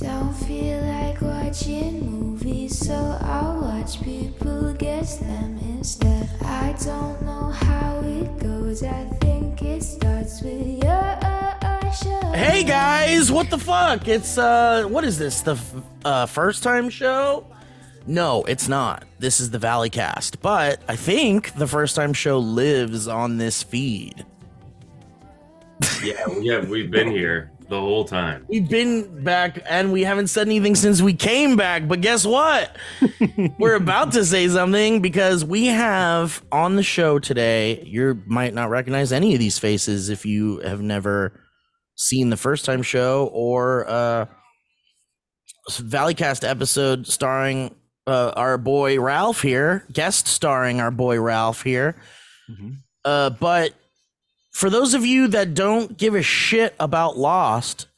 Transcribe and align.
Don't 0.00 0.32
feel 0.32 0.80
like 0.82 1.20
watching 1.20 2.10
movies, 2.10 2.76
so 2.84 3.16
I'll 3.20 3.60
watch 3.60 4.02
people 4.02 4.72
guess 4.74 5.18
them 5.18 5.56
instead. 5.62 6.28
I 6.42 6.74
don't 6.84 7.22
know 7.22 7.50
how 7.50 8.00
it 8.00 8.38
goes, 8.40 8.82
I 8.82 9.04
think 9.20 9.62
it 9.62 9.84
starts 9.84 10.42
with 10.42 10.82
your 10.82 11.18
show. 11.92 12.32
Hey 12.32 12.64
guys, 12.64 13.30
what 13.30 13.50
the 13.50 13.58
fuck? 13.58 14.08
It's 14.08 14.36
uh, 14.36 14.84
what 14.88 15.04
is 15.04 15.16
this? 15.16 15.42
The 15.42 15.52
f- 15.52 15.74
uh, 16.04 16.26
first 16.26 16.64
time 16.64 16.90
show? 16.90 17.46
No, 18.04 18.42
it's 18.44 18.66
not. 18.66 19.04
This 19.20 19.38
is 19.38 19.50
the 19.50 19.60
Valley 19.60 19.90
Cast, 19.90 20.42
but 20.42 20.82
I 20.88 20.96
think 20.96 21.54
the 21.54 21.68
first 21.68 21.94
time 21.94 22.12
show 22.12 22.40
lives 22.40 23.06
on 23.06 23.38
this 23.38 23.62
feed. 23.62 24.26
Yeah, 26.02 26.26
we 26.28 26.48
have. 26.48 26.68
We've 26.68 26.90
been 26.90 27.12
here 27.12 27.52
the 27.68 27.80
whole 27.80 28.04
time. 28.04 28.46
We've 28.48 28.68
been 28.68 29.24
back 29.24 29.58
and 29.68 29.92
we 29.92 30.02
haven't 30.02 30.28
said 30.28 30.46
anything 30.46 30.74
since 30.74 31.00
we 31.00 31.14
came 31.14 31.56
back, 31.56 31.88
but 31.88 32.00
guess 32.00 32.24
what? 32.26 32.76
We're 33.58 33.76
about 33.76 34.12
to 34.12 34.24
say 34.24 34.48
something 34.48 35.00
because 35.00 35.44
we 35.44 35.66
have 35.66 36.42
on 36.52 36.76
the 36.76 36.82
show 36.82 37.18
today, 37.18 37.82
you 37.84 38.22
might 38.26 38.54
not 38.54 38.70
recognize 38.70 39.12
any 39.12 39.32
of 39.34 39.40
these 39.40 39.58
faces 39.58 40.08
if 40.08 40.26
you 40.26 40.58
have 40.60 40.82
never 40.82 41.40
seen 41.96 42.30
the 42.30 42.36
first 42.36 42.64
time 42.64 42.82
show 42.82 43.30
or 43.32 43.88
uh 43.88 44.26
Valleycast 45.70 46.46
episode 46.46 47.06
starring 47.06 47.74
uh, 48.06 48.32
our 48.36 48.58
boy 48.58 49.00
Ralph 49.00 49.40
here, 49.40 49.86
guest 49.92 50.28
starring 50.28 50.80
our 50.80 50.90
boy 50.90 51.18
Ralph 51.20 51.62
here. 51.62 51.96
Uh, 53.04 53.30
but 53.30 53.72
for 54.54 54.70
those 54.70 54.94
of 54.94 55.04
you 55.04 55.26
that 55.28 55.52
don't 55.54 55.98
give 55.98 56.14
a 56.14 56.22
shit 56.22 56.74
about 56.78 57.18
Lost, 57.18 57.88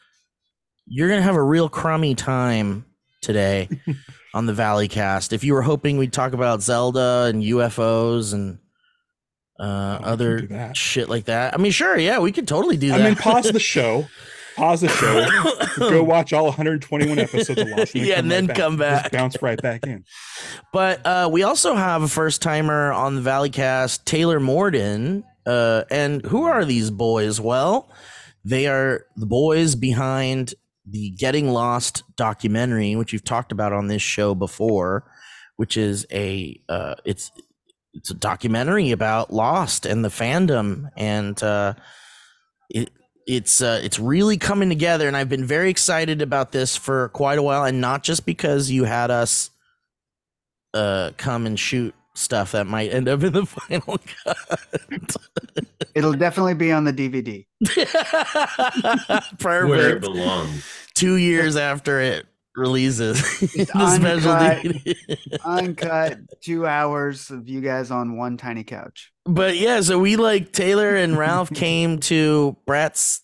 you're 0.87 1.09
gonna 1.09 1.23
have 1.23 1.37
a 1.37 1.43
real 1.43 1.69
crummy 1.69 2.15
time 2.15 2.87
today 3.21 3.69
on 4.35 4.47
the 4.47 4.55
Valley 4.55 4.89
Cast. 4.89 5.33
If 5.35 5.45
you 5.45 5.53
were 5.53 5.63
hoping 5.63 5.99
we'd 5.99 6.13
talk 6.15 6.33
about 6.33 6.63
Zelda 6.63 7.25
and 7.29 7.43
UFOs 7.43 8.33
and 8.33 8.59
uh, 9.61 9.99
Oh, 10.03 10.17
we 10.17 10.19
can 10.39 10.49
do 10.49 10.55
other 10.55 10.75
shit 10.75 11.09
like 11.09 11.27
that, 11.27 11.55
I 11.55 11.59
mean, 11.59 11.73
sure, 11.73 11.99
yeah, 11.99 12.19
we 12.21 12.33
could 12.33 12.49
totally 12.49 12.77
do 12.79 12.89
that. 12.89 13.01
I 13.01 13.05
mean, 13.05 13.17
pause 13.17 13.51
the 13.51 13.61
show. 13.61 14.07
Pause 14.57 14.81
the 14.83 14.89
show. 14.89 15.27
go 15.91 16.03
watch 16.03 16.33
all 16.33 16.45
121 16.47 17.19
episodes 17.19 17.61
of 17.61 17.69
Lost. 17.69 17.95
Yeah, 17.95 18.15
and 18.19 18.31
then 18.31 18.47
right 18.47 18.57
come 18.57 18.79
Just 18.79 19.03
back. 19.03 19.13
bounce 19.13 19.43
right 19.43 19.61
back 19.61 19.87
in. 19.87 20.05
But 20.73 21.05
uh, 21.05 21.29
we 21.31 21.43
also 21.43 21.75
have 21.75 22.03
a 22.03 22.09
first 22.09 22.41
timer 22.41 22.91
on 22.93 23.17
the 23.17 23.21
Valley 23.21 23.51
Cast, 23.51 24.07
Taylor 24.07 24.41
Morden. 24.41 25.25
Uh, 25.47 25.85
and 25.91 26.25
who 26.27 26.43
are 26.43 26.65
these 26.65 26.91
boys? 26.91 27.41
Well, 27.41 27.89
they 28.45 28.67
are 28.67 29.07
the 29.17 29.27
boys 29.27 29.75
behind 29.75 30.55
the 30.85 31.11
Getting 31.11 31.51
Lost 31.51 32.03
documentary, 32.17 32.97
which 32.97 33.13
you've 33.13 33.25
talked 33.25 33.53
about 33.53 33.73
on 33.73 33.89
this 33.89 34.03
show 34.03 34.35
before, 34.35 35.05
which 35.57 35.77
is 35.77 36.07
a 36.13 36.61
uh, 36.69 36.95
it's 37.05 37.31
it's 37.95 38.11
a 38.11 38.15
documentary 38.15 38.91
about 38.91 39.33
Lost 39.33 39.87
and 39.87 40.05
the 40.05 40.09
fandom, 40.09 40.91
and 40.97 41.41
uh, 41.43 41.75
it 42.71 42.91
it's 43.27 43.61
uh, 43.61 43.81
it's 43.83 43.99
really 43.99 44.39
coming 44.39 44.69
together. 44.69 45.09
And 45.09 45.17
I've 45.17 45.29
been 45.29 45.47
very 45.47 45.71
excited 45.71 46.23
about 46.23 46.53
this 46.53 46.77
for 46.77 47.09
quite 47.11 47.39
a 47.39 47.43
while, 47.43 47.65
and 47.65 47.81
not 47.81 48.03
just 48.03 48.27
because 48.27 48.71
you 48.71 48.85
had 48.85 49.11
us 49.11 49.51
uh 50.75 51.13
come 51.17 51.47
and 51.47 51.59
shoot 51.59 51.95
stuff 52.17 52.53
that 52.53 52.67
might 52.67 52.93
end 52.93 53.09
up 53.09 53.23
in 53.23 53.33
the 53.33 53.47
final 53.47 53.99
cut. 54.25 55.17
It'll 55.95 56.13
definitely 56.15 56.55
be 56.55 56.73
on 56.73 56.85
the 56.85 56.93
DVD. 56.93 57.47
Where 57.77 59.27
it 59.27 59.39
Perfect. 59.39 60.01
belongs. 60.03 60.65
Two 60.95 61.17
years 61.17 61.57
after 61.57 62.01
it 62.01 62.27
releases. 62.55 63.21
the 63.41 63.65
special 63.97 64.31
uncut. 64.31 64.63
DVD. 64.65 65.39
Uncut, 65.45 66.19
two 66.43 66.67
hours 66.67 67.31
of 67.31 67.49
you 67.49 67.61
guys 67.61 67.91
on 67.91 68.17
one 68.17 68.37
tiny 68.37 68.65
couch. 68.65 69.13
But 69.25 69.57
yeah, 69.57 69.81
so 69.81 69.99
we 69.99 70.17
like 70.17 70.53
Taylor 70.53 70.95
and 70.95 71.19
Ralph 71.19 71.51
came 71.53 71.99
to 72.01 72.57
Brett's 72.67 73.23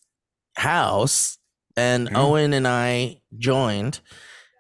house 0.57 1.39
and 1.77 2.09
Yeah. 2.11 2.19
Owen 2.21 2.53
and 2.53 2.69
I 2.69 3.21
joined 3.39 4.01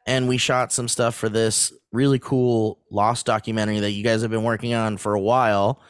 and 0.06 0.28
we 0.28 0.36
shot 0.36 0.72
some 0.72 0.88
stuff 0.88 1.14
for 1.14 1.28
this 1.28 1.72
really 1.92 2.18
cool 2.18 2.78
lost 2.90 3.26
documentary 3.26 3.80
that 3.80 3.90
you 3.92 4.02
guys 4.02 4.22
have 4.22 4.30
been 4.30 4.44
working 4.44 4.74
on 4.74 4.96
for 4.96 5.14
a 5.14 5.20
while. 5.20 5.80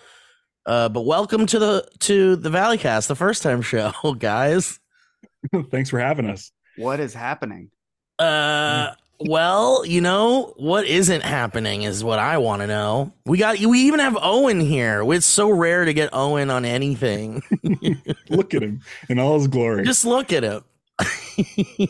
Uh, 0.67 0.89
but 0.89 1.03
welcome 1.03 1.47
to 1.47 1.59
the 1.59 1.89
to 2.01 2.37
the 2.37 2.51
Valleycast, 2.51 3.09
the 3.09 3.17
first 3.17 3.43
time 3.43 3.63
show, 3.63 3.93
guys. 4.19 4.79
Thanks 5.71 5.91
for 5.91 5.99
having 5.99 6.29
us. 6.29 6.53
What 6.77 7.01
is 7.01 7.15
happening? 7.15 7.71
Uh 8.19 8.93
well, 9.29 9.85
you 9.87 10.01
know, 10.01 10.55
what 10.57 10.85
isn't 10.87 11.23
happening 11.23 11.83
is 11.83 12.03
what 12.03 12.19
I 12.19 12.39
want 12.39 12.63
to 12.63 12.67
know. 12.67 13.13
We 13.25 13.39
got 13.39 13.59
we 13.59 13.81
even 13.83 14.01
have 14.01 14.17
Owen 14.21 14.61
here. 14.61 15.03
It's 15.13 15.27
so 15.27 15.51
rare 15.51 15.85
to 15.85 15.93
get 15.93 16.11
Owen 16.13 16.51
on 16.51 16.65
anything. 16.65 17.43
Look 18.29 18.55
at 18.55 18.63
him 18.63 18.81
in 19.09 19.19
all 19.19 19.39
his 19.39 19.49
glory. 19.49 19.85
Just 19.85 20.05
look 20.05 20.33
at 20.33 20.43
him. 20.43 20.65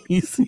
he's, 0.08 0.40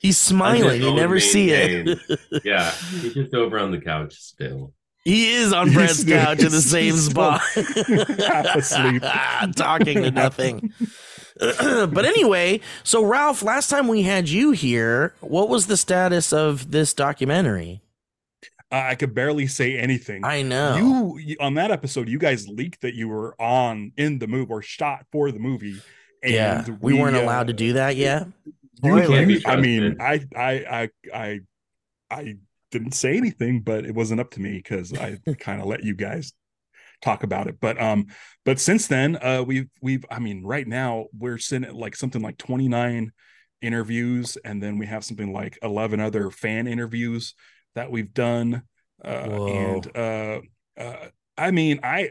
he's 0.00 0.18
smiling. 0.18 0.82
You 0.82 0.94
never 0.94 1.20
see 1.20 1.50
it. 1.50 1.98
Yeah, 2.44 2.70
he's 2.70 3.14
just 3.14 3.34
over 3.34 3.58
on 3.58 3.70
the 3.70 3.80
couch 3.80 4.14
still. 4.14 4.72
He 5.04 5.32
is 5.34 5.52
on 5.52 5.68
He's- 5.70 6.04
couch 6.04 6.40
in 6.40 6.50
the 6.50 6.60
same 6.60 6.96
spot, 6.96 7.40
asleep. 7.56 9.02
talking 9.56 10.02
to 10.02 10.10
nothing. 10.10 10.72
but 11.38 12.04
anyway, 12.04 12.60
so 12.82 13.04
Ralph, 13.04 13.42
last 13.42 13.70
time 13.70 13.88
we 13.88 14.02
had 14.02 14.28
you 14.28 14.50
here, 14.50 15.14
what 15.20 15.48
was 15.48 15.66
the 15.66 15.76
status 15.76 16.32
of 16.32 16.70
this 16.72 16.92
documentary? 16.94 17.80
Uh, 18.70 18.76
I 18.90 18.94
could 18.96 19.14
barely 19.14 19.46
say 19.46 19.78
anything. 19.78 20.24
I 20.24 20.42
know. 20.42 20.76
You, 20.76 21.18
you 21.18 21.36
on 21.40 21.54
that 21.54 21.70
episode, 21.70 22.08
you 22.08 22.18
guys 22.18 22.46
leaked 22.48 22.82
that 22.82 22.94
you 22.94 23.08
were 23.08 23.34
on 23.40 23.92
in 23.96 24.18
the 24.18 24.26
movie 24.26 24.50
or 24.52 24.60
shot 24.62 25.06
for 25.10 25.32
the 25.32 25.38
movie. 25.38 25.80
And 26.22 26.32
yeah, 26.32 26.66
we, 26.80 26.94
weren't 26.94 27.16
uh, 27.16 27.22
allowed 27.22 27.46
to 27.48 27.52
do 27.52 27.74
that 27.74 27.96
yet. 27.96 28.26
You, 28.82 28.94
Can't 28.94 29.30
you- 29.30 29.40
I 29.46 29.56
mean. 29.56 29.96
I, 30.00 30.20
I, 30.36 30.50
I, 30.52 30.90
I, 31.14 31.40
I 32.10 32.34
didn't 32.70 32.92
say 32.92 33.16
anything, 33.16 33.60
but 33.60 33.84
it 33.84 33.94
wasn't 33.94 34.20
up 34.20 34.30
to 34.32 34.40
me 34.40 34.56
because 34.56 34.92
I 34.92 35.18
kind 35.40 35.60
of 35.60 35.66
let 35.66 35.84
you 35.84 35.94
guys 35.94 36.32
talk 37.02 37.22
about 37.22 37.46
it. 37.46 37.58
But 37.60 37.80
um, 37.80 38.06
but 38.44 38.60
since 38.60 38.86
then, 38.86 39.16
uh, 39.16 39.42
we've 39.46 39.68
we've, 39.80 40.04
I 40.10 40.18
mean, 40.18 40.44
right 40.44 40.66
now 40.66 41.06
we're 41.16 41.38
sitting 41.38 41.68
at 41.68 41.74
like 41.74 41.96
something 41.96 42.22
like 42.22 42.38
twenty 42.38 42.68
nine 42.68 43.12
interviews, 43.60 44.36
and 44.44 44.62
then 44.62 44.78
we 44.78 44.86
have 44.86 45.04
something 45.04 45.32
like 45.32 45.58
eleven 45.62 46.00
other 46.00 46.30
fan 46.30 46.66
interviews 46.66 47.34
that 47.74 47.90
we've 47.90 48.12
done. 48.12 48.62
Uh, 49.04 49.28
Whoa. 49.28 49.48
and 49.48 49.96
uh, 49.96 50.80
uh, 50.80 51.08
I 51.36 51.50
mean, 51.50 51.80
I. 51.82 52.10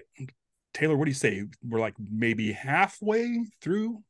Taylor, 0.77 0.95
what 0.95 1.05
do 1.05 1.11
you 1.11 1.15
say? 1.15 1.43
We're 1.67 1.79
like 1.79 1.95
maybe 1.99 2.51
halfway 2.51 3.45
through. 3.61 4.03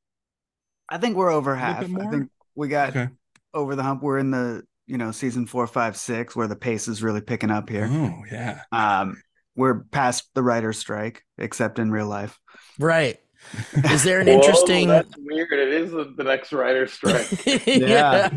I 0.89 0.97
think 0.97 1.15
we're 1.15 1.31
over 1.31 1.55
half. 1.55 1.83
I 1.83 2.09
think 2.09 2.29
we 2.55 2.67
got 2.67 2.89
Okay. 2.89 3.07
over 3.53 3.75
the 3.75 3.83
hump. 3.83 4.03
We're 4.03 4.17
in 4.17 4.31
the 4.31 4.63
you 4.85 4.97
know 4.97 5.11
season 5.11 5.45
four, 5.45 5.65
five, 5.67 5.95
six, 5.97 6.35
where 6.35 6.47
the 6.47 6.55
pace 6.55 6.87
is 6.87 7.01
really 7.01 7.21
picking 7.21 7.51
up 7.51 7.69
here. 7.69 7.87
Oh 7.89 8.23
yeah. 8.31 8.61
Um, 8.71 9.21
we're 9.55 9.83
past 9.85 10.29
the 10.35 10.43
writer's 10.43 10.77
strike, 10.77 11.23
except 11.37 11.79
in 11.79 11.89
real 11.91 12.07
life. 12.07 12.37
Right. 12.79 13.17
Is 13.91 14.03
there 14.03 14.19
an 14.19 14.27
Whoa, 14.27 14.33
interesting? 14.33 14.87
That's 14.89 15.13
weird. 15.17 15.53
It 15.53 15.69
is 15.69 15.91
the 15.91 16.13
the 16.17 16.23
next 16.23 16.51
writer's 16.51 16.91
strike. 16.91 17.27
yeah. 17.65 18.29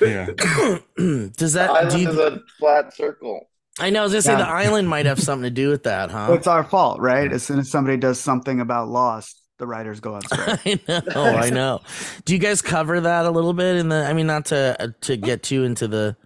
Yeah. 0.00 0.26
Does 1.36 1.52
The 1.52 1.58
that? 1.60 1.70
island 1.70 1.90
Do 1.90 2.10
is 2.10 2.16
you, 2.16 2.22
a 2.22 2.40
flat 2.58 2.92
circle. 2.94 3.48
I 3.80 3.90
know. 3.90 4.00
I 4.00 4.02
was 4.04 4.12
gonna 4.12 4.22
say 4.22 4.32
Yeah. 4.32 4.38
the 4.38 4.48
island 4.48 4.88
might 4.88 5.06
have 5.06 5.20
something 5.20 5.44
to 5.44 5.50
do 5.50 5.68
with 5.68 5.84
that, 5.84 6.10
huh? 6.10 6.28
It's 6.32 6.46
our 6.46 6.64
fault, 6.64 7.00
right? 7.00 7.32
As 7.32 7.42
soon 7.42 7.58
as 7.58 7.70
somebody 7.70 7.96
does 7.96 8.20
something 8.20 8.60
about 8.60 8.88
Lost, 8.88 9.42
the 9.58 9.66
writers 9.66 10.00
go 10.00 10.14
on 10.14 10.22
strike. 10.22 10.60
I 10.66 10.80
know, 10.88 11.24
I 11.36 11.50
know. 11.60 11.80
Do 12.24 12.32
you 12.32 12.38
guys 12.40 12.62
cover 12.62 13.00
that 13.00 13.24
a 13.26 13.30
little 13.30 13.52
bit 13.52 13.76
in 13.76 13.88
the? 13.88 14.04
I 14.06 14.12
mean, 14.12 14.26
not 14.26 14.46
to 14.46 14.76
uh, 14.80 14.88
to 15.02 15.16
get 15.16 15.42
too 15.42 15.64
into 15.64 15.88
the. 15.88 16.16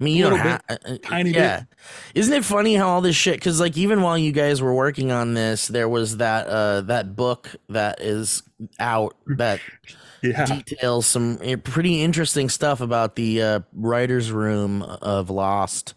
I 0.00 0.02
mean, 0.04 0.16
you 0.16 0.30
don't 0.30 0.38
have 0.38 0.62
Tiny 1.02 1.30
yeah. 1.30 1.60
bit. 1.60 1.66
Isn't 2.14 2.32
it 2.32 2.42
funny 2.44 2.74
how 2.74 2.88
all 2.88 3.00
this 3.02 3.16
shit? 3.16 3.34
Because 3.34 3.60
like 3.60 3.76
even 3.76 4.00
while 4.00 4.16
you 4.16 4.32
guys 4.32 4.62
were 4.62 4.72
working 4.74 5.12
on 5.12 5.34
this, 5.34 5.68
there 5.68 5.90
was 5.90 6.16
that 6.16 6.46
uh 6.46 6.80
that 6.82 7.14
book 7.16 7.54
that 7.68 8.00
is 8.00 8.42
out 8.78 9.14
that 9.36 9.60
Yeah. 10.22 10.44
details 10.46 11.06
some 11.06 11.38
eh, 11.42 11.56
pretty 11.56 12.02
interesting 12.02 12.48
stuff 12.50 12.80
about 12.82 13.16
the 13.16 13.42
uh, 13.42 13.60
writers' 13.72 14.30
room 14.32 14.82
of 14.82 15.28
Lost. 15.30 15.94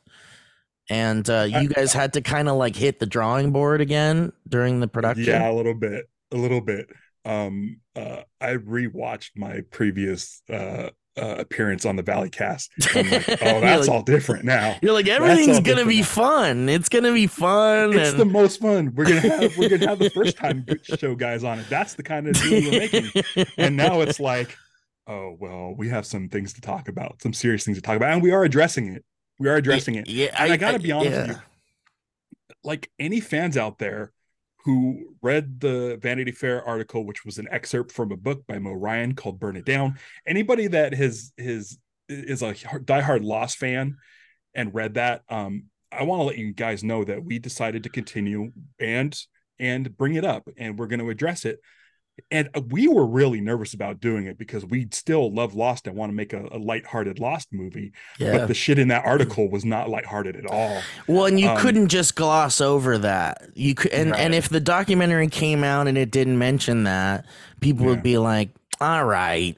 And 0.89 1.29
uh, 1.29 1.47
you 1.49 1.69
guys 1.69 1.93
had 1.93 2.13
to 2.13 2.21
kind 2.21 2.49
of 2.49 2.57
like 2.57 2.75
hit 2.75 2.99
the 2.99 3.05
drawing 3.05 3.51
board 3.51 3.79
again 3.81 4.33
during 4.47 4.79
the 4.79 4.87
production. 4.87 5.25
Yeah, 5.25 5.49
a 5.49 5.53
little 5.53 5.73
bit. 5.75 6.09
A 6.31 6.37
little 6.37 6.61
bit. 6.61 6.89
Um 7.25 7.79
uh 7.95 8.23
I 8.41 8.55
rewatched 8.55 9.31
my 9.37 9.61
previous 9.71 10.41
uh 10.51 10.89
uh, 11.15 11.35
appearance 11.37 11.85
on 11.85 11.95
the 11.95 12.01
Valley 12.01 12.29
Cast. 12.29 12.71
Like, 12.95 13.05
oh, 13.11 13.61
that's 13.61 13.87
like- 13.87 13.89
all 13.89 14.01
different 14.01 14.45
now. 14.45 14.77
You're 14.81 14.93
like 14.93 15.07
everything's 15.07 15.59
gonna 15.59 15.85
be 15.85 15.97
different 15.97 16.05
fun. 16.07 16.69
It's 16.69 16.89
gonna 16.89 17.13
be 17.13 17.27
fun. 17.27 17.93
It's 17.93 18.11
and- 18.11 18.19
the 18.19 18.25
most 18.25 18.59
fun. 18.59 18.93
We're 18.95 19.05
gonna 19.05 19.19
have 19.21 19.57
we're 19.57 19.69
gonna 19.69 19.87
have 19.87 19.99
the 19.99 20.09
first 20.09 20.37
time 20.37 20.65
show 20.83 21.15
guys 21.15 21.43
on 21.43 21.59
it. 21.59 21.69
That's 21.69 21.93
the 21.93 22.03
kind 22.03 22.27
of 22.27 22.33
deal 22.41 22.71
we're 22.71 22.79
making. 22.79 23.45
And 23.57 23.77
now 23.77 24.01
it's 24.01 24.19
like, 24.19 24.57
oh 25.07 25.37
well, 25.39 25.75
we 25.77 25.89
have 25.89 26.05
some 26.05 26.29
things 26.29 26.53
to 26.53 26.61
talk 26.61 26.89
about, 26.89 27.21
some 27.21 27.31
serious 27.33 27.63
things 27.63 27.77
to 27.77 27.81
talk 27.81 27.95
about, 27.95 28.11
and 28.11 28.21
we 28.23 28.31
are 28.31 28.43
addressing 28.43 28.87
it. 28.95 29.05
We 29.43 29.49
are 29.49 29.57
addressing 29.57 29.95
it. 29.95 30.07
Yeah, 30.07 30.33
And 30.39 30.53
I, 30.53 30.57
gotta 30.57 30.79
be 30.79 30.93
honest 30.93 31.11
with 31.11 31.27
yeah. 31.27 31.33
you. 31.33 31.39
Like 32.63 32.89
any 32.97 33.19
fans 33.19 33.57
out 33.57 33.77
there 33.77 34.13
who 34.63 35.15
read 35.21 35.59
the 35.59 35.99
Vanity 36.01 36.31
Fair 36.31 36.63
article, 36.65 37.05
which 37.05 37.25
was 37.25 37.39
an 37.39 37.49
excerpt 37.51 37.91
from 37.91 38.13
a 38.13 38.15
book 38.15 38.47
by 38.47 38.57
Mo 38.57 38.71
Ryan 38.71 39.15
called 39.15 39.41
"Burn 39.41 39.57
It 39.57 39.65
Down," 39.65 39.99
anybody 40.25 40.67
that 40.67 40.93
has 40.93 41.33
his 41.35 41.77
is 42.07 42.41
a 42.41 42.53
diehard 42.53 43.25
Lost 43.25 43.57
fan 43.57 43.97
and 44.55 44.73
read 44.73 44.93
that, 44.93 45.23
um, 45.27 45.65
I 45.91 46.03
want 46.03 46.21
to 46.21 46.23
let 46.23 46.37
you 46.37 46.53
guys 46.53 46.81
know 46.81 47.03
that 47.03 47.25
we 47.25 47.37
decided 47.37 47.83
to 47.83 47.89
continue 47.89 48.53
and 48.79 49.13
and 49.59 49.97
bring 49.97 50.15
it 50.15 50.23
up, 50.23 50.47
and 50.57 50.79
we're 50.79 50.87
going 50.87 51.01
to 51.01 51.09
address 51.09 51.43
it. 51.43 51.59
And 52.29 52.49
uh, 52.53 52.61
we 52.69 52.87
were 52.87 53.05
really 53.07 53.41
nervous 53.41 53.73
about 53.73 53.99
doing 53.99 54.27
it 54.27 54.37
because 54.37 54.65
we 54.65 54.87
still 54.91 55.33
love 55.33 55.55
Lost 55.55 55.87
and 55.87 55.95
want 55.95 56.11
to 56.11 56.15
make 56.15 56.31
a, 56.33 56.47
a 56.51 56.59
lighthearted 56.59 57.19
Lost 57.19 57.51
movie. 57.51 57.91
Yeah. 58.19 58.37
But 58.37 58.47
the 58.47 58.53
shit 58.53 58.77
in 58.77 58.89
that 58.89 59.03
article 59.05 59.49
was 59.49 59.65
not 59.65 59.89
lighthearted 59.89 60.35
at 60.35 60.45
all. 60.45 60.81
Well, 61.07 61.25
and 61.25 61.39
you 61.39 61.49
Um, 61.49 61.57
couldn't 61.57 61.87
just 61.89 62.15
gloss 62.15 62.61
over 62.61 62.99
that. 62.99 63.41
You 63.55 63.73
could, 63.73 63.91
and, 63.91 64.15
and 64.15 64.35
if 64.35 64.47
the 64.49 64.59
documentary 64.59 65.27
came 65.27 65.63
out 65.63 65.87
and 65.87 65.97
it 65.97 66.11
didn't 66.11 66.37
mention 66.37 66.83
that, 66.83 67.25
people 67.61 67.85
Yeah. 67.85 67.89
would 67.91 68.03
be 68.03 68.17
like, 68.19 68.49
"All 68.79 69.05
right, 69.05 69.57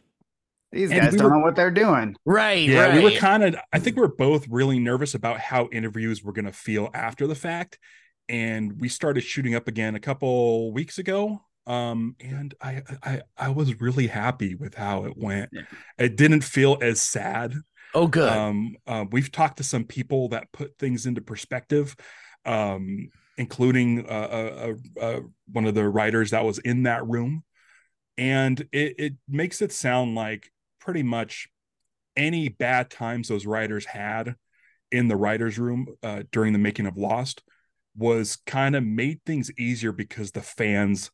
These 0.71 0.91
And 0.91 1.01
guys 1.01 1.11
we 1.13 1.17
don't 1.19 1.29
were- 1.31 1.37
know 1.37 1.43
what 1.43 1.55
they're 1.55 1.71
doing. 1.71 2.15
right, 2.25 2.67
yeah 2.67 2.85
right." 2.87 2.95
we 2.95 3.03
were 3.03 3.11
kind 3.17 3.43
of 3.43 3.55
i 3.73 3.79
think 3.79 3.95
we 3.95 4.03
are 4.03 4.07
both 4.09 4.45
really 4.49 4.77
nervous 4.79 5.13
about 5.13 5.39
how 5.39 5.69
interviews 5.71 6.21
were 6.23 6.33
going 6.33 6.45
to 6.45 6.51
feel 6.51 6.89
after 6.93 7.27
the 7.27 7.35
fact 7.35 7.79
and 8.27 8.79
we 8.81 8.89
started 8.89 9.21
shooting 9.21 9.55
up 9.55 9.67
again 9.69 9.95
a 9.95 9.99
couple 9.99 10.71
weeks 10.73 10.97
ago 10.97 11.41
um 11.67 12.15
and 12.19 12.53
i 12.61 12.81
i 13.03 13.21
i 13.37 13.49
was 13.49 13.79
really 13.81 14.07
happy 14.07 14.55
with 14.55 14.75
how 14.75 15.05
it 15.05 15.17
went 15.17 15.49
Yeah. 15.51 15.61
it 15.97 16.15
didn't 16.15 16.43
feel 16.43 16.77
as 16.81 17.01
sad 17.01 17.55
oh, 17.93 18.07
good. 18.07 18.29
um 18.29 18.75
uh, 18.85 19.05
we've 19.11 19.31
talked 19.31 19.57
to 19.57 19.63
some 19.63 19.83
people 19.83 20.29
that 20.29 20.51
put 20.51 20.77
things 20.77 21.05
into 21.05 21.21
perspective 21.21 21.95
um 22.45 23.09
including 23.37 24.05
uh, 24.07 24.73
uh, 25.01 25.19
one 25.51 25.65
of 25.65 25.75
the 25.75 25.87
writers 25.89 26.31
that 26.31 26.45
was 26.45 26.57
in 26.59 26.83
that 26.83 27.05
room 27.05 27.43
and 28.17 28.61
it, 28.71 28.95
it 28.97 29.13
makes 29.27 29.61
it 29.61 29.73
sound 29.73 30.15
like 30.15 30.51
pretty 30.79 31.03
much 31.03 31.49
any 32.15 32.47
bad 32.47 32.89
times 32.89 33.27
those 33.27 33.45
writers 33.45 33.85
had 33.85 34.35
in 34.91 35.09
the 35.09 35.17
writers 35.17 35.59
room 35.59 35.87
uh, 36.01 36.23
during 36.31 36.53
the 36.53 36.59
making 36.59 36.85
of 36.85 36.95
lost 36.95 37.43
was 37.97 38.37
kind 38.45 38.75
of 38.75 38.83
made 38.83 39.19
things 39.25 39.51
easier 39.57 39.91
because 39.91 40.31
the 40.31 40.41
fans 40.41 41.11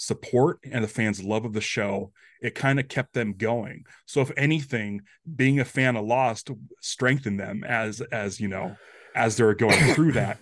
support 0.00 0.60
and 0.70 0.84
the 0.84 0.88
fans 0.88 1.20
love 1.24 1.44
of 1.44 1.52
the 1.54 1.60
show 1.60 2.12
it 2.40 2.54
kind 2.54 2.78
of 2.78 2.86
kept 2.86 3.14
them 3.14 3.32
going 3.32 3.82
so 4.06 4.20
if 4.20 4.30
anything 4.36 5.00
being 5.34 5.58
a 5.58 5.64
fan 5.64 5.96
of 5.96 6.04
lost 6.04 6.50
strengthened 6.80 7.40
them 7.40 7.64
as 7.64 8.00
as 8.12 8.38
you 8.38 8.46
know 8.46 8.76
as 9.16 9.36
they're 9.36 9.54
going 9.54 9.76
through 9.94 10.12
that 10.12 10.38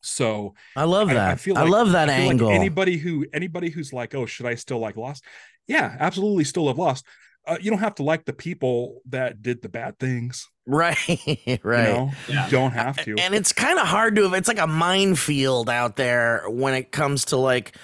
so 0.00 0.54
I 0.76 0.84
love 0.84 1.08
that. 1.08 1.16
I, 1.16 1.32
I 1.32 1.34
feel 1.34 1.54
like- 1.56 1.66
I 1.66 1.68
love 1.68 1.90
that 1.92 2.08
I 2.08 2.18
feel 2.18 2.24
like 2.26 2.30
angle. 2.34 2.50
anybody 2.50 2.98
who 2.98 3.26
anybody 3.32 3.68
who's 3.68 3.92
like, 3.92 4.14
oh, 4.14 4.26
should 4.26 4.46
I 4.46 4.54
still 4.54 4.78
like 4.78 4.96
Lost? 4.96 5.24
Yeah, 5.66 5.96
absolutely, 5.98 6.44
still 6.44 6.66
love 6.66 6.78
Lost. 6.78 7.04
Uh, 7.44 7.56
you 7.60 7.68
don't 7.70 7.80
have 7.80 7.96
to 7.96 8.04
like 8.04 8.24
the 8.24 8.32
people 8.32 9.00
that 9.08 9.42
did 9.42 9.60
the 9.60 9.68
bad 9.68 9.98
things. 9.98 10.46
right, 10.66 10.96
You 11.46 11.58
right. 11.64 11.88
know, 11.88 12.10
Yeah. 12.28 12.44
you 12.44 12.50
don't 12.52 12.70
have 12.72 13.02
to. 13.04 13.16
And 13.18 13.34
it's 13.34 13.52
kind 13.52 13.78
of 13.78 13.88
hard 13.88 14.14
to. 14.16 14.32
It's 14.34 14.46
like 14.48 14.60
a 14.60 14.66
minefield 14.68 15.68
out 15.68 15.96
there 15.96 16.44
when 16.48 16.74
it 16.74 16.92
comes 16.92 17.24
to 17.26 17.36
like 17.36 17.74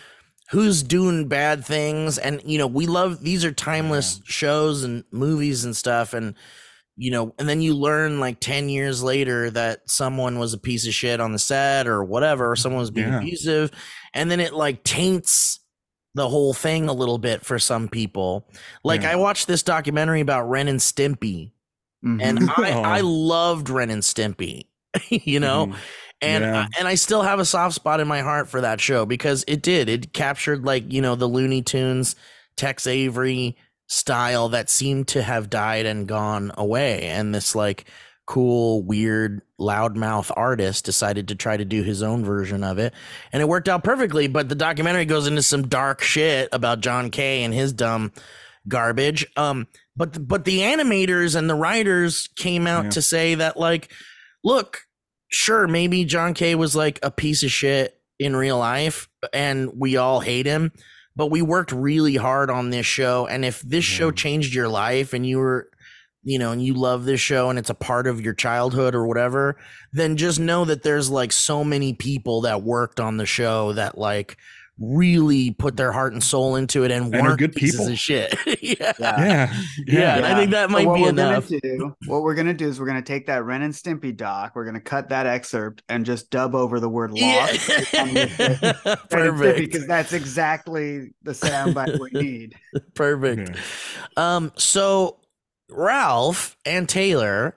who's 0.50 0.82
doing 0.82 1.26
bad 1.28 1.64
things. 1.64 2.18
And 2.18 2.40
you 2.44 2.58
know, 2.58 2.66
we 2.66 2.86
love 2.86 3.22
these 3.22 3.44
are 3.44 3.52
timeless 3.52 4.20
shows 4.24 4.84
and 4.84 5.04
movies 5.10 5.64
and 5.64 5.76
stuff. 5.76 6.12
And 6.14 6.34
you 6.96 7.10
know, 7.10 7.34
and 7.38 7.48
then 7.48 7.60
you 7.60 7.74
learn 7.74 8.20
like 8.20 8.38
ten 8.40 8.68
years 8.68 9.02
later 9.02 9.50
that 9.50 9.90
someone 9.90 10.38
was 10.38 10.52
a 10.54 10.58
piece 10.58 10.86
of 10.86 10.94
shit 10.94 11.20
on 11.20 11.32
the 11.32 11.38
set 11.38 11.86
or 11.88 12.04
whatever, 12.04 12.50
or 12.52 12.56
someone 12.56 12.80
was 12.80 12.90
being 12.92 13.08
Yeah. 13.08 13.18
abusive, 13.18 13.70
and 14.14 14.30
then 14.30 14.38
it 14.40 14.52
like 14.54 14.84
taints 14.84 15.58
the 16.16 16.28
whole 16.28 16.54
thing 16.54 16.88
a 16.88 16.92
little 16.92 17.18
bit 17.18 17.44
for 17.44 17.58
some 17.58 17.88
people. 17.88 18.48
Like 18.84 19.02
Yeah. 19.02 19.10
I 19.12 19.16
watched 19.16 19.48
this 19.48 19.64
documentary 19.64 20.20
about 20.20 20.48
Ren 20.48 20.68
and 20.68 20.78
Stimpy 20.78 21.50
Mhm. 22.04 22.22
and 22.22 22.38
I, 22.56 22.72
Oh. 22.72 22.82
I 22.82 23.00
loved 23.00 23.68
Ren 23.68 23.90
and 23.90 24.02
Stimpy, 24.02 24.68
you 25.10 25.40
know, 25.40 25.66
Mhm. 25.66 25.76
And 26.24 26.44
Yeah. 26.44 26.60
I, 26.62 26.68
and 26.78 26.88
I 26.88 26.94
still 26.94 27.22
have 27.22 27.38
a 27.38 27.44
soft 27.44 27.74
spot 27.74 28.00
in 28.00 28.08
my 28.08 28.20
heart 28.20 28.48
for 28.48 28.60
that 28.60 28.80
show 28.80 29.06
because 29.06 29.44
it 29.46 29.62
did 29.62 29.88
it 29.88 30.12
captured 30.12 30.64
like 30.64 30.92
you 30.92 31.00
know 31.02 31.14
the 31.14 31.26
Looney 31.28 31.62
Tunes, 31.62 32.16
Tex 32.56 32.86
Avery 32.86 33.56
style 33.86 34.48
that 34.50 34.70
seemed 34.70 35.08
to 35.08 35.22
have 35.22 35.50
died 35.50 35.86
and 35.86 36.08
gone 36.08 36.50
away, 36.56 37.02
and 37.08 37.34
this 37.34 37.54
like 37.54 37.84
cool 38.26 38.82
weird 38.82 39.42
loudmouth 39.60 40.30
artist 40.34 40.86
decided 40.86 41.28
to 41.28 41.34
try 41.34 41.58
to 41.58 41.64
do 41.66 41.82
his 41.82 42.02
own 42.02 42.24
version 42.24 42.64
of 42.64 42.78
it 42.78 42.94
and 43.34 43.42
it 43.42 43.46
worked 43.46 43.68
out 43.68 43.84
perfectly 43.84 44.26
but 44.26 44.48
the 44.48 44.54
documentary 44.54 45.04
goes 45.04 45.26
into 45.26 45.42
some 45.42 45.68
dark 45.68 46.00
shit 46.00 46.48
about 46.50 46.80
John 46.80 47.10
K 47.10 47.42
and 47.44 47.52
his 47.52 47.70
dumb 47.74 48.12
garbage 48.66 49.26
um 49.36 49.66
but 49.94 50.26
but 50.26 50.46
the 50.46 50.60
animators 50.60 51.36
and 51.36 51.50
the 51.50 51.54
writers 51.54 52.30
came 52.34 52.66
out 52.66 52.84
Yeah. 52.84 52.90
to 52.92 53.02
say 53.02 53.34
that 53.34 53.58
like 53.58 53.92
look 54.42 54.80
sure 55.34 55.66
maybe 55.66 56.04
john 56.04 56.32
k 56.34 56.54
was 56.54 56.76
like 56.76 56.98
a 57.02 57.10
piece 57.10 57.42
of 57.42 57.50
shit 57.50 57.98
in 58.18 58.36
real 58.36 58.58
life 58.58 59.08
and 59.32 59.70
we 59.78 59.96
all 59.96 60.20
hate 60.20 60.46
him 60.46 60.72
but 61.16 61.30
we 61.30 61.42
worked 61.42 61.72
really 61.72 62.16
hard 62.16 62.50
on 62.50 62.70
this 62.70 62.86
show 62.86 63.26
and 63.26 63.44
if 63.44 63.60
this 63.62 63.84
show 63.84 64.10
changed 64.10 64.54
your 64.54 64.68
life 64.68 65.12
and 65.12 65.26
you 65.26 65.38
were 65.38 65.68
you 66.22 66.38
know 66.38 66.52
and 66.52 66.64
you 66.64 66.74
love 66.74 67.04
this 67.04 67.20
show 67.20 67.50
and 67.50 67.58
it's 67.58 67.70
a 67.70 67.74
part 67.74 68.06
of 68.06 68.20
your 68.20 68.34
childhood 68.34 68.94
or 68.94 69.06
whatever 69.06 69.56
then 69.92 70.16
just 70.16 70.38
know 70.38 70.64
that 70.64 70.82
there's 70.82 71.10
like 71.10 71.32
so 71.32 71.64
many 71.64 71.92
people 71.92 72.42
that 72.42 72.62
worked 72.62 73.00
on 73.00 73.16
the 73.16 73.26
show 73.26 73.72
that 73.72 73.98
like 73.98 74.36
really 74.80 75.52
put 75.52 75.76
their 75.76 75.92
heart 75.92 76.12
and 76.12 76.22
soul 76.22 76.56
into 76.56 76.82
it 76.82 76.90
and, 76.90 77.06
And 77.06 77.14
are 77.14 77.22
weren't 77.28 77.38
good 77.38 77.54
pieces 77.54 77.78
people. 77.78 77.92
of 77.92 77.98
shit 77.98 78.34
yeah. 78.62 78.92
Yeah. 78.98 78.98
yeah, 78.98 79.54
Yeah, 79.86 80.16
and 80.16 80.26
I 80.26 80.34
think 80.34 80.50
that 80.50 80.68
might 80.68 80.86
what 80.86 80.96
be 80.96 81.04
enough. 81.04 81.48
Gonna 81.48 81.60
do, 81.60 81.94
what 82.06 82.22
we're 82.22 82.34
gonna 82.34 82.54
do 82.54 82.66
is 82.66 82.80
we're 82.80 82.86
gonna 82.86 83.00
take 83.02 83.26
that 83.28 83.44
Ren 83.44 83.62
and 83.62 83.72
Stimpy 83.72 84.16
doc. 84.16 84.52
We're 84.56 84.64
gonna 84.64 84.80
cut 84.80 85.10
that 85.10 85.26
excerpt 85.26 85.82
and 85.88 86.04
just 86.04 86.30
dub 86.30 86.54
over 86.56 86.80
the 86.80 86.88
word 86.88 87.12
lost. 87.12 87.68
perfect 89.10 89.58
because 89.58 89.86
that's 89.86 90.12
exactly 90.12 91.10
the 91.22 91.32
soundbite 91.32 91.98
we 92.00 92.10
need. 92.20 92.54
perfect 92.94 93.56
Yeah. 94.16 94.34
um 94.36 94.52
so 94.56 95.20
ralph 95.70 96.56
and 96.66 96.88
taylor 96.88 97.56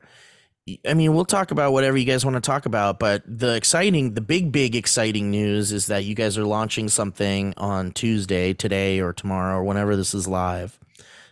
i 0.88 0.94
mean 0.94 1.14
we'll 1.14 1.26
talk 1.26 1.52
about 1.52 1.72
whatever 1.74 1.98
you 1.98 2.06
guys 2.06 2.26
want 2.26 2.36
to 2.36 2.42
talk 2.42 2.66
about 2.66 3.00
but 3.00 3.24
the 3.26 3.56
exciting 3.56 4.14
the 4.14 4.22
big 4.22 4.52
big 4.52 4.76
exciting 4.76 5.32
news 5.32 5.72
is 5.72 5.88
that 5.88 6.04
you 6.06 6.14
guys 6.16 6.38
are 6.38 6.46
launching 6.46 6.90
something 6.90 7.54
on 7.58 7.92
tuesday 7.92 8.54
today 8.54 9.00
or 9.00 9.14
tomorrow 9.14 9.58
or 9.58 9.64
whenever 9.64 9.96
this 9.96 10.14
is 10.14 10.28
live 10.28 10.78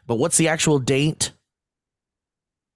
but 0.08 0.16
what's 0.16 0.38
the 0.38 0.48
actual 0.48 0.80
date 0.80 1.32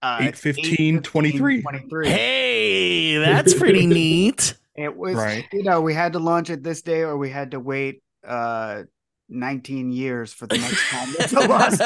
Uh, 0.01 0.19
it's 0.21 0.41
8:15, 0.41 1.03
23. 1.03 1.61
23. 1.61 2.07
hey 2.09 3.17
that's 3.23 3.53
pretty 3.53 3.85
neat 3.85 4.53
It 4.75 4.95
was, 4.95 5.15
Right. 5.15 5.45
you 5.51 5.61
know, 5.63 5.81
we 5.81 5.93
had 5.93 6.13
to 6.13 6.19
launch 6.19 6.49
it 6.49 6.63
this 6.63 6.81
day 6.81 7.01
or 7.01 7.17
we 7.17 7.29
had 7.29 7.51
to 7.51 7.59
wait 7.59 8.01
uh 8.25 8.83
19 9.31 9.91
years 9.91 10.33
for 10.33 10.47
the 10.47 10.57
next 10.57 10.81
time. 10.89 11.07
It's 11.19 11.33
a 11.33 11.41
lost 11.47 11.79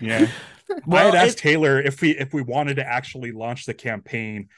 date. 0.00 0.28
Yeah. 0.68 0.76
I 0.96 1.02
had 1.04 1.14
asked 1.14 1.38
Taylor 1.38 1.80
if 1.80 2.00
we 2.00 2.10
if 2.12 2.32
we 2.32 2.42
wanted 2.42 2.76
to 2.76 2.86
actually 2.86 3.32
launch 3.32 3.66
the 3.66 3.74
campaign 3.74 4.48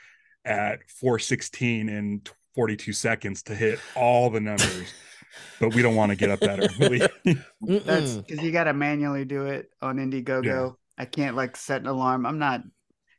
at 0.44 0.78
416 1.00 1.88
in 1.88 2.22
42 2.54 2.92
seconds 2.92 3.42
to 3.44 3.54
hit 3.54 3.78
all 3.94 4.30
the 4.30 4.40
numbers, 4.40 4.94
but 5.60 5.74
we 5.74 5.82
don't 5.82 5.96
want 5.96 6.10
to 6.10 6.16
get 6.16 6.30
up 6.30 6.40
that 6.40 6.60
early. 6.80 7.00
That's 7.60 8.16
because 8.16 8.42
you 8.42 8.52
got 8.52 8.64
to 8.64 8.72
manually 8.72 9.24
do 9.24 9.46
it 9.46 9.70
on 9.82 9.96
Indiegogo. 9.96 10.76
I 10.98 11.04
can't 11.04 11.36
like 11.36 11.56
set 11.56 11.80
an 11.82 11.88
alarm. 11.88 12.24
I'm 12.24 12.38
not, 12.38 12.62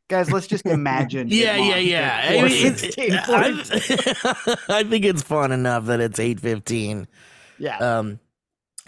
guys. 0.08 0.32
Let's 0.32 0.46
just 0.48 0.66
imagine. 0.66 1.28
it 1.28 1.34
Yeah, 1.34 1.56
yeah, 1.56 1.76
yeah. 1.76 2.20
I, 2.24 2.42
mean, 2.42 2.66
it- 2.66 2.74
4:16. 2.74 4.58
I, 4.68 4.78
I 4.80 4.82
think 4.84 5.04
it's 5.04 5.22
fun 5.22 5.52
enough 5.52 5.84
that 5.86 6.00
it's 6.00 6.18
eight 6.18 6.40
fifteen. 6.40 7.06
yeah. 7.58 7.78
Um, 7.78 8.18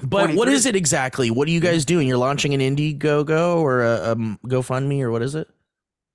but 0.03 0.35
what 0.35 0.49
is 0.49 0.67
it 0.67 0.77
exactly? 0.77 1.31
What 1.31 1.49
are 1.49 1.51
you 1.51 1.61
guys 1.61 1.85
doing? 1.85 2.07
You're 2.09 2.19
launching 2.19 2.55
an 2.55 2.61
Indiegogo 2.61 3.57
or 3.57 3.83
a, 3.85 4.13
um 4.13 4.39
GoFundMe 4.47 5.01
or 5.03 5.11
what 5.11 5.23
is 5.23 5.35
it? 5.35 5.49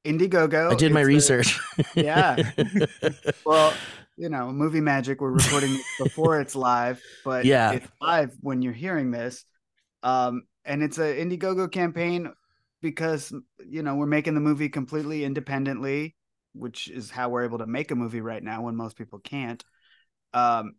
Indiegogo. 0.05 0.71
I 0.71 0.75
did 0.75 0.91
my 0.91 1.01
a- 1.01 1.05
research. 1.05 1.59
yeah. 1.95 2.51
well, 3.45 3.73
you 4.17 4.29
know, 4.29 4.51
movie 4.51 4.81
magic. 4.81 5.19
We're 5.21 5.31
recording 5.31 5.79
before 5.99 6.39
it's 6.39 6.55
live, 6.55 7.01
but 7.23 7.45
Yeah. 7.45 7.71
it's 7.73 7.87
live 8.01 8.35
when 8.41 8.61
you're 8.61 8.73
hearing 8.73 9.11
this. 9.11 9.43
Um, 10.03 10.43
and 10.63 10.83
it's 10.83 10.97
a 10.99 11.15
Indiegogo 11.15 11.71
campaign 11.71 12.31
because 12.81 13.33
you 13.67 13.81
know 13.81 13.95
we're 13.95 14.05
making 14.05 14.35
the 14.35 14.41
movie 14.41 14.69
completely 14.69 15.23
independently, 15.23 16.15
which 16.53 16.87
is 16.87 17.09
how 17.09 17.29
we're 17.29 17.43
able 17.43 17.57
to 17.59 17.67
make 17.67 17.91
a 17.91 17.95
movie 17.95 18.21
right 18.21 18.43
now 18.43 18.61
when 18.61 18.75
most 18.75 18.95
people 18.97 19.19
can't. 19.19 19.63
Um, 20.33 20.75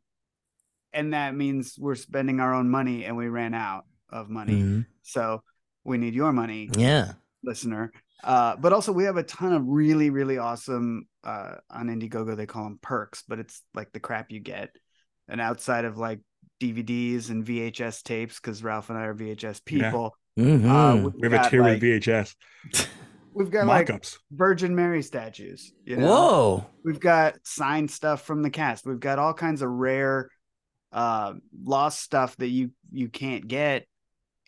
and 0.97 1.13
that 1.15 1.35
means 1.37 1.77
we're 1.79 1.95
spending 1.95 2.41
our 2.41 2.53
own 2.55 2.69
money, 2.69 3.05
and 3.05 3.17
we 3.17 3.29
ran 3.29 3.55
out. 3.55 3.85
of 4.09 4.31
money. 4.31 4.63
Mhm. 4.63 4.87
So 5.03 5.43
we 5.83 5.99
need 5.99 6.15
your 6.15 6.33
money, 6.33 6.71
Yeah. 6.79 7.15
listener. 7.43 7.91
Uh, 8.23 8.55
but 8.55 8.73
also 8.73 8.93
we 8.93 9.03
have 9.03 9.17
a 9.17 9.25
ton 9.25 9.53
of 9.53 9.63
really, 9.67 10.11
really 10.11 10.39
awesome 10.39 11.09
uh, 11.25 11.57
on 11.69 11.89
Indiegogo. 11.89 12.37
They 12.37 12.47
call 12.47 12.63
them 12.65 12.79
perks, 12.81 13.25
but 13.27 13.41
it's 13.41 13.63
like 13.75 13.91
the 13.91 13.99
crap 13.99 14.31
you 14.31 14.39
get. 14.39 14.71
And 15.27 15.41
outside 15.41 15.85
of 15.85 15.99
like 15.99 16.21
DVDs 16.61 17.31
and 17.31 17.45
VHS 17.45 18.03
tapes, 18.05 18.39
because 18.41 18.63
Ralph 18.63 18.91
and 18.91 18.99
I 18.99 19.07
are 19.07 19.15
VHS 19.15 19.61
Yeah. 19.69 19.83
people. 19.91 20.17
Mhm. 20.39 20.65
Uh, 21.07 21.11
We 21.21 21.29
have 21.29 21.47
a 21.47 21.51
tier 21.51 21.63
like- 21.63 21.73
with 21.73 21.81
VHS 21.83 22.37
We've 23.35 23.51
got 23.51 23.67
like 23.67 23.89
mock-ups. 23.89 24.19
Virgin 24.31 24.75
Mary 24.77 25.03
statues. 25.03 25.73
You 25.85 25.97
know? 25.97 26.07
Whoa. 26.07 26.67
We've 26.85 27.01
got 27.01 27.35
signed 27.45 27.91
stuff 27.91 28.23
from 28.25 28.43
the 28.43 28.51
cast. 28.51 28.87
We've 28.87 29.01
got 29.01 29.19
all 29.19 29.35
kinds 29.35 29.63
of 29.63 29.69
rare, 29.69 30.31
uh, 30.93 31.35
lost 31.65 32.01
stuff 32.01 32.37
that 32.37 32.49
you 32.49 32.71
you 32.91 33.09
can't 33.09 33.47
get 33.47 33.87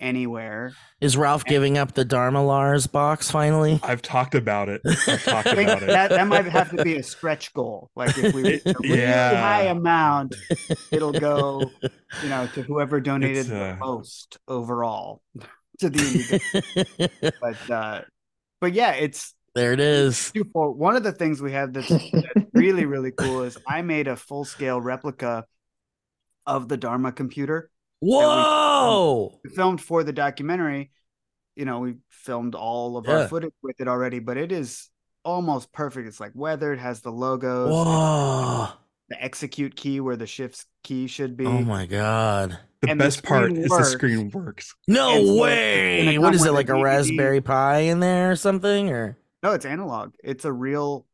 anywhere. 0.00 0.72
Is 1.00 1.16
Ralph 1.16 1.44
giving 1.44 1.76
up 1.78 1.92
the 1.94 2.04
Dharma 2.04 2.44
Lars 2.44 2.86
box 2.86 3.30
finally? 3.30 3.80
I've 3.82 4.02
talked 4.02 4.34
about 4.34 4.68
it. 4.68 4.80
I've 4.84 5.24
talked 5.24 5.46
about 5.52 5.82
it. 5.82 5.86
that 5.88 6.10
that 6.10 6.26
might 6.26 6.46
have 6.46 6.70
to 6.70 6.82
be 6.82 6.96
a 6.96 7.02
stretch 7.02 7.52
goal. 7.52 7.90
Like 7.96 8.16
if 8.18 8.32
we 8.32 8.42
reach 8.44 8.62
a 8.66 8.82
really 8.82 9.00
Yeah. 9.02 9.40
high 9.40 9.64
amount, 9.64 10.34
it'll 10.90 11.12
go, 11.12 11.74
you 12.22 12.28
know, 12.28 12.46
to 12.46 12.62
whoever 12.62 13.00
donated 13.00 13.38
It's, 13.38 13.48
the 13.48 13.72
uh, 13.72 13.76
most 13.76 14.38
overall 14.46 15.22
to 15.80 15.88
the 15.90 16.40
but 17.40 17.70
uh, 17.70 18.00
but 18.60 18.72
yeah, 18.72 18.92
it's 18.92 19.34
there 19.54 19.72
it 19.72 19.80
is. 19.80 20.32
One 20.52 20.94
of 20.96 21.02
the 21.02 21.12
things 21.12 21.40
we 21.42 21.52
have 21.52 21.72
that's, 21.72 21.88
that's 21.88 22.46
really 22.52 22.84
really 22.84 23.10
cool 23.12 23.42
is 23.42 23.58
I 23.66 23.82
made 23.82 24.06
a 24.08 24.16
full 24.16 24.44
scale 24.44 24.80
replica 24.80 25.44
of 26.48 26.68
the 26.68 26.76
Dharma 26.76 27.12
computer. 27.12 27.70
Whoa. 28.00 29.38
We 29.44 29.50
filmed 29.50 29.80
for 29.80 30.02
the 30.02 30.12
documentary. 30.12 30.90
You 31.56 31.64
know, 31.64 31.80
we 31.80 31.96
filmed 32.10 32.54
all 32.54 32.96
of 32.96 33.06
Yeah. 33.06 33.22
our 33.22 33.28
footage 33.28 33.52
with 33.62 33.80
it 33.80 33.88
already, 33.88 34.18
but 34.18 34.36
it 34.36 34.50
is 34.52 34.88
almost 35.24 35.72
perfect. 35.72 36.08
It's 36.08 36.20
like 36.20 36.32
weathered, 36.34 36.78
has 36.78 37.00
the 37.00 37.10
logos, 37.12 37.70
Whoa. 37.70 38.68
the 39.08 39.22
execute 39.22 39.74
key 39.76 40.00
where 40.00 40.16
the 40.16 40.26
shift's 40.26 40.66
key 40.84 41.06
should 41.06 41.36
be. 41.36 41.46
Oh 41.46 41.60
my 41.62 41.86
god. 41.86 42.58
The 42.80 42.90
and 42.90 43.00
the 43.00 43.04
best 43.06 43.24
part 43.24 43.46
screen 43.50 43.62
is 43.64 43.68
the 43.70 43.84
screen 43.84 44.30
works. 44.30 44.74
No 44.86 45.10
And 45.10 45.40
way. 45.40 46.14
it 46.14 46.18
What 46.20 46.34
it 46.34 46.52
like 46.52 46.68
a 46.68 46.72
DVD. 46.74 46.84
Raspberry 46.84 47.40
Pi 47.40 47.78
in 47.80 47.98
there 48.00 48.30
or 48.30 48.36
something 48.36 48.88
or 48.90 49.18
No, 49.42 49.52
it's 49.52 49.66
analog. 49.66 50.14
It's 50.22 50.44
a 50.44 50.52
real 50.52 51.04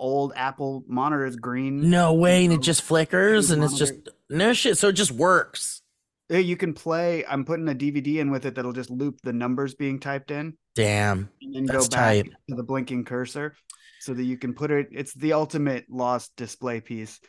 old 0.00 0.32
Apple 0.34 0.84
monitor. 0.88 1.24
It's 1.24 1.36
green. 1.36 1.88
No 1.90 2.12
way 2.14 2.44
and 2.44 2.52
it 2.52 2.60
just 2.60 2.82
flickers 2.82 3.52
and 3.52 3.62
it's 3.62 3.78
just 3.78 3.94
no 4.30 4.52
shit 4.52 4.78
so 4.78 4.88
it 4.88 4.92
just 4.94 5.12
works. 5.12 5.82
Yeah, 6.28 6.38
You 6.38 6.56
can 6.56 6.74
play. 6.74 7.24
I'm 7.26 7.44
putting 7.44 7.68
a 7.68 7.74
DVD 7.74 8.16
in 8.16 8.30
with 8.30 8.46
it 8.46 8.56
that'll 8.56 8.72
just 8.72 8.90
loop 8.90 9.20
the 9.22 9.32
numbers 9.32 9.74
being 9.74 10.00
typed 10.00 10.30
in 10.32 10.56
Damn. 10.74 11.30
and 11.40 11.54
then 11.54 11.64
That's 11.66 11.88
go 11.88 11.96
back 11.96 12.24
tight. 12.24 12.32
to 12.48 12.56
the 12.56 12.64
blinking 12.64 13.04
cursor 13.04 13.54
so 14.00 14.12
that 14.12 14.24
you 14.24 14.36
can 14.36 14.52
put 14.52 14.70
it. 14.72 14.88
It's 14.90 15.14
the 15.14 15.34
ultimate 15.34 15.86
lost 15.88 16.32
display 16.36 16.80
piece. 16.80 17.20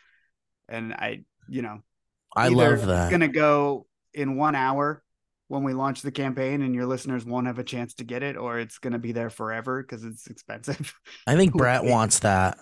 And 0.68 0.94
I, 0.94 1.26
you 1.48 1.62
know, 1.62 1.82
I 2.36 2.50
love 2.50 2.86
that. 2.88 3.04
It's 3.04 3.10
going 3.10 3.22
to 3.22 3.28
go 3.28 3.86
in 4.14 4.36
one 4.36 4.56
hour 4.56 5.04
when 5.48 5.64
we 5.64 5.74
launch 5.74 6.02
the 6.02 6.12
campaign 6.12 6.62
and 6.62 6.76
your 6.76 6.86
listeners 6.88 7.24
won't 7.24 7.48
have 7.48 7.58
a 7.60 7.64
chance 7.64 7.94
to 7.96 8.04
get 8.04 8.22
it, 8.24 8.36
or 8.36 8.60
it's 8.60 8.80
going 8.80 8.94
to 8.94 9.00
be 9.00 9.12
there 9.12 9.30
forever 9.30 9.82
because 9.82 10.04
it's 10.04 10.28
expensive. 10.28 10.94
I 11.26 11.36
think 11.36 11.54
Brett 11.56 11.84
wants 11.86 12.20
that. 12.20 12.58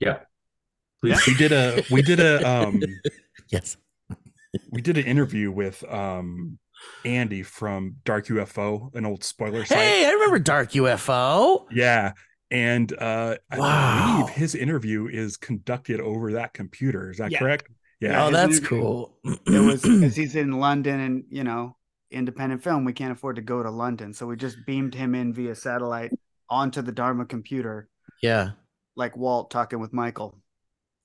Yeah. 0.00 0.18
Please. 1.02 1.26
We 1.26 1.34
did 1.34 1.52
a 1.52 1.82
we 1.90 2.02
did 2.02 2.20
a 2.20 2.46
um 2.48 2.82
Yes. 3.50 3.76
we 4.70 4.80
did 4.82 4.98
an 4.98 5.04
interview 5.04 5.50
with 5.50 5.84
um 5.92 6.58
Andy 7.04 7.42
from 7.42 7.96
Dark 8.04 8.26
UFO, 8.26 8.94
an 8.94 9.06
old 9.06 9.24
spoiler 9.24 9.64
site. 9.64 9.78
Hey, 9.78 10.06
I 10.06 10.10
remember 10.12 10.38
Dark 10.38 10.72
UFO. 10.72 11.66
Yeah. 11.70 12.12
And 12.50 12.92
uh 12.98 13.36
I 13.50 14.16
believe 14.16 14.30
his 14.34 14.54
interview 14.54 15.06
is 15.08 15.36
conducted 15.36 16.00
over 16.00 16.32
that 16.32 16.54
computer. 16.54 17.10
Is 17.10 17.18
that 17.18 17.30
Yeah. 17.32 17.38
correct? 17.38 17.68
Yeah, 18.00 18.10
Yeah. 18.10 18.22
oh, 18.24 18.26
his 18.26 18.32
that's 18.60 18.68
cool. 18.68 19.16
it 19.24 19.64
was 19.64 19.82
because 19.82 20.14
he's 20.16 20.36
in 20.36 20.52
London 20.52 21.00
and, 21.00 21.24
you 21.30 21.44
know, 21.44 21.76
independent 22.10 22.62
film. 22.62 22.84
We 22.84 22.92
can't 22.92 23.12
afford 23.12 23.36
to 23.36 23.42
go 23.42 23.62
to 23.62 23.70
London. 23.70 24.12
So 24.12 24.26
we 24.26 24.36
just 24.36 24.58
beamed 24.66 24.94
him 24.94 25.14
in 25.14 25.32
via 25.32 25.54
satellite 25.54 26.12
onto 26.48 26.82
the 26.82 26.92
Dharma 26.92 27.24
computer, 27.24 27.88
yeah. 28.22 28.50
like 28.96 29.16
Walt 29.16 29.50
talking 29.50 29.80
with 29.80 29.92
Michael. 29.92 30.38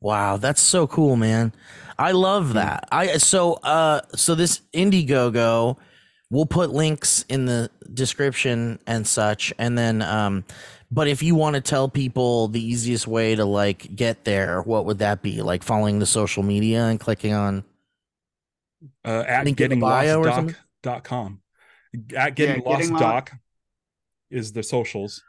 Wow, 0.01 0.38
that's 0.38 0.62
so 0.62 0.88
cool, 0.88 1.15
man. 1.15 1.53
I 1.98 2.12
love 2.12 2.53
that. 2.53 2.88
I 2.91 3.17
so 3.17 3.53
uh 3.63 4.01
so 4.15 4.34
this 4.34 4.62
Indiegogo, 4.74 5.77
we'll 6.31 6.48
put 6.48 6.72
links 6.72 7.24
in 7.29 7.46
the 7.46 7.70
description 7.93 8.79
and 8.88 9.05
such, 9.05 9.53
and 9.60 9.77
then 9.77 10.01
um, 10.01 10.43
but 10.89 11.08
if 11.08 11.22
you 11.22 11.36
want 11.36 11.55
to 11.55 11.62
tell 11.62 11.88
people 11.88 12.48
the 12.48 12.63
easiest 12.63 13.08
way 13.08 13.36
to 13.36 13.46
like 13.46 13.96
get 13.96 14.24
there, 14.24 14.62
what 14.63 14.86
would 14.86 14.98
that 15.00 15.22
be? 15.22 15.41
Like 15.41 15.62
following 15.63 16.00
the 16.00 16.05
social 16.08 16.41
media 16.41 16.86
and 16.86 17.00
clicking 17.00 17.34
on. 17.34 17.63
Uh 19.05 19.24
at 19.27 19.46
Link 19.46 19.62
in 19.62 19.70
the 19.70 19.75
bio 19.77 20.20
or 20.20 20.31
something? 20.31 20.55
gettinglostdoc.com. 20.84 21.41
At 22.15 22.36
getting 22.36 22.63
Yeah, 22.63 22.70
lost 22.70 22.81
Getting 22.81 22.93
Lo- 22.96 23.00
doc 23.00 23.31
is 24.31 24.53
the 24.53 24.63
socials. 24.63 25.22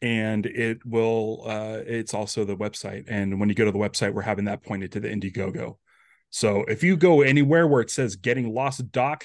And 0.00 0.46
it 0.46 0.78
will 0.84 1.42
uh 1.46 1.80
it's 1.86 2.14
also 2.14 2.44
the 2.44 2.56
website. 2.56 3.04
And 3.08 3.40
when 3.40 3.48
you 3.48 3.54
go 3.54 3.64
to 3.64 3.72
the 3.72 3.78
website, 3.78 4.12
we're 4.14 4.22
having 4.22 4.44
that 4.44 4.62
pointed 4.62 4.92
to 4.92 5.00
the 5.00 5.08
Indiegogo. 5.08 5.76
So 6.30 6.64
if 6.68 6.82
you 6.82 6.96
go 6.96 7.22
anywhere 7.22 7.66
where 7.66 7.80
it 7.80 7.90
says 7.90 8.16
getting 8.16 8.54
lost 8.54 8.92
doc, 8.92 9.24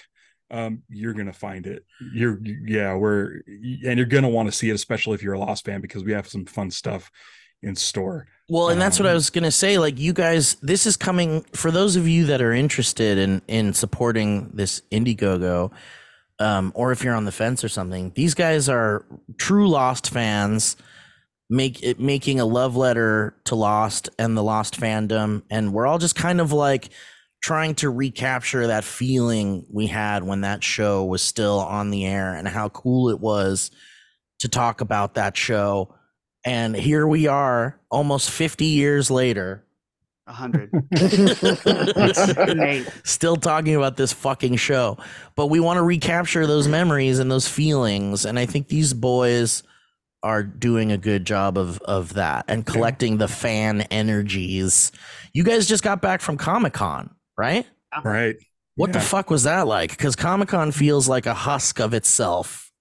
um, 0.50 0.84
you're 0.89 1.13
gonna 1.13 1.34
find 1.34 1.68
it. 1.68 1.86
You're 2.13 2.39
yeah, 2.44 2.96
we're 2.96 3.42
and 3.48 3.98
you're 3.98 4.06
gonna 4.06 4.30
want 4.30 4.48
to 4.48 4.51
see 4.51 4.70
it, 4.70 4.74
especially 4.74 5.15
if 5.15 5.24
you're 5.24 5.34
a 5.34 5.39
Lost 5.39 5.65
fan, 5.65 5.82
because 5.82 6.03
we 6.03 6.12
have 6.13 6.27
some 6.27 6.46
fun 6.46 6.72
stuff 6.72 7.12
in 7.62 7.75
store. 7.75 8.27
Well, 8.50 8.70
and 8.70 8.80
that's 8.80 9.00
what 9.00 9.06
I 9.08 9.12
Um, 9.12 9.15
was 9.15 9.30
gonna 9.30 9.51
say. 9.51 9.77
Like 9.77 10.00
you 10.00 10.13
guys, 10.13 10.56
this 10.62 10.86
is 10.86 10.96
coming 10.98 11.44
for 11.53 11.72
those 11.72 11.96
of 11.96 12.08
you 12.08 12.25
that 12.25 12.42
are 12.42 12.51
interested 12.53 13.18
in 13.18 13.42
in 13.48 13.74
supporting 13.74 14.51
this 14.53 14.82
Indiegogo, 14.92 15.72
um, 16.40 16.72
or 16.75 16.92
if 16.92 17.04
you're 17.04 17.16
on 17.16 17.25
the 17.25 17.32
fence 17.32 17.63
or 17.63 17.70
something. 17.70 18.12
These 18.16 18.34
guys 18.34 18.70
are 18.70 19.06
true 19.38 19.68
Lost 19.70 20.10
fans, 20.10 20.75
make 21.50 21.84
it 21.84 22.00
making 22.00 22.40
a 22.40 22.46
love 22.46 22.75
letter 22.75 23.36
to 23.46 23.56
Lost 23.56 24.10
and 24.18 24.36
the 24.36 24.44
Lost 24.44 24.80
fandom, 24.80 25.44
and 25.50 25.74
we're 25.74 25.88
all 25.88 26.00
just 26.00 26.16
kind 26.16 26.42
of 26.42 26.52
like 26.52 26.90
trying 27.44 27.75
to 27.75 27.90
recapture 27.90 28.68
that 28.68 28.86
feeling 28.86 29.66
we 29.70 29.88
had 29.88 30.24
when 30.24 30.42
that 30.42 30.63
show 30.63 31.04
was 31.04 31.22
still 31.22 31.60
on 31.60 31.92
the 31.92 32.06
air 32.06 32.34
and 32.34 32.48
how 32.48 32.70
cool 32.70 33.10
it 33.10 33.20
was 33.20 33.70
to 34.40 34.48
talk 34.48 34.80
about 34.80 35.16
that 35.16 35.36
show. 35.36 35.94
And 36.46 36.75
here 36.75 37.06
we 37.06 37.28
are, 37.28 37.80
almost 37.92 38.30
50 38.30 38.66
years 38.66 39.12
later, 39.12 39.66
A 40.25 40.34
hundred. 40.34 40.72
still 43.03 43.36
talking 43.36 43.75
about 43.75 43.98
this 43.98 44.13
fucking 44.13 44.56
show. 44.56 44.98
But 45.36 45.48
we 45.48 45.60
want 45.60 45.77
to 45.77 45.84
recapture 45.84 46.48
those 46.48 46.68
memories 46.68 47.20
and 47.20 47.30
those 47.30 47.48
feelings. 47.48 48.25
And 48.25 48.39
I 48.39 48.46
think 48.46 48.70
these 48.70 48.94
boys 48.94 49.63
are 50.22 50.42
doing 50.42 50.92
a 50.94 50.98
good 50.98 51.25
job 51.25 51.58
of 51.58 51.80
of 51.82 52.13
that 52.13 52.46
and 52.48 52.65
collecting 52.65 53.18
the 53.18 53.27
fan 53.27 53.82
energies. 53.92 54.94
You 55.34 55.44
guys 55.44 55.68
just 55.68 55.84
got 55.84 56.01
back 56.01 56.22
from 56.22 56.38
Comic 56.38 56.74
Con, 56.74 57.13
right? 57.38 57.65
Right. 58.03 58.38
What 58.75 58.94
the 58.94 59.01
fuck 59.01 59.30
was 59.30 59.44
that 59.44 59.68
like? 59.68 59.92
Because 59.92 60.15
Comic 60.15 60.50
Con 60.50 60.72
feels 60.72 61.08
like 61.10 61.25
a 61.25 61.34
husk 61.34 61.80
of 61.82 61.94
itself. 61.94 62.72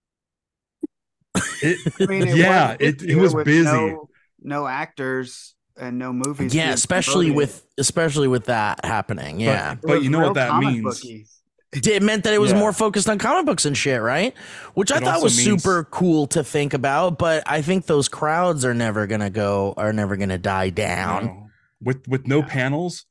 It, 1.61 1.93
I 2.01 2.07
mean, 2.07 2.29
it 2.29 2.37
Yeah, 2.37 2.73
was 2.73 2.77
it- 2.81 3.03
it 3.03 3.17
was 3.17 3.35
busy. 3.35 3.65
No, 3.65 4.09
no 4.41 4.67
actors 4.67 5.55
and 5.77 5.99
no 5.99 6.13
movies. 6.13 6.55
yeah, 6.55 6.73
especially 6.73 7.27
promoted. 7.27 7.37
with 7.37 7.67
especially 7.79 8.29
with 8.29 8.45
that 8.47 8.85
happening. 8.85 9.41
Yeah. 9.41 9.73
It 9.73 9.79
but 9.83 10.03
you 10.03 10.11
know 10.11 10.21
what 10.21 10.35
that 10.35 10.51
comic 10.51 10.69
means. 10.83 10.83
booky. 11.01 11.27
it 11.73 12.03
meant 12.03 12.25
that 12.25 12.35
it 12.35 12.41
was 12.41 12.53
Yeah. 12.53 12.59
more 12.59 12.73
focused 12.73 13.09
on 13.09 13.19
comic 13.19 13.47
books 13.47 13.65
and 13.65 13.77
shit, 13.77 14.01
right? 14.03 14.35
Which 14.75 14.93
I 14.93 15.01
thought 15.01 15.23
was 15.23 15.37
means- 15.37 15.63
super 15.63 15.85
cool 15.85 16.27
to 16.29 16.45
think 16.45 16.75
about, 16.75 17.19
but 17.19 17.43
I 17.47 17.63
think 17.63 17.87
those 17.87 18.09
crowds 18.09 18.65
are 18.65 18.75
never 18.75 19.07
gonna 19.07 19.31
go 19.31 19.75
are 19.77 19.93
never 19.93 20.17
gonna 20.17 20.39
die 20.39 20.71
down. 20.71 21.25
No. 21.27 21.47
With 21.83 22.07
with 22.07 22.27
no 22.29 22.39
Yeah. 22.41 22.47
panels, 22.47 23.07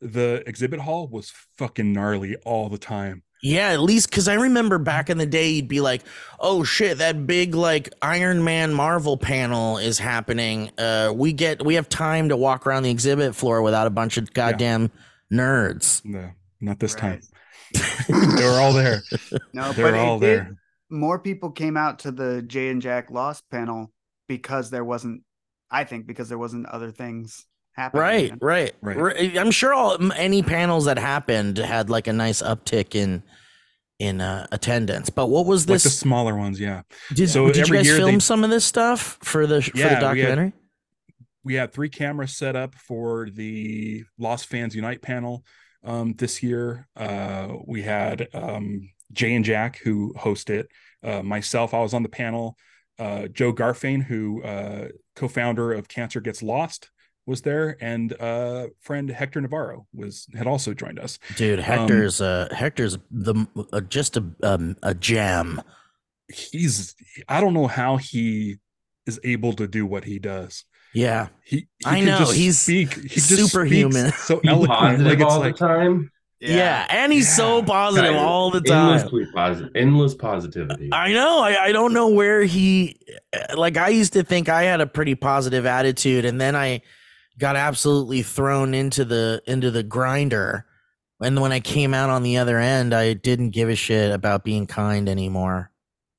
the 0.00 0.42
exhibit 0.46 0.80
hall 0.80 1.08
was 1.08 1.32
fucking 1.58 1.92
gnarly 1.92 2.36
all 2.44 2.68
the 2.68 2.78
time. 2.78 3.22
Yeah, 3.44 3.68
at 3.72 3.80
least 3.80 4.08
because 4.08 4.26
I 4.26 4.34
remember 4.34 4.78
back 4.78 5.10
in 5.10 5.18
the 5.18 5.26
day, 5.26 5.50
you'd 5.50 5.68
be 5.68 5.82
like, 5.82 6.02
"Oh 6.40 6.64
shit, 6.64 6.96
that 6.98 7.26
big 7.26 7.54
like 7.54 7.90
Iron 8.00 8.42
Man 8.42 8.72
Marvel 8.72 9.18
panel 9.18 9.76
is 9.76 9.98
happening. 9.98 10.70
Uh, 10.78 11.12
we 11.14 11.34
get 11.34 11.62
we 11.64 11.74
have 11.74 11.88
time 11.90 12.30
to 12.30 12.38
walk 12.38 12.66
around 12.66 12.84
the 12.84 12.90
exhibit 12.90 13.34
floor 13.34 13.60
without 13.60 13.86
a 13.86 13.90
bunch 13.90 14.16
of 14.16 14.32
goddamn 14.32 14.90
nerds." 15.30 16.02
No, 16.06 16.30
not 16.62 16.80
this 16.80 16.94
Right. 16.94 17.20
time. 17.20 17.20
they 18.38 18.44
were 18.44 18.58
all 18.60 18.72
there. 18.72 19.02
No, 19.52 19.72
They 19.72 19.82
but 19.82 19.92
were 19.92 19.98
it 19.98 20.00
all 20.00 20.18
did- 20.18 20.38
there. 20.38 20.56
More 20.90 21.18
people 21.18 21.50
came 21.50 21.76
out 21.76 21.98
to 22.00 22.12
the 22.12 22.40
Jay 22.42 22.68
and 22.70 22.80
Jack 22.80 23.10
Lost 23.10 23.44
panel 23.50 23.92
because 24.26 24.70
there 24.70 24.84
wasn't. 24.84 25.22
I 25.70 25.84
think 25.84 26.06
because 26.06 26.28
there 26.30 26.38
wasn't 26.38 26.64
other 26.66 26.90
things 26.92 27.44
happening. 27.74 28.00
Right, 28.02 28.32
right, 28.40 28.74
Right. 28.82 28.96
right. 28.96 29.38
I'm 29.38 29.50
sure 29.50 29.72
all 29.74 30.12
any 30.14 30.42
panels 30.42 30.84
that 30.86 30.98
happened 30.98 31.58
had 31.58 31.90
like 31.90 32.06
a 32.06 32.12
nice 32.12 32.42
uptick 32.42 32.94
in 32.94 33.22
in 33.98 34.20
uh, 34.20 34.46
attendance. 34.50 35.08
But 35.10 35.28
what 35.28 35.46
was 35.46 35.68
like 35.68 35.80
the 35.80 35.84
this? 35.88 35.98
smaller 35.98 36.36
ones. 36.36 36.58
Yeah, 36.58 36.82
did 37.14 37.28
so 37.30 37.46
did 37.50 37.68
you 37.68 37.74
guys 37.74 37.86
year 37.86 37.96
film 37.96 38.12
they- 38.14 38.18
some 38.20 38.42
of 38.44 38.50
this 38.50 38.64
stuff 38.64 39.18
for 39.22 39.46
the 39.46 39.62
for 39.62 39.76
Yeah, 39.76 39.84
the 39.84 39.88
we 39.88 39.94
had- 39.94 40.00
documentary? 40.00 40.52
we 41.44 41.54
had 41.54 41.72
three 41.72 41.90
cameras 41.90 42.36
set 42.36 42.56
up 42.56 42.74
for 42.74 43.28
the 43.30 44.02
Lost 44.18 44.46
Fans 44.46 44.74
Unite 44.74 45.02
panel 45.02 45.44
um, 45.84 46.14
this 46.14 46.42
year. 46.42 46.88
Uh, 46.96 47.48
we 47.66 47.82
had 47.82 48.28
um, 48.32 48.88
Jay 49.12 49.34
and 49.34 49.44
Jack 49.44 49.78
who 49.84 50.14
host 50.16 50.48
it. 50.48 50.68
Uh, 51.02 51.22
myself, 51.22 51.74
I 51.74 51.80
was 51.80 51.92
on 51.92 52.02
the 52.02 52.08
panel. 52.08 52.56
Uh, 52.98 53.26
Jo 53.28 53.52
Garfein, 53.52 54.02
who 54.04 54.42
uh, 54.42 54.88
co-founder 55.16 55.72
of 55.74 55.86
Cancer 55.88 56.20
Gets 56.20 56.42
Lost, 56.42 56.90
was 57.26 57.42
there, 57.42 57.76
and 57.80 58.12
uh, 58.20 58.66
friend 58.80 59.08
Hector 59.10 59.40
Navarro 59.40 59.86
was 59.94 60.26
had 60.36 60.46
also 60.46 60.74
joined 60.74 60.98
us. 60.98 61.18
Dude, 61.36 61.58
Um, 61.58 61.64
Hector's 61.64 62.20
uh 62.20 62.48
Hector's 62.52 62.98
the 63.10 63.46
uh, 63.72 63.80
just 63.80 64.16
a 64.16 64.24
um, 64.42 64.76
a 64.82 64.94
gem. 64.94 65.60
He's 66.28 66.94
I 67.28 67.40
don't 67.40 67.54
know 67.54 67.66
how 67.66 67.96
he 67.96 68.56
is 69.06 69.20
able 69.24 69.52
to 69.54 69.66
do 69.66 69.84
what 69.86 70.04
he 70.04 70.18
does. 70.18 70.64
Yeah, 70.94 71.28
He, 71.44 71.56
he 71.56 71.66
I 71.84 72.00
know, 72.02 72.18
just 72.18 72.34
he's 72.34 72.58
speak. 72.58 72.94
He 72.94 73.18
superhuman. 73.20 74.12
so 74.12 74.40
eloquent. 74.44 74.68
positive 74.70 75.06
Like 75.06 75.20
it's 75.20 75.24
all 75.24 75.40
like 75.40 75.56
the 75.56 75.66
time. 75.66 76.10
yeah, 76.40 76.86
and 76.88 77.12
he's 77.12 77.34
so 77.34 77.62
positive 77.64 78.12
Guys, 78.14 78.20
all 78.22 78.50
the 78.52 78.60
time. 78.60 78.94
Endlessly 78.98 79.26
positive. 79.34 79.70
Endless 79.74 80.14
positivity. 80.14 80.90
I 80.92 81.12
know. 81.12 81.40
I, 81.40 81.64
I 81.64 81.72
don't 81.72 81.92
know 81.92 82.08
where 82.08 82.44
he 82.44 83.00
like 83.56 83.76
I 83.76 83.88
used 83.88 84.12
to 84.12 84.22
think 84.22 84.48
I 84.48 84.62
had 84.64 84.80
a 84.80 84.86
pretty 84.86 85.14
positive 85.16 85.66
attitude 85.66 86.24
and 86.24 86.40
then 86.40 86.54
I 86.54 86.80
got 87.38 87.56
absolutely 87.56 88.22
thrown 88.22 88.74
into 88.74 89.04
the 89.04 89.42
into 89.46 89.70
the 89.70 89.82
grinder. 89.82 90.66
And 91.20 91.40
when 91.40 91.52
I 91.52 91.60
came 91.60 91.94
out 91.94 92.10
on 92.10 92.22
the 92.22 92.36
other 92.38 92.58
end, 92.58 92.92
I 92.92 93.14
didn't 93.14 93.50
give 93.50 93.68
a 93.68 93.76
shit 93.76 94.10
about 94.12 94.44
being 94.44 94.66
kind 94.66 95.08
anymore. 95.08 95.70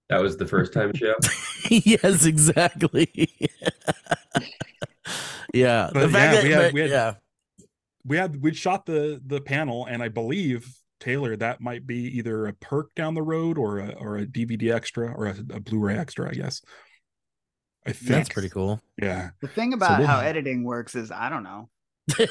That 0.10 0.22
was 0.22 0.38
the 0.38 0.48
first 0.48 0.74
time 0.74 0.94
show. 0.94 1.16
yes, 1.70 2.26
exactly. 2.26 3.30
yeah. 5.54 5.90
But 5.94 6.12
yeah, 6.12 6.44
we 6.44 6.52
had- 6.52 6.62
but- 6.62 6.74
we 6.74 6.82
had- 6.82 6.90
yeah. 6.90 7.14
we 8.06 8.18
had 8.18 8.42
we 8.42 8.54
shot 8.54 8.86
the 8.86 9.20
the 9.26 9.42
panel 9.42 9.86
and 9.88 10.02
i 10.04 10.08
believe 10.08 10.76
taylor 11.00 11.36
that 11.36 11.60
might 11.60 11.86
be 11.88 11.98
either 12.18 12.46
a 12.48 12.54
perk 12.54 12.94
down 12.96 13.16
the 13.16 13.22
road 13.24 13.58
or 13.58 13.80
a 13.80 13.90
or 14.00 14.18
a 14.18 14.26
dvd 14.28 14.72
extra 14.74 15.12
or 15.12 15.26
a, 15.26 15.36
a 15.54 15.60
blu-ray 15.60 15.98
extra 15.98 16.30
i 16.30 16.34
guess 16.34 16.62
i 17.86 17.92
think 17.92 18.10
That's 18.10 18.30
pretty 18.30 18.50
cool. 18.50 18.82
yeah 19.02 19.30
The 19.42 19.48
thing 19.48 19.74
about 19.74 20.00
we'll- 20.00 20.08
how 20.08 20.20
editing 20.32 20.64
works 20.64 20.96
is 20.96 21.12
I 21.12 21.30
don't 21.30 21.44
know. 21.44 21.70
I 22.20 22.26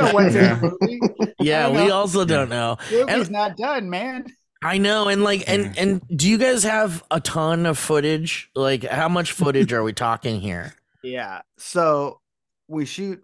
don't 0.00 0.02
know 0.02 0.10
what's 0.12 0.34
Yeah. 0.34 0.54
in 0.56 0.60
the 0.60 0.76
movie. 0.80 1.00
yeah, 1.40 1.62
don't 1.68 1.76
we 1.76 1.86
know. 1.88 1.94
also 1.94 2.24
don't 2.24 2.48
know. 2.48 2.76
The 2.90 3.00
movie's 3.06 3.14
And- 3.26 3.30
not 3.30 3.56
done, 3.56 3.88
man. 3.90 4.26
I 4.62 4.78
know, 4.78 5.08
and 5.08 5.22
like, 5.22 5.44
and 5.48 5.66
Yeah. 5.76 5.82
and 5.82 6.02
do 6.08 6.28
you 6.28 6.38
guys 6.38 6.64
have 6.64 7.04
a 7.10 7.20
ton 7.20 7.66
of 7.66 7.78
footage? 7.78 8.50
Like, 8.54 8.82
how 8.84 9.08
much 9.08 9.32
footage 9.32 9.72
are 9.72 9.82
we 9.82 9.92
talking 9.92 10.40
here? 10.40 10.74
Yeah. 11.04 11.42
So 11.58 12.20
we 12.66 12.84
shoot 12.86 13.22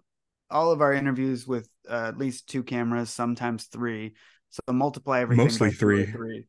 all 0.49 0.71
of 0.71 0.79
our 0.81 0.93
interviews 0.93 1.45
with 1.47 1.67
uh, 1.89 2.05
at 2.07 2.17
least 2.17 2.47
two 2.47 2.63
cameras, 2.63 3.09
sometimes 3.09 3.65
three. 3.65 4.13
So 4.51 4.61
multiply 4.71 5.21
everything. 5.21 5.45
Mostly 5.45 5.69
by 5.69 5.71
two 5.71 5.75
or 5.75 5.77
three. 5.79 6.05
three. 6.05 6.47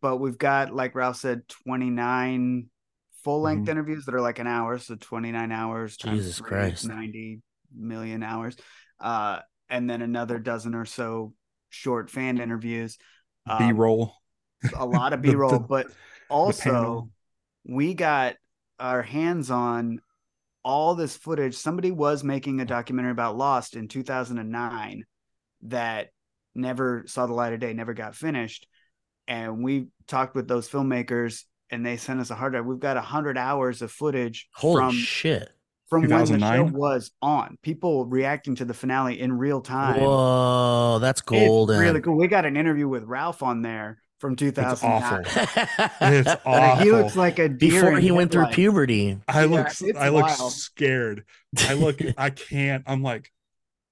But 0.00 0.16
we've 0.16 0.36
got, 0.36 0.74
like 0.74 0.94
Ralph 0.96 1.16
said, 1.16 1.46
29 1.64 2.68
full 3.24 3.40
length 3.40 3.66
Mhm. 3.66 3.70
interviews 3.70 4.04
that 4.04 4.14
are 4.14 4.20
like 4.20 4.38
an 4.38 4.46
hour. 4.46 4.78
So 4.78 4.94
29 4.96 5.50
hours. 5.50 5.96
Jesus 5.96 6.38
three, 6.38 6.48
Christ. 6.48 6.86
90 6.86 7.40
million 7.74 8.22
hours. 8.22 8.56
Uh, 9.00 9.40
and 9.68 9.88
then 9.88 10.02
another 10.02 10.38
dozen 10.38 10.74
or 10.74 10.84
so 10.84 11.32
short 11.70 12.10
fan 12.10 12.38
interviews. 12.38 12.98
Um, 13.46 13.58
b-roll 13.74 14.14
a 14.76 14.86
lot 14.86 15.12
of 15.12 15.20
b-roll 15.20 15.50
the- 15.50 15.58
but 15.58 15.86
also 16.30 17.10
we 17.66 17.92
got 17.94 18.36
our 18.78 19.02
hands 19.02 19.50
on 19.50 20.00
all 20.62 20.94
this 20.94 21.14
footage 21.16 21.54
somebody 21.54 21.90
was 21.90 22.24
making 22.24 22.60
a 22.60 22.64
documentary 22.64 23.10
about 23.12 23.36
lost 23.36 23.76
in 23.76 23.86
2009 23.88 25.04
that 25.62 26.08
never 26.54 27.04
saw 27.06 27.26
the 27.26 27.34
light 27.34 27.52
of 27.52 27.60
day 27.60 27.74
never 27.74 27.92
got 27.92 28.14
finished 28.14 28.66
and 29.28 29.62
we 29.62 29.88
talked 30.06 30.34
with 30.34 30.48
those 30.48 30.68
filmmakers 30.68 31.44
and 31.74 31.84
they 31.84 31.96
sent 31.96 32.20
us 32.20 32.30
a 32.30 32.34
hard 32.34 32.52
drive. 32.52 32.64
We've 32.64 32.78
got 32.78 32.96
a 32.96 33.00
100 33.00 33.36
hours 33.36 33.82
of 33.82 33.90
footage 33.92 34.48
Holy 34.54 34.80
from 34.80 34.94
shit! 34.94 35.50
from 35.88 36.08
when 36.08 36.24
the 36.24 36.38
show 36.38 36.64
was 36.64 37.10
on. 37.20 37.58
People 37.62 38.06
reacting 38.06 38.54
to 38.56 38.64
the 38.64 38.74
finale 38.74 39.20
in 39.20 39.32
real 39.36 39.60
time. 39.60 40.00
Whoa, 40.00 40.98
that's 41.00 41.20
It's 41.20 41.80
really 41.80 42.00
cool. 42.00 42.16
We 42.16 42.28
got 42.28 42.46
an 42.46 42.56
interview 42.56 42.88
with 42.88 43.04
ralph 43.04 43.42
on 43.42 43.62
there 43.62 43.98
from 44.18 44.36
2009 44.36 45.24
awful. 45.26 45.88
it's 46.00 46.30
awful 46.46 46.82
he 46.84 46.92
looks 46.92 47.16
like 47.16 47.38
a 47.38 47.48
deer 47.48 47.82
Before 47.82 47.98
he 47.98 48.10
went 48.10 48.32
through 48.32 48.42
headlights. 48.42 48.56
puberty. 48.56 49.18
i 49.28 49.40
Yeah, 49.40 49.50
look 49.50 49.66
it's 49.66 49.82
i 49.98 50.08
look 50.08 50.30
scared. 50.30 51.24
I 51.58 51.74
look 51.74 52.00
i 52.16 52.30
can't. 52.30 52.84
I'm 52.86 53.02
like 53.02 53.30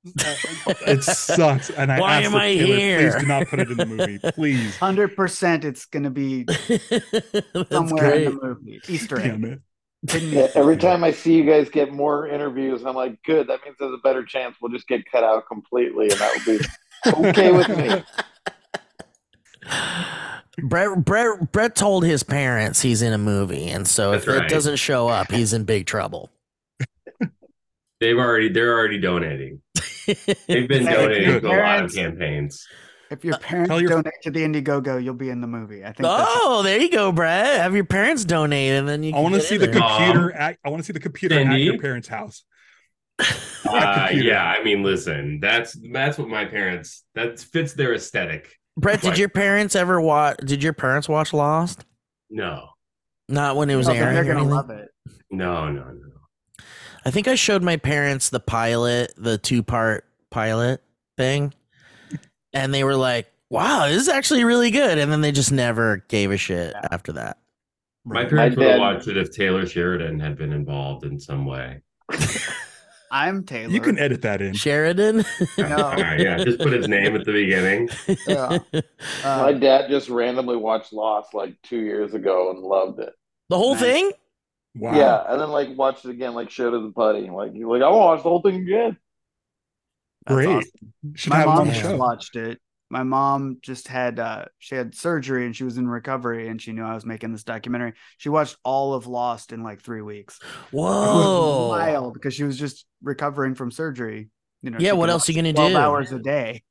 it 0.05 1.03
sucks 1.05 1.71
and 1.71 1.93
i 1.93 2.01
Why 2.01 2.17
asked 2.17 2.27
am 2.27 2.33
the 2.33 2.39
I 2.39 2.55
killer, 2.55 2.77
here? 2.77 3.11
please 3.13 3.21
do 3.23 3.27
not 3.29 3.47
put 3.49 3.61
it 3.61 3.71
in 3.71 3.77
the 3.77 3.87
movie 3.87 4.19
please 4.33 4.77
Hundred 4.79 5.15
percent, 5.15 5.65
it's 5.65 5.85
gonna 5.85 6.11
be 6.11 6.45
somewhere 7.71 8.11
great. 8.11 8.27
in 8.27 8.35
the 8.37 8.41
movie. 8.43 8.81
Easter 8.89 9.19
egg. 9.21 9.41
damn 9.41 9.45
it 9.45 9.61
Yeah, 10.25 10.49
every 10.57 10.77
time 10.77 11.05
I 11.05 11.13
see 11.13 11.35
you 11.37 11.45
guys 11.45 11.69
get 11.71 11.93
more 11.93 12.27
interviews, 12.27 12.85
I'm 12.85 12.97
like, 12.97 13.23
good. 13.23 13.47
That 13.47 13.61
means 13.65 13.77
there's 13.79 13.95
a 13.95 14.03
better 14.03 14.25
chance 14.25 14.57
we'll 14.61 14.73
just 14.73 14.89
get 14.89 15.09
cut 15.09 15.23
out 15.23 15.47
completely, 15.47 16.11
and 16.11 16.19
that 16.19 16.33
would 16.35 16.59
be 16.59 16.67
okay 17.29 17.53
with 17.53 17.69
me. 17.69 18.03
Brett, 20.65 21.05
Brett, 21.05 21.53
Brett 21.53 21.75
told 21.77 22.05
his 22.05 22.23
parents 22.25 22.83
he's 22.83 23.01
in 23.03 23.13
a 23.13 23.19
movie, 23.19 23.69
and 23.69 23.87
so 23.87 24.11
That's 24.11 24.27
if 24.27 24.35
it 24.43 24.49
doesn't 24.49 24.77
show 24.77 25.09
up, 25.09 25.31
he's 25.31 25.53
in 25.53 25.63
big 25.65 25.87
trouble. 25.87 26.31
They've 28.03 28.19
already 28.19 28.49
they're 28.49 28.77
already 28.77 28.99
donating. 28.99 29.63
They've 30.49 30.67
been 30.69 30.85
donating 30.85 31.41
to 31.41 31.47
a 31.47 31.55
lot 31.57 31.85
of 31.85 31.95
campaigns. 31.95 32.67
If 33.13 33.25
your 33.25 33.39
parents 33.39 33.69
tell 33.69 33.81
your- 33.81 33.91
donate 33.91 34.15
to 34.23 34.31
the 34.31 34.41
Indiegogo, 34.41 35.03
you'll 35.03 35.15
be 35.15 35.29
in 35.31 35.41
the 35.41 35.47
movie. 35.47 35.83
I 35.85 35.93
think. 35.93 35.99
that's- 35.99 36.27
oh, 36.29 36.63
there 36.65 36.81
you 36.81 36.91
go, 36.91 37.13
Brett. 37.13 37.61
Have 37.61 37.75
your 37.75 37.85
parents 37.85 38.25
donate, 38.25 38.73
and 38.73 38.89
then 38.89 39.03
you. 39.03 39.15
I 39.15 39.21
want 39.21 39.35
to 39.35 39.41
see 39.41 39.57
the 39.57 39.67
there. 39.69 39.81
com- 39.81 39.99
computer. 40.03 40.33
At, 40.33 40.59
I 40.65 40.71
want 40.71 40.81
to 40.83 40.85
see 40.87 40.93
the 40.93 40.99
computer 41.01 41.39
at 41.39 41.61
your 41.61 41.79
parents' 41.79 42.09
house. 42.09 42.43
Uh, 43.65 44.09
yeah, 44.13 44.43
I 44.45 44.63
mean, 44.65 44.83
listen, 44.83 45.39
that's 45.41 45.79
that's 45.93 46.19
what 46.19 46.29
my 46.29 46.45
parents 46.45 47.05
that 47.15 47.39
fits 47.39 47.73
their 47.73 47.95
aesthetic. 47.95 48.53
Brett, 48.77 49.01
did 49.01 49.17
your 49.17 49.29
parents 49.31 49.77
ever 49.77 49.99
watch? 50.01 50.37
Did 50.45 50.63
your 50.63 50.73
parents 50.75 51.09
watch 51.09 51.33
Lost? 51.33 51.85
No, 52.29 52.69
Not 53.29 53.57
when 53.57 53.71
it 53.71 53.77
was 53.77 53.87
No, 53.87 53.95
airing. 53.95 54.15
they're 54.15 54.25
gonna 54.35 54.45
love 54.49 54.69
it. 54.71 54.89
no, 55.31 55.71
no, 55.71 55.85
no. 55.85 56.12
I 57.05 57.11
think 57.11 57.27
I 57.29 57.35
showed 57.35 57.63
my 57.63 57.77
parents 57.77 58.31
the 58.31 58.41
pilot, 58.41 59.13
the 59.17 59.39
two 59.39 59.63
part 59.63 60.05
pilot 60.31 60.83
thing, 61.17 61.53
and 62.53 62.73
they 62.73 62.85
were 62.85 62.97
like, 62.97 63.27
"Wow, 63.51 63.89
this 63.89 64.03
is 64.03 64.09
actually 64.09 64.45
really 64.45 64.71
good." 64.71 64.99
And 64.99 65.11
then 65.11 65.21
they 65.21 65.33
just 65.33 65.53
never 65.53 66.05
gave 66.09 66.31
a 66.31 66.37
shit 66.37 66.73
Yeah. 66.75 66.89
after 66.93 67.13
that. 67.13 67.39
My 68.05 68.21
Right. 68.23 68.31
parents 68.31 68.57
would 68.57 68.67
have 68.67 68.79
watched 68.81 69.09
it 69.09 69.17
if 69.17 69.31
Taylor 69.33 69.67
Sheridan 69.67 70.19
had 70.21 70.37
been 70.37 70.53
involved 70.53 71.05
in 71.05 71.19
some 71.21 71.45
way. 71.47 71.81
I'm 73.11 73.45
Taylor. 73.45 73.71
You 73.71 73.81
can 73.81 73.99
edit 73.99 74.23
that 74.23 74.41
in. 74.41 74.55
Sheridan. 74.55 75.25
No. 75.59 75.77
All 75.77 75.93
right, 75.97 76.19
yeah, 76.19 76.43
just 76.43 76.59
put 76.61 76.73
his 76.73 76.89
name 76.89 77.15
at 77.15 77.25
the 77.27 77.33
beginning. 77.33 77.91
Yeah. 78.27 78.59
Uh, 78.73 78.81
My 79.43 79.53
dad 79.53 79.91
just 79.91 80.09
randomly 80.09 80.57
watched 80.57 80.93
Lost 80.95 81.35
like 81.35 81.55
two 81.63 81.81
years 81.81 82.15
ago 82.15 82.51
and 82.51 82.61
loved 82.61 83.01
it. 83.01 83.13
the 83.51 83.59
whole 83.59 83.75
Nice. 83.75 83.83
thing. 83.83 84.13
Wow. 84.75 84.95
Yeah, 84.97 85.23
and 85.29 85.41
then 85.41 85.51
like 85.51 85.77
watched 85.77 86.05
it 86.05 86.11
again, 86.11 86.35
like 86.35 86.51
showed 86.51 86.73
the 86.73 86.89
buddy. 86.89 87.29
Like 87.31 87.53
he's 87.53 87.65
like, 87.65 87.83
I 87.83 87.89
want 87.89 87.95
to 88.03 88.07
watch 88.07 88.23
the 88.23 88.29
whole 88.29 88.43
thing 88.43 88.57
again. 88.63 88.97
that's 90.27 90.37
Great. 90.37 90.47
awesome. 90.47 90.93
My 91.27 91.45
mom 91.45 91.73
just 91.73 91.81
show. 91.83 91.97
watched 91.97 92.37
it. 92.37 92.61
My 92.91 93.03
mom 93.03 93.59
just 93.63 93.89
had 93.89 94.21
uh 94.21 94.45
she 94.59 94.75
had 94.75 94.95
surgery 94.95 95.47
and 95.47 95.57
she 95.57 95.65
was 95.65 95.79
in 95.79 95.89
recovery 95.89 96.49
and 96.49 96.61
she 96.61 96.73
knew 96.73 96.85
I 96.85 96.95
was 96.95 97.07
making 97.07 97.33
this 97.33 97.45
documentary. 97.45 97.95
She 98.19 98.29
watched 98.29 98.57
all 98.65 98.95
of 98.95 99.07
Lost 99.07 99.53
in 99.53 99.63
like 99.63 99.81
three 99.81 100.03
weeks. 100.03 100.39
It 101.01 101.21
Whoa. 101.23 101.69
wild 101.69 102.15
because 102.15 102.35
she 102.35 102.45
was 102.45 102.59
just 102.59 102.87
recovering 103.03 103.55
from 103.55 103.71
surgery. 103.71 104.31
You 104.63 104.71
know, 104.71 104.79
Yeah, 104.79 104.93
what 104.93 105.09
could 105.09 105.11
else 105.11 105.29
you 105.29 105.35
gonna 105.35 105.53
12 105.55 105.73
do? 105.73 105.77
Hours 105.77 106.13
a 106.13 106.19
day. 106.19 106.63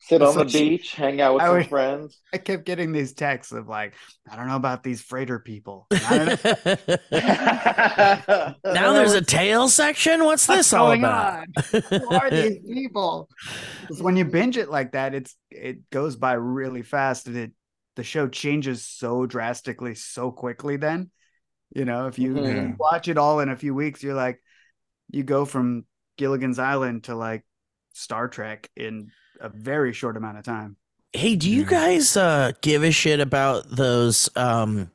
Sit 0.00 0.22
on 0.22 0.32
So 0.32 0.44
the 0.44 0.48
she- 0.48 0.68
beach, 0.70 0.94
hang 0.94 1.20
out 1.20 1.34
with 1.34 1.42
I 1.42 1.46
some 1.46 1.56
would- 1.56 1.68
friends. 1.68 2.20
I 2.32 2.38
kept 2.38 2.64
getting 2.64 2.92
these 2.92 3.12
texts 3.14 3.52
of 3.52 3.68
like, 3.68 3.94
I 4.30 4.36
don't 4.36 4.46
know 4.46 4.56
about 4.56 4.82
these 4.82 5.02
freighter 5.02 5.38
people. 5.40 5.86
I 5.90 6.18
don't 6.18 6.44
know 6.44 6.96
now 8.72 8.92
there's 8.92 9.12
a 9.14 9.22
tail 9.22 9.68
section. 9.68 10.24
What's 10.24 10.46
this 10.46 10.56
what's 10.56 10.72
all 10.72 10.92
about? 10.92 11.46
on. 11.56 11.82
Who 11.90 12.14
are 12.14 12.30
these 12.30 12.58
people? 12.66 13.28
Because 13.82 14.02
when 14.02 14.16
you 14.16 14.24
binge 14.24 14.56
it 14.56 14.70
like 14.70 14.92
that, 14.92 15.14
it's 15.14 15.34
it 15.50 15.90
goes 15.90 16.16
by 16.16 16.34
really 16.34 16.82
fast, 16.82 17.26
and 17.26 17.36
it 17.36 17.52
the 17.96 18.04
show 18.04 18.28
changes 18.28 18.84
so 18.86 19.26
drastically 19.26 19.94
so 19.96 20.30
quickly. 20.30 20.76
Then, 20.76 21.10
you 21.74 21.84
know, 21.84 22.06
if 22.06 22.18
you, 22.18 22.34
mm-hmm. 22.34 22.44
if 22.44 22.56
you 22.56 22.76
watch 22.78 23.08
it 23.08 23.18
all 23.18 23.40
in 23.40 23.48
a 23.48 23.56
few 23.56 23.74
weeks, 23.74 24.02
you're 24.02 24.14
like, 24.14 24.40
you 25.10 25.24
go 25.24 25.44
from 25.44 25.84
Gilligan's 26.16 26.60
Island 26.60 27.04
to 27.04 27.16
like 27.16 27.44
Star 27.94 28.28
Trek 28.28 28.70
in 28.76 29.10
a 29.40 29.48
very 29.48 29.92
short 29.92 30.16
amount 30.16 30.38
of 30.38 30.44
time. 30.44 30.76
Hey, 31.12 31.36
do 31.36 31.50
you 31.50 31.64
guys 31.64 32.16
uh 32.16 32.52
give 32.60 32.82
a 32.82 32.90
shit 32.90 33.20
about 33.20 33.68
those 33.70 34.28
um 34.36 34.90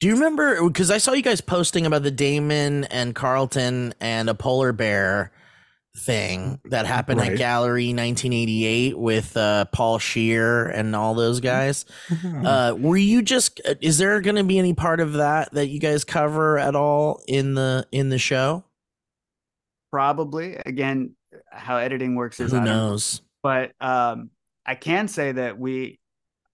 do 0.00 0.08
you 0.08 0.14
remember 0.14 0.66
because 0.66 0.90
I 0.90 0.98
saw 0.98 1.12
you 1.12 1.22
guys 1.22 1.40
posting 1.40 1.86
about 1.86 2.02
the 2.02 2.10
Damon 2.10 2.84
and 2.84 3.14
Carlton 3.14 3.94
and 4.00 4.28
a 4.30 4.34
polar 4.34 4.72
bear 4.72 5.32
thing 5.98 6.60
that 6.66 6.84
happened 6.84 7.20
at 7.22 7.38
Gallery 7.38 7.86
1988 7.88 8.98
with 8.98 9.36
uh 9.36 9.64
Paul 9.72 9.98
Scheer 9.98 10.66
and 10.66 10.94
all 10.96 11.14
those 11.14 11.40
guys. 11.40 11.84
Uh 12.44 12.74
were 12.78 12.96
you 12.96 13.20
just 13.22 13.60
is 13.80 13.98
there 13.98 14.20
going 14.20 14.36
to 14.36 14.44
be 14.44 14.58
any 14.58 14.74
part 14.74 15.00
of 15.00 15.14
that 15.14 15.52
that 15.52 15.68
you 15.68 15.80
guys 15.80 16.04
cover 16.04 16.58
at 16.58 16.74
all 16.76 17.22
in 17.26 17.54
the 17.54 17.86
in 17.92 18.08
the 18.10 18.18
show? 18.18 18.64
Probably 19.90 20.56
again, 20.66 21.14
how 21.50 21.76
editing 21.78 22.14
works 22.14 22.40
is 22.40 22.52
Who 22.52 22.58
I 22.58 22.60
don't 22.60 22.68
knows? 22.74 23.22
But 23.46 23.70
um, 23.80 24.30
I 24.66 24.74
can 24.74 25.06
say 25.08 25.30
that 25.32 25.56
we 25.58 26.00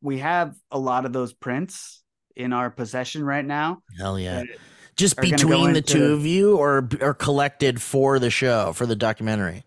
we 0.02 0.18
have 0.18 0.54
a 0.70 0.78
lot 0.78 1.06
of 1.06 1.12
those 1.14 1.32
prints 1.32 2.02
in 2.36 2.52
our 2.52 2.68
possession 2.70 3.24
right 3.24 3.44
now. 3.44 3.82
Hell 3.98 4.18
yeah. 4.18 4.42
Just 4.96 5.18
are 5.18 5.22
go 5.22 5.30
between 5.30 5.72
the 5.72 5.78
into- 5.78 5.92
two 5.94 6.12
of 6.12 6.26
you 6.26 6.56
or 6.58 6.86
or 7.00 7.14
collected 7.14 7.80
for 7.80 8.18
the 8.18 8.30
show 8.30 8.72
for 8.74 8.84
the 8.86 8.96
documentary? 8.96 9.64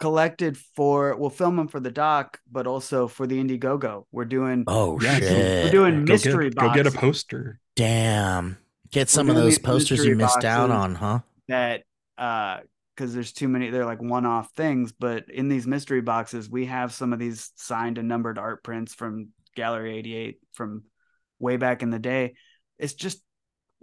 collected 0.00 0.56
for 0.76 1.16
we'll 1.16 1.28
film 1.28 1.56
them 1.56 1.66
for 1.66 1.80
the 1.80 1.90
doc, 1.90 2.38
but 2.52 2.68
also 2.68 3.08
for 3.08 3.26
the 3.26 3.36
Indiegogo. 3.42 4.04
We're 4.12 4.26
doing 4.26 4.62
Oh 4.68 5.00
Yeah, 5.00 5.18
shit. 5.18 5.64
we're 5.64 5.70
doing 5.72 6.04
go 6.04 6.12
mystery 6.12 6.50
get, 6.50 6.58
go 6.60 6.72
get 6.72 6.86
a 6.86 6.92
poster. 6.92 7.58
Damn. 7.74 8.58
Get 8.92 9.08
some 9.08 9.28
of 9.28 9.34
those 9.34 9.58
posters 9.58 10.04
you 10.04 10.14
missed 10.14 10.44
out 10.44 10.70
on, 10.70 10.94
huh? 10.94 11.18
that 11.48 11.82
uh 12.16 12.58
because 12.98 13.14
there's 13.14 13.32
too 13.32 13.46
many 13.46 13.70
they're 13.70 13.84
like 13.86 14.02
one-off 14.02 14.50
things 14.56 14.90
but 14.92 15.30
in 15.30 15.48
these 15.48 15.66
mystery 15.68 16.00
boxes 16.00 16.50
we 16.50 16.66
have 16.66 16.92
some 16.92 17.12
of 17.12 17.20
these 17.20 17.52
signed 17.54 17.96
and 17.96 18.08
numbered 18.08 18.38
art 18.38 18.64
prints 18.64 18.92
from 18.92 19.28
gallery 19.54 19.96
88 19.98 20.38
from 20.54 20.82
way 21.38 21.56
back 21.56 21.82
in 21.84 21.90
the 21.90 21.98
day 22.00 22.34
it's 22.78 22.94
just 22.94 23.22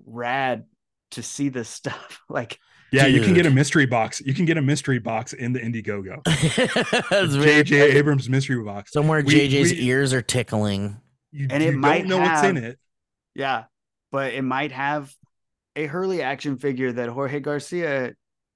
rad 0.05 0.65
to 1.11 1.23
see 1.23 1.47
this 1.47 1.69
stuff 1.81 2.21
like 2.29 2.59
Yeah, 2.91 3.05
you 3.07 3.21
can 3.21 3.33
get 3.33 3.45
a 3.45 3.49
mystery 3.51 3.85
box. 3.85 4.21
You 4.25 4.33
can 4.33 4.45
get 4.45 4.57
a 4.57 4.61
mystery 4.61 4.99
box 4.99 5.33
in 5.33 5.53
the 5.53 5.59
Indiegogo. 5.59 6.21
That's 7.09 7.33
very 7.35 7.63
J.J. 7.63 7.97
Abrams 7.97 8.29
mystery 8.29 8.61
box. 8.63 8.91
somewhere 8.91 9.21
We- 9.25 9.33
JJ's 9.49 9.71
we- 9.71 9.81
ears 9.87 10.13
are 10.13 10.21
tickling. 10.21 10.99
You, 11.31 11.47
And 11.49 11.61
it 11.63 11.73
you 11.73 11.77
might 11.79 11.99
don't 12.07 12.09
know 12.09 12.17
what's 12.19 12.43
in 12.43 12.57
it. 12.57 12.77
yeah 13.33 13.65
but 14.11 14.33
it 14.33 14.43
might 14.43 14.71
have 14.71 15.13
a 15.75 15.85
hurley 15.87 16.21
action 16.21 16.57
figure 16.57 16.91
that 16.93 17.09
jorge 17.09 17.39
garcia 17.41 18.13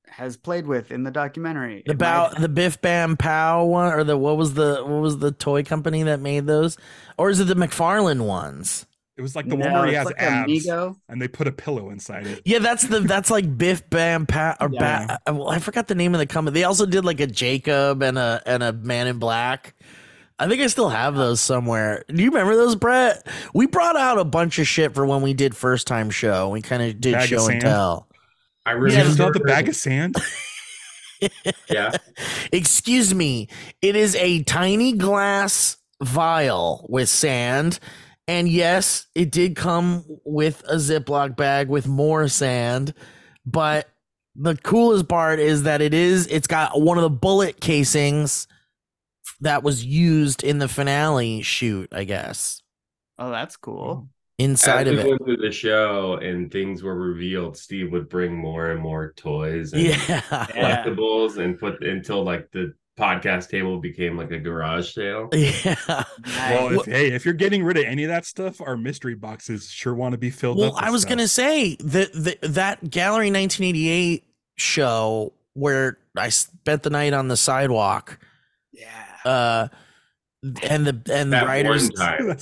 has 0.09 0.35
played 0.37 0.67
with 0.67 0.91
in 0.91 1.03
the 1.03 1.11
documentary 1.11 1.83
The 1.85 1.93
bow, 1.93 2.29
might- 2.33 2.41
the 2.41 2.49
Bif 2.49 2.81
Bang 2.81 3.15
Pow 3.17 3.65
one, 3.65 3.93
or 3.93 4.03
the 4.03 4.17
what 4.17 4.37
was 4.37 4.53
the 4.55 4.81
what 4.83 5.01
was 5.01 5.19
the 5.19 5.31
toy 5.31 5.63
company 5.63 6.03
that 6.03 6.19
made 6.19 6.45
those, 6.47 6.77
or 7.17 7.29
is 7.29 7.39
it 7.39 7.45
the 7.45 7.55
McFarlane 7.55 8.21
ones? 8.21 8.85
It 9.17 9.21
was 9.21 9.35
like 9.35 9.49
the 9.49 9.57
No, 9.57 9.65
one 9.65 9.73
where 9.73 9.87
he 9.87 9.93
has 9.95 10.05
like 10.05 10.15
abs 10.17 10.45
Amigo. 10.45 10.95
and 11.09 11.21
they 11.21 11.27
put 11.27 11.45
a 11.45 11.51
pillow 11.51 11.89
inside 11.89 12.25
it. 12.25 12.41
Yeah, 12.45 12.59
that's 12.59 12.83
the 12.87 13.01
that's 13.01 13.29
like 13.29 13.57
Bif 13.57 13.89
Bang 13.89 14.25
Pow 14.25 14.55
or 14.61 14.69
Yeah. 14.71 15.05
Ba- 15.07 15.19
uh, 15.27 15.33
well, 15.35 15.49
I 15.49 15.59
forgot 15.59 15.87
the 15.89 15.95
name 15.95 16.13
of 16.15 16.19
the 16.19 16.25
company. 16.25 16.53
They 16.53 16.63
also 16.63 16.85
did 16.85 17.03
like 17.03 17.19
a 17.19 17.27
Jacob 17.27 18.01
and 18.01 18.17
a 18.17 18.41
and 18.45 18.63
a 18.63 18.71
Man 18.73 19.07
in 19.07 19.19
Black. 19.19 19.75
I 20.41 20.47
think 20.47 20.61
I 20.61 20.67
still 20.67 20.87
have 20.87 21.15
those 21.15 21.41
somewhere. 21.41 22.05
Do 22.07 22.23
you 22.23 22.29
remember 22.29 22.55
those, 22.55 22.77
Brett? 22.77 23.27
We 23.53 23.67
brought 23.67 23.97
out 23.97 24.17
a 24.19 24.23
bunch 24.23 24.57
of 24.57 24.67
shit 24.69 24.95
for 24.95 25.05
when 25.05 25.21
we 25.21 25.33
did 25.33 25.53
first 25.53 25.85
time 25.85 26.09
show. 26.09 26.47
We 26.47 26.61
kind 26.61 26.81
of 26.81 27.01
did 27.01 27.11
Bag 27.11 27.27
show 27.27 27.45
and 27.49 27.59
tell. 27.59 28.07
I 28.69 28.73
You 28.73 28.79
remember. 28.79 29.11
still 29.11 29.25
have 29.25 29.33
the 29.33 29.39
bag 29.41 29.67
of 29.69 29.75
sand? 29.75 30.15
yeah. 31.69 31.91
Excuse 32.51 33.13
me. 33.13 33.47
It 33.81 33.95
is 33.95 34.15
a 34.15 34.43
tiny 34.43 34.93
glass 34.93 35.77
vial 36.01 36.85
with 36.89 37.09
sand. 37.09 37.79
And 38.27 38.47
yes, 38.47 39.07
it 39.15 39.31
did 39.31 39.55
come 39.55 40.03
with 40.23 40.63
a 40.67 40.75
Ziploc 40.75 41.35
bag 41.35 41.69
with 41.69 41.87
more 41.87 42.27
sand. 42.27 42.93
But 43.45 43.89
the 44.35 44.55
coolest 44.55 45.07
part 45.07 45.39
is 45.39 45.63
that 45.63 45.81
it 45.81 45.93
is, 45.93 46.27
it's 46.27 46.47
got 46.47 46.79
one 46.79 46.97
of 46.97 47.01
the 47.03 47.09
bullet 47.09 47.59
casings 47.59 48.47
that 49.41 49.63
was 49.63 49.83
used 49.85 50.43
in 50.43 50.59
the 50.59 50.67
finale 50.67 51.41
shoot, 51.41 51.89
I 51.93 52.03
guess, 52.03 52.61
oh 53.17 53.29
that's 53.31 53.57
cool 53.57 53.95
hmm. 53.95 54.05
Inside 54.39 54.87
As 54.87 54.93
of 54.93 54.97
we 54.97 55.03
it. 55.03 55.09
went 55.09 55.25
through 55.25 55.37
the 55.37 55.51
show 55.51 56.15
and 56.15 56.51
things 56.51 56.81
were 56.81 56.95
revealed, 56.95 57.55
Steve 57.57 57.91
would 57.91 58.09
bring 58.09 58.35
more 58.35 58.71
and 58.71 58.81
more 58.81 59.13
toys 59.15 59.73
and 59.73 59.83
Yeah. 59.83 59.95
Yeah. 60.09 60.23
collectibles 60.85 61.37
and 61.37 61.59
put 61.59 61.83
until 61.83 62.23
like 62.23 62.49
the 62.51 62.73
podcast 62.97 63.49
table 63.49 63.79
became 63.79 64.17
like 64.17 64.31
a 64.31 64.39
garage 64.39 64.93
sale. 64.93 65.29
Yeah. 65.33 65.75
Well, 65.87 66.79
if, 66.81 66.85
hey, 66.85 67.11
if 67.11 67.23
you're 67.25 67.33
getting 67.33 67.63
rid 67.63 67.77
of 67.77 67.85
any 67.85 68.03
of 68.03 68.09
that 68.09 68.25
stuff, 68.25 68.59
our 68.61 68.75
mystery 68.75 69.15
boxes 69.15 69.69
sure 69.69 69.93
want 69.93 70.11
to 70.13 70.17
be 70.17 70.29
filled 70.29 70.57
Well, 70.57 70.75
up. 70.75 70.83
I 70.83 70.89
was 70.91 71.01
stuff. 71.03 71.09
gonna 71.11 71.27
say 71.27 71.75
that 71.77 72.11
the, 72.13 72.37
that 72.47 72.89
Gallery 72.89 73.31
1988 73.31 74.25
show 74.57 75.33
where 75.53 75.97
I 76.17 76.29
spent 76.29 76.83
the 76.83 76.89
night 76.89 77.13
on 77.13 77.27
the 77.29 77.37
sidewalk, 77.37 78.19
yeah 78.73 78.87
uh, 79.25 79.67
and 80.43 80.87
the 80.87 81.01
and 81.13 81.33
the 81.33 81.37
That 81.37 81.45
writers 81.45 81.89
one 81.97 82.37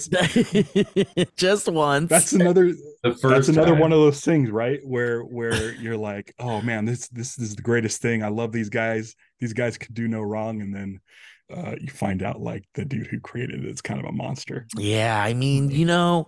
just 1.38 1.68
once. 1.68 2.10
that's 2.10 2.34
another 2.34 2.74
The 3.04 3.14
first 3.16 3.24
that's 3.24 3.48
another 3.50 3.72
time. 3.72 3.80
one 3.80 3.92
of 3.92 4.00
those 4.00 4.22
things, 4.22 4.50
right? 4.52 4.80
Where 4.86 5.22
where 5.22 5.72
you're 5.82 5.98
like, 5.98 6.34
oh 6.40 6.62
man, 6.62 6.86
this 6.86 7.08
this 7.10 7.38
is 7.40 7.56
the 7.56 7.62
greatest 7.62 8.02
thing. 8.02 8.24
I 8.24 8.30
love 8.30 8.52
these 8.52 8.70
guys. 8.70 9.16
These 9.40 9.54
guys 9.54 9.78
could 9.78 9.94
do 9.96 10.08
no 10.08 10.22
wrong, 10.22 10.62
and 10.62 10.74
then 10.76 11.00
uh, 11.52 11.76
you 11.80 11.88
find 11.90 12.22
out 12.24 12.40
like 12.42 12.66
the 12.76 12.86
dude 12.86 13.08
who 13.08 13.20
created 13.20 13.64
it 13.64 13.70
is 13.70 13.82
kind 13.82 14.00
of 14.00 14.06
a 14.06 14.12
monster. 14.12 14.68
yeah, 14.78 15.22
I 15.24 15.34
mean, 15.34 15.72
you 15.72 15.86
know, 15.86 16.28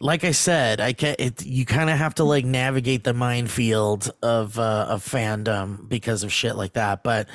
like 0.00 0.24
I 0.24 0.32
said, 0.32 0.80
I 0.80 0.92
can 0.92 1.16
it. 1.18 1.44
You 1.44 1.64
kind 1.66 1.90
of 1.90 1.96
have 1.98 2.14
to 2.16 2.24
like 2.24 2.44
navigate 2.44 3.04
the 3.04 3.14
minefield 3.14 4.10
of 4.22 4.58
uh, 4.58 4.86
of 4.88 5.02
fandom 5.04 5.88
because 5.88 6.24
of 6.24 6.32
shit 6.32 6.56
like 6.56 6.74
that, 6.74 7.02
but. 7.02 7.28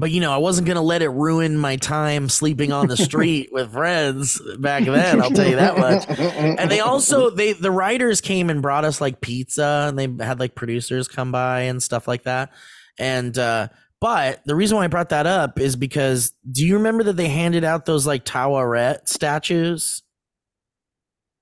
But 0.00 0.10
you 0.10 0.20
know, 0.20 0.32
I 0.32 0.38
wasn't 0.38 0.66
gonna 0.66 0.82
let 0.82 1.02
it 1.02 1.10
ruin 1.10 1.56
my 1.58 1.76
time 1.76 2.28
sleeping 2.28 2.72
on 2.72 2.88
the 2.88 2.96
street 2.96 3.50
with 3.52 3.72
friends 3.72 4.40
back 4.58 4.84
then. 4.84 5.20
I'll 5.22 5.30
tell 5.30 5.46
you 5.48 5.56
that 5.56 5.76
much. 5.78 6.06
and 6.18 6.70
they 6.70 6.80
also 6.80 7.28
they 7.30 7.52
the 7.52 7.70
writers 7.70 8.20
came 8.20 8.48
and 8.50 8.62
brought 8.62 8.84
us 8.84 9.00
like 9.00 9.20
pizza 9.20 9.86
and 9.88 9.98
they 9.98 10.24
had 10.24 10.40
like 10.40 10.54
producers 10.54 11.06
come 11.06 11.30
by 11.30 11.60
and 11.62 11.82
stuff 11.82 12.08
like 12.08 12.22
that 12.24 12.50
and 12.98 13.38
uh 13.38 13.68
but 14.00 14.40
the 14.46 14.54
reason 14.56 14.76
why 14.78 14.84
i 14.84 14.88
brought 14.88 15.10
that 15.10 15.26
up 15.26 15.60
is 15.60 15.76
because 15.76 16.32
do 16.50 16.66
you 16.66 16.74
remember 16.76 17.04
that 17.04 17.16
they 17.16 17.28
handed 17.28 17.62
out 17.64 17.84
those 17.86 18.06
like 18.06 18.24
taweret 18.24 19.06
statues 19.08 20.02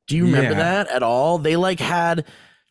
do 0.08 0.16
you 0.16 0.26
remember 0.26 0.50
Yeah. 0.52 0.56
that 0.84 0.88
at 0.90 1.02
all 1.02 1.38
they 1.38 1.56
like 1.56 1.80
had 1.80 2.24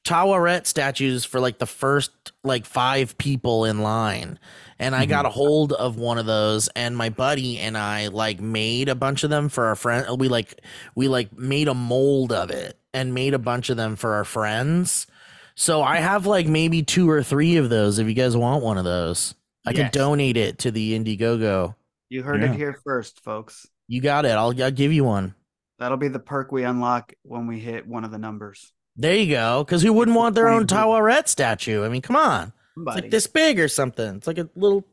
taweret 0.06 0.65
statues 0.65 1.26
for 1.26 1.39
like 1.39 1.58
the 1.60 1.65
first 1.65 2.12
like 2.43 2.65
five 2.65 3.17
people 3.17 3.65
in 3.65 3.80
line 3.82 4.39
and 4.80 4.96
I 4.96 5.06
Mhm. 5.06 5.10
got 5.10 5.26
a 5.26 5.30
hold 5.30 5.74
of 5.74 5.98
one 5.98 6.18
of 6.18 6.26
those, 6.26 6.68
and 6.76 6.96
my 6.96 7.10
buddy 7.10 7.60
and 7.60 7.78
I 7.78 8.08
like 8.08 8.40
made 8.40 8.90
a 8.90 8.96
bunch 8.96 9.24
of 9.24 9.30
them 9.30 9.50
for 9.50 9.66
our 9.66 9.76
friend. 9.76 10.20
We 10.20 10.28
like 10.28 10.62
we 10.96 11.08
like 11.08 11.38
made 11.38 11.68
a 11.68 11.74
mold 11.74 12.32
of 12.32 12.50
it 12.52 12.80
and 12.94 13.13
made 13.13 13.34
a 13.34 13.40
bunch 13.40 13.70
of 13.70 13.78
them 13.78 13.96
for 13.96 14.13
our 14.13 14.24
friends. 14.26 15.08
So 15.56 15.82
I 15.82 15.98
have 15.98 16.26
like 16.26 16.48
maybe 16.48 16.84
two 16.84 17.10
or 17.10 17.24
three 17.24 17.58
of 17.58 17.70
those. 17.70 17.98
If 18.00 18.08
you 18.08 18.13
guys 18.13 18.38
want 18.38 18.63
one 18.63 18.78
of 18.78 18.84
those, 18.86 19.34
I 19.66 19.72
Yes. 19.72 19.78
could 19.92 20.00
donate 20.00 20.38
it 20.38 20.60
to 20.60 20.72
the 20.72 20.98
Indiegogo. 20.98 21.76
you 22.10 22.24
heard 22.24 22.42
Yeah. 22.42 22.52
it 22.52 22.56
here 22.56 22.80
first 22.86 23.22
folks 23.24 23.68
You 23.90 24.00
got 24.02 24.26
it. 24.26 24.32
I'll 24.32 24.54
I'll 24.63 24.72
give 24.72 24.94
you 24.94 25.04
one. 25.04 25.34
that'll 25.80 25.98
be 25.98 26.08
the 26.08 26.20
perk 26.20 26.52
we 26.52 26.63
unlock 26.63 27.13
when 27.24 27.48
we 27.48 27.60
hit 27.60 27.86
one 27.88 28.04
of 28.04 28.12
the 28.12 28.18
numbers 28.18 28.72
There 28.96 29.13
you 29.16 29.30
go. 29.30 29.63
Because 29.63 29.82
who 29.84 29.94
wouldn't 29.94 30.18
want 30.18 30.34
their 30.36 30.48
own 30.50 30.66
20 30.66 30.84
Taweret 30.84 31.28
statue? 31.28 31.84
I 31.86 31.90
mean, 31.90 32.02
come 32.02 32.16
on. 32.16 32.52
It's 32.78 32.96
like 33.02 33.10
this 33.12 33.28
big 33.28 33.60
or 33.60 33.68
something. 33.68 34.16
It's 34.16 34.28
like 34.28 34.38
a 34.38 34.50
little, 34.56 34.86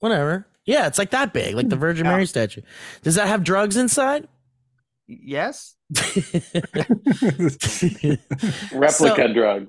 whatever. 0.00 0.46
Yeah, 0.64 0.86
it's 0.86 0.98
like 0.98 1.10
that 1.10 1.32
big, 1.32 1.54
like 1.54 1.68
the 1.68 1.76
Virgin 1.76 2.06
Yeah. 2.06 2.12
Mary 2.12 2.26
statue. 2.26 2.62
Does 3.02 3.16
that 3.16 3.28
have 3.28 3.42
drugs 3.44 3.76
inside? 3.76 4.28
yes 5.06 5.74
Replica 8.72 9.32
drug. 9.32 9.68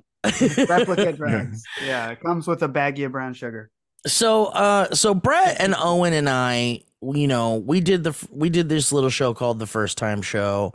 replica 0.70 1.12
drugs 1.18 1.62
yeah 1.86 2.10
it 2.10 2.20
comes 2.22 2.48
with 2.48 2.64
a 2.64 2.70
baggie 2.70 3.06
of 3.06 3.12
brown 3.12 3.34
sugar 3.34 3.70
so 4.08 4.46
uh 4.46 4.92
so 4.94 5.14
brett 5.14 5.58
and 5.60 5.76
owen 5.78 6.14
and 6.14 6.28
i 6.30 6.80
you 7.14 7.28
know 7.28 7.58
we 7.58 7.80
did 7.80 8.04
the 8.04 8.28
we 8.32 8.50
did 8.50 8.68
this 8.68 8.92
little 8.92 9.10
show 9.12 9.34
called 9.36 9.60
the 9.60 9.68
first 9.68 9.98
time 10.00 10.22
show 10.24 10.74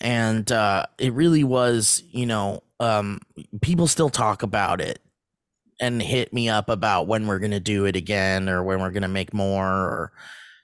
and 0.00 0.50
uh 0.50 0.84
it 0.98 1.12
really 1.12 1.44
was 1.44 2.02
you 2.10 2.26
know 2.26 2.62
um 2.80 3.20
people 3.60 3.86
still 3.86 4.08
talk 4.10 4.42
about 4.42 4.80
it 4.80 4.98
and 5.80 6.02
hit 6.02 6.32
me 6.32 6.48
up 6.48 6.68
about 6.68 7.06
when 7.06 7.26
we're 7.26 7.38
gonna 7.38 7.60
do 7.60 7.86
it 7.86 7.96
again 7.96 8.48
or 8.48 8.62
when 8.62 8.80
we're 8.80 8.90
gonna 8.90 9.08
make 9.08 9.34
more 9.34 9.66
or 9.66 10.12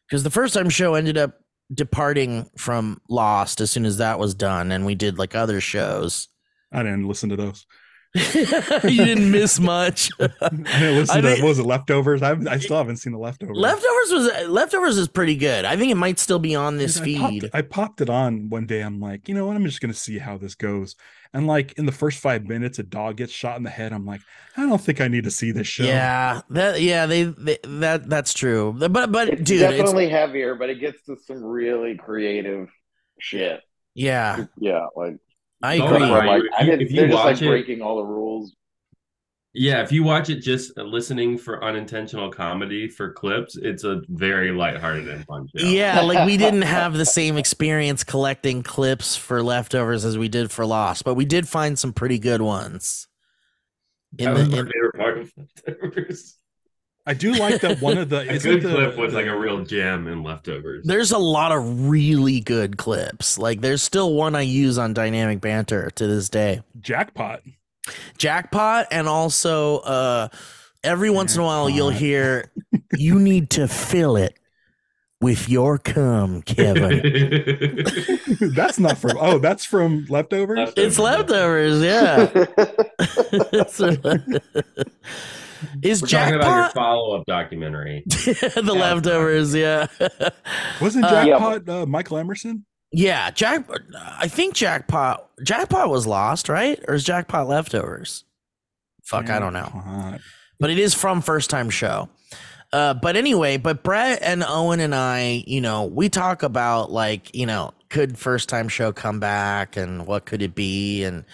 because 0.07 0.22
the 0.22 0.31
first 0.31 0.55
time 0.55 0.68
show 0.68 0.94
ended 0.94 1.18
up 1.18 1.40
departing 1.74 2.48
from 2.57 3.00
lost 3.09 3.61
as 3.61 3.70
soon 3.70 3.85
as 3.85 3.98
that 3.98 4.18
was 4.18 4.35
done 4.35 4.70
and 4.70 4.87
we 4.87 4.94
did 4.94 5.18
like 5.18 5.35
other 5.35 5.61
shows 5.61 6.29
I 6.72 6.83
didn't 6.83 7.09
listen 7.09 7.31
to 7.31 7.37
those. 7.37 7.66
you 8.85 9.05
didn't 9.05 9.31
miss 9.31 9.59
much. 9.61 10.11
I 10.20 10.29
didn't 10.29 10.96
listen 10.96 11.18
I 11.18 11.20
to 11.20 11.29
think- 11.29 11.42
what 11.42 11.48
was 11.50 11.59
it 11.59 11.66
leftovers. 11.66 12.22
I, 12.22 12.37
I 12.48 12.59
still 12.59 12.76
haven't 12.76 12.96
seen 12.96 13.12
the 13.12 13.18
leftovers. 13.18 13.57
leftovers 13.57 14.11
was 14.12 14.48
leftovers 14.48 14.98
is 14.98 15.09
pretty 15.09 15.37
good. 15.37 15.64
I 15.64 15.76
think 15.76 15.90
it 15.92 15.96
might 15.96 16.18
still 16.18 16.38
be 16.38 16.55
on 16.55 16.76
this 16.79 17.00
I 17.00 17.16
popped, 17.16 17.31
feed. 17.33 17.50
I 17.52 17.62
popped 17.62 18.00
it 18.00 18.11
on 18.11 18.48
one 18.48 18.66
day. 18.66 18.81
I'm 18.81 19.00
like, 19.00 19.29
you 19.29 19.35
know 19.35 19.46
what? 19.46 19.57
I'm 19.57 19.64
just 19.64 19.81
gonna 19.81 19.94
see 19.94 20.18
how 20.18 20.37
this 20.38 20.55
goes. 20.55 20.96
And 21.33 21.46
like 21.46 21.72
in 21.72 21.85
the 21.87 21.92
first 21.92 22.20
five 22.20 22.44
minutes, 22.46 22.79
a 22.79 22.83
dog 22.83 23.16
gets 23.18 23.33
shot 23.33 23.59
in 23.59 23.62
the 23.62 23.70
head. 23.70 23.92
I'm 23.92 24.07
like, 24.07 24.20
I 24.57 24.62
don't 24.62 24.81
think 24.81 25.00
I 25.00 25.09
need 25.09 25.24
to 25.24 25.31
see 25.31 25.50
this 25.52 25.66
show. 25.66 25.85
Yeah, 25.85 26.40
that 26.50 26.81
yeah 26.81 27.05
they, 27.07 27.24
they 27.24 27.59
that 27.64 28.09
that's 28.09 28.33
true. 28.33 28.74
But 28.79 29.12
but 29.12 29.29
It's 29.29 29.42
dude, 29.42 29.61
it's, 29.62 29.76
definitely 29.76 30.09
heavier, 30.09 30.55
but 30.55 30.70
it 30.70 30.81
gets 30.81 31.02
to 31.07 31.16
some 31.26 31.44
really 31.44 31.96
creative 31.96 32.68
shit. 33.18 33.61
yeah, 33.94 34.46
Yeah, 34.59 34.87
like, 34.94 35.16
I 35.62 35.75
agree. 35.75 36.11
right. 36.11 36.27
like 36.27 36.42
If 36.42 36.53
I 36.59 36.61
you- 36.62 36.71
didn't, 36.71 36.83
if 36.83 36.90
you 36.90 36.97
they're 36.97 37.09
just 37.09 37.16
like 37.16 37.25
watch 37.35 37.42
it- 37.42 37.49
breaking 37.49 37.83
all 37.83 37.97
the 37.97 38.05
rules. 38.05 38.55
Yeah, 39.59 39.81
if 39.83 39.90
you 39.90 40.03
watch 40.05 40.29
it 40.29 40.40
just 40.42 40.77
listening 40.77 41.38
for 41.38 41.64
unintentional 41.64 42.31
comedy 42.31 42.88
for 42.88 43.11
clips, 43.11 43.57
it's 43.57 43.85
a 43.85 44.03
very 44.09 44.53
lighthearted 44.53 45.09
and 45.09 45.25
fun 45.25 45.49
show. 45.57 45.66
Yeah, 45.66 46.03
like 46.03 46.27
we 46.27 46.37
didn't 46.37 46.61
have 46.77 46.92
the 46.92 47.07
same 47.07 47.38
experience 47.38 48.05
collecting 48.05 48.62
clips 48.62 49.16
for 49.16 49.42
leftovers 49.42 50.05
as 50.05 50.19
we 50.19 50.29
did 50.29 50.51
for 50.51 50.66
Lost, 50.66 51.05
but 51.05 51.14
we 51.14 51.25
did 51.25 51.49
find 51.49 51.79
some 51.79 51.95
pretty 51.95 52.19
good 52.19 52.42
ones. 52.42 53.09
In 54.19 54.27
that 54.27 54.35
was 54.35 54.45
the, 54.51 54.57
my 54.57 54.59
in, 54.61 54.66
favorite 54.71 54.95
part 54.95 55.19
of 55.19 55.33
Leftovers. 55.66 56.37
I 57.07 57.14
do 57.14 57.33
like 57.35 57.61
that 57.61 57.81
one 57.81 57.99
of 57.99 58.09
the 58.09 58.21
A 58.29 58.38
good 58.38 58.62
the- 58.62 58.69
clip 58.75 58.97
was 58.97 59.12
the- 59.12 59.19
like 59.19 59.27
a 59.27 59.37
real 59.38 59.64
gem 59.64 60.07
in 60.09 60.23
Leftovers. 60.23 60.85
there's 60.87 61.12
a 61.12 61.19
lot 61.19 61.53
of 61.53 61.88
really 61.88 62.40
good 62.40 62.77
clips. 62.77 63.38
Like 63.38 63.61
there's 63.61 63.83
still 63.83 64.12
one 64.14 64.35
I 64.35 64.40
use 64.42 64.77
on 64.79 64.92
Dynamic 64.95 65.40
Banter 65.40 65.90
to 65.90 66.07
this 66.07 66.29
day. 66.29 66.62
jackpot. 66.81 67.42
Jackpot 68.19 68.88
and 68.90 69.07
also 69.09 69.79
uh 69.79 70.29
every 70.83 71.11
once 71.11 71.35
in 71.37 71.42
a 71.42 71.45
while 71.45 71.71
you'll 71.71 71.90
hear 71.90 72.51
you 72.97 73.19
need 73.21 73.51
to 73.51 73.69
fill 73.69 74.16
it 74.16 74.37
with 75.21 75.49
your 75.49 75.79
cum, 75.79 76.42
Kevin. 76.47 77.01
that's 78.55 78.79
not 78.79 78.99
from. 78.99 79.16
Oh, 79.19 79.38
that's 79.38 79.64
from 79.64 80.05
leftovers. 80.11 80.59
Leftovers. 80.59 80.87
it's 80.87 80.99
leftovers, 80.99 81.81
yeah. 81.81 82.27
Is 85.83 86.02
We're 86.02 86.09
talking 86.09 86.35
about 86.35 86.46
your 86.46 86.64
Jackpot 86.64 86.74
follow-up 86.74 87.26
documentary. 87.26 88.02
the 88.09 88.74
leftovers? 88.76 89.55
Yeah, 89.55 89.87
Wasn't 90.81 91.05
Uh, 91.05 91.24
jackpot 91.24 91.68
uh, 91.68 91.87
Michael 91.87 92.18
Emerson? 92.18 92.64
yeah. 92.92 93.31
Jack, 93.31 93.68
I 94.18 94.29
think 94.29 94.55
Jackpot. 94.55 95.29
Jackpot 95.44 95.88
was 95.90 96.07
lost, 96.07 96.48
right? 96.48 96.79
Or 96.88 96.94
is 96.94 97.05
Jackpot 97.05 97.48
leftovers? 97.48 98.24
Fuck, 99.05 99.31
I 99.31 99.38
don't 99.38 99.52
know. 99.52 99.70
Jackpot. 99.72 100.20
but 100.59 100.70
it 100.70 100.79
is 100.79 100.94
from 100.94 101.20
first 101.22 101.50
time 101.50 101.70
show. 101.70 102.09
Uh, 102.72 102.94
but 102.94 103.16
anyway, 103.16 103.57
but 103.57 103.83
Brett 103.85 104.18
and 104.22 104.42
Owen 104.46 104.81
and 104.81 104.94
I, 104.94 105.44
you 105.46 105.61
know, 105.61 105.85
we 105.85 106.09
talk 106.09 106.42
about 106.42 106.90
like, 106.90 107.33
you 107.35 107.46
know, 107.46 107.72
could 107.88 108.18
first 108.18 108.48
time 108.48 108.68
show 108.68 108.92
come 108.92 109.20
back 109.20 109.76
and 109.76 110.07
what 110.07 110.26
could 110.26 110.42
it 110.42 110.55
be? 110.57 111.05
And 111.05 111.24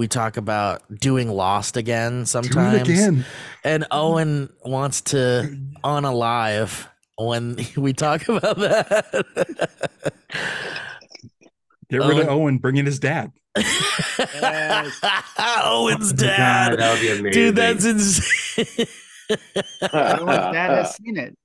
we 0.00 0.08
talk 0.08 0.38
about 0.38 0.82
doing 0.98 1.28
Lost 1.28 1.76
again 1.76 2.20
Do 2.20 2.24
sometimes. 2.26 2.88
it 2.88 2.92
again. 2.92 3.26
And 3.62 3.86
Owen 3.90 4.48
wants 4.64 5.02
to 5.02 5.54
on 5.84 6.06
a 6.06 6.12
live 6.14 6.88
when 7.18 7.58
we 7.76 7.92
talk 7.92 8.26
about 8.26 8.56
that. 8.56 9.26
Get 11.90 11.98
rid 11.98 12.02
Owen- 12.12 12.20
of 12.22 12.28
Owen. 12.28 12.56
Bring 12.58 12.78
in 12.78 12.86
his 12.86 12.98
dad. 12.98 13.30
Owen's 13.56 13.68
oh 15.38 16.16
God, 16.16 16.16
dad. 16.16 16.78
that 16.78 16.92
would 16.92 17.00
be 17.00 17.10
amazing. 17.10 17.30
Dude, 17.32 17.56
that's 17.56 17.84
insane. 17.84 18.86
Everyone's 19.92 20.52
dad 20.54 20.70
has 20.70 20.96
seen 20.96 21.18
it. 21.18 21.36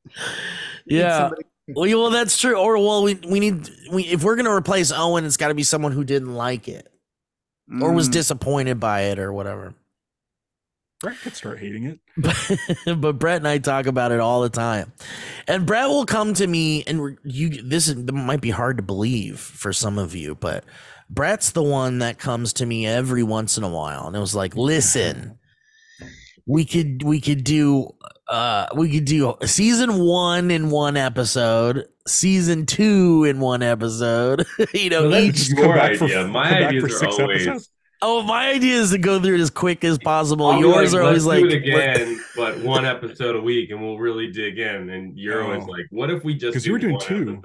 yeah. 0.86 1.18
Somebody- 1.30 1.44
Well, 1.76 1.88
yeah, 1.88 1.96
well, 1.96 2.10
that's 2.12 2.40
true. 2.40 2.56
Or 2.56 2.78
well, 2.78 3.04
we 3.04 3.16
we 3.28 3.40
need 3.42 3.70
we 3.92 4.04
if 4.04 4.24
we're 4.24 4.36
gonna 4.38 4.54
replace 4.54 4.92
Owen, 4.94 5.26
it's 5.26 5.36
got 5.36 5.48
to 5.50 5.56
be 5.56 5.64
someone 5.64 5.92
who 5.92 6.04
didn't 6.06 6.36
like 6.36 6.68
it 6.70 6.88
or 7.82 7.92
was 7.94 8.10
Mm. 8.10 8.14
disappointed 8.14 8.80
by 8.80 9.02
it 9.02 9.20
or 9.20 9.34
whatever. 9.34 9.74
Brett 11.02 11.20
could 11.22 11.36
start 11.36 11.60
hating 11.60 11.84
it. 11.86 12.00
But, 12.18 12.36
but 13.00 13.20
Brett 13.20 13.38
and 13.38 13.48
I 13.48 13.58
talk 13.58 13.86
about 13.86 14.12
it 14.12 14.20
all 14.20 14.42
the 14.42 14.50
time, 14.50 14.94
and 15.48 15.66
Brett 15.66 15.90
will 15.90 16.06
come 16.06 16.34
to 16.36 16.48
me 16.48 16.84
and 16.88 17.18
you. 17.24 17.62
This 17.62 17.88
is, 17.90 17.96
might 18.12 18.42
be 18.42 18.50
hard 18.52 18.78
to 18.78 18.84
believe 18.84 19.40
for 19.40 19.74
some 19.74 19.98
of 20.00 20.16
you, 20.16 20.36
but 20.36 20.64
Brett's 21.10 21.52
the 21.52 21.62
one 21.64 22.00
that 22.00 22.18
comes 22.18 22.54
to 22.54 22.66
me 22.66 22.88
every 22.88 23.24
once 23.24 23.58
in 23.58 23.64
a 23.64 23.70
while, 23.70 24.08
and 24.08 24.16
it 24.16 24.20
was 24.20 24.36
like, 24.36 24.56
listen. 24.56 25.38
We 26.48 26.64
could 26.64 27.02
we 27.02 27.20
could 27.22 27.44
do 27.44 27.90
uh 28.28 28.68
we 28.76 28.92
could 28.92 29.06
do 29.06 29.34
season 29.46 29.98
one 30.00 30.52
in 30.52 30.70
one 30.70 30.96
episode, 30.96 31.88
season 32.08 32.66
two 32.66 33.24
in 33.24 33.40
one 33.40 33.64
episode. 33.64 34.46
you 34.74 34.90
know, 34.90 35.10
Well, 35.10 35.20
each 35.24 35.36
Just 35.36 35.56
come 35.56 35.66
your 35.66 35.76
back 35.76 35.96
for- 35.98 36.06
idea. 36.06 36.22
come 36.24 36.32
My 36.32 36.50
back 36.50 36.64
ideas 36.70 36.82
for 36.84 36.88
are 36.88 37.00
six 37.00 37.20
always. 37.20 37.48
episodes. 37.48 37.70
Oh, 38.02 38.22
my 38.22 38.50
idea 38.50 38.76
is 38.76 38.92
to 38.92 38.98
go 39.00 39.20
through 39.22 39.36
it 39.36 39.40
as 39.40 39.50
quick 39.50 39.84
as 39.84 39.98
possible. 39.98 40.46
I'll 40.48 40.60
Yours 40.60 40.94
like, 40.94 41.02
are 41.02 41.06
always 41.06 41.26
like 41.26 41.40
do 41.42 41.48
it 41.48 41.54
again, 41.54 42.20
but 42.36 42.60
one 42.60 42.86
episode 42.86 43.36
a 43.38 43.42
week, 43.42 43.72
and 43.72 43.82
we'll 43.82 43.98
really 43.98 44.30
dig 44.32 44.60
in. 44.60 44.90
And 44.90 45.18
you're 45.18 45.42
always 45.44 45.64
Oh. 45.64 45.72
like, 45.72 45.86
"What 45.90 46.12
if 46.12 46.24
we 46.24 46.36
just 46.36 46.54
'Cause 46.54 46.64
do 46.64 46.70
you 46.70 46.74
were 46.74 46.80
doing 46.80 47.00
two. 47.00 47.40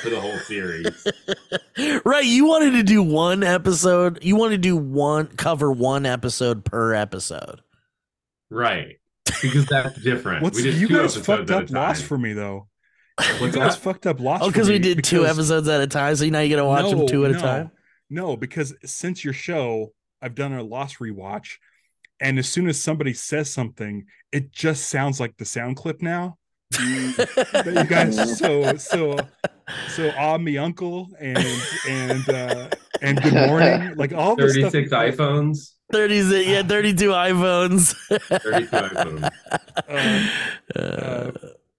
for 0.00 0.10
the 0.10 0.20
whole 0.20 0.36
series?" 0.40 1.06
right. 2.04 2.24
You 2.26 2.46
wanted 2.46 2.72
to 2.72 2.82
do 2.82 3.02
one 3.02 3.42
episode. 3.44 4.18
You 4.22 4.36
want 4.36 4.50
to 4.52 4.58
do 4.58 4.76
one 4.76 5.28
cover 5.28 5.70
one 5.72 6.04
episode 6.04 6.64
per 6.64 6.92
episode. 6.94 7.60
right? 8.50 8.96
Because 9.40 9.66
that's 9.66 9.98
different. 10.02 10.42
What's 10.42 10.56
we 10.58 10.64
did 10.64 10.74
you 10.74 10.88
two 10.88 10.94
guys 10.94 11.16
episodes 11.16 11.26
fucked 11.26 11.50
at 11.50 11.56
a 11.62 11.64
up 11.64 11.70
Lost 11.70 12.04
for 12.04 12.18
me 12.18 12.32
though? 12.34 12.66
You 13.20 13.26
What's 13.40 13.56
guys 13.56 13.74
that? 13.76 13.82
fucked 13.82 14.06
up 14.06 14.20
Lost. 14.20 14.42
Oh, 14.42 14.48
because 14.48 14.68
we 14.68 14.74
me 14.74 14.80
did 14.80 15.04
two 15.04 15.26
episodes 15.26 15.68
at 15.68 15.80
a 15.80 15.86
time. 15.86 16.16
So 16.16 16.24
now 16.26 16.40
you 16.40 16.54
got 16.54 16.62
to 16.62 16.68
watch 16.68 16.90
them 16.90 17.00
No, 17.00 17.06
two 17.06 17.24
at 17.24 17.30
a 17.32 17.34
no, 17.34 17.40
time. 17.40 17.70
No, 18.10 18.36
because 18.36 18.74
since 18.84 19.24
your 19.24 19.34
show, 19.34 19.92
I've 20.20 20.34
done 20.34 20.52
a 20.52 20.62
Lost 20.62 20.98
rewatch, 20.98 21.56
and 22.20 22.38
as 22.38 22.48
soon 22.48 22.68
as 22.68 22.80
somebody 22.80 23.12
says 23.14 23.50
something, 23.50 24.06
it 24.30 24.52
just 24.52 24.88
sounds 24.88 25.20
like 25.20 25.36
the 25.36 25.44
sound 25.44 25.76
clip 25.76 26.00
now. 26.02 26.38
that 26.72 27.74
you 27.76 27.84
guys 27.84 28.38
so 28.38 28.76
so 28.78 29.18
so 29.90 30.10
ah 30.16 30.38
me 30.38 30.56
uncle 30.56 31.06
and 31.20 31.36
and 31.86 32.26
uh 32.30 32.68
and 33.02 33.20
good 33.20 33.34
morning 33.34 33.94
like 33.96 34.14
all 34.14 34.34
the 34.36 34.48
stuff 34.48 34.72
Thirty-six 34.72 34.90
iPhones. 34.90 35.72
30, 35.92 36.14
yeah, 36.46 36.62
32 36.62 37.08
iPhones. 37.10 37.94
Thirty-two 38.08 38.70
iPhones. 38.70 39.30
Um, 39.86 40.30
Uh, 40.74 40.78
uh, 40.78 41.30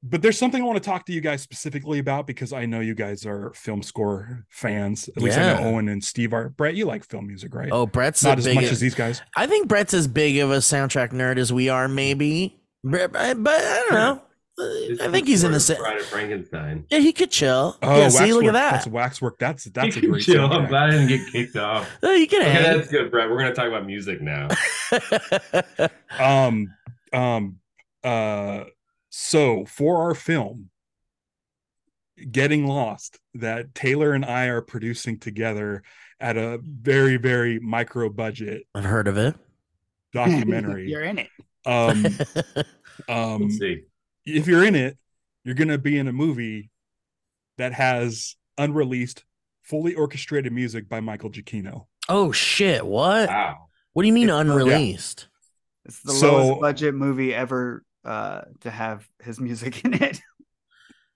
but 0.06 0.22
there's 0.22 0.38
something 0.38 0.62
I 0.62 0.66
want 0.66 0.84
to 0.84 0.88
talk 0.88 1.06
to 1.06 1.14
you 1.14 1.22
guys 1.22 1.42
specifically 1.42 1.98
about 2.00 2.28
because 2.28 2.52
I 2.52 2.66
know 2.66 2.82
you 2.82 2.94
guys 2.94 3.26
are 3.26 3.54
film 3.56 3.82
score 3.82 4.46
fans. 4.50 5.10
At 5.16 5.24
least 5.24 5.38
I 5.38 5.54
know 5.54 5.70
Owen 5.70 5.88
and 5.88 6.04
Steve 6.04 6.34
are. 6.34 6.50
Brett, 6.50 6.76
you 6.76 6.86
like 6.86 7.06
film 7.06 7.28
music, 7.28 7.56
right? 7.56 7.70
oh, 7.72 7.86
Brett's 7.86 8.24
not 8.24 8.38
as 8.38 8.46
big, 8.46 8.56
much 8.56 8.66
as 8.66 8.80
these 8.82 8.96
guys. 8.96 9.22
I 9.38 9.48
think 9.48 9.68
Brett's 9.70 9.94
as 9.94 10.08
big 10.08 10.38
of 10.40 10.52
a 10.52 10.58
soundtrack 10.58 11.12
nerd 11.14 11.38
as 11.38 11.54
we 11.54 11.70
are, 11.70 11.88
maybe. 11.88 12.60
But, 12.84 13.14
but 13.14 13.22
I 13.62 13.86
don't 13.90 13.94
know. 13.94 14.22
I 15.02 15.10
think 15.10 15.26
he's 15.28 15.44
in 15.44 15.52
the 15.52 15.60
same. 15.60 15.78
Bride 15.78 16.02
Frankenstein. 16.04 16.86
Yeah, 16.92 17.00
he 17.00 17.12
could 17.12 17.32
chill. 17.32 17.76
Oh, 17.82 17.98
yeah, 17.98 18.10
see, 18.10 18.34
look 18.34 18.44
Waxwork. 18.44 18.46
at 18.50 18.52
that. 18.54 18.72
That's 18.72 18.88
waxwork. 18.88 19.40
That's 19.40 19.64
that's 19.64 19.96
a 19.96 20.02
great 20.02 20.22
chill. 20.24 20.46
I'm 20.52 20.68
glad 20.68 20.90
I 20.90 20.92
didn't 20.92 21.08
get 21.08 21.22
kicked 21.32 21.56
off. 21.56 21.90
Oh, 22.04 22.12
you 22.12 22.28
can 22.28 22.42
Okay, 22.42 22.52
hang. 22.52 22.78
that's 22.78 22.92
good, 22.92 23.10
Brett. 23.10 23.30
We're 23.32 23.40
gonna 23.40 23.56
talk 23.56 23.68
about 23.68 23.88
music 23.88 24.22
now. 24.22 24.50
um 26.20 26.68
um 27.14 27.58
uh 28.04 28.66
so 29.16 29.64
for 29.66 30.02
our 30.02 30.16
film 30.16 30.72
getting 32.32 32.66
lost 32.66 33.20
that 33.36 33.74
taylor 33.76 34.14
and 34.14 34.26
i 34.26 34.46
are 34.46 34.62
producing 34.62 35.20
together 35.20 35.84
at 36.20 36.36
a 36.36 36.60
very 36.64 37.18
very 37.18 37.60
micro 37.60 38.10
budget 38.10 38.64
I've 38.74 38.86
heard 38.86 39.08
of 39.08 39.18
it. 39.18 39.36
documentary 40.14 40.90
You're 40.90 41.04
in 41.04 41.20
it. 41.20 41.30
um 41.66 42.06
um 43.08 43.42
Let's 43.44 43.60
see. 43.60 43.82
if 44.26 44.48
you're 44.48 44.64
in 44.64 44.74
it 44.76 44.98
you're 45.44 45.56
gonna 45.56 45.78
be 45.78 45.98
in 46.00 46.08
a 46.08 46.14
movie 46.14 46.72
that 47.60 47.74
has 47.74 48.36
unreleased 48.58 49.26
fully 49.62 49.94
orchestrated 49.94 50.52
music 50.54 50.90
by 50.90 51.02
michael 51.02 51.30
giacchino 51.30 51.86
oh 52.10 52.32
shit! 52.32 52.84
What? 52.86 53.30
Wow. 53.30 53.68
What 53.94 54.02
do 54.04 54.08
you 54.08 54.14
mean 54.14 54.30
It's- 54.30 54.42
unreleased? 54.42 55.28
It's 55.86 56.02
the 56.02 56.14
So- 56.14 56.34
lowest 56.34 56.62
budget 56.62 56.96
movie 56.96 57.34
ever 57.34 57.84
uh, 58.06 58.42
to 58.62 58.72
have 58.72 59.08
his 59.22 59.40
music 59.40 59.84
in 59.86 59.94
it. 59.94 60.22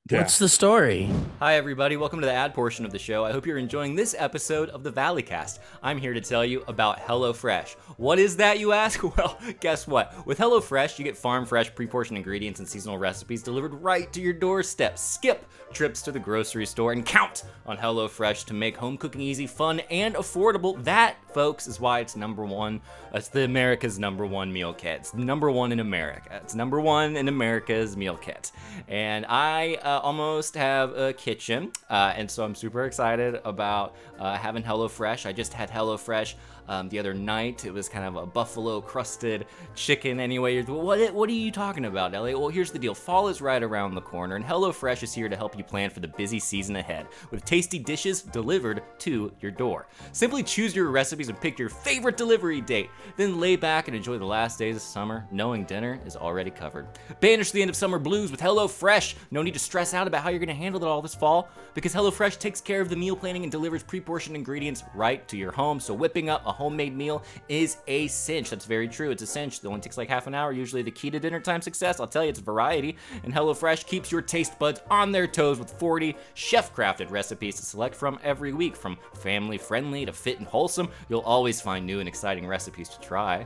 Yeah. 0.10 0.20
What's 0.20 0.38
the 0.38 0.48
story? 0.48 1.10
Hi, 1.40 1.56
everybody. 1.56 1.98
Welcome 1.98 2.22
to 2.22 2.26
the 2.26 2.32
ad 2.32 2.54
portion 2.54 2.86
of 2.86 2.92
the 2.92 3.00
show. 3.00 3.26
I 3.26 3.34
hope 3.34 3.46
you're 3.46 3.58
enjoying 3.58 3.96
this 3.96 4.16
episode 4.18 4.70
of 4.70 4.82
the 4.82 4.92
Valleycast. 4.92 5.60
I'm 5.84 5.98
here 5.98 6.14
to 6.14 6.22
tell 6.22 6.46
you 6.46 6.64
about 6.70 7.00
HelloFresh. 7.00 7.74
What 7.98 8.18
is 8.18 8.38
that, 8.38 8.60
you 8.60 8.72
ask? 8.72 9.02
Well, 9.18 9.38
guess 9.60 9.88
what? 9.88 10.26
With 10.28 10.38
HelloFresh, 10.38 11.00
you 11.00 11.04
get 11.04 11.18
farm 11.18 11.46
fresh, 11.46 11.74
pre 11.74 11.88
portioned 11.88 12.18
ingredients 12.18 12.60
and 12.60 12.70
seasonal 12.70 12.98
recipes 12.98 13.42
delivered 13.42 13.74
right 13.74 14.12
to 14.14 14.22
your 14.22 14.34
doorstep. 14.34 14.98
Skip 14.98 15.46
trips 15.74 16.02
to 16.04 16.12
the 16.12 16.20
grocery 16.20 16.66
store 16.66 16.92
and 16.94 17.06
count 17.06 17.44
on 17.66 17.78
HelloFresh 17.78 18.46
to 18.46 18.54
make 18.54 18.78
home 18.78 18.98
cooking 18.98 19.22
easy, 19.22 19.48
fun, 19.48 19.80
and 19.92 20.16
affordable. 20.16 20.82
That, 20.84 21.18
folks, 21.34 21.68
is 21.68 21.80
why 21.80 22.00
it's 22.00 22.16
number 22.16 22.46
one. 22.46 22.80
It's 23.14 23.30
the 23.30 23.44
America's 23.44 23.98
number 23.98 24.26
one 24.26 24.54
meal 24.54 24.74
kit. 24.74 25.00
It's 25.02 25.14
number 25.14 25.50
one 25.50 25.72
in 25.72 25.80
America. 25.80 26.40
It's 26.44 26.56
number 26.56 26.80
one 26.80 27.18
in 27.18 27.28
America's 27.28 27.98
meal 27.98 28.16
kit. 28.16 28.52
And 28.88 29.26
I 29.26 29.76
uh, 29.82 29.97
almost 30.00 30.56
have 30.56 30.96
a 30.98 31.14
kitchen, 31.14 31.72
uh, 31.90 32.14
and 32.16 32.30
so 32.30 32.44
I'm 32.44 32.56
super 32.56 32.86
excited 32.86 33.40
about 33.46 33.96
uh, 34.20 34.38
having 34.38 34.64
HelloFresh. 34.64 35.26
I 35.26 35.34
just 35.34 35.54
had 35.54 35.70
HelloFresh 35.70 36.36
um, 36.68 36.90
the 36.90 37.00
other 37.00 37.14
night. 37.14 37.66
It 37.66 37.74
was 37.74 37.90
kind 37.90 38.06
of 38.06 38.16
a 38.16 38.26
buffalo 38.26 38.82
crusted 38.82 39.46
chicken. 39.76 40.20
Anyway, 40.20 40.62
what 40.64 41.14
what 41.14 41.30
are 41.30 41.34
you 41.34 41.52
talking 41.52 41.86
about, 41.86 42.14
Elliott? 42.14 42.40
Well, 42.40 42.50
here's 42.50 42.72
the 42.72 42.80
deal. 42.80 42.94
Fall 42.94 43.28
is 43.28 43.42
right 43.42 43.62
around 43.62 43.96
the 43.96 44.02
corner, 44.02 44.36
and 44.36 44.46
HelloFresh 44.46 45.04
is 45.04 45.14
here 45.14 45.30
to 45.30 45.36
help 45.36 45.58
you 45.58 45.64
plan 45.64 45.90
for 45.90 46.00
the 46.00 46.08
busy 46.08 46.40
season 46.40 46.76
ahead 46.76 47.08
with 47.32 47.46
tasty 47.46 47.80
dishes 47.80 48.22
delivered 48.22 48.84
to 49.00 49.32
your 49.40 49.52
door. 49.52 49.88
Simply 50.12 50.44
choose 50.44 50.76
your 50.76 50.90
recipes 50.92 51.30
and 51.30 51.40
pick 51.40 51.60
your 51.60 51.70
favorite 51.70 52.18
delivery 52.18 52.62
date. 52.62 52.90
Then 53.16 53.40
lay 53.40 53.56
back 53.56 53.88
and 53.88 53.96
enjoy 53.96 54.18
the 54.18 54.26
last 54.26 54.60
days 54.60 54.76
of 54.76 54.82
summer, 54.82 55.26
knowing 55.32 55.66
dinner 55.66 56.00
is 56.06 56.16
already 56.16 56.52
covered. 56.52 56.88
Banish 57.20 57.52
the 57.52 57.62
end 57.62 57.70
of 57.70 57.76
summer 57.76 58.00
blues 58.00 58.32
with 58.32 58.42
HelloFresh. 58.42 59.16
No 59.32 59.42
need 59.42 59.54
to 59.54 59.60
stress 59.60 59.94
out 59.94 60.08
about 60.08 60.24
how 60.24 60.30
you're 60.30 60.40
going 60.40 60.48
to 60.48 60.54
handle 60.54 60.84
it 60.84 60.88
all 60.88 61.02
this 61.02 61.16
fall 61.16 61.50
because 61.74 61.94
HelloFresh 61.94 62.40
takes 62.40 62.62
care 62.62 62.82
of 62.82 62.90
the 62.90 62.96
meal 62.96 63.16
planning 63.16 63.44
and 63.44 63.52
delivers 63.52 63.84
pre-portioned 63.84 64.36
ingredients 64.36 64.84
right 64.94 65.28
to 65.28 65.38
your 65.38 65.52
home. 65.52 65.80
So 65.80 65.94
whipping 65.94 66.30
up 66.30 66.46
a 66.46 66.52
homemade 66.58 66.96
meal 66.96 67.24
is 67.48 67.78
a 67.88 68.08
cinch. 68.08 68.50
That's 68.50 68.66
very 68.66 68.88
true. 68.88 69.12
It's 69.12 69.22
a 69.22 69.28
cinch. 69.28 69.60
It 69.60 69.66
only 69.68 69.80
takes 69.80 69.98
like 69.98 70.10
half 70.10 70.28
an 70.28 70.36
hour. 70.36 70.52
Usually 70.52 70.82
the 70.82 70.92
key 70.92 71.10
to 71.12 71.20
dinner 71.20 71.40
time 71.40 71.62
success. 71.62 72.00
I'll 72.00 72.08
tell 72.08 72.24
you, 72.24 72.30
it's 72.30 72.40
variety. 72.40 72.98
And 73.24 73.34
HelloFresh 73.34 73.86
keeps 73.86 74.12
your 74.12 74.22
taste 74.22 74.58
buds 74.60 74.82
on 74.90 75.12
their 75.12 75.28
toes 75.28 75.60
with 75.60 75.72
40 75.72 76.16
chef-crafted 76.34 77.12
recipes 77.12 77.56
to 77.56 77.66
select 77.66 77.96
from 77.96 78.20
every 78.24 78.54
week. 78.54 78.76
From 78.76 78.98
family-friendly 79.16 80.06
to 80.06 80.14
fit 80.14 80.40
and 80.40 80.48
wholesome, 80.48 80.90
you'll 81.10 81.22
always 81.22 81.62
find 81.62 81.86
new 81.86 82.00
and 82.00 82.08
exciting 82.10 82.48
recipes 82.48 82.90
to 82.90 83.00
try 83.00 83.46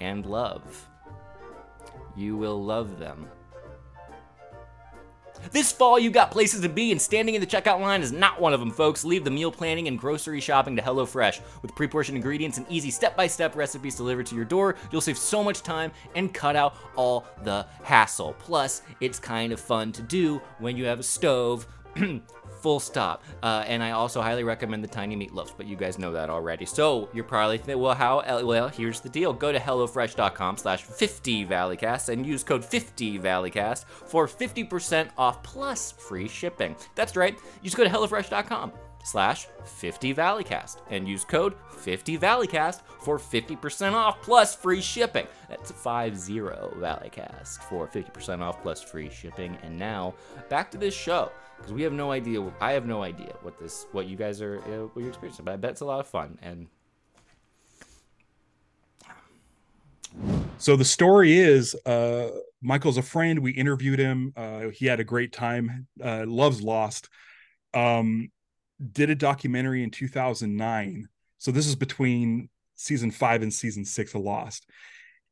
and 0.00 0.26
love. 0.26 0.88
You 2.14 2.36
will 2.36 2.62
love 2.62 2.98
them. 2.98 3.26
This 5.50 5.72
fall, 5.72 5.98
you've 5.98 6.12
got 6.12 6.30
places 6.30 6.60
to 6.60 6.68
be, 6.68 6.92
and 6.92 7.00
standing 7.00 7.34
in 7.34 7.40
the 7.40 7.46
checkout 7.46 7.80
line 7.80 8.02
is 8.02 8.12
not 8.12 8.40
one 8.40 8.52
of 8.52 8.60
them, 8.60 8.70
folks. 8.70 9.04
Leave 9.04 9.24
the 9.24 9.30
meal 9.30 9.50
planning 9.50 9.88
and 9.88 9.98
grocery 9.98 10.40
shopping 10.40 10.76
to 10.76 10.82
HelloFresh. 10.82 11.40
With 11.62 11.74
pre 11.74 11.88
portioned 11.88 12.16
ingredients 12.16 12.58
and 12.58 12.66
easy 12.70 12.90
step 12.90 13.16
by 13.16 13.26
step 13.26 13.56
recipes 13.56 13.96
delivered 13.96 14.26
to 14.26 14.36
your 14.36 14.44
door, 14.44 14.76
you'll 14.90 15.00
save 15.00 15.18
so 15.18 15.42
much 15.42 15.62
time 15.62 15.90
and 16.14 16.32
cut 16.32 16.56
out 16.56 16.76
all 16.96 17.26
the 17.42 17.66
hassle. 17.82 18.34
Plus, 18.38 18.82
it's 19.00 19.18
kind 19.18 19.52
of 19.52 19.60
fun 19.60 19.92
to 19.92 20.02
do 20.02 20.40
when 20.58 20.76
you 20.76 20.84
have 20.84 21.00
a 21.00 21.04
stove. 21.04 21.66
Full 22.62 22.80
stop. 22.80 23.22
Uh, 23.42 23.64
and 23.66 23.82
I 23.82 23.90
also 23.90 24.22
highly 24.22 24.44
recommend 24.44 24.82
the 24.84 24.88
tiny 24.88 25.16
meatloafs, 25.16 25.52
but 25.56 25.66
you 25.66 25.76
guys 25.76 25.98
know 25.98 26.12
that 26.12 26.30
already. 26.30 26.64
So 26.64 27.08
you're 27.12 27.24
probably 27.24 27.58
thinking, 27.58 27.80
well, 27.80 27.94
how? 27.94 28.20
uh, 28.20 28.42
Well, 28.44 28.68
here's 28.68 29.00
the 29.00 29.08
deal. 29.08 29.32
Go 29.32 29.50
to 29.52 29.58
HelloFresh.com 29.58 30.56
slash 30.56 30.86
50ValleyCast 30.86 32.08
and 32.08 32.24
use 32.24 32.44
code 32.44 32.62
50ValleyCast 32.62 33.84
for 33.84 34.26
50% 34.28 35.10
off 35.18 35.42
plus 35.42 35.92
free 35.92 36.28
shipping. 36.28 36.76
That's 36.94 37.16
right. 37.16 37.34
You 37.34 37.64
just 37.64 37.76
go 37.76 37.84
to 37.84 37.90
HelloFresh.com 37.90 38.72
slash 39.04 39.48
50ValleyCast 39.64 40.76
and 40.90 41.08
use 41.08 41.24
code 41.24 41.54
50ValleyCast 41.72 42.82
for 43.00 43.18
50% 43.18 43.92
off 43.94 44.22
plus 44.22 44.54
free 44.54 44.80
shipping. 44.80 45.26
That's 45.48 45.72
50 45.72 46.38
ValleyCast 46.38 47.58
for 47.68 47.88
50% 47.88 48.40
off 48.40 48.62
plus 48.62 48.82
free 48.82 49.10
shipping. 49.10 49.58
And 49.62 49.76
now 49.76 50.14
back 50.48 50.70
to 50.70 50.78
this 50.78 50.94
show 50.94 51.32
because 51.62 51.72
we 51.72 51.82
have 51.82 51.92
no 51.92 52.10
idea. 52.10 52.52
I 52.60 52.72
have 52.72 52.86
no 52.86 53.04
idea 53.04 53.36
what 53.42 53.56
this, 53.58 53.86
what 53.92 54.08
you 54.08 54.16
guys 54.16 54.42
are, 54.42 54.58
uh, 54.58 54.88
what 54.92 55.00
you're 55.00 55.08
experiencing, 55.08 55.44
but 55.44 55.52
I 55.52 55.56
bet 55.56 55.70
it's 55.70 55.80
a 55.80 55.84
lot 55.84 56.00
of 56.00 56.08
fun. 56.08 56.36
And 56.42 56.66
So 60.58 60.76
the 60.76 60.84
story 60.84 61.38
is 61.38 61.74
uh 61.86 62.30
Michael's 62.60 62.98
a 62.98 63.02
friend. 63.02 63.38
We 63.38 63.52
interviewed 63.52 63.98
him. 63.98 64.32
Uh 64.36 64.68
he 64.68 64.86
had 64.86 65.00
a 65.00 65.04
great 65.04 65.32
time. 65.32 65.86
Uh 66.02 66.24
loves 66.26 66.62
Lost. 66.62 67.08
Um 67.74 68.30
did 68.92 69.10
a 69.10 69.14
documentary 69.14 69.82
in 69.82 69.90
2009. 69.90 71.08
So 71.38 71.50
this 71.50 71.66
is 71.66 71.76
between 71.76 72.48
season 72.74 73.10
5 73.10 73.42
and 73.42 73.52
season 73.52 73.84
6 73.84 74.14
of 74.14 74.20
Lost. 74.20 74.68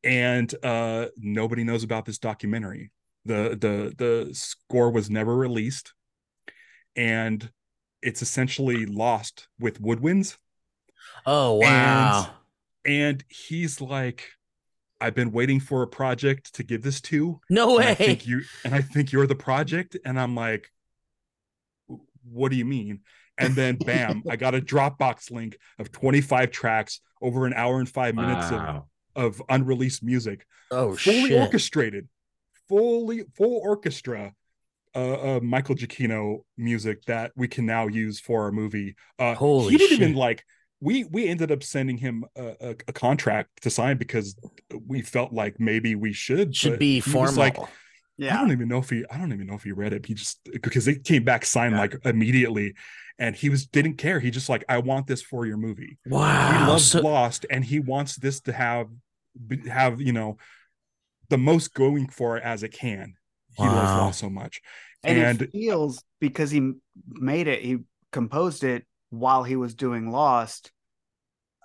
And 0.02 0.52
uh 0.64 1.06
nobody 1.16 1.64
knows 1.64 1.84
about 1.84 2.06
this 2.06 2.18
documentary. 2.18 2.90
The 3.24 3.56
the 3.60 3.94
the 3.96 4.34
score 4.34 4.90
was 4.90 5.10
never 5.10 5.36
released 5.36 5.92
and 6.96 7.50
it's 8.02 8.22
essentially 8.22 8.86
lost 8.86 9.48
with 9.58 9.80
woodwinds 9.82 10.36
Oh 11.26 11.54
wow. 11.54 12.30
and 12.84 13.24
he's 13.28 13.80
like 13.80 14.28
i've 15.00 15.14
been 15.14 15.32
waiting 15.32 15.60
for 15.60 15.82
a 15.82 15.86
project 15.86 16.54
to 16.54 16.62
give 16.62 16.82
this 16.82 17.00
to 17.02 17.40
no 17.50 17.78
and 17.78 17.84
i 17.88 17.90
way. 17.90 17.94
think 17.94 18.26
you 18.26 18.42
and 18.64 18.74
i 18.74 18.80
think 18.80 19.12
you're 19.12 19.26
the 19.26 19.34
project 19.34 19.96
and 20.04 20.18
i'm 20.20 20.34
like 20.34 20.70
what 22.30 22.50
do 22.50 22.56
you 22.56 22.64
mean 22.64 23.00
and 23.38 23.54
then 23.54 23.76
bam 23.76 24.22
i 24.28 24.36
got 24.36 24.54
a 24.54 24.60
dropbox 24.72 25.30
link 25.30 25.56
of 25.78 25.90
25 25.90 26.50
tracks 26.50 27.00
over 27.22 27.46
an 27.46 27.54
hour 27.54 27.78
and 27.78 27.88
five 27.88 28.14
minutes 28.14 28.46
of, 28.46 28.52
Wow. 28.52 28.86
of 29.16 29.42
unreleased 29.48 30.02
music 30.02 30.46
oh 30.70 30.94
fully 30.94 31.28
shit. 31.28 31.40
orchestrated 31.40 32.08
fully 32.68 33.24
full 33.36 33.60
orchestra 33.64 34.32
uh, 34.94 35.36
uh 35.36 35.40
michael 35.42 35.74
giacchino 35.74 36.38
music 36.56 37.04
that 37.04 37.30
we 37.36 37.46
can 37.48 37.64
now 37.66 37.86
use 37.86 38.18
for 38.20 38.42
our 38.44 38.52
movie 38.52 38.94
uh 39.18 39.34
Holy 39.34 39.70
he 39.72 39.78
didn't 39.78 39.98
shit. 39.98 40.02
even 40.08 40.14
like 40.16 40.44
we 40.80 41.04
we 41.04 41.28
ended 41.28 41.52
up 41.52 41.62
sending 41.62 41.96
him 41.98 42.24
a, 42.36 42.46
a, 42.60 42.70
a 42.88 42.92
contract 42.92 43.62
to 43.62 43.70
sign 43.70 43.98
because 43.98 44.34
we 44.86 45.02
felt 45.02 45.32
like 45.32 45.60
maybe 45.60 45.94
we 45.94 46.12
should 46.12 46.56
Should 46.56 46.78
be 46.78 46.94
he 46.94 47.00
formal. 47.00 47.34
like 47.34 47.56
yeah. 48.18 48.34
i 48.36 48.40
don't 48.40 48.52
even 48.52 48.68
know 48.68 48.78
if 48.78 48.90
he 48.90 49.04
i 49.10 49.16
don't 49.18 49.32
even 49.32 49.46
know 49.46 49.54
if 49.54 49.62
he 49.62 49.72
read 49.72 49.92
it 49.92 50.06
he 50.06 50.14
just 50.14 50.40
because 50.62 50.84
they 50.86 50.96
came 50.96 51.22
back 51.24 51.44
signed 51.44 51.76
like 51.76 51.94
immediately 52.04 52.74
and 53.18 53.36
he 53.36 53.48
was 53.50 53.66
didn't 53.66 53.94
care 53.98 54.18
he 54.20 54.30
just 54.30 54.48
like 54.48 54.64
i 54.68 54.78
want 54.78 55.06
this 55.06 55.22
for 55.22 55.46
your 55.46 55.56
movie 55.58 55.98
Wow. 56.06 56.52
he 56.52 56.66
loves 56.70 56.84
So- 56.90 57.00
Lost, 57.02 57.46
and 57.50 57.64
he 57.64 57.78
wants 57.78 58.16
this 58.16 58.40
to 58.42 58.52
have 58.52 58.88
be- 59.46 59.68
have 59.68 60.00
you 60.00 60.12
know 60.12 60.38
the 61.28 61.38
most 61.38 61.74
going 61.74 62.08
for 62.08 62.36
it 62.38 62.42
as 62.42 62.64
it 62.64 62.72
can. 62.72 63.14
He 63.56 63.64
loves 63.64 63.90
Wow. 63.90 64.10
So 64.12 64.30
much, 64.30 64.60
and, 65.04 65.18
and, 65.18 65.42
it 65.42 65.52
feels 65.52 66.02
because 66.20 66.50
he 66.50 66.72
made 67.08 67.48
it, 67.48 67.62
he 67.62 67.78
composed 68.12 68.64
it 68.64 68.84
while 69.10 69.42
he 69.44 69.56
was 69.56 69.74
doing 69.74 70.10
Lost. 70.10 70.72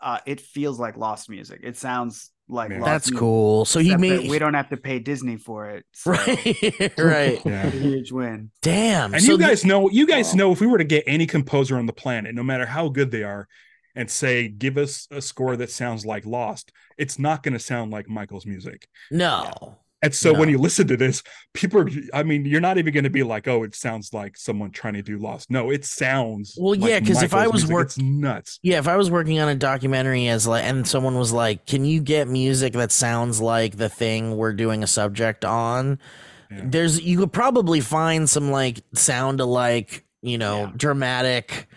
Uh, 0.01 0.19
it 0.25 0.41
feels 0.41 0.79
like 0.79 0.97
Lost 0.97 1.29
music. 1.29 1.61
It 1.63 1.77
sounds 1.77 2.31
like 2.47 2.69
Yeah. 2.69 2.77
Lost 2.79 2.85
That's 2.85 3.07
music, 3.11 3.19
cool. 3.19 3.65
So 3.65 3.79
he 3.79 3.87
except 3.87 4.01
that 4.01 4.07
made 4.07 4.29
We 4.29 4.39
don't 4.39 4.53
have 4.53 4.69
to 4.69 4.77
pay 4.77 4.99
Disney 4.99 5.37
for 5.37 5.69
it. 5.69 5.85
So 5.93 6.11
right, 6.11 6.93
right. 6.97 7.41
yeah. 7.45 7.69
huge 7.69 8.11
win. 8.11 8.51
Damn. 8.61 9.13
And 9.13 9.23
so 9.23 9.31
you 9.31 9.37
th- 9.37 9.49
guys 9.49 9.65
know, 9.65 9.89
you 9.89 10.05
guys 10.05 10.33
Oh. 10.33 10.37
know, 10.37 10.51
if 10.51 10.61
we 10.61 10.67
were 10.67 10.77
to 10.77 10.83
get 10.83 11.05
any 11.07 11.25
composer 11.25 11.77
on 11.77 11.85
the 11.87 11.93
planet, 11.93 12.35
no 12.35 12.43
matter 12.43 12.65
how 12.65 12.89
good 12.89 13.09
they 13.11 13.23
are, 13.23 13.47
and 13.95 14.11
say, 14.11 14.47
give 14.49 14.77
us 14.77 15.07
a 15.09 15.21
score 15.21 15.55
that 15.55 15.71
sounds 15.71 16.05
like 16.05 16.25
Lost, 16.25 16.71
it's 16.97 17.17
not 17.17 17.41
going 17.41 17.53
to 17.53 17.59
sound 17.59 17.91
like 17.91 18.09
Michael's 18.09 18.45
music. 18.45 18.87
no. 19.09 19.77
And 20.05 20.15
so 20.15 20.33
when 20.33 20.49
you 20.49 20.57
listen 20.57 20.87
to 20.87 20.97
this, 20.97 21.21
people 21.53 21.81
are, 21.81 21.89
I 22.13 22.23
mean, 22.23 22.45
you're 22.45 22.61
not 22.61 22.77
even 22.77 22.93
going 22.93 23.03
to 23.05 23.09
be 23.09 23.23
like, 23.23 23.47
oh, 23.47 23.63
it 23.63 23.75
sounds 23.75 24.13
like 24.13 24.37
someone 24.37 24.71
trying 24.71 24.93
to 24.95 25.01
do 25.01 25.17
Lost. 25.17 25.49
No, 25.51 25.69
it 25.71 25.83
sounds. 25.85 26.55
Well, 26.59 26.75
like 26.79 26.89
yeah, 26.89 26.99
'cause 26.99 27.23
if 27.23 27.33
I 27.33 27.47
was 27.47 27.63
music. 27.63 27.73
work- 27.73 27.85
it's 27.87 27.97
nuts. 27.97 28.59
Yeah, 28.63 28.77
if 28.79 28.87
I 28.87 28.95
was 28.97 29.09
working 29.11 29.39
on 29.39 29.49
a 29.49 29.55
documentary 29.55 30.27
as 30.27 30.47
like, 30.47 30.63
and 30.63 30.87
someone 30.87 31.15
was 31.17 31.31
like, 31.33 31.65
"Can 31.65 31.85
you 31.85 32.01
get 32.01 32.27
music 32.27 32.73
that 32.73 32.91
sounds 32.91 33.41
like 33.41 33.77
the 33.77 33.89
thing 33.89 34.35
we're 34.37 34.53
doing 34.53 34.83
a 34.83 34.87
subject 34.87 35.43
on?" 35.45 35.99
Yeah. 36.51 36.61
There's 36.65 37.01
you 37.01 37.17
could 37.17 37.33
probably 37.33 37.81
find 37.81 38.29
some 38.29 38.51
like 38.51 38.81
sound 38.93 39.39
alike, 39.39 40.05
you 40.21 40.37
know, 40.37 40.65
Yeah. 40.65 40.71
dramatic 40.77 41.67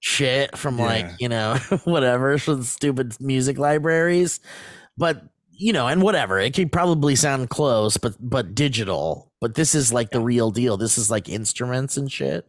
shit 0.00 0.58
from 0.58 0.76
like 0.78 1.06
you 1.20 1.28
know 1.28 1.54
whatever 1.84 2.36
some 2.36 2.64
stupid 2.64 3.14
music 3.20 3.58
libraries, 3.58 4.40
but 4.96 5.22
you 5.62 5.72
know, 5.72 5.86
and 5.86 6.02
whatever 6.02 6.38
it 6.40 6.54
could 6.54 6.72
probably 6.72 7.14
sound 7.16 7.48
close, 7.50 7.96
but 7.96 8.14
but 8.18 8.54
digital. 8.54 9.30
But 9.40 9.54
this 9.54 9.74
is 9.74 9.92
like 9.92 10.10
the 10.10 10.20
real 10.20 10.50
deal. 10.50 10.76
This 10.76 10.98
is 10.98 11.10
like 11.10 11.28
instruments 11.28 11.96
and 11.96 12.10
shit. 12.10 12.46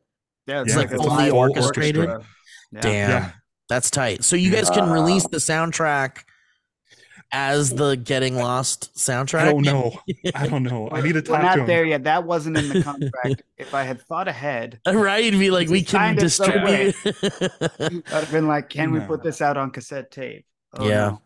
Yeah, 0.48 0.62
It's 0.64 0.76
like 0.76 0.92
a 0.92 0.98
fully 0.98 1.30
orchestrated. 1.30 2.10
orchestra. 2.10 2.28
Yeah. 2.74 2.82
Damn. 2.82 3.10
Yeah. 3.10 3.32
That's 3.70 3.90
tight. 3.90 4.24
So 4.24 4.36
you 4.36 4.52
guys 4.52 4.70
can 4.70 4.90
release 4.90 5.26
the 5.28 5.38
soundtrack 5.38 6.24
as 7.32 7.72
the 7.72 7.96
Getting 7.96 8.36
Lost 8.36 8.94
soundtrack. 8.96 9.40
I 9.40 9.46
don't 9.52 9.64
know. 9.64 9.92
I 10.36 10.48
don't 10.48 10.64
know. 10.64 10.90
I 10.92 11.02
need 11.02 11.14
to 11.14 11.20
We're 11.20 11.22
talk 11.22 11.42
not 11.42 11.56
to 11.56 11.62
him. 11.62 11.68
there 11.68 11.86
yet. 11.86 12.04
That 12.04 12.26
wasn't 12.26 12.58
in 12.58 12.70
the 12.70 12.84
contract. 12.84 13.42
if 13.58 13.74
I 13.74 13.84
had 13.84 14.02
thought 14.02 14.28
ahead, 14.28 14.80
Right? 14.88 15.24
It'd 15.24 15.40
be 15.40 15.50
like 15.50 15.70
we 15.70 15.82
can 15.82 15.88
signed 15.88 16.18
it 16.20 16.22
distribute. 16.22 16.96
I'd 17.80 18.04
have 18.12 18.32
been 18.32 18.48
like, 18.48 18.70
"Can 18.70 18.92
we 18.92 19.00
put 19.00 19.24
this 19.24 19.42
out 19.42 19.58
on 19.58 19.72
cassette 19.72 20.12
tape?" 20.12 20.46
Oh, 20.78 20.88
Yeah. 20.88 20.96
no. 21.10 21.22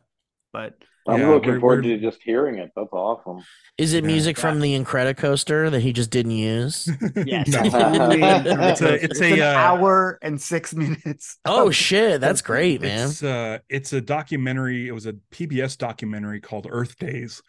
But 0.54 0.76
I'm 1.08 1.20
Yeah, 1.22 1.30
looking 1.30 1.50
we're- 1.52 1.60
forward 1.62 1.86
we're- 1.86 1.98
to 1.98 2.04
just 2.04 2.22
hearing 2.24 2.58
it. 2.60 2.72
That's 2.76 2.92
awesome. 2.92 3.44
Is 3.78 3.94
it 3.94 4.04
Yeah. 4.04 4.08
music 4.08 4.38
from 4.38 4.60
the 4.60 4.78
Incredicoaster 4.78 5.70
that 5.72 5.82
he 5.82 5.94
just 5.94 6.10
didn't 6.10 6.32
use? 6.32 6.88
yes, 7.26 7.48
No. 7.48 7.62
it's, 7.62 7.72
totally 7.74 8.22
It's 8.22 8.82
a- 8.82 9.04
it's 9.04 9.22
a, 9.22 9.34
an 9.34 9.42
uh, 9.42 9.46
hour 9.58 10.20
and 10.22 10.42
six 10.42 10.74
minutes. 10.74 11.38
Oh 11.46 11.72
shit, 11.72 12.20
that's 12.22 12.42
great, 12.42 12.82
man. 12.82 13.08
It's 13.10 13.24
uh 13.24 13.60
it's 13.70 13.94
a 13.94 14.02
documentary. 14.02 14.88
It 14.88 14.92
was 14.94 15.06
a 15.06 15.14
PBS 15.32 15.78
documentary 15.78 16.42
called 16.42 16.68
Earth 16.70 16.98
Days. 16.98 17.42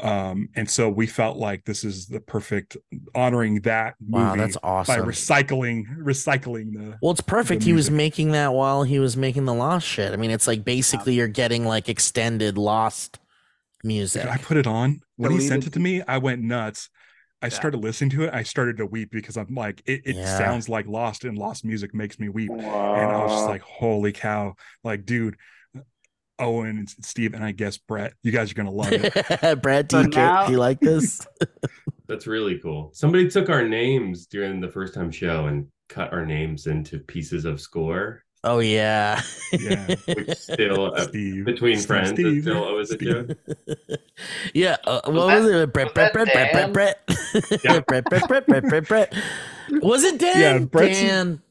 Um, 0.00 0.48
and 0.54 0.68
so 0.68 0.88
we 0.90 1.06
felt 1.06 1.38
like 1.38 1.64
this 1.64 1.84
is 1.84 2.06
the 2.06 2.20
perfect 2.20 2.76
honoring 3.14 3.62
that 3.62 3.94
movie 4.00 4.26
Wow, 4.26 4.36
that's 4.36 4.56
awesome 4.62 4.94
by 4.94 5.00
awesome. 5.00 5.08
recycling 5.08 5.84
recycling 5.98 6.72
the 6.74 6.98
Well, 7.00 7.12
it's 7.12 7.20
perfect. 7.20 7.62
He 7.62 7.72
was 7.72 7.90
making 7.90 8.32
that 8.32 8.52
while 8.52 8.82
he 8.82 8.98
was 8.98 9.16
making 9.16 9.44
the 9.46 9.54
Lost 9.54 9.86
shit. 9.86 10.12
I 10.12 10.16
mean, 10.16 10.30
it's 10.30 10.46
like 10.46 10.64
basically 10.64 11.14
you're 11.14 11.28
getting 11.28 11.64
like 11.64 11.88
extended 11.88 12.58
Lost 12.58 13.18
music. 13.84 14.26
I 14.26 14.38
put 14.38 14.56
it 14.56 14.66
on 14.66 15.00
when 15.16 15.30
he 15.30 15.40
sent 15.40 15.66
it 15.66 15.72
to 15.74 15.80
me. 15.80 16.02
I 16.06 16.18
went 16.18 16.42
nuts. 16.42 16.88
I 17.42 17.46
Yeah. 17.46 17.56
started 17.56 17.78
listening 17.78 18.10
to 18.10 18.22
it. 18.24 18.34
I 18.34 18.42
started 18.42 18.78
to 18.78 18.86
weep 18.86 19.10
because 19.10 19.36
I'm 19.36 19.54
like, 19.54 19.82
it, 19.86 20.02
it 20.04 20.16
Yeah. 20.16 20.24
sounds 20.24 20.68
like 20.68 20.86
Lost, 20.86 21.24
and 21.24 21.36
Lost 21.36 21.64
music 21.64 21.94
makes 21.94 22.18
me 22.18 22.28
weep. 22.28 22.52
Wow. 22.52 22.94
And 22.94 23.12
I 23.12 23.22
was 23.22 23.32
just 23.32 23.46
like, 23.46 23.62
holy 23.62 24.12
cow! 24.12 24.54
Like, 24.82 25.04
dude, 25.04 25.36
Owen 26.38 26.78
and 26.78 26.88
Steve, 27.04 27.34
and 27.34 27.42
I 27.44 27.52
guess 27.52 27.78
Brett, 27.78 28.14
you 28.22 28.32
guys 28.32 28.50
are 28.50 28.54
gonna 28.54 28.70
love 28.70 28.88
it. 28.92 29.62
Brad, 29.62 29.88
do 29.88 30.00
you, 30.00 30.08
now- 30.08 30.46
do 30.46 30.52
you 30.52 30.58
like 30.58 30.80
this? 30.80 31.26
That's 32.08 32.26
really 32.26 32.58
cool. 32.58 32.90
Somebody 32.94 33.28
took 33.28 33.48
our 33.48 33.66
names 33.66 34.26
during 34.26 34.60
the 34.60 34.68
first 34.68 34.94
time 34.94 35.10
show 35.10 35.46
and 35.46 35.66
cut 35.88 36.12
our 36.12 36.24
names 36.24 36.66
into 36.68 36.98
pieces 37.00 37.44
of 37.44 37.60
score, 37.60 38.22
oh 38.44 38.60
yeah, 38.60 39.20
Yeah. 39.52 39.86
which 40.06 40.36
still 40.38 40.94
uh, 40.94 41.06
Steve 41.08 41.44
between 41.44 41.76
Steve, 41.78 41.86
friends 41.86 42.10
Steve, 42.10 42.26
is 42.26 42.42
still 42.44 42.62
always 42.64 42.90
a 42.90 42.94
Steve. 42.94 43.08
joke. 43.08 43.98
yeah. 44.54 44.76
Uh, 44.84 45.00
what 45.06 45.14
Was 45.14 45.42
was, 45.42 45.50
that- 45.52 45.62
it? 45.62 45.72
Brett, 45.72 45.86
was 45.86 45.92
Brett, 45.94 46.12
that 46.12 46.12
Brett, 46.12 46.72
Brett, 46.72 46.72
Brett, 46.72 47.04
Dan? 47.08 47.32
Brett, 47.42 47.64
Yeah. 47.64 47.80
Brett, 47.80 48.04
Brett, 48.04 48.28
Brett, 48.28 48.46
Brett, 48.46 48.64
Brett, 48.64 48.88
Brett. 48.88 49.14
Was 49.82 50.04
it 50.04 50.18
Dan? 50.20 50.40
Yeah, 50.40 50.58
Brett's- 50.66 51.00
Dan. 51.00 51.42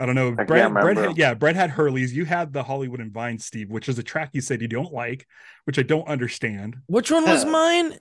I 0.00 0.06
don't 0.06 0.14
know. 0.14 0.28
I 0.38 0.44
Brett, 0.44 0.62
can't 0.62 0.74
Brett 0.74 0.96
had, 0.96 1.18
yeah, 1.18 1.34
Brett 1.34 1.54
had 1.56 1.70
Hurley's. 1.70 2.12
You 2.14 2.24
had 2.24 2.52
the 2.52 2.62
Hollywood 2.62 3.00
and 3.00 3.12
Vine, 3.12 3.38
Steve, 3.38 3.70
which 3.70 3.88
is 3.88 3.98
a 3.98 4.02
track 4.02 4.30
you 4.32 4.40
said 4.40 4.62
you 4.62 4.68
don't 4.68 4.92
like, 4.92 5.26
which 5.64 5.78
I 5.78 5.82
don't 5.82 6.08
understand. 6.08 6.76
Which 6.86 7.10
one 7.10 7.24
was 7.24 7.44
mine? 7.44 7.98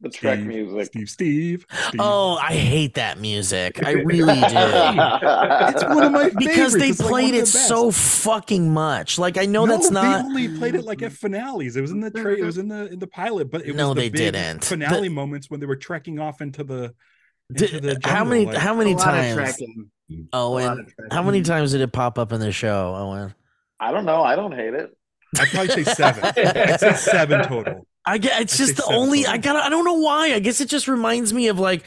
the 0.00 0.08
Trek 0.08 0.38
Steve, 0.38 0.46
music. 0.48 0.86
Steve, 0.86 1.10
Steve, 1.10 1.66
Steve. 1.88 2.00
Oh, 2.00 2.36
I 2.36 2.52
hate 2.52 2.94
that 2.94 3.18
music. 3.18 3.84
I 3.84 3.90
really 4.04 4.34
do. 4.34 4.46
it's 4.46 5.84
one 5.84 6.04
of 6.04 6.12
my 6.12 6.30
because 6.38 6.74
favorites. 6.74 6.74
they 6.76 6.88
It's 6.90 7.02
played 7.02 7.34
of 7.34 7.40
it 7.42 7.46
so 7.46 7.90
fucking 7.90 8.72
much. 8.72 9.18
Like 9.18 9.36
I 9.38 9.44
know 9.46 9.64
No, 9.64 9.76
that's 9.76 9.90
not. 9.90 10.22
They 10.22 10.24
only 10.28 10.56
played 10.58 10.76
it 10.76 10.84
like 10.84 11.02
at 11.02 11.10
finales. 11.12 11.76
It 11.76 11.80
was 11.80 11.90
in 11.90 11.98
the 12.00 12.10
tra- 12.12 12.36
It 12.36 12.44
was 12.44 12.58
in 12.58 12.68
the 12.68 12.86
in 12.92 12.98
the 13.00 13.08
pilot, 13.08 13.50
but 13.50 13.66
it 13.66 13.74
No, 13.74 13.88
was 13.88 13.96
the 13.96 14.00
they 14.02 14.08
big 14.08 14.32
didn't. 14.34 14.64
finale 14.64 15.08
The- 15.08 15.14
moments 15.14 15.50
when 15.50 15.58
they 15.60 15.66
were 15.66 15.76
trekking 15.76 16.18
off 16.20 16.40
into 16.40 16.62
the. 16.64 16.94
Did- 17.52 17.84
into 17.84 18.08
how 18.08 18.24
many? 18.24 18.46
like- 18.46 18.56
how 18.56 18.74
many 18.74 18.92
a 18.92 18.96
lot 18.96 19.08
of 19.08 19.14
times? 19.14 19.34
tracking. 19.34 19.90
a 20.10 20.14
Oh, 20.36 20.52
lot 20.52 20.62
and 20.78 20.80
of 20.80 20.94
tracking. 20.94 21.16
how 21.16 21.22
many 21.22 21.42
times 21.42 21.72
did 21.72 21.80
it 21.80 21.92
pop 21.92 22.18
up 22.18 22.32
in 22.32 22.40
the 22.40 22.52
show, 22.52 22.94
Owen? 22.96 23.34
I 23.80 23.92
don't 23.92 24.04
know. 24.04 24.22
I 24.22 24.36
don't 24.36 24.52
hate 24.52 24.74
it. 24.74 24.96
I'd 25.38 25.48
probably 25.48 25.84
say 25.84 25.94
seven. 25.94 26.24
I'd 26.36 26.80
say 26.80 26.94
seven 26.94 27.44
total. 27.46 27.86
I 28.06 28.18
get. 28.18 28.40
It's 28.42 28.54
I'd 28.54 28.64
just 28.64 28.76
the 28.78 28.84
only. 28.86 29.24
total. 29.24 29.34
I 29.34 29.38
got. 29.38 29.52
to 29.54 29.58
I 29.64 29.68
don't 29.68 29.84
know 29.84 29.94
why. 30.00 30.32
I 30.32 30.38
guess 30.38 30.60
it 30.60 30.68
just 30.68 30.88
reminds 30.88 31.32
me 31.32 31.48
of 31.48 31.58
like. 31.58 31.84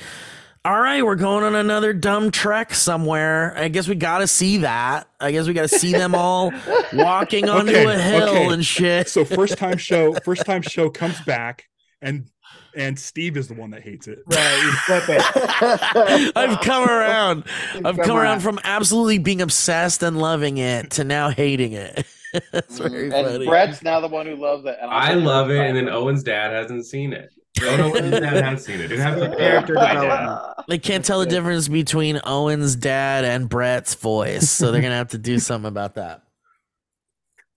All 0.64 0.80
right, 0.80 1.03
we're 1.03 1.16
going 1.16 1.43
on 1.43 1.55
another 1.55 1.91
dumb 1.91 2.30
trek 2.30 2.76
somewhere. 2.76 3.57
I 3.57 3.68
guess 3.68 3.88
we 3.88 3.95
got 3.95 4.20
to 4.20 4.28
see 4.28 4.57
that. 4.57 5.07
I 5.20 5.32
guess 5.32 5.47
we 5.47 5.53
got 5.53 5.64
to 5.68 5.80
see 5.80 5.91
them 5.91 6.14
all 6.14 6.51
walking 6.93 7.49
onto 7.49 7.72
Okay, 7.72 7.84
a 7.91 7.97
hill 7.99 8.30
okay. 8.30 8.45
and 8.53 8.64
shit. 8.64 9.09
So 9.09 9.26
first 9.26 9.57
time 9.57 9.80
show, 9.80 10.14
first 10.24 10.45
time 10.45 10.62
show 10.62 10.91
comes 10.91 11.20
back, 11.22 11.68
and 11.99 12.28
and 12.76 12.98
Steve 12.98 13.38
is 13.38 13.48
the 13.48 13.54
one 13.54 13.72
that 13.72 13.82
hates 13.82 14.08
it. 14.08 14.20
Right, 14.28 14.62
you 14.64 14.72
flip 14.72 15.04
it. 15.10 16.32
I've 16.36 16.60
come 16.62 16.88
around. 16.88 17.44
I've 17.76 17.96
Come 17.96 18.06
come 18.06 18.18
around 18.18 18.26
around. 18.26 18.40
from 18.42 18.60
absolutely 18.64 19.18
being 19.20 19.42
obsessed 19.42 20.04
and 20.04 20.20
loving 20.20 20.58
it 20.58 20.92
to 20.92 21.04
now 21.04 21.30
hating 21.30 21.74
it. 21.74 22.06
That's 22.52 22.80
very 22.80 23.12
and 23.12 23.12
funny. 23.14 23.46
Brett's 23.46 23.84
now 23.84 24.00
the 24.00 24.08
one 24.08 24.26
who 24.26 24.36
loves 24.36 24.66
it. 24.66 24.78
And 24.82 24.90
I'm 24.90 25.12
I 25.12 25.16
the 25.16 25.22
love 25.22 25.50
it, 25.52 25.60
and 25.60 25.76
then. 25.76 25.90
Owen's 25.90 26.24
dad 26.24 26.52
hasn't 26.54 26.86
seen 26.86 27.12
it. 27.14 27.30
Oh 27.62 27.76
no, 27.76 27.92
Owen's 27.92 28.12
dad 28.12 28.44
has 28.44 28.64
seen 28.66 28.80
it. 28.80 28.92
It 28.92 29.00
hasn't 29.00 29.38
Character 29.38 29.74
development. 29.74 30.40
They 30.70 30.78
can't 30.80 31.04
tell 31.04 31.20
the 31.20 31.26
difference 31.26 31.68
between 31.68 32.22
Owen's 32.26 32.78
dad 32.78 33.26
and 33.26 33.50
Brett's 33.50 33.96
voice, 33.96 34.50
so 34.50 34.72
they're 34.72 34.82
gonna 34.82 34.96
have 34.96 35.10
to 35.10 35.18
do 35.18 35.40
something 35.40 35.68
about 35.68 35.96
that. 35.96 36.22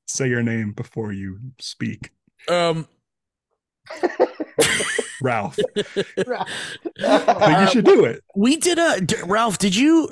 Say 0.09 0.29
your 0.29 0.43
name 0.43 0.73
before 0.73 1.13
you 1.13 1.39
speak, 1.61 2.11
Um, 2.49 2.89
Ralph. 5.23 5.59
Uh, 7.03 7.25
But 7.27 7.61
you 7.61 7.67
should 7.69 7.85
do 7.85 8.05
it. 8.05 8.23
we 8.37 8.57
did 8.57 8.79
a 8.79 9.01
d- 9.01 9.17
Ralph. 9.25 9.59
Did 9.59 9.75
you? 9.77 10.09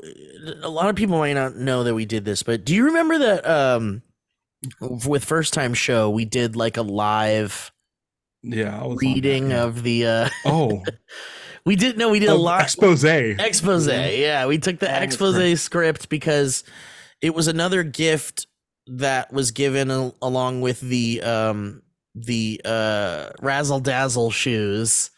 A 0.63 0.69
lot 0.69 0.89
of 0.89 0.97
people 0.97 1.19
might 1.19 1.35
not 1.35 1.55
know 1.57 1.85
that 1.85 1.95
we 1.95 2.05
did 2.05 2.25
this, 2.25 2.43
but 2.43 2.65
do 2.65 2.75
you 2.75 2.85
remember 2.87 3.19
that? 3.19 3.47
Um, 3.49 4.03
with 4.81 5.25
first 5.25 5.53
time 5.55 5.75
show, 5.75 6.11
we 6.11 6.25
did 6.25 6.57
like 6.57 6.77
a 6.77 6.83
live 6.83 7.73
Yeah, 8.43 8.81
I 8.83 8.87
was 8.87 8.99
that, 8.99 9.07
reading 9.07 9.51
yeah. 9.51 9.63
of 9.65 9.83
the. 9.83 10.07
uh 10.07 10.29
oh 10.45 10.83
We 11.65 11.77
did 11.77 11.97
no, 11.97 12.11
we 12.11 12.19
did 12.19 12.29
a 12.29 12.35
of 12.35 12.41
live 12.41 12.65
expose. 12.65 13.05
expose 13.05 13.87
yeah 13.87 14.47
we 14.47 14.59
took 14.59 14.81
the 14.81 14.87
That 14.87 15.03
is 15.03 15.15
expose 15.15 15.61
script 15.61 16.09
because 16.09 16.65
it 17.21 17.35
was 17.35 17.47
another 17.47 17.85
gift 17.85 18.49
that 18.89 19.33
was 19.33 19.53
given 19.53 19.91
al- 19.93 20.17
along 20.21 20.61
with 20.61 20.81
the 20.81 21.23
um 21.23 21.83
the 22.15 22.61
uh 22.65 23.31
razzle 23.41 23.81
dazzle 23.81 24.31
shoes 24.31 25.11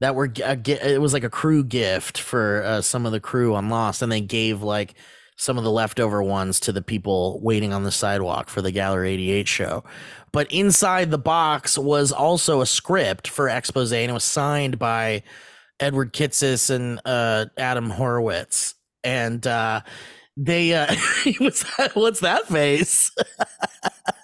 that 0.00 0.14
were 0.14 0.30
a, 0.44 0.58
it 0.94 1.00
was 1.00 1.12
like 1.12 1.24
a 1.24 1.30
crew 1.30 1.64
gift 1.64 2.18
for 2.18 2.62
uh, 2.62 2.80
some 2.80 3.06
of 3.06 3.12
the 3.12 3.20
crew 3.20 3.54
on 3.54 3.68
lost 3.68 4.02
and 4.02 4.12
they 4.12 4.20
gave 4.20 4.62
like 4.62 4.94
some 5.36 5.58
of 5.58 5.64
the 5.64 5.70
leftover 5.70 6.22
ones 6.22 6.60
to 6.60 6.70
the 6.70 6.82
people 6.82 7.40
waiting 7.42 7.72
on 7.72 7.82
the 7.82 7.90
sidewalk 7.90 8.48
for 8.48 8.62
the 8.62 8.70
gallery 8.70 9.10
88 9.10 9.48
show 9.48 9.84
but 10.30 10.50
inside 10.52 11.10
the 11.10 11.18
box 11.18 11.76
was 11.76 12.12
also 12.12 12.60
a 12.60 12.66
script 12.66 13.26
for 13.26 13.48
expose 13.48 13.92
and 13.92 14.10
it 14.10 14.14
was 14.14 14.24
signed 14.24 14.78
by 14.78 15.22
Edward 15.80 16.12
Kitsis 16.12 16.70
and 16.70 17.00
uh, 17.04 17.46
Adam 17.56 17.90
Horowitz, 17.90 18.74
and 19.02 19.44
uh, 19.46 19.80
they 20.36 20.72
uh? 20.74 20.94
What's 21.94 22.20
that 22.20 22.46
face? 22.48 23.10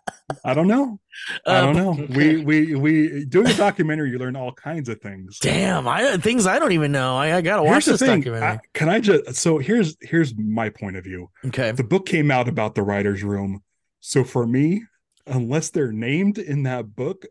I 0.50 0.54
don't 0.54 0.66
know. 0.66 0.98
I 1.46 1.60
don't 1.60 1.76
know. 1.76 2.06
We 2.16 2.42
we 2.44 2.74
we 2.74 3.24
doing 3.26 3.46
a 3.48 3.54
documentary. 3.54 4.10
You 4.10 4.18
learn 4.18 4.36
all 4.36 4.52
kinds 4.52 4.88
of 4.88 5.00
things. 5.00 5.38
Damn, 5.40 5.86
I 5.86 6.16
things 6.16 6.46
I 6.46 6.58
don't 6.58 6.72
even 6.72 6.92
know. 6.92 7.16
I, 7.16 7.36
I 7.36 7.40
gotta 7.40 7.62
watch 7.62 7.72
Here's 7.72 7.84
the 7.86 7.90
this 7.92 8.00
thing. 8.00 8.20
documentary. 8.20 8.48
I- 8.48 8.60
can 8.74 8.88
I 8.88 9.00
just? 9.00 9.36
So 9.36 9.58
here's 9.58 9.96
here's 10.00 10.34
my 10.36 10.68
point 10.70 10.96
of 10.96 11.04
view. 11.04 11.30
okay, 11.46 11.72
The 11.72 11.84
book 11.84 12.06
came 12.06 12.30
out 12.30 12.48
about 12.48 12.74
the 12.74 12.82
writers' 12.82 13.22
room. 13.22 13.62
So 14.00 14.24
for 14.24 14.46
me, 14.46 14.82
unless 15.26 15.70
they're 15.70 15.92
named 15.92 16.38
in 16.38 16.64
that 16.64 16.96
book, 16.96 17.26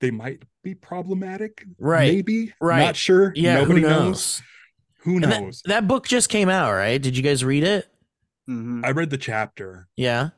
they 0.00 0.10
might 0.10 0.42
be 0.62 0.74
problematic. 0.74 1.64
Right, 1.78 2.12
Maybe. 2.14 2.54
right. 2.60 2.78
Not 2.84 2.96
sure. 2.96 3.32
yeah, 3.36 3.56
Nobody 3.60 3.82
who 3.82 3.88
knows. 3.88 3.98
knows? 4.06 4.42
Who 5.00 5.20
knows? 5.20 5.62
that, 5.64 5.68
that 5.68 5.88
book 5.88 6.06
just 6.06 6.28
came 6.28 6.48
out, 6.48 6.72
right? 6.72 7.00
Did 7.00 7.16
you 7.16 7.22
guys 7.22 7.44
read 7.44 7.64
it? 7.64 7.86
Mhm. 8.48 8.84
I 8.84 8.90
read 8.92 9.10
the 9.10 9.18
chapter, 9.18 9.88
Yeah, 9.96 10.30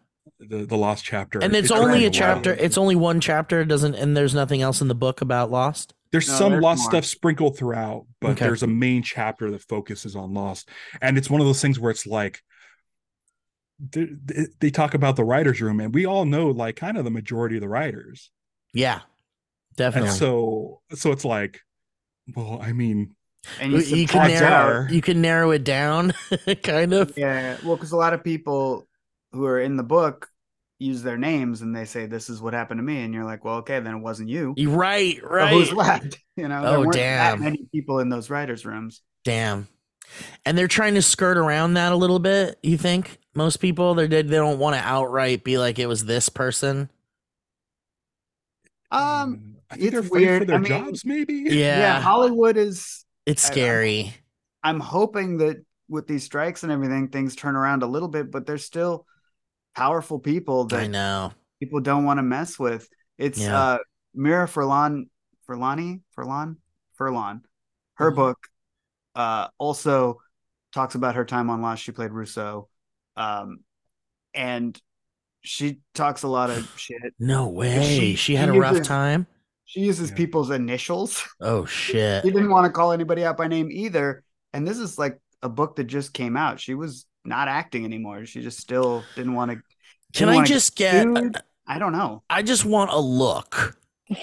the 0.49 0.67
the 0.67 0.77
lost 0.77 1.05
chapter, 1.05 1.39
and 1.41 1.55
it's 1.55 1.71
It 1.71 1.75
took 1.75 1.83
only 1.85 2.05
a 2.05 2.11
chapter. 2.11 2.53
It's 2.55 2.79
only 2.79 2.97
one 2.97 3.21
chapter. 3.21 3.61
It 3.61 3.67
doesn't 3.69 3.95
and 3.95 4.17
there's 4.17 4.35
nothing 4.35 4.63
else 4.63 4.81
in 4.81 4.89
the 4.89 4.95
book 4.95 5.21
about 5.21 5.51
Lost. 5.51 5.95
There's 6.11 6.29
No, 6.29 6.35
some 6.39 6.53
there's 6.53 6.63
lost 6.63 6.83
more. 6.83 6.91
stuff 6.91 7.05
sprinkled 7.07 7.57
throughout, 7.57 8.07
but 8.21 8.33
Okay. 8.33 8.45
there's 8.47 8.63
a 8.63 8.67
main 8.67 9.03
chapter 9.03 9.51
that 9.51 9.63
focuses 9.63 10.15
on 10.17 10.35
lost, 10.35 10.69
and 11.01 11.17
it's 11.17 11.31
one 11.31 11.41
of 11.41 11.47
those 11.47 11.63
things 11.63 11.79
where 11.79 11.91
it's 11.91 12.07
like 12.07 12.43
they, 13.79 14.07
they- 14.25 14.47
they 14.61 14.71
talk 14.71 14.95
about 14.95 15.17
the 15.17 15.25
writers' 15.25 15.61
room, 15.61 15.81
and 15.81 15.95
we 15.95 16.07
all 16.07 16.25
know 16.25 16.49
like 16.51 16.77
kind 16.77 16.97
of 16.97 17.05
the 17.05 17.11
majority 17.11 17.57
of 17.57 17.63
the 17.63 17.69
writers, 17.69 18.31
Yeah, 18.73 19.01
definitely. 19.77 20.11
and 20.11 20.19
so 20.19 20.81
so 20.95 21.13
it's 21.13 21.25
like, 21.25 21.61
well, 22.37 22.61
I 22.63 22.73
mean, 22.73 23.15
And 23.61 23.73
you, 23.73 23.79
you, 23.81 23.97
you 23.97 24.07
can 24.07 24.29
narrow. 24.29 24.87
You 24.89 25.01
can 25.03 25.21
narrow 25.21 25.51
it 25.51 25.65
down, 25.65 26.13
kind 26.63 26.93
of. 26.93 27.17
Yeah, 27.17 27.57
well, 27.65 27.77
because 27.77 27.93
a 27.93 27.97
lot 27.97 28.15
of 28.15 28.23
people 28.23 28.87
who 29.33 29.47
are 29.47 29.61
in 29.61 29.77
the 29.77 29.83
book 29.83 30.29
use 30.83 31.03
their 31.03 31.17
names 31.17 31.63
and 31.63 31.75
they 31.75 31.85
say 31.85 32.07
this 32.07 32.29
is 32.29 32.43
what 32.43 32.53
happened 32.55 32.79
to 32.79 32.83
me, 32.83 33.03
and 33.03 33.15
you're 33.15 33.25
like, 33.25 33.45
well, 33.45 33.57
okay, 33.57 33.81
then 33.81 33.95
it 33.97 34.01
wasn't 34.01 34.29
you. 34.29 34.53
You- 34.57 34.71
Right, 34.71 35.17
So 35.21 35.27
right. 35.29 35.53
who's 35.53 35.73
left? 35.73 36.19
You 36.37 36.49
know, 36.49 36.61
Oh, 36.65 36.71
there 36.71 36.81
weren't 36.81 36.93
damn. 36.95 37.39
that 37.41 37.45
many 37.45 37.67
people 37.75 37.99
in 37.99 38.09
those 38.09 38.31
writers' 38.31 38.65
rooms. 38.65 39.03
Damn. 39.23 39.69
And 40.47 40.57
they're 40.57 40.67
trying 40.69 40.95
to 40.95 41.03
skirt 41.03 41.37
around 41.37 41.75
that 41.75 41.93
a 41.93 41.97
little 41.97 42.19
bit, 42.19 42.59
you 42.63 42.77
think? 42.79 43.19
Most 43.35 43.59
people 43.59 43.95
they 43.95 44.07
they 44.07 44.23
don't 44.23 44.59
want 44.59 44.75
to 44.77 44.83
outright 44.83 45.45
be 45.45 45.59
like 45.59 45.79
it 45.79 45.87
was 45.87 46.05
this 46.07 46.29
person. 46.31 46.89
Um, 48.91 49.57
I 49.71 49.77
think 49.77 49.91
they're 49.93 50.01
it's 50.01 50.09
fighting 50.09 50.27
for 50.29 50.33
weird. 50.33 50.47
their 50.49 50.57
I 50.57 50.59
mean, 50.61 50.69
jobs, 50.69 51.05
maybe. 51.05 51.35
Yeah. 51.47 51.79
yeah, 51.79 52.01
Hollywood 52.01 52.57
is. 52.57 53.05
It's 53.27 53.45
I- 53.45 53.49
I'm- 53.49 53.53
scary. 53.53 54.15
I'm 54.65 54.81
hoping 54.81 55.39
that 55.39 55.57
with 55.89 56.07
these 56.07 56.25
strikes 56.25 56.63
and 56.63 56.71
everything, 56.71 57.09
things 57.09 57.35
turn 57.35 57.57
around 57.57 57.83
a 57.83 57.87
little 57.87 58.09
bit, 58.09 58.31
but 58.31 58.47
there's 58.47 58.65
still 58.65 59.07
powerful 59.75 60.19
people 60.19 60.65
that 60.67 60.77
I 60.79 60.83
that 60.83 60.89
know. 60.91 61.33
people 61.61 61.81
don't 61.81 62.05
want 62.05 62.19
to 62.19 62.23
mess 62.23 62.59
with. 62.59 62.89
It's 63.19 63.39
Yeah. 63.41 63.59
uh 63.61 63.79
Mira 64.15 64.47
Furlan 64.47 65.05
Furlani 65.49 66.01
Furlan 66.17 66.57
Furlan. 66.99 67.41
Her 67.95 68.11
Mm-hmm. 68.11 68.17
book 68.17 68.39
uh 69.15 69.49
also 69.59 70.21
talks 70.75 70.95
about 70.95 71.15
her 71.17 71.25
time 71.25 71.51
on 71.51 71.61
Lost. 71.63 71.83
She 71.83 71.93
played 71.93 72.11
Rousseau. 72.13 72.69
Um 73.17 73.61
and 74.35 74.81
she 75.43 75.81
talks 75.95 76.23
a 76.23 76.29
lot 76.29 76.51
of 76.51 76.71
shit. 76.77 77.15
No 77.19 77.49
way. 77.49 77.99
She- 77.99 78.15
She, 78.17 78.35
had 78.37 78.51
she 78.51 78.57
a 78.57 78.61
rough 78.61 78.83
time. 78.83 79.27
She 79.65 79.81
uses 79.81 80.11
Yeah. 80.11 80.17
people's 80.17 80.51
initials. 80.51 81.23
Oh 81.41 81.65
shit. 81.65 82.23
She 82.25 82.31
didn't 82.31 82.51
want 82.51 82.67
to 82.67 82.73
call 82.73 82.93
anybody 82.93 83.25
out 83.25 83.37
by 83.37 83.49
name 83.49 83.71
either. 83.71 84.23
And 84.53 84.67
this 84.69 84.79
is 84.79 84.99
like 84.99 85.19
a 85.43 85.49
book 85.49 85.77
that 85.77 85.85
just 85.85 86.13
came 86.13 86.37
out. 86.37 86.61
She 86.61 86.75
was 86.75 87.07
not 87.25 87.49
acting 87.49 87.85
anymore. 87.85 88.27
She 88.27 88.43
just 88.43 88.59
still 88.59 89.05
didn't 89.17 89.35
want 89.35 89.51
to. 89.53 89.63
Can 90.13 90.29
I 90.29 90.45
just 90.45 90.77
get? 90.77 91.05
Dude, 91.05 91.37
I 91.67 91.79
don't 91.79 91.93
know. 91.93 92.23
I 92.29 92.43
just 92.43 92.65
want 92.65 92.91
a 92.91 92.99
look. 92.99 93.77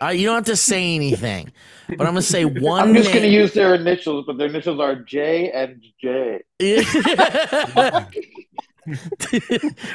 Uh, 0.00 0.10
you 0.10 0.24
don't 0.26 0.36
have 0.36 0.44
to 0.44 0.54
say 0.54 0.94
anything, 0.94 1.50
but 1.88 2.02
I'm 2.02 2.12
gonna 2.12 2.22
say 2.22 2.44
one. 2.44 2.80
I'm 2.80 2.94
just 2.94 3.10
going 3.10 3.24
to 3.24 3.28
use 3.28 3.52
their 3.52 3.74
initials, 3.74 4.24
but 4.26 4.38
their 4.38 4.46
initials 4.46 4.78
are 4.78 4.94
J 4.94 5.50
and 5.50 5.82
J. 6.00 6.40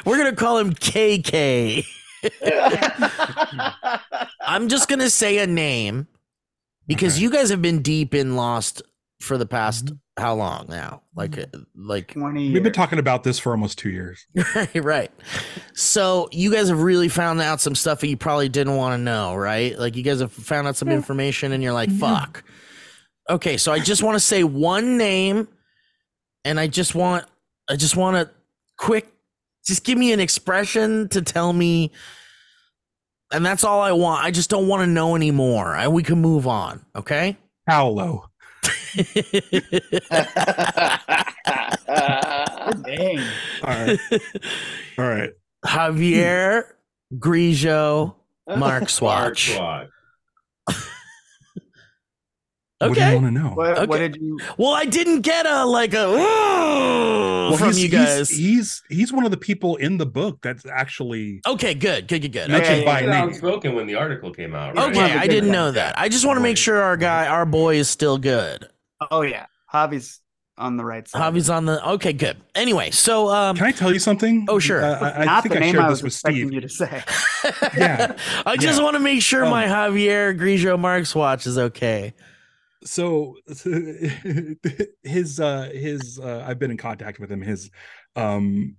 We're 0.04 0.18
gonna 0.18 0.36
call 0.36 0.58
him 0.58 0.74
KK. 0.74 1.86
I'm 4.42 4.68
just 4.68 4.88
gonna 4.90 5.08
say 5.10 5.38
a 5.38 5.46
name 5.46 6.06
because 6.86 7.14
Okay. 7.14 7.22
you 7.22 7.30
guys 7.30 7.48
have 7.48 7.62
been 7.62 7.80
deep 7.80 8.14
in 8.14 8.36
Lost 8.36 8.82
for 9.20 9.38
the 9.38 9.46
past 9.46 9.92
how 10.16 10.34
long 10.34 10.66
now? 10.68 11.02
Like, 11.16 11.38
uh, 11.38 11.46
like 11.74 12.12
20 12.12 12.52
We've 12.52 12.62
been 12.62 12.72
talking 12.72 12.98
about 12.98 13.24
this 13.24 13.38
for 13.38 13.52
almost 13.52 13.78
two 13.78 13.90
years. 13.90 14.26
right, 14.54 14.74
right. 14.84 15.10
So 15.74 16.28
you 16.30 16.52
guys 16.52 16.68
have 16.68 16.80
really 16.80 17.08
found 17.08 17.40
out 17.40 17.60
some 17.60 17.74
stuff 17.74 18.00
that 18.00 18.08
you 18.08 18.16
probably 18.16 18.48
didn't 18.48 18.76
want 18.76 18.98
to 18.98 19.02
know, 19.02 19.34
right? 19.34 19.78
Like 19.78 19.96
you 19.96 20.02
guys 20.02 20.20
have 20.20 20.32
found 20.32 20.68
out 20.68 20.76
some 20.76 20.88
information, 20.88 21.52
and 21.52 21.62
you're 21.62 21.72
like, 21.72 21.90
"Fuck." 21.90 22.44
Okay, 23.28 23.56
so 23.56 23.72
I 23.72 23.80
just 23.80 24.02
want 24.02 24.16
to 24.16 24.20
say 24.20 24.44
one 24.44 24.96
name, 24.96 25.48
and 26.44 26.60
I 26.60 26.66
just 26.66 26.94
want, 26.94 27.24
I 27.68 27.76
just 27.76 27.96
want 27.96 28.16
a 28.16 28.30
quick, 28.76 29.10
just 29.66 29.82
give 29.82 29.96
me 29.98 30.12
an 30.12 30.20
expression 30.20 31.08
to 31.08 31.22
tell 31.22 31.52
me, 31.52 31.90
and 33.32 33.44
that's 33.44 33.64
all 33.64 33.80
I 33.80 33.92
want. 33.92 34.24
I 34.24 34.30
just 34.30 34.50
don't 34.50 34.68
want 34.68 34.82
to 34.82 34.86
know 34.86 35.16
anymore. 35.16 35.74
I, 35.74 35.88
we 35.88 36.02
can 36.02 36.20
move 36.20 36.46
on, 36.46 36.84
okay? 36.94 37.36
Paolo. 37.66 38.30
Dang. 42.82 43.18
All 43.62 43.70
right. 43.70 43.98
All 44.98 45.04
right. 45.08 45.30
Javier 45.64 46.64
Grigio 47.14 48.14
Mark 48.56 48.88
Swatch. 48.88 49.56
Squad. 52.84 52.88
What 52.90 52.94
do 52.98 53.04
you 53.04 53.22
want 53.22 53.26
to 53.26 53.30
know? 53.42 53.50
What, 53.54 53.88
what 53.88 53.98
did 53.98 54.16
you? 54.16 54.38
Well, 54.58 54.72
I 54.74 54.84
didn't 54.84 55.20
get 55.22 55.46
a 55.46 55.64
like 55.64 55.94
a 55.94 56.08
"Whoa" 56.10 57.56
from 57.56 57.68
he's, 57.68 57.82
you 57.82 57.88
guys. 57.88 58.28
He's, 58.30 58.82
he's 58.88 59.12
one 59.12 59.24
of 59.24 59.30
the 59.30 59.36
people 59.36 59.76
in 59.76 59.98
the 59.98 60.06
book 60.06 60.38
that's 60.42 60.64
actually 60.66 61.40
okay, 61.46 61.74
good, 61.74 62.08
good, 62.08 62.22
good, 62.22 62.32
good. 62.32 62.50
mentioned 62.50 62.76
Okay, 62.80 62.84
by 62.84 63.00
He 63.02 63.06
name. 63.06 63.28
outspoken 63.28 63.74
when 63.74 63.86
the 63.86 63.94
article 63.96 64.32
came 64.32 64.54
out. 64.54 64.74
Right? 64.76 64.88
okay, 64.90 64.96
One 64.96 65.04
of 65.06 65.12
the 65.12 65.20
I 65.20 65.26
didn't 65.26 65.50
know 65.52 65.70
that. 65.72 65.98
I 65.98 66.08
just 66.08 66.26
want 66.26 66.36
to 66.38 66.42
make 66.42 66.56
sure 66.56 66.80
our 66.82 66.96
guy, 66.96 67.26
our 67.26 67.46
boy, 67.46 67.76
is 67.76 67.88
still 67.88 68.18
good. 68.18 68.68
Oh 69.10 69.22
yeah, 69.22 69.46
Javi's 69.72 70.20
on 70.56 70.76
the 70.76 70.84
right 70.84 71.06
side. 71.08 71.20
Javi's 71.34 71.50
on 71.50 71.64
the. 71.64 71.86
Okay, 71.90 72.12
good. 72.12 72.36
Anyway, 72.54 72.90
so 72.92 73.28
um, 73.28 73.56
Can 73.56 73.66
I 73.66 73.72
tell 73.72 73.92
you 73.92 73.98
something? 73.98 74.46
Oh, 74.48 74.58
sure. 74.60 74.82
Uh, 74.84 75.00
I, 75.00 75.22
I 75.22 75.24
Not 75.24 75.42
think 75.42 75.52
the 75.54 75.58
I 75.58 75.62
name 75.62 75.74
shared 75.74 75.84
I 75.84 75.88
this 75.90 76.02
was 76.02 76.02
with 76.02 76.12
expecting 76.12 76.46
Steve. 76.48 76.54
you 76.54 76.60
to 76.60 76.68
say. 76.68 77.02
Yeah, 77.76 78.16
I 78.46 78.56
just 78.56 78.78
yeah. 78.78 78.84
want 78.84 78.94
to 78.94 79.00
make 79.00 79.20
sure 79.20 79.44
Um, 79.44 79.50
my 79.50 79.66
Javier 79.66 80.38
Grigio 80.38 80.78
Mark 80.78 81.12
watch 81.14 81.46
is 81.46 81.58
okay. 81.58 82.14
So 82.84 83.36
his 85.02 85.40
uh 85.40 85.70
his 85.72 86.18
uh 86.22 86.44
I've 86.46 86.58
been 86.58 86.70
in 86.70 86.76
contact 86.76 87.18
with 87.18 87.30
him 87.30 87.40
his 87.42 87.70
um 88.16 88.76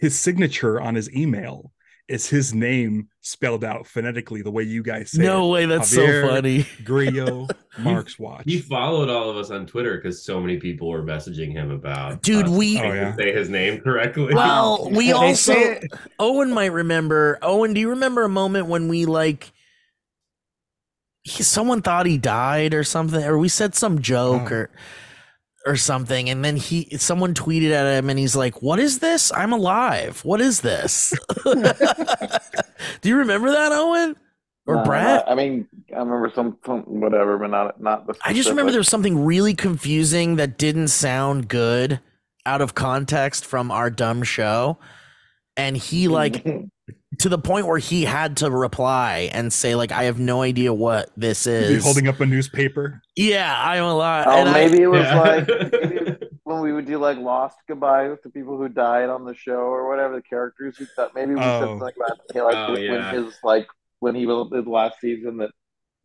his 0.00 0.18
signature 0.18 0.80
on 0.80 0.94
his 0.94 1.10
email 1.14 1.72
is 2.08 2.28
his 2.28 2.52
name 2.52 3.08
spelled 3.20 3.62
out 3.62 3.86
phonetically 3.86 4.42
the 4.42 4.50
way 4.50 4.64
you 4.64 4.82
guys 4.82 5.12
say 5.12 5.22
No 5.22 5.46
it. 5.46 5.50
way, 5.52 5.66
that's 5.66 5.94
Javier 5.94 6.22
so 6.22 6.28
funny. 6.28 6.66
Grillo 6.84 7.46
Mark's 7.78 8.18
watch. 8.18 8.42
He 8.46 8.58
followed 8.60 9.08
all 9.08 9.30
of 9.30 9.36
us 9.36 9.50
on 9.52 9.64
Twitter 9.64 9.94
because 9.96 10.24
so 10.24 10.40
many 10.40 10.56
people 10.56 10.88
were 10.88 11.04
messaging 11.04 11.52
him 11.52 11.70
about. 11.70 12.20
Dude, 12.22 12.46
us 12.46 12.50
we- 12.50 12.78
trying 12.78 12.92
to 12.92 12.98
Oh, 12.98 13.02
yeah. 13.02 13.16
say 13.16 13.32
his 13.32 13.48
name 13.48 13.80
correctly. 13.80 14.34
Well, 14.34 14.90
we 14.90 15.12
also 15.12 15.78
Owen 16.18 16.52
might 16.52 16.72
remember. 16.72 17.38
Owen, 17.42 17.74
do 17.74 17.80
you 17.80 17.90
remember 17.90 18.24
a 18.24 18.28
moment 18.28 18.66
when 18.66 18.88
we 18.88 19.06
like 19.06 19.52
he, 21.22 21.42
someone 21.42 21.82
thought 21.82 22.06
he 22.06 22.18
died 22.18 22.74
or 22.74 22.84
something, 22.84 23.22
or 23.24 23.38
we 23.38 23.48
said 23.48 23.74
some 23.74 24.00
joke 24.00 24.50
Oh. 24.50 24.54
or 24.54 24.70
or 25.66 25.76
something, 25.76 26.30
and 26.30 26.42
then 26.42 26.56
he 26.56 26.96
someone 26.96 27.34
tweeted 27.34 27.70
at 27.72 27.98
him 27.98 28.08
and 28.08 28.18
he's 28.18 28.34
like, 28.34 28.62
"What 28.62 28.78
is 28.78 29.00
this? 29.00 29.30
I'm 29.32 29.52
alive. 29.52 30.24
What 30.24 30.40
is 30.40 30.62
this?" 30.62 31.12
do 31.44 33.08
you 33.08 33.16
remember 33.16 33.50
that, 33.50 33.70
Owen 33.72 34.16
or 34.66 34.82
Brett? 34.84 35.04
not- 35.26 35.30
I 35.30 35.34
mean, 35.34 35.68
I 35.94 35.98
remember 35.98 36.30
some, 36.34 36.56
some 36.64 36.80
whatever, 37.00 37.36
but 37.38 37.50
not 37.50 37.80
not 37.80 38.06
the. 38.06 38.14
I 38.24 38.32
just 38.32 38.48
remember 38.48 38.72
there 38.72 38.80
was 38.80 38.88
something 38.88 39.24
really 39.24 39.54
confusing 39.54 40.36
that 40.36 40.56
didn't 40.58 40.88
sound 40.88 41.48
good 41.48 42.00
out 42.46 42.62
of 42.62 42.74
context 42.74 43.44
from 43.44 43.70
our 43.70 43.90
dumb 43.90 44.22
show. 44.22 44.78
And 45.56 45.76
he 45.76 46.08
like 46.08 46.44
to 47.18 47.28
the 47.28 47.38
point 47.38 47.66
where 47.66 47.78
he 47.78 48.04
had 48.04 48.38
to 48.38 48.50
reply 48.50 49.28
and 49.32 49.52
say 49.52 49.74
like 49.74 49.92
I 49.92 50.04
have 50.04 50.18
no 50.18 50.42
idea 50.42 50.72
what 50.72 51.10
this 51.16 51.44
Be 51.44 51.50
is. 51.52 51.84
holding 51.84 52.08
up 52.08 52.20
a 52.20 52.26
newspaper. 52.26 53.02
yeah, 53.16 53.54
I'm 53.62 53.82
alive. 53.84 54.24
Oh, 54.28 54.32
and 54.40 54.48
I- 54.48 54.52
maybe 54.52 54.82
it 54.82 54.86
was 54.86 55.02
Yeah. 55.02 55.20
like 55.20 56.20
when 56.44 56.60
we 56.60 56.72
would 56.72 56.86
do 56.86 56.98
like 56.98 57.18
lost 57.18 57.58
goodbyes 57.68 58.16
to 58.22 58.30
people 58.30 58.56
who 58.56 58.68
died 58.68 59.08
on 59.10 59.24
the 59.24 59.34
show 59.34 59.52
or 59.60 59.88
whatever 59.88 60.14
the 60.16 60.22
characters 60.22 60.78
we 60.78 60.86
thought 60.96 61.14
maybe 61.14 61.34
we 61.34 61.40
said 61.40 61.62
Oh. 61.62 61.78
something 61.78 61.94
about 61.96 62.18
you 62.34 62.44
like 62.44 62.54
Oh, 62.56 62.72
when 62.72 62.82
yeah. 62.82 63.12
his 63.12 63.34
like 63.44 63.66
when 63.98 64.14
he 64.14 64.24
was 64.26 64.50
his 64.52 64.66
last 64.66 64.98
season 65.00 65.36
that 65.38 65.50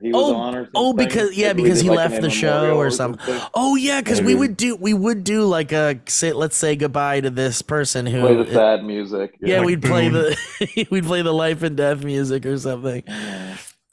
he 0.06 0.12
was 0.12 0.32
Oh, 0.32 0.36
on 0.36 0.56
or 0.56 0.60
something. 0.66 0.72
oh, 0.76 0.94
because- 0.94 1.36
yeah, 1.36 1.54
because 1.54 1.82
he 1.82 1.90
like, 1.90 1.98
left 1.98 2.22
the 2.22 2.30
show 2.30 2.78
or 2.78 2.90
something. 2.92 3.40
oh 3.54 3.76
yeah, 3.76 4.02
because 4.02 4.22
we 4.22 4.36
would 4.36 4.56
do 4.56 4.76
we 4.76 4.94
would 4.94 5.24
do 5.24 5.44
like 5.46 5.72
a 5.72 6.00
say 6.08 6.32
let's 6.34 6.56
say 6.56 6.76
goodbye 6.76 7.22
to 7.22 7.30
this 7.30 7.62
person 7.62 8.06
who 8.06 8.22
Play 8.22 8.36
the 8.36 8.52
sad 8.54 8.84
music. 8.84 9.36
yeah, 9.42 9.58
Like 9.58 9.66
we'd 9.66 9.82
play 9.82 10.10
the 10.10 10.38
we'd 10.92 11.06
play 11.06 11.22
the 11.22 11.34
life 11.34 11.64
and 11.64 11.76
death 11.76 12.04
music 12.04 12.46
or 12.46 12.58
something. 12.58 13.04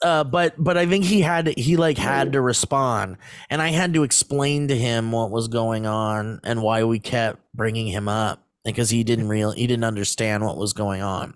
uh 0.03 0.23
but 0.23 0.53
but 0.57 0.77
i 0.77 0.85
think 0.85 1.05
he 1.05 1.21
had 1.21 1.45
to, 1.45 1.51
he 1.53 1.77
like 1.77 1.97
had 1.97 2.33
to 2.33 2.41
respond 2.41 3.15
and 3.49 3.61
i 3.61 3.69
had 3.69 3.93
to 3.93 4.03
explain 4.03 4.67
to 4.67 4.77
him 4.77 5.11
what 5.13 5.31
was 5.31 5.47
going 5.47 5.85
on 5.85 6.39
and 6.43 6.61
why 6.61 6.83
we 6.83 6.99
kept 6.99 7.39
bringing 7.55 7.87
him 7.87 8.09
up 8.09 8.43
because 8.65 8.89
he 8.89 9.03
didn't 9.05 9.29
real 9.29 9.51
he 9.51 9.65
didn't 9.65 9.85
understand 9.85 10.43
what 10.45 10.57
was 10.57 10.73
going 10.73 11.01
on 11.01 11.33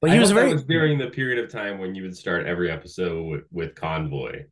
but 0.00 0.10
I 0.10 0.14
he 0.14 0.18
was 0.20 0.30
hope 0.30 0.36
that 0.36 0.40
very 0.42 0.52
was 0.54 0.64
during 0.64 0.98
the 0.98 1.08
period 1.08 1.42
of 1.44 1.50
time 1.50 1.78
when 1.78 1.94
you 1.94 2.02
would 2.02 2.16
start 2.16 2.46
every 2.46 2.70
episode 2.70 3.24
with, 3.26 3.44
with 3.52 3.74
convoy. 3.74 4.44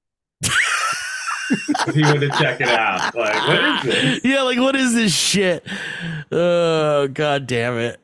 he 1.95 2.03
wanted 2.03 2.21
to 2.21 2.39
check 2.39 2.61
it 2.61 2.69
out. 2.69 3.15
Like, 3.15 3.35
what 3.49 3.65
is 3.65 3.83
this? 3.85 4.21
yeah 4.25 4.43
like 4.43 4.59
what 4.59 4.77
is 4.77 4.93
this 4.95 5.15
shit 5.15 5.67
oh 6.31 7.09
god 7.09 7.47
damn 7.47 7.79
it 7.79 7.99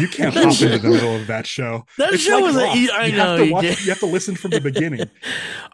You 0.00 0.08
can't 0.08 0.34
hop 0.34 0.44
into 0.60 0.78
the 0.78 0.88
middle 0.88 1.14
of 1.14 1.28
that 1.28 1.46
show. 1.46 1.84
That 1.98 2.14
It's 2.14 2.22
show 2.24 2.36
like 2.38 2.44
was 2.44 2.56
a- 2.56 2.60
Lost. 2.60 2.78
you- 2.80 2.90
I 2.92 3.04
you 3.06 3.16
know, 3.16 3.24
have 3.26 3.38
to 3.38 3.46
you 3.46 3.52
watch, 3.52 3.64
can't- 3.64 3.80
you 3.84 3.88
have 3.90 3.98
to 4.00 4.06
listen 4.06 4.34
from 4.34 4.50
the 4.50 4.60
beginning. 4.60 5.08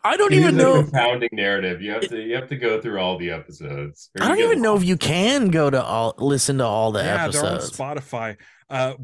i 0.05 0.17
don't 0.19 0.33
It 0.33 0.37
even 0.41 0.57
is 0.57 0.63
a 0.63 0.67
know 0.67 0.83
compounding 0.83 1.31
narrative. 1.33 1.81
You 1.81 1.93
have 1.93 2.09
to 2.09 2.21
you 2.21 2.35
have 2.35 2.49
to 2.49 2.57
go 2.57 2.81
through 2.83 3.01
all 3.01 3.17
the 3.17 3.31
episodes. 3.31 4.11
i 4.21 4.29
don't 4.29 4.37
get 4.37 4.45
even 4.45 4.61
know 4.61 4.77
if 4.77 4.85
you 4.85 4.99
can 4.99 5.49
go 5.49 5.71
to 5.71 5.83
all 5.83 6.15
listen 6.19 6.59
to 6.59 6.65
all 6.65 6.93
the 6.93 7.03
yeah, 7.03 7.25
episodes 7.25 7.71
they're 7.71 7.87
on 7.87 7.97
Spotify. 7.97 8.37
Uh, 8.69 8.95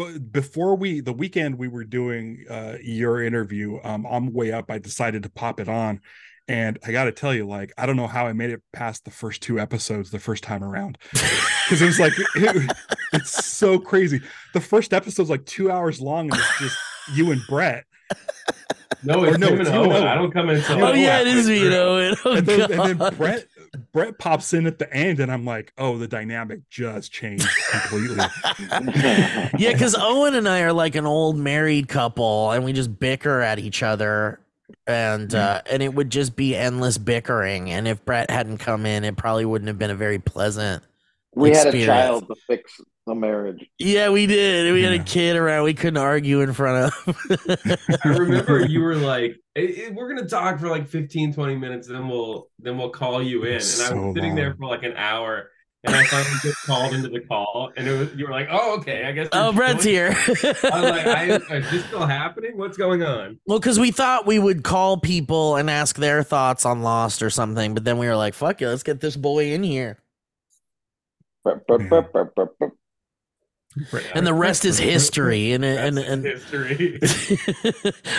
but 0.00 0.32
before 0.32 0.74
we 0.76 1.00
the 1.00 1.12
weekend 1.12 1.56
we 1.58 1.68
were 1.68 1.84
doing 1.84 2.44
uh 2.48 2.76
your 2.82 3.22
interview, 3.22 3.78
um, 3.84 4.06
on 4.06 4.26
the 4.26 4.32
way 4.32 4.50
up, 4.52 4.70
I 4.70 4.78
decided 4.78 5.22
to 5.24 5.28
pop 5.30 5.60
it 5.60 5.68
on. 5.68 6.00
And 6.48 6.78
I 6.84 6.90
got 6.90 7.04
to 7.04 7.12
tell 7.12 7.32
you, 7.32 7.46
like, 7.46 7.72
I 7.78 7.86
don't 7.86 7.94
know 7.96 8.08
how 8.08 8.26
I 8.26 8.32
made 8.32 8.50
it 8.50 8.60
past 8.72 9.04
the 9.04 9.12
first 9.12 9.40
two 9.40 9.60
episodes 9.60 10.10
the 10.10 10.18
first 10.18 10.42
time 10.42 10.64
around 10.64 10.98
because 11.12 11.80
it 11.82 11.86
was 11.86 12.00
like 12.00 12.12
it- 12.34 12.72
it's 13.12 13.44
so 13.44 13.78
crazy. 13.78 14.20
The 14.54 14.60
first 14.60 14.92
episode 14.92 15.22
episode's 15.22 15.30
like 15.30 15.44
two 15.46 15.70
hours 15.70 16.00
long, 16.00 16.30
and 16.32 16.40
it's 16.40 16.58
just 16.60 16.78
you 17.14 17.30
and 17.32 17.40
Brett. 17.48 17.84
No, 19.02 19.24
it's 19.24 19.36
Or 19.36 19.38
no, 19.38 19.48
him 19.48 19.60
it's 19.60 19.70
you 19.70 19.76
and 19.76 19.86
Owen. 19.92 19.96
Owen. 19.96 20.06
I 20.08 20.14
don't 20.14 20.30
come 20.32 20.48
until 20.50 20.76
You 20.78 20.84
oh 20.84 20.92
and 20.92 21.00
yeah 21.00 21.20
it 21.20 21.26
is 21.28 21.48
me 21.48 21.60
you 21.60 21.70
know 21.70 21.98
it. 21.98 22.18
Oh, 22.24 22.32
and, 22.36 22.46
then, 22.46 22.72
and 22.72 23.00
then 23.00 23.16
Brett 23.16 23.46
Brett 23.92 24.18
pops 24.18 24.52
in 24.52 24.66
at 24.66 24.78
the 24.78 24.92
end, 24.92 25.20
and 25.20 25.30
I'm 25.30 25.44
like, 25.44 25.72
oh, 25.78 25.96
the 25.96 26.08
dynamic 26.08 26.60
just 26.70 27.12
changed 27.12 27.48
completely. 27.70 28.16
yeah, 29.58 29.72
because 29.72 29.94
Owen 29.96 30.34
and 30.34 30.48
I 30.48 30.62
are 30.62 30.72
like 30.72 30.96
an 30.96 31.06
old 31.06 31.36
married 31.36 31.88
couple, 31.88 32.50
and 32.50 32.64
we 32.64 32.72
just 32.72 32.98
bicker 32.98 33.40
at 33.40 33.58
each 33.58 33.82
other, 33.82 34.40
and 34.86 35.32
uh, 35.34 35.62
and 35.70 35.82
it 35.82 35.94
would 35.94 36.10
just 36.10 36.34
be 36.34 36.56
endless 36.56 36.98
bickering. 36.98 37.70
And 37.70 37.86
if 37.86 38.04
Brett 38.04 38.30
hadn't 38.30 38.58
come 38.58 38.86
in, 38.86 39.04
it 39.04 39.16
probably 39.16 39.44
wouldn't 39.44 39.68
have 39.68 39.78
been 39.78 39.90
a 39.90 39.96
very 39.96 40.18
pleasant. 40.18 40.82
we 41.34 41.50
had 41.50 41.72
a 41.72 41.86
child 41.86 42.26
to 42.26 42.34
fix 42.46 42.80
the 43.10 43.14
marriage. 43.14 43.68
Yeah, 43.78 44.10
we 44.10 44.26
did. 44.26 44.72
We 44.72 44.82
had 44.82 44.94
a 44.94 45.02
kid 45.02 45.36
around. 45.36 45.64
We 45.64 45.74
couldn't 45.74 45.98
argue 45.98 46.40
in 46.40 46.52
front 46.52 46.92
of. 47.06 47.78
I 48.04 48.08
remember 48.08 48.64
you 48.64 48.80
were 48.80 48.96
like, 48.96 49.36
"Eh, 49.56 49.72
eh, 49.76 49.90
we're 49.92 50.08
gonna 50.08 50.28
talk 50.28 50.58
for 50.60 50.68
like 50.68 50.88
15, 50.88 51.34
20 51.34 51.56
minutes, 51.56 51.88
and 51.88 51.96
then 51.96 52.08
we'll 52.08 52.48
then 52.58 52.78
we'll 52.78 52.90
call 52.90 53.22
you 53.22 53.42
in. 53.42 53.48
And 53.48 53.54
I 53.54 53.56
was 53.58 53.62
So 53.88 54.12
sitting 54.14 54.34
there 54.34 54.54
for 54.54 54.66
like 54.66 54.84
an 54.84 54.94
hour, 54.96 55.50
and 55.84 55.94
I 55.94 56.04
finally 56.04 56.30
get 56.42 56.54
called 56.64 56.94
into 56.94 57.08
the 57.08 57.20
call, 57.20 57.72
and 57.76 57.88
it 57.88 57.98
was 57.98 58.14
you 58.14 58.26
were 58.26 58.32
like, 58.32 58.48
"Oh, 58.50 58.78
okay, 58.78 59.04
I 59.04 59.12
guess." 59.12 59.28
oh, 59.32 59.52
Brett's 59.52 59.84
here. 59.84 60.14
I 60.16 60.30
was 60.30 60.62
like, 60.62 61.06
I, 61.06 61.56
"Is 61.56 61.70
this 61.70 61.84
still 61.86 62.06
happening? 62.06 62.56
What's 62.56 62.76
going 62.76 63.02
on?" 63.02 63.40
well, 63.46 63.58
because 63.58 63.78
we 63.78 63.90
thought 63.90 64.24
we 64.26 64.38
would 64.38 64.62
call 64.62 64.98
people 64.98 65.56
and 65.56 65.68
ask 65.68 65.96
their 65.96 66.22
thoughts 66.22 66.64
on 66.64 66.82
Lost 66.82 67.22
or 67.22 67.30
something, 67.30 67.74
but 67.74 67.84
then 67.84 67.98
we 67.98 68.06
were 68.06 68.16
like, 68.16 68.34
"Fuck 68.34 68.62
it, 68.62 68.68
let's 68.68 68.84
get 68.84 69.00
this 69.00 69.16
boy 69.16 69.52
in 69.52 69.64
here." 69.64 69.98
Burp. 73.90 74.02
And 74.14 74.26
the 74.26 74.34
rest 74.34 74.64
is 74.64 74.78
history. 74.78 75.52
And 75.52 75.64
and 75.64 75.96
That's 75.96 76.08
and. 76.08 76.24
history. 76.24 76.98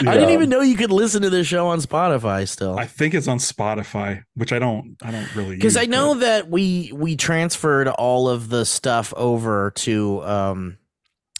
I 0.08 0.14
didn't 0.14 0.30
even 0.30 0.50
know 0.50 0.62
you 0.62 0.78
could 0.78 0.92
listen 0.92 1.22
to 1.24 1.30
the 1.30 1.44
show 1.44 1.68
on 1.68 1.80
Spotify 1.82 2.48
still. 2.48 2.78
I 2.80 2.86
think 2.86 3.14
it's 3.14 3.28
on 3.28 3.38
Spotify, 3.38 4.24
which 4.36 4.54
I 4.54 4.60
don't 4.60 4.96
I 5.04 5.12
don't 5.12 5.36
really 5.36 5.56
because 5.58 5.76
I 5.76 5.86
know 5.86 6.14
but- 6.14 6.20
that 6.22 6.50
we 6.50 6.92
we 6.96 7.16
transferred 7.18 7.88
all 7.90 8.30
of 8.30 8.48
the 8.50 8.66
stuff 8.66 9.14
over 9.18 9.72
to 9.78 10.24
um 10.24 10.78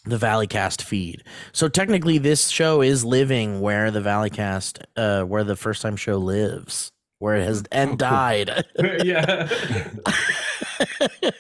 the 0.04 0.18
Valleycast 0.18 0.82
feed. 0.82 1.24
So 1.54 1.70
technically, 1.70 2.18
this 2.18 2.50
show 2.50 2.82
is 2.82 3.06
living 3.06 3.62
where 3.62 3.92
the 3.92 4.00
Valleycast, 4.02 4.84
uh, 4.98 5.24
where 5.24 5.44
the 5.44 5.56
first 5.56 5.84
time 5.84 5.96
show 5.96 6.18
lives, 6.18 6.92
where 7.20 7.36
it 7.36 7.44
has 7.44 7.64
and 7.72 7.92
Oh, 7.92 7.92
cool. 7.92 7.98
died. 7.98 8.66
yeah. 9.06 9.48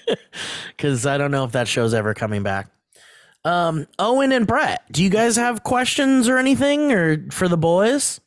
Because 0.69 1.05
I 1.05 1.17
don't 1.17 1.31
know 1.31 1.43
if 1.43 1.51
that 1.51 1.67
show's 1.67 1.93
ever 1.93 2.13
coming 2.13 2.41
back. 2.43 2.67
Um, 3.45 3.87
Owen 3.99 4.31
and 4.31 4.47
Brett, 4.47 4.83
do 4.91 5.03
you 5.03 5.09
guys 5.09 5.35
have 5.35 5.63
questions 5.63 6.27
or 6.27 6.37
anything, 6.37 6.91
or 6.91 7.29
for 7.31 7.47
the 7.47 7.57
boys? 7.57 8.19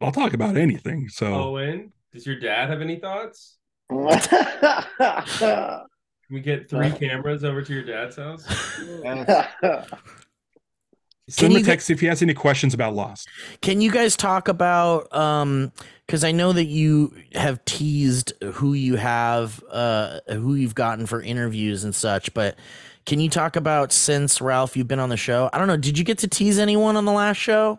I'll 0.00 0.12
talk 0.12 0.32
about 0.32 0.56
anything. 0.56 1.08
So 1.08 1.26
Owen, 1.34 1.92
does 2.12 2.26
your 2.26 2.38
dad 2.38 2.70
have 2.70 2.80
any 2.80 2.96
thoughts? 2.96 3.58
Can 3.90 5.86
we 6.30 6.40
get 6.40 6.68
three 6.68 6.90
cameras 6.90 7.42
over 7.44 7.62
to 7.62 7.72
your 7.72 7.84
dad's 7.84 8.16
house? 8.16 8.44
send 11.28 11.52
you 11.52 11.56
him 11.56 11.56
a 11.56 11.58
get- 11.60 11.66
text 11.66 11.90
if 11.90 12.00
he 12.00 12.06
has 12.06 12.22
any 12.22 12.34
questions 12.34 12.74
about 12.74 12.94
Lost. 12.94 13.28
Can 13.60 13.80
you 13.80 13.90
guys 13.90 14.16
talk 14.16 14.48
about 14.48 15.12
um 15.14 15.72
because 16.08 16.24
I 16.24 16.32
know 16.32 16.52
that 16.54 16.64
you 16.64 17.14
have 17.34 17.62
teased 17.66 18.32
who 18.42 18.72
you 18.72 18.96
have 18.96 19.62
uh 19.70 20.20
who 20.28 20.54
you've 20.54 20.74
gotten 20.74 21.06
for 21.06 21.20
interviews 21.22 21.84
and 21.84 21.94
such, 21.94 22.32
but 22.34 22.58
can 23.06 23.20
you 23.20 23.28
talk 23.30 23.56
about 23.56 23.92
since 23.92 24.40
Ralph 24.40 24.76
you've 24.76 24.88
been 24.88 24.98
on 24.98 25.10
the 25.10 25.16
show? 25.16 25.48
I 25.52 25.58
don't 25.58 25.68
know, 25.68 25.76
did 25.76 25.96
you 25.98 26.04
get 26.04 26.18
to 26.18 26.28
tease 26.28 26.58
anyone 26.58 26.96
on 26.96 27.04
the 27.04 27.12
last 27.12 27.36
show? 27.36 27.78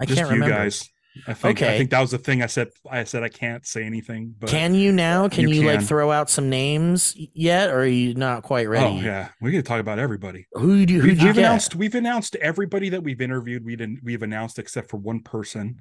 I 0.00 0.04
Just 0.04 0.18
can't 0.18 0.28
you 0.28 0.34
remember. 0.34 0.54
guys. 0.56 0.90
I 1.26 1.32
think 1.32 1.62
Okay. 1.62 1.74
I 1.74 1.78
think 1.78 1.88
that 1.90 2.00
was 2.02 2.10
the 2.10 2.18
thing 2.18 2.42
I 2.42 2.46
said. 2.46 2.68
I 2.90 3.04
said 3.04 3.22
I 3.22 3.30
can't 3.30 3.66
say 3.66 3.84
anything, 3.84 4.34
but 4.38 4.50
Can 4.50 4.74
you 4.74 4.92
now? 4.92 5.30
Can 5.30 5.48
you, 5.48 5.62
You 5.62 5.66
like 5.66 5.80
throw 5.82 6.12
out 6.12 6.28
some 6.28 6.50
names 6.50 7.16
yet 7.32 7.70
or 7.70 7.78
are 7.80 7.86
you 7.86 8.12
not 8.14 8.42
quite 8.42 8.68
ready? 8.68 8.84
oh 8.84 9.00
yeah, 9.00 9.28
we 9.40 9.50
can 9.50 9.62
talk 9.62 9.80
about 9.80 9.98
everybody. 9.98 10.46
Who 10.52 10.84
do 10.84 11.00
who 11.00 11.08
We've, 11.08 11.18
you 11.18 11.26
we've 11.28 11.38
announced 11.38 11.74
we've 11.74 11.94
announced 11.94 12.36
everybody 12.36 12.90
that 12.90 13.02
we've 13.02 13.20
interviewed. 13.22 13.64
We 13.64 13.76
didn't 13.76 14.00
we've 14.02 14.22
announced 14.22 14.58
except 14.58 14.90
for 14.90 14.98
one 14.98 15.20
person. 15.20 15.80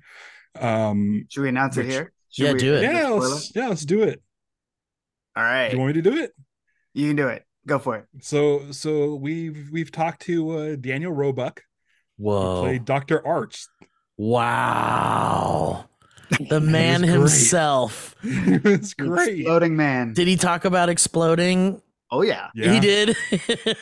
Um, 0.59 1.25
Should 1.29 1.41
we 1.41 1.49
announce 1.49 1.77
it 1.77 1.85
here? 1.85 2.11
Should 2.31 2.45
Yeah, 2.45 2.53
we- 2.53 2.59
do 2.59 2.73
it. 2.75 2.81
yeah, 2.83 3.07
let's, 3.09 3.55
yeah, 3.55 3.67
let's 3.69 3.85
do 3.85 4.03
it. 4.03 4.21
All 5.35 5.43
right. 5.43 5.71
You 5.71 5.79
want 5.79 5.95
me 5.95 6.01
to 6.01 6.09
do 6.09 6.17
it? 6.17 6.33
You 6.93 7.07
can 7.09 7.15
do 7.15 7.27
it. 7.27 7.43
Go 7.67 7.79
for 7.79 7.95
it. 7.97 8.05
So 8.21 8.71
so 8.71 9.15
we've 9.15 9.69
we've 9.71 9.91
talked 9.91 10.21
to 10.23 10.51
uh, 10.51 10.75
Daniel 10.75 11.11
Roebuck, 11.11 11.61
who 12.17 12.23
Whoa. 12.25 12.61
played 12.61 12.85
Doctor 12.85 13.25
Arzt. 13.25 13.69
Wow. 14.17 15.85
The 16.49 16.59
man 16.59 17.03
himself. 17.03 18.15
it's 18.23 18.95
great. 18.95 19.41
Exploding 19.41 19.75
man. 19.75 20.13
Did 20.13 20.27
he 20.27 20.35
talk 20.37 20.65
about 20.65 20.89
exploding? 20.89 21.81
Oh 22.11 22.21
yeah. 22.21 22.49
Yeah. 22.55 22.73
He 22.73 22.79
did. 22.79 23.15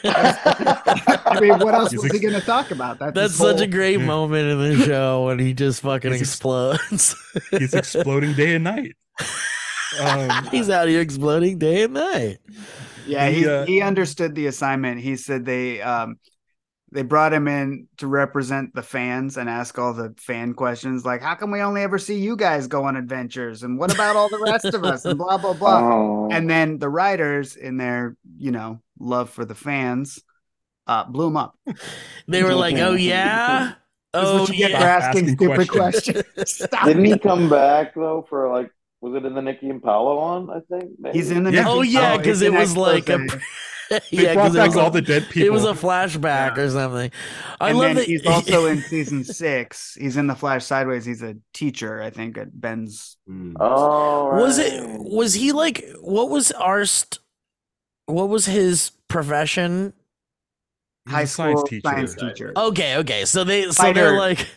I 0.05 1.39
mean, 1.41 1.59
what 1.59 1.73
else 1.73 1.91
He's 1.91 2.01
was 2.03 2.11
he 2.11 2.19
going 2.19 2.33
to 2.33 2.41
talk 2.41 2.71
about? 2.71 2.99
That's, 2.99 3.13
That's 3.13 3.33
his 3.33 3.37
such 3.37 3.61
a 3.61 3.67
great 3.67 3.99
Yeah. 3.99 4.05
moment 4.05 4.49
in 4.49 4.59
the 4.59 4.85
show 4.85 5.25
when 5.25 5.39
he 5.39 5.53
just 5.53 5.81
fucking 5.81 6.11
He's 6.11 6.21
ex- 6.21 6.29
explodes. 6.31 7.15
He's 7.51 7.73
exploding 7.73 8.33
day 8.33 8.55
and 8.55 8.63
night. 8.63 8.95
Um, 9.99 10.47
He's 10.49 10.71
out 10.71 10.87
here 10.87 11.01
exploding 11.01 11.59
day 11.59 11.83
and 11.83 11.93
night. 11.93 12.39
Yeah, 13.05 13.29
He, 13.29 13.41
he, 13.41 13.47
uh, 13.47 13.65
he 13.67 13.81
understood 13.83 14.33
the 14.33 14.47
assignment. 14.47 15.01
He 15.01 15.15
said 15.17 15.45
they 15.45 15.81
um 15.83 16.17
they 16.93 17.01
brought 17.01 17.33
him 17.33 17.47
in 17.47 17.87
to 17.97 18.07
represent 18.07 18.73
the 18.75 18.83
fans 18.83 19.37
and 19.37 19.49
ask 19.49 19.77
all 19.79 19.93
the 19.93 20.13
fan 20.17 20.53
questions 20.53 21.05
like 21.05 21.21
how 21.21 21.35
come 21.35 21.51
we 21.51 21.59
only 21.61 21.81
ever 21.81 21.97
see 21.97 22.17
you 22.19 22.35
guys 22.35 22.67
go 22.67 22.83
on 22.85 22.95
adventures 22.95 23.63
and 23.63 23.79
what 23.79 23.93
about 23.93 24.15
all 24.15 24.29
the 24.29 24.39
rest 24.39 24.65
of 24.73 24.83
us 24.83 25.03
and 25.05 25.17
blah 25.17 25.37
blah 25.37 25.53
blah. 25.53 25.79
Oh. 25.79 26.29
And 26.31 26.49
then 26.49 26.79
the 26.79 26.89
writers 26.89 27.55
in 27.55 27.77
their, 27.77 28.15
you 28.37 28.51
know, 28.51 28.79
love 28.99 29.29
for 29.29 29.45
the 29.45 29.55
fans 29.55 30.21
uh 30.87 31.03
blew 31.05 31.27
him 31.27 31.37
up. 31.37 31.57
They 32.27 32.43
were 32.43 32.55
like, 32.55 32.75
"Oh 32.77 32.93
yeah, 32.93 33.73
That's 34.13 34.27
oh 34.29 34.41
what 34.41 34.49
you 34.49 34.57
get 34.57 34.71
for 34.71 34.77
yeah." 34.77 34.83
asking, 34.85 35.23
Asking 35.23 35.35
stupid 35.37 35.69
questions. 35.69 36.23
questions. 36.35 36.51
Stop 36.69 36.85
Didn't 36.85 37.05
he 37.05 37.17
come 37.19 37.49
back 37.49 37.95
though 37.95 38.25
for 38.29 38.49
like? 38.51 38.69
Was 39.01 39.15
it 39.15 39.25
in 39.25 39.33
the 39.33 39.41
Nikki 39.41 39.69
and 39.69 39.83
Paolo 39.83 40.17
one? 40.21 40.49
I 40.49 40.59
think 40.69 40.91
maybe? 40.99 41.17
He's 41.17 41.29
in 41.31 41.43
the 41.43 41.51
Yeah. 41.51 41.65
Oh 41.67 41.81
yeah, 41.81 42.15
because 42.17 42.41
an 42.41 42.53
it 42.53 42.53
was 42.53 42.77
like 42.77 43.09
a 43.09 43.15
expose. 43.15 43.41
they 43.82 43.82
yeah, 44.11 44.33
brought 44.33 44.45
'cause 44.47 44.55
it 44.55 44.57
back 44.59 44.67
was 44.69 44.77
all 44.77 44.87
a- 44.87 44.91
the 44.91 45.01
dead 45.01 45.27
people. 45.29 45.47
It 45.47 45.51
was 45.51 45.63
a 45.65 45.73
flashback 45.73 46.57
Yeah. 46.57 46.63
or 46.63 46.69
something. 46.69 47.11
I 47.59 47.69
and 47.69 47.77
love 47.77 47.87
then 47.87 47.95
that 47.97 48.05
he's 48.05 48.25
also 48.25 48.65
in 48.67 48.81
season 48.89 49.23
six. 49.23 49.95
He's 49.99 50.17
in 50.17 50.27
the 50.27 50.35
Flash 50.35 50.65
Sideways. 50.65 51.05
He's 51.05 51.21
a 51.23 51.35
teacher, 51.53 52.01
I 52.01 52.09
think, 52.09 52.37
at 52.37 52.59
Ben's. 52.59 53.17
Hmm. 53.27 53.53
Oh, 53.59 54.35
was 54.35 54.57
it 54.59 54.83
was 54.99 55.33
he 55.33 55.51
like 55.51 55.85
what 56.01 56.29
was 56.29 56.51
Arzt? 56.51 57.19
What 58.05 58.29
was 58.29 58.45
his 58.45 58.91
profession? 59.07 59.93
He's 61.05 61.13
high 61.13 61.21
a 61.23 61.27
science 61.27 61.59
school 61.59 61.67
teacher. 61.67 61.81
science 61.89 62.15
teacher, 62.15 62.53
Okay, 62.55 62.95
okay. 62.97 63.25
So 63.25 63.43
they 63.43 63.63
so 63.65 63.73
Fighter. 63.73 63.93
they're 64.11 64.17
like 64.17 64.47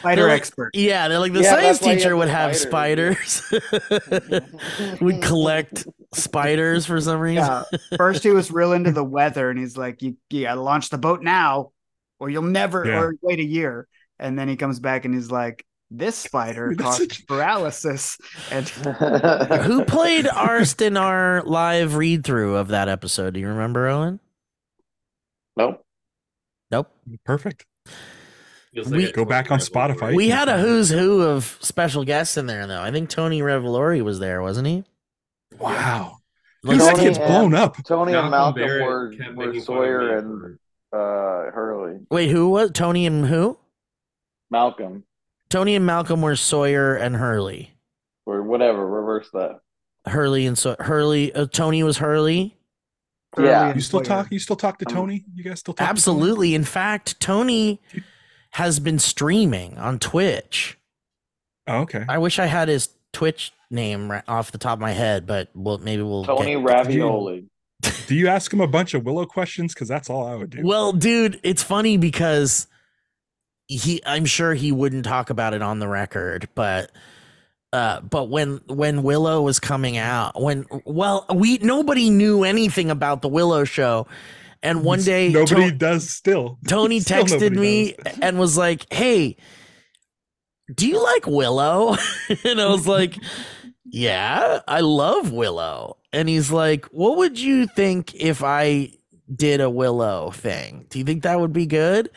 spider 0.00 0.20
they're 0.22 0.28
like- 0.30 0.36
expert. 0.38 0.70
yeah, 0.74 1.08
they're 1.08 1.18
like 1.18 1.32
the 1.32 1.40
Yeah, 1.42 1.50
science 1.54 1.78
that's 1.78 1.82
why 1.82 1.90
he 1.92 1.96
teacher 1.96 2.08
had 2.10 2.18
would 2.18 2.28
have 2.28 2.56
spiders. 2.56 3.18
spiders. 3.30 5.00
would 5.00 5.22
collect 5.22 5.86
spiders 6.12 6.84
for 6.86 7.00
some 7.00 7.20
reason. 7.20 7.44
Yeah. 7.44 7.62
First, 7.96 8.22
he 8.22 8.30
was 8.30 8.50
real 8.50 8.72
into 8.74 8.92
the 8.92 9.02
weather, 9.04 9.48
and 9.50 9.58
he's 9.58 9.76
like, 9.78 10.02
"You, 10.02 10.16
you 10.30 10.42
gotta 10.42 10.60
launch 10.60 10.90
the 10.90 10.98
boat 10.98 11.22
now, 11.22 11.72
or 12.18 12.28
you'll 12.28 12.42
never, 12.42 12.84
Yeah. 12.86 13.00
or 13.00 13.14
wait 13.22 13.38
a 13.40 13.44
year." 13.44 13.86
And 14.18 14.38
then 14.38 14.46
he 14.48 14.56
comes 14.56 14.80
back 14.80 15.04
and 15.06 15.14
he's 15.14 15.30
like, 15.30 15.64
"This 15.90 16.16
spider 16.16 16.68
That's 16.76 16.82
causes 16.82 17.08
such- 17.08 17.26
paralysis." 17.26 18.18
And 18.50 18.68
Who 19.64 19.84
played 19.86 20.28
Arzt 20.28 20.82
in 20.82 20.96
our 20.98 21.42
live 21.44 21.96
read 21.96 22.24
through 22.24 22.56
of 22.56 22.68
that 22.68 22.88
episode? 22.90 23.32
Do 23.34 23.40
you 23.40 23.48
remember, 23.48 23.88
Owen? 23.88 24.20
nope. 25.56 25.83
Nope. 26.74 26.90
Perfect. 27.24 27.66
Feels 28.74 28.88
We- 28.90 29.04
a 29.06 29.12
Go 29.12 29.24
back 29.24 29.50
on. 29.52 29.60
Spotify. 29.60 30.14
We 30.14 30.30
had 30.30 30.48
a 30.48 30.58
who's 30.58 30.90
who 30.90 31.22
of 31.22 31.56
special 31.60 32.04
guests 32.04 32.36
in 32.36 32.46
there, 32.46 32.66
though. 32.66 32.80
I 32.82 32.90
think 32.90 33.08
Tony 33.08 33.40
Revolori 33.42 34.02
was 34.02 34.18
there, 34.18 34.42
wasn't 34.42 34.66
he? 34.66 34.82
Wow. 35.60 36.16
Like, 36.64 36.78
Dude, 36.78 36.86
that 36.86 36.90
Tony 36.96 37.02
kid's 37.04 37.18
and- 37.18 37.26
blown 37.28 37.54
up. 37.54 37.76
Tony 37.84 38.12
and 38.14 38.28
Malcolm 38.30 38.30
Malcolm 38.30 38.62
Barrett 38.62 38.84
were, 38.86 39.10
kept 39.12 39.36
were 39.36 39.46
making 39.46 39.52
fun 39.52 39.58
of 39.60 39.64
Sawyer 39.64 40.16
and 40.18 40.58
uh, 40.92 41.50
Hurley. 41.52 42.00
wait, 42.10 42.30
who 42.30 42.48
was 42.48 42.70
Tony 42.72 43.06
and 43.06 43.26
who? 43.26 43.56
Malcolm 44.50 45.04
Tony 45.50 45.76
and 45.76 45.86
Malcolm 45.86 46.22
were 46.22 46.34
Sawyer 46.36 46.96
and 46.96 47.14
Hurley. 47.16 47.72
or 48.26 48.42
whatever. 48.42 48.84
Reverse 48.84 49.28
that. 49.34 49.60
Hurley 50.06 50.46
and 50.46 50.58
so 50.58 50.74
Hurley. 50.80 51.32
Uh, 51.32 51.46
Tony 51.46 51.82
was 51.84 51.98
Hurley. 51.98 52.56
Yeah. 53.38 53.74
You 53.74 53.80
still 53.80 54.00
Sawyer. 54.00 54.04
talk? 54.22 54.32
You 54.32 54.38
still 54.38 54.56
talk 54.56 54.78
to 54.78 54.86
Um, 54.88 54.94
Tony? 54.94 55.24
You 55.34 55.44
guys 55.44 55.60
still 55.60 55.74
talk? 55.74 55.78
to 55.78 55.84
Tony? 55.84 55.90
Absolutely. 55.90 56.54
In 56.54 56.64
fact, 56.64 57.18
Tony 57.20 57.80
has 58.52 58.78
been 58.80 58.98
streaming 58.98 59.76
on 59.78 59.98
Twitch. 59.98 60.78
Oh, 61.66 61.78
okay. 61.80 62.04
I 62.08 62.18
wish 62.18 62.38
I 62.38 62.46
had 62.46 62.68
his 62.68 62.90
Twitch 63.12 63.52
name 63.70 64.10
right 64.10 64.22
off 64.28 64.52
the 64.52 64.58
top 64.58 64.74
of 64.74 64.80
my 64.80 64.92
head, 64.92 65.26
but 65.26 65.48
we'll 65.54 65.78
maybe 65.78 66.02
we'll 66.02 66.24
Tony 66.24 66.54
get- 66.54 66.62
Ravioli. 66.64 67.46
Do 68.06 68.14
you 68.14 68.28
ask 68.28 68.52
him 68.52 68.60
a 68.60 68.66
bunch 68.66 68.94
of 68.94 69.04
Willow 69.04 69.26
questions? 69.26 69.74
Because 69.74 69.88
that's 69.88 70.08
all 70.10 70.26
I 70.26 70.34
would 70.34 70.50
do. 70.50 70.60
Well, 70.62 70.92
dude, 70.92 71.40
it's 71.42 71.62
funny 71.62 71.96
because 71.96 72.66
he 73.66 74.02
I'm 74.06 74.24
sure 74.26 74.54
he 74.54 74.72
wouldn't 74.72 75.04
talk 75.04 75.30
about 75.30 75.54
it 75.54 75.62
on 75.62 75.78
the 75.78 75.88
record, 75.88 76.48
but 76.54 76.92
uh 77.74 78.00
but 78.00 78.30
when 78.30 78.60
when 78.68 79.02
Willow 79.02 79.42
was 79.42 79.58
coming 79.58 79.96
out, 79.98 80.40
when 80.40 80.64
well, 80.86 81.26
we 81.34 81.58
nobody 81.58 82.08
knew 82.08 82.44
anything 82.44 82.90
about 82.90 83.20
the 83.22 83.28
Willow 83.28 83.64
show. 83.64 84.06
And 84.62 84.82
one 84.82 85.02
day 85.02 85.28
nobody 85.28 85.70
To- 85.70 85.76
does 85.76 86.08
still. 86.08 86.58
Tony 86.68 87.00
Still 87.00 87.24
texted 87.24 87.54
me 87.54 87.92
does. 88.02 88.18
and 88.22 88.38
was 88.38 88.56
like, 88.56 88.90
"Hey, 88.92 89.36
do 90.74 90.86
you 90.88 91.02
like 91.02 91.26
Willow?" 91.26 91.96
and 92.44 92.60
I 92.60 92.66
was 92.68 92.86
like, 92.86 93.18
"Yeah, 93.84 94.60
I 94.66 94.80
love 94.80 95.32
Willow." 95.32 95.98
and 96.14 96.28
he's 96.28 96.50
like, 96.52 96.86
"What 96.86 97.16
would 97.18 97.38
you 97.40 97.66
think 97.66 98.14
if 98.14 98.42
I 98.44 98.92
did 99.34 99.60
a 99.60 99.68
Willow 99.68 100.30
thing? 100.30 100.86
Do 100.88 100.98
you 101.00 101.04
think 101.04 101.24
that 101.24 101.40
would 101.40 101.52
be 101.52 101.66
good?" 101.66 102.08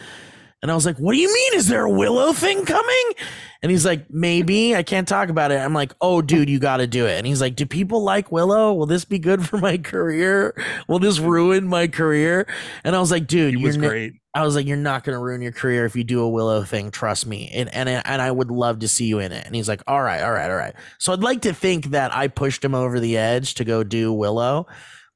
And 0.61 0.71
I 0.71 0.75
was 0.75 0.85
like, 0.85 0.97
"What 0.97 1.13
do 1.13 1.19
you 1.19 1.31
mean? 1.31 1.53
Is 1.53 1.67
there 1.67 1.83
a 1.83 1.89
Willow 1.89 2.33
thing 2.33 2.65
coming?" 2.65 3.13
And 3.61 3.71
he's 3.71 3.85
like, 3.85 4.09
"Maybe 4.09 4.75
I 4.75 4.83
can't 4.83 5.07
talk 5.07 5.29
about 5.29 5.51
it." 5.51 5.59
I'm 5.59 5.73
like, 5.73 5.93
"Oh, 6.01 6.21
dude, 6.21 6.49
you 6.49 6.59
got 6.59 6.77
to 6.77 6.87
do 6.87 7.05
it." 7.05 7.17
And 7.17 7.27
he's 7.27 7.41
like, 7.41 7.55
"Do 7.55 7.65
people 7.65 8.03
like 8.03 8.31
Willow? 8.31 8.73
Will 8.73 8.87
this 8.87 9.05
be 9.05 9.19
good 9.19 9.45
for 9.47 9.57
my 9.57 9.77
career? 9.77 10.55
Will 10.87 10.99
this 10.99 11.19
ruin 11.19 11.67
my 11.67 11.87
career?" 11.87 12.47
And 12.83 12.95
I 12.95 12.99
was 12.99 13.11
like, 13.11 13.27
"Dude, 13.27 13.53
you're 13.53 13.67
was 13.67 13.77
great. 13.77 14.13
I 14.37 14.43
was 14.43 14.53
like, 14.53 14.67
you're 14.67 14.77
not 14.77 15.03
going 15.03 15.15
to 15.15 15.19
ruin 15.19 15.41
your 15.41 15.51
career 15.51 15.85
if 15.85 15.95
you 15.95 16.03
do 16.03 16.19
a 16.19 16.29
Willow 16.29 16.61
thing. 16.61 16.91
Trust 16.91 17.25
me. 17.25 17.49
And, 17.51 17.73
and, 17.73 17.89
and 17.89 18.21
I 18.21 18.29
would 18.29 18.51
love 18.51 18.79
to 18.79 18.87
see 18.87 19.05
you 19.05 19.17
in 19.17 19.31
it. 19.31 19.43
And 19.47 19.55
he's 19.55 19.67
like, 19.67 19.81
all 19.87 20.03
right, 20.03 20.21
all 20.21 20.31
right, 20.31 20.51
all 20.51 20.55
right. 20.55 20.75
So 20.99 21.11
I'd 21.11 21.21
like 21.21 21.41
to 21.41 21.53
think 21.53 21.85
that 21.85 22.15
I 22.15 22.27
pushed 22.27 22.63
him 22.63 22.75
over 22.75 22.99
the 22.99 23.17
edge 23.17 23.55
to 23.55 23.63
go 23.63 23.83
do 23.83 24.13
Willow, 24.13 24.67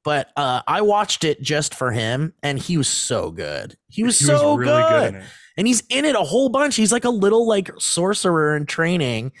but 0.04 0.30
uh, 0.36 0.62
I 0.66 0.80
watched 0.82 1.24
it 1.24 1.40
just 1.42 1.74
for 1.74 1.92
him 1.92 2.32
and 2.42 2.58
he 2.58 2.76
was 2.76 2.88
so 2.88 3.30
good. 3.30 3.76
He 3.88 4.02
was 4.02 4.18
He 4.18 4.24
so 4.26 4.56
was 4.56 4.66
really 4.66 4.82
good. 4.82 5.12
good. 5.14 5.22
And 5.56 5.66
he's 5.66 5.82
in 5.90 6.04
it 6.04 6.14
a 6.14 6.20
whole 6.22 6.48
bunch. 6.48 6.76
He's 6.76 6.92
like 6.92 7.04
a 7.04 7.10
little 7.10 7.46
like 7.46 7.70
sorcerer 7.78 8.56
in 8.56 8.66
training. 8.66 9.32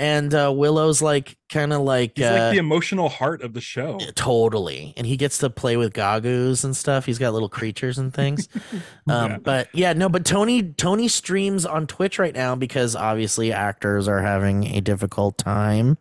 And 0.00 0.32
uh, 0.32 0.52
Willow's 0.54 1.02
like 1.02 1.36
kind 1.50 1.72
of 1.72 1.80
like, 1.80 2.12
He's 2.16 2.24
uh, 2.26 2.30
like 2.30 2.52
the 2.52 2.58
emotional 2.58 3.08
heart 3.08 3.42
of 3.42 3.52
the 3.52 3.60
show. 3.60 3.98
Totally. 4.14 4.94
And 4.96 5.04
he 5.04 5.16
gets 5.16 5.38
to 5.38 5.50
play 5.50 5.76
with 5.76 5.92
gagoos 5.92 6.62
and 6.62 6.76
stuff. 6.76 7.04
He's 7.04 7.18
got 7.18 7.32
little 7.32 7.48
creatures 7.48 7.98
and 7.98 8.14
things. 8.14 8.48
um, 9.08 9.30
Yeah. 9.32 9.38
But 9.38 9.68
yeah, 9.74 9.92
no, 9.94 10.08
but 10.08 10.24
Tony 10.24 10.62
Tony 10.74 11.08
streams 11.08 11.66
on 11.66 11.88
Twitch 11.88 12.20
right 12.20 12.34
now 12.34 12.54
because 12.54 12.94
obviously 12.94 13.52
actors 13.52 14.06
are 14.06 14.22
having 14.22 14.64
a 14.76 14.80
difficult 14.80 15.36
time 15.36 15.98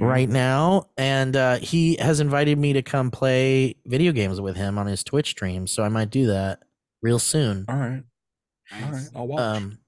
Yeah. 0.00 0.06
right 0.06 0.28
now. 0.28 0.88
And 0.96 1.36
uh, 1.36 1.58
he 1.58 1.96
has 1.96 2.20
invited 2.20 2.58
me 2.58 2.72
to 2.74 2.82
come 2.82 3.10
play 3.10 3.76
video 3.86 4.12
games 4.12 4.40
with 4.40 4.56
him 4.56 4.78
on 4.78 4.86
his 4.86 5.04
Twitch 5.04 5.30
stream. 5.30 5.66
So 5.66 5.82
I 5.82 5.88
might 5.88 6.10
do 6.10 6.26
that 6.28 6.60
real 7.02 7.18
soon. 7.18 7.64
All 7.68 7.76
right. 7.76 8.02
All 8.72 8.90
right. 8.92 9.08
I'll 9.14 9.26
watch. 9.26 9.40
Um, 9.40 9.78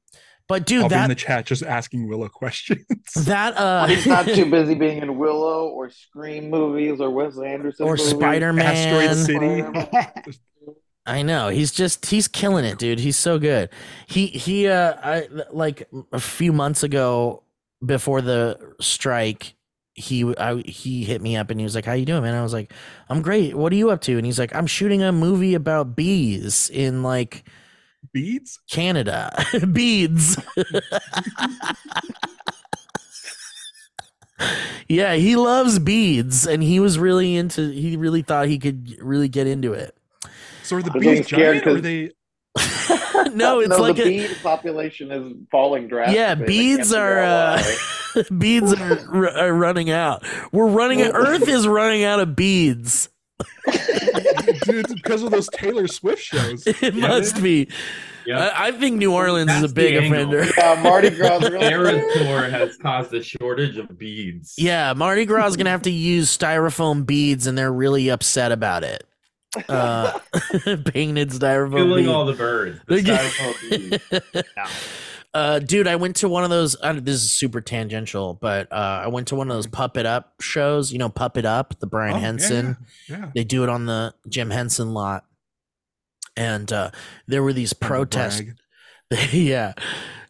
but 0.48 0.66
dude, 0.66 0.82
I'll 0.82 0.88
be 0.88 0.96
in 0.96 1.08
the 1.08 1.14
chat 1.14 1.46
just 1.46 1.62
asking 1.62 2.08
Willow 2.08 2.28
questions. 2.28 2.84
that 3.24 3.56
uh 3.56 3.86
He's 3.86 4.06
not 4.06 4.26
too 4.26 4.50
busy 4.50 4.74
being 4.74 4.98
in 4.98 5.16
Willow 5.16 5.68
or 5.68 5.88
Scream 5.88 6.50
movies 6.50 7.00
or 7.00 7.10
Wes 7.10 7.38
Anderson 7.38 7.86
or 7.86 7.92
movies. 7.92 8.10
Spider 8.10 8.52
Man. 8.52 8.66
Asteroid 8.66 9.64
City. 9.64 10.36
I 11.06 11.22
know 11.22 11.48
he's 11.48 11.72
just 11.72 12.06
he's 12.06 12.28
killing 12.28 12.64
it, 12.64 12.78
dude. 12.78 12.98
He's 13.00 13.16
so 13.16 13.38
good. 13.38 13.70
He 14.06 14.26
he 14.26 14.68
uh 14.68 14.94
I 15.02 15.28
like 15.50 15.88
a 16.12 16.20
few 16.20 16.52
months 16.52 16.82
ago 16.82 17.44
before 17.84 18.20
the 18.20 18.74
strike, 18.80 19.54
he 19.94 20.34
I 20.38 20.62
he 20.64 21.04
hit 21.04 21.20
me 21.22 21.36
up 21.36 21.50
and 21.50 21.60
he 21.60 21.64
was 21.64 21.74
like, 21.74 21.84
"How 21.84 21.92
you 21.92 22.06
doing, 22.06 22.22
man?" 22.22 22.34
I 22.34 22.42
was 22.42 22.52
like, 22.52 22.72
"I'm 23.08 23.22
great. 23.22 23.54
What 23.54 23.72
are 23.72 23.76
you 23.76 23.90
up 23.90 24.00
to?" 24.02 24.16
And 24.16 24.26
he's 24.26 24.38
like, 24.38 24.54
"I'm 24.54 24.66
shooting 24.66 25.02
a 25.02 25.12
movie 25.12 25.54
about 25.54 25.94
bees 25.96 26.70
in 26.70 27.02
like 27.02 27.44
Beads? 28.12 28.58
Canada. 28.70 29.32
beads." 29.72 30.36
yeah, 34.88 35.14
he 35.14 35.36
loves 35.36 35.78
beads 35.78 36.46
and 36.46 36.62
he 36.62 36.80
was 36.80 36.98
really 36.98 37.36
into 37.36 37.70
he 37.70 37.96
really 37.96 38.22
thought 38.22 38.48
he 38.48 38.58
could 38.58 38.96
really 39.00 39.28
get 39.28 39.46
into 39.46 39.72
it. 39.72 39.96
So 40.62 40.76
are 40.76 40.82
the 40.82 40.92
I'm 40.92 41.00
bees 41.00 41.26
giant 41.26 41.66
or 41.66 41.70
are 41.70 41.72
'cause- 41.74 41.82
they 41.82 42.10
no, 43.34 43.60
it's 43.60 43.78
like 43.78 43.96
the 43.96 44.02
a, 44.02 44.28
bee 44.28 44.34
population 44.42 45.10
is 45.10 45.32
falling 45.50 45.88
drastically. 45.88 46.20
Yeah, 46.20 46.34
beads 46.34 46.92
are 46.92 47.18
uh, 47.20 47.62
beads 48.38 48.72
are, 48.74 48.98
r- 49.12 49.28
are 49.38 49.52
running 49.54 49.90
out. 49.90 50.22
We're 50.52 50.68
running. 50.68 51.00
Earth 51.02 51.48
is 51.48 51.66
running 51.66 52.04
out 52.04 52.20
of 52.20 52.36
beads. 52.36 53.08
Dude, 54.64 54.84
it's 54.84 54.94
because 54.94 55.22
of 55.22 55.30
those 55.30 55.48
Taylor 55.48 55.86
Swift 55.88 56.22
shows? 56.22 56.66
It 56.66 56.94
Yeah. 56.94 57.08
must 57.08 57.42
be. 57.42 57.68
Yeah. 58.26 58.50
I, 58.54 58.68
I 58.68 58.72
think 58.72 58.98
New 58.98 59.12
Orleans 59.12 59.50
is 59.50 59.64
a 59.64 59.74
big 59.74 59.94
the 59.94 60.00
angle. 60.04 60.38
offender. 60.38 60.52
Yeah, 60.56 60.80
Mardi 60.82 61.10
Gras 61.10 61.38
is 61.42 61.50
really 61.50 61.66
Eras 61.66 62.12
Tour 62.18 62.42
has 62.50 62.76
caused 62.76 63.12
a 63.14 63.22
shortage 63.22 63.76
of 63.78 63.98
beads. 63.98 64.54
Yeah, 64.56 64.92
Mardi 64.92 65.24
Gras 65.24 65.46
is 65.48 65.56
gonna 65.56 65.70
have 65.70 65.82
to 65.82 65.90
use 65.90 66.36
styrofoam 66.36 67.04
beads, 67.04 67.46
and 67.48 67.56
they're 67.58 67.72
really 67.72 68.10
upset 68.10 68.52
about 68.52 68.84
it. 68.84 69.04
Uh, 69.68 70.18
painted 70.86 71.30
styrofoam 71.30 71.76
Killing 71.76 72.08
all 72.08 72.24
the 72.24 72.32
birds. 72.32 72.80
The 72.86 72.96
styrofoam 73.02 74.32
beads. 74.32 74.48
Uh, 75.34 75.58
dude, 75.60 75.86
I 75.86 75.96
went 75.96 76.16
to 76.16 76.28
one 76.28 76.44
of 76.44 76.50
those. 76.50 76.76
Uh, 76.82 76.92
this 76.94 77.16
is 77.16 77.32
super 77.32 77.60
tangential, 77.62 78.34
but 78.34 78.70
uh, 78.70 79.02
I 79.04 79.08
went 79.08 79.28
to 79.28 79.34
one 79.34 79.50
of 79.50 79.56
those 79.56 79.66
Puppet 79.66 80.04
Up 80.04 80.34
shows. 80.40 80.92
You 80.92 80.98
know, 80.98 81.08
Puppet 81.08 81.44
Up, 81.46 81.78
the 81.80 81.86
Brian 81.86 82.16
Oh, 82.16 82.18
Henson. 82.18 82.76
Yeah. 83.08 83.16
yeah. 83.18 83.30
They 83.34 83.44
do 83.44 83.62
it 83.62 83.68
on 83.70 83.86
the 83.86 84.14
Jim 84.28 84.50
Henson 84.50 84.92
lot, 84.92 85.24
and 86.36 86.70
uh, 86.70 86.90
there 87.26 87.42
were 87.42 87.52
these 87.52 87.72
protests. 87.72 88.42
Yeah, 89.30 89.74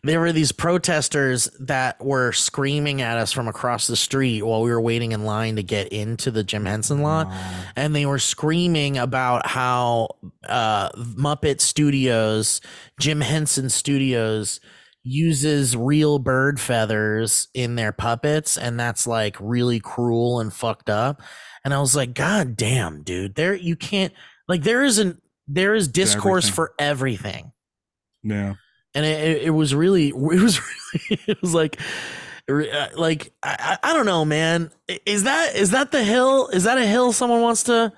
there 0.04 0.18
were 0.20 0.32
these 0.32 0.50
protesters 0.50 1.48
that 1.60 2.04
were 2.04 2.32
screaming 2.32 3.02
at 3.02 3.18
us 3.18 3.30
from 3.30 3.46
across 3.46 3.86
the 3.86 3.96
street 3.96 4.42
while 4.42 4.62
we 4.62 4.70
were 4.70 4.80
waiting 4.80 5.12
in 5.12 5.24
line 5.24 5.56
to 5.56 5.62
get 5.62 5.88
into 5.88 6.30
the 6.30 6.42
Jim 6.42 6.64
Henson 6.64 7.02
lot 7.02 7.28
and 7.76 7.94
they 7.94 8.04
were 8.04 8.18
screaming 8.18 8.98
about 8.98 9.46
how 9.46 10.08
uh, 10.48 10.90
Muppet 10.90 11.60
Studios, 11.60 12.60
Jim 12.98 13.20
Henson 13.20 13.70
Studios, 13.70 14.60
uses 15.04 15.76
real 15.76 16.18
bird 16.18 16.60
feathers 16.60 17.48
in 17.54 17.74
their 17.74 17.92
puppets, 17.92 18.56
and 18.56 18.78
that's 18.78 19.06
like 19.06 19.36
really 19.40 19.80
cruel 19.80 20.40
and 20.40 20.52
fucked 20.52 20.88
up. 20.88 21.20
And 21.64 21.74
I 21.74 21.80
was 21.80 21.96
like, 21.96 22.14
God 22.14 22.56
damn, 22.56 23.02
dude, 23.02 23.34
there 23.34 23.54
you 23.54 23.76
can't 23.76 24.12
like 24.48 24.62
there 24.62 24.84
isn't 24.84 25.20
there 25.48 25.74
is 25.74 25.88
discourse 25.88 26.44
everything. 26.44 26.54
for 26.54 26.74
everything 26.78 27.52
Yeah. 28.22 28.54
And 28.94 29.06
it, 29.06 29.20
it, 29.20 29.42
it 29.44 29.50
was 29.50 29.74
really 29.74 30.08
it 30.14 30.14
was 30.14 30.60
really 30.60 31.22
it 31.26 31.40
was 31.40 31.54
like 31.54 31.80
uh, 32.50 32.88
like 32.96 33.32
I, 33.42 33.78
I 33.82 33.90
I 33.90 33.92
don't 33.94 34.06
know 34.06 34.24
man 34.24 34.70
is 35.06 35.24
that 35.24 35.56
is 35.56 35.70
that 35.70 35.92
the 35.92 36.02
hill 36.02 36.48
is 36.48 36.64
that 36.64 36.78
a 36.78 36.86
hill 36.86 37.12
someone 37.12 37.40
wants 37.40 37.64
to 37.64 37.92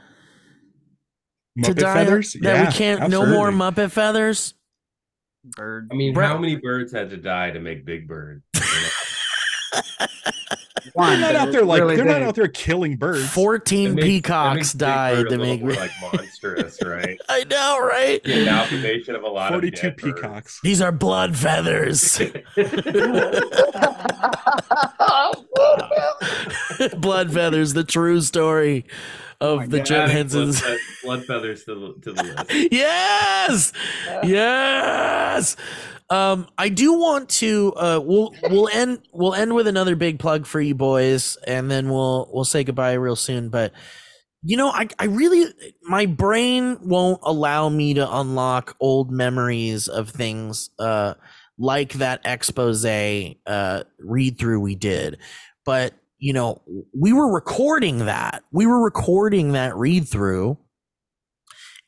to 1.62 1.70
Muppet 1.70 1.76
die 1.76 1.90
on? 1.90 1.96
feathers? 1.96 2.32
that 2.34 2.42
yeah, 2.42 2.66
we 2.66 2.72
can't 2.72 3.10
no 3.10 3.24
more 3.26 3.50
muppet 3.50 3.90
feathers 3.90 4.54
Bird. 5.44 5.88
I 5.92 5.94
mean, 5.94 6.14
Brett- 6.14 6.30
how 6.30 6.38
many 6.38 6.56
birds 6.56 6.90
had 6.92 7.10
to 7.10 7.18
die 7.18 7.50
to 7.50 7.60
make 7.60 7.84
Big 7.84 8.08
Bird? 8.08 8.42
One, 10.94 11.20
They're 11.20 11.32
not 11.32 11.34
out 11.34 11.50
there 11.52 11.64
like 11.64 11.80
really 11.82 11.96
they're 11.96 12.04
not 12.04 12.22
out 12.22 12.36
there 12.36 12.46
killing 12.46 12.96
birds. 12.96 13.28
14 13.30 13.96
makes- 13.96 14.06
peacocks 14.06 14.72
died 14.72 15.16
Bird 15.16 15.26
a 15.26 15.30
to 15.30 15.36
little 15.38 15.46
make 15.46 15.60
more 15.62 15.72
like 15.72 15.90
monstrous, 16.00 16.78
right? 16.84 17.18
I 17.28 17.42
know 17.44 17.80
right 17.80 18.22
The 18.22 18.42
amalgamation 18.42 19.16
of 19.16 19.24
a 19.24 19.28
lot 19.28 19.50
Forty-two 19.50 19.88
of 19.88 19.96
dead 19.96 20.02
birds. 20.02 20.20
peacocks. 20.20 20.60
these 20.62 20.80
are 20.80 20.92
blood 20.92 21.36
feathers 21.36 22.18
blood 26.98 27.32
feathers 27.32 27.72
the 27.74 27.84
true 27.84 28.20
story 28.20 28.84
of 29.40 29.70
the 29.70 29.80
Jim 29.80 30.02
Adding 30.02 30.16
Henson's 30.16 30.60
blood, 30.62 30.78
blood 31.02 31.24
feathers 31.24 31.64
to 31.64 31.74
the, 31.74 31.94
to 32.02 32.12
the 32.12 32.22
list. 32.22 32.72
yes 32.72 33.72
yes 34.22 35.56
um 36.10 36.46
i 36.58 36.68
do 36.68 36.92
want 36.92 37.28
to 37.28 37.72
uh 37.76 37.98
we'll 38.02 38.34
we'll 38.44 38.68
end 38.68 39.00
we'll 39.12 39.34
end 39.34 39.54
with 39.54 39.66
another 39.66 39.96
big 39.96 40.18
plug 40.18 40.46
for 40.46 40.60
you 40.60 40.74
boys 40.74 41.36
and 41.46 41.70
then 41.70 41.88
we'll 41.88 42.28
we'll 42.32 42.44
say 42.44 42.62
goodbye 42.64 42.92
real 42.92 43.16
soon. 43.16 43.48
But 43.48 43.72
you 44.42 44.56
know 44.56 44.68
i 44.68 44.86
i 44.98 45.06
really 45.06 45.52
my 45.82 46.06
brain 46.06 46.78
won't 46.82 47.20
allow 47.22 47.68
me 47.68 47.94
to 47.94 48.16
unlock 48.18 48.76
old 48.78 49.10
memories 49.10 49.88
of 49.88 50.10
things 50.10 50.70
uh 50.78 51.14
like 51.58 51.94
that 51.94 52.20
expose 52.24 52.84
uh 52.84 53.84
read 54.00 54.38
through 54.38 54.60
we 54.60 54.74
did. 54.74 55.18
But 55.64 55.94
you 56.18 56.32
know 56.32 56.60
we 56.98 57.12
were 57.12 57.32
recording 57.32 58.00
that. 58.06 58.44
We 58.52 58.66
were 58.66 58.82
recording 58.82 59.52
that 59.52 59.74
read 59.76 60.08
through 60.08 60.58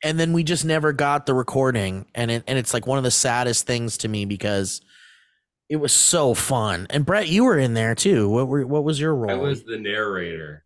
and 0.06 0.20
then 0.20 0.32
we 0.32 0.44
just 0.44 0.64
never 0.64 0.92
got 0.92 1.26
the 1.26 1.34
recording 1.34 2.06
and 2.14 2.30
it, 2.30 2.44
and 2.46 2.58
it's 2.58 2.72
like 2.72 2.86
one 2.86 2.98
of 2.98 3.04
the 3.04 3.10
saddest 3.10 3.66
things 3.66 3.98
to 3.98 4.08
me 4.08 4.24
because 4.24 4.80
it 5.68 5.76
was 5.76 5.92
so 5.92 6.32
fun 6.32 6.86
and 6.90 7.04
Brett 7.04 7.28
you 7.28 7.44
were 7.44 7.58
in 7.58 7.74
there 7.74 7.94
too 7.94 8.28
what 8.28 8.48
were 8.48 8.66
what 8.66 8.84
was 8.84 9.00
your 9.00 9.14
role 9.14 9.30
I 9.30 9.34
was 9.34 9.64
the 9.64 9.78
narrator. 9.78 10.64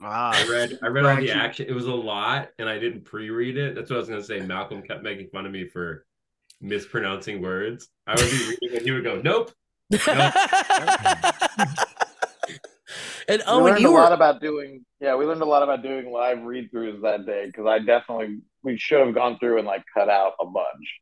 Ah, 0.00 0.32
I 0.32 0.48
read 0.48 0.78
I 0.82 0.86
read 0.88 1.04
all 1.04 1.16
the 1.16 1.32
action. 1.32 1.66
It 1.68 1.72
was 1.72 1.86
a 1.86 1.94
lot, 1.94 2.50
and 2.58 2.68
I 2.68 2.78
didn't 2.78 3.04
pre-read 3.04 3.56
it. 3.56 3.74
That's 3.74 3.90
what 3.90 3.96
I 3.96 3.98
was 3.98 4.08
gonna 4.08 4.22
say. 4.22 4.40
Malcolm 4.40 4.80
kept 4.82 5.02
making 5.02 5.28
fun 5.30 5.44
of 5.44 5.50
me 5.50 5.68
for 5.68 6.06
mispronouncing 6.60 7.42
words. 7.42 7.88
I 8.06 8.14
would 8.14 8.30
be 8.30 8.48
reading, 8.48 8.76
and 8.76 8.86
he 8.86 8.92
would 8.92 9.02
go, 9.02 9.20
"Nope." 9.20 9.50
"Nope." 9.90 10.00
and 13.28 13.40
we 13.40 13.44
oh 13.46 13.56
and 13.56 13.64
learned 13.66 13.84
a 13.84 13.90
lot 13.90 14.12
about 14.12 14.40
doing 14.40 14.84
yeah 15.00 15.14
we 15.14 15.24
learned 15.26 15.42
a 15.42 15.46
lot 15.46 15.62
about 15.62 15.82
doing 15.82 16.10
live 16.10 16.42
read 16.42 16.70
throughs 16.72 17.00
that 17.02 17.26
day 17.26 17.46
because 17.46 17.66
i 17.66 17.78
definitely 17.78 18.38
we 18.62 18.76
should 18.76 19.04
have 19.04 19.14
gone 19.14 19.38
through 19.38 19.58
and 19.58 19.66
like 19.66 19.84
cut 19.94 20.08
out 20.08 20.32
a 20.40 20.46
bunch 20.46 21.00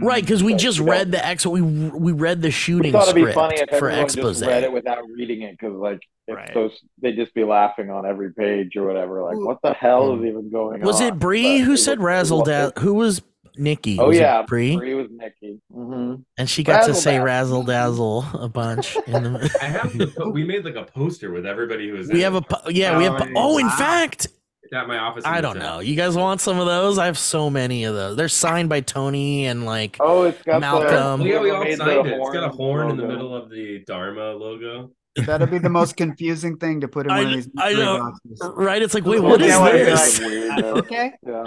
right 0.00 0.22
because 0.22 0.42
we 0.42 0.52
But 0.52 0.60
just 0.60 0.78
you 0.78 0.84
don't- 0.84 0.92
read 0.94 1.12
the 1.12 1.24
ex 1.26 1.46
we 1.46 1.60
we 1.62 2.12
read 2.12 2.42
the 2.42 2.48
we 2.48 2.52
shooting 2.52 2.92
thought 2.92 3.02
it'd 3.04 3.14
be 3.14 3.20
script 3.22 3.34
funny 3.34 3.56
if 3.56 3.68
for 3.70 3.88
everyone 3.88 4.04
expose 4.04 4.38
just 4.40 4.48
read 4.48 4.62
it 4.64 4.72
without 4.72 4.98
reading 5.16 5.42
it 5.42 5.52
because 5.58 5.74
like 5.74 6.00
it's 6.26 6.36
Right. 6.36 6.50
so 6.54 6.70
they'd 7.02 7.16
just 7.16 7.34
be 7.34 7.42
laughing 7.44 7.90
on 7.90 8.06
every 8.06 8.32
page 8.32 8.76
or 8.76 8.86
whatever. 8.86 9.22
Like, 9.22 9.36
what 9.36 9.58
the 9.64 9.72
hell 9.72 10.14
is 10.14 10.24
even 10.24 10.48
going 10.50 10.80
Was 10.82 10.82
on? 10.82 10.86
Was 10.86 11.00
it 11.00 11.18
Bree 11.18 11.58
who 11.58 11.72
it 11.72 11.78
said 11.78 12.00
razzle 12.00 12.44
dazzle? 12.44 12.72
Who 12.78 12.94
was 12.94 13.20
Nikki? 13.56 13.98
Oh 13.98 14.06
Was 14.08 14.16
yeah, 14.16 14.42
Bree. 14.42 14.76
Bree 14.76 14.94
was 14.94 15.08
Nikki. 15.10 15.60
hmm 15.72 16.14
And 16.38 16.48
she 16.48 16.62
got 16.62 16.86
to 16.86 16.94
say 16.94 17.18
razzle 17.18 17.64
dazzle 17.64 18.24
a 18.34 18.48
bunch. 18.48 18.96
In 19.08 19.24
the, 19.24 19.58
I 19.60 19.64
have 19.64 19.98
the 19.98 20.06
po- 20.06 20.30
we 20.30 20.44
made 20.44 20.64
like 20.64 20.76
a 20.76 20.84
poster 20.84 21.32
with 21.32 21.44
everybody 21.46 21.88
who 21.88 21.96
was. 21.96 22.06
we 22.08 22.14
in 22.16 22.20
have 22.20 22.34
a 22.34 22.38
it. 22.38 22.48
po- 22.48 22.68
yeah 22.70 22.96
we 22.96 23.04
have 23.04 23.16
po- 23.18 23.26
Oh, 23.34 23.54
oh 23.54 23.58
in 23.58 23.66
wow. 23.66 23.72
fact 23.76 24.26
It's 24.26 24.34
at 24.72 24.86
my 24.88 24.98
office. 24.98 25.24
I 25.26 25.40
don't 25.40 25.58
know. 25.58 25.80
You 25.80 25.96
guys 25.96 26.16
want 26.16 26.40
some 26.40 26.58
of 26.60 26.66
those? 26.66 26.98
I 26.98 27.06
have 27.06 27.18
so 27.18 27.50
many 27.50 27.84
of 27.84 27.94
those. 27.94 28.16
They're 28.16 28.28
signed 28.28 28.68
by 28.68 28.80
Tony 28.80 29.46
and 29.46 29.64
like 29.66 29.96
Oh, 30.00 30.22
it's 30.24 30.42
got 30.42 30.60
Malcolm. 30.60 31.20
the. 31.20 31.26
Yeah, 31.28 31.40
we 31.40 31.50
all 31.50 31.62
signed 31.76 32.06
it. 32.06 32.14
It's 32.20 32.30
got 32.30 32.44
a 32.44 32.48
horn 32.50 32.90
in 32.90 32.96
the 32.96 33.06
middle 33.06 33.34
of 33.34 33.50
the 33.50 33.82
Dharma 33.86 34.32
logo. 34.32 34.90
That'll 35.16 35.46
be 35.48 35.58
the 35.58 35.68
most 35.80 35.96
confusing 35.96 36.56
thing 36.56 36.80
to 36.82 36.88
put 36.88 37.06
in 37.06 37.12
I 37.12 37.18
one 37.24 37.26
of 37.26 37.32
these. 37.34 37.48
I 37.58 37.72
know. 37.72 37.98
boxes. 37.98 38.40
right. 38.54 38.80
It's 38.82 38.94
like 38.94 39.04
wait, 39.04 39.20
Yeah, 39.22 39.28
what 39.28 39.40
is 39.42 39.48
yeah, 39.48 39.84
this? 39.94 40.18
that? 40.18 40.64
Okay. 40.78 41.12
yeah. 41.26 41.44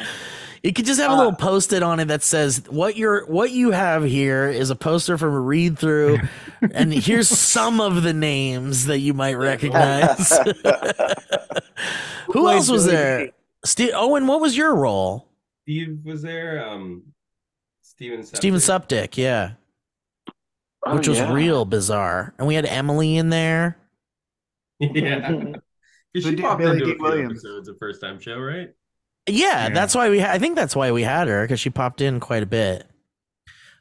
You 0.63 0.71
could 0.71 0.85
just 0.85 0.99
have 1.01 1.11
a 1.11 1.13
Uh, 1.13 1.17
little 1.17 1.33
post-it 1.35 1.83
on 1.83 1.99
it 1.99 2.05
that 2.05 2.23
says 2.23 2.63
what 2.69 2.95
you're 2.95 3.25
what 3.25 3.51
you 3.51 3.71
have 3.71 4.03
here 4.05 4.47
is 4.47 4.69
a 4.69 4.75
poster 4.77 5.17
from 5.17 5.33
a 5.33 5.39
read 5.39 5.77
through, 5.77 6.19
and 6.73 6.93
here's 6.93 7.27
some 7.27 7.81
of 7.81 8.03
the 8.03 8.13
names 8.13 8.85
that 8.85 8.99
you 8.99 9.13
might 9.13 9.33
recognize. 9.35 10.29
Who 12.27 12.41
played 12.43 12.55
else 12.55 12.69
was 12.69 12.85
there? 12.85 13.29
Steve 13.65 13.91
Owen, 13.93 14.27
what 14.27 14.39
was 14.41 14.55
your 14.55 14.73
role? 14.75 15.27
Steve 15.63 15.99
was 16.03 16.21
there. 16.21 16.65
Um, 16.67 17.03
Steven. 17.81 18.23
Steven 18.23 18.59
Septic. 18.59 19.17
Yeah, 19.17 19.51
Oh, 20.85 20.95
which 20.97 21.07
was 21.07 21.17
yeah. 21.19 21.31
real 21.33 21.65
bizarre. 21.65 22.33
And 22.37 22.47
we 22.47 22.55
had 22.55 22.65
Emily 22.65 23.17
in 23.17 23.29
there. 23.29 23.77
Yeah. 24.79 25.29
Who 25.29 25.53
She 26.21 26.31
did 26.31 26.41
popped 26.41 26.59
Billy 26.59 26.73
into 26.73 26.85
D. 26.85 26.91
a 26.91 26.95
few 26.95 27.03
Williams? 27.03 27.31
episodes 27.45 27.69
of 27.69 27.77
first 27.79 28.01
time 28.01 28.19
show, 28.19 28.37
right? 28.39 28.69
Yeah, 29.27 29.67
Yeah. 29.67 29.69
that's 29.69 29.95
why 29.95 30.09
we. 30.09 30.19
Ha- 30.19 30.31
I 30.31 30.39
think 30.39 30.55
that's 30.55 30.75
why 30.75 30.91
we 30.91 31.03
had 31.03 31.27
her 31.29 31.43
because 31.43 31.59
she 31.59 31.69
popped 31.69 32.01
in 32.01 32.19
quite 32.19 32.43
a 32.43 32.47
bit. 32.47 32.85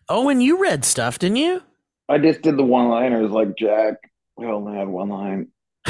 Owen, 0.09 0.41
you 0.41 0.63
read 0.63 0.85
stuff, 0.85 1.19
didn't 1.19 1.37
you? 1.37 1.63
I 2.09 2.19
just 2.19 2.43
did 2.43 2.57
the 2.57 2.63
one 2.65 2.89
liners 2.89 3.31
like 3.33 3.57
Jack. 3.57 3.95
I 4.41 4.45
only 4.45 4.77
had 4.79 4.87
one 4.89 5.09
line. 5.09 5.49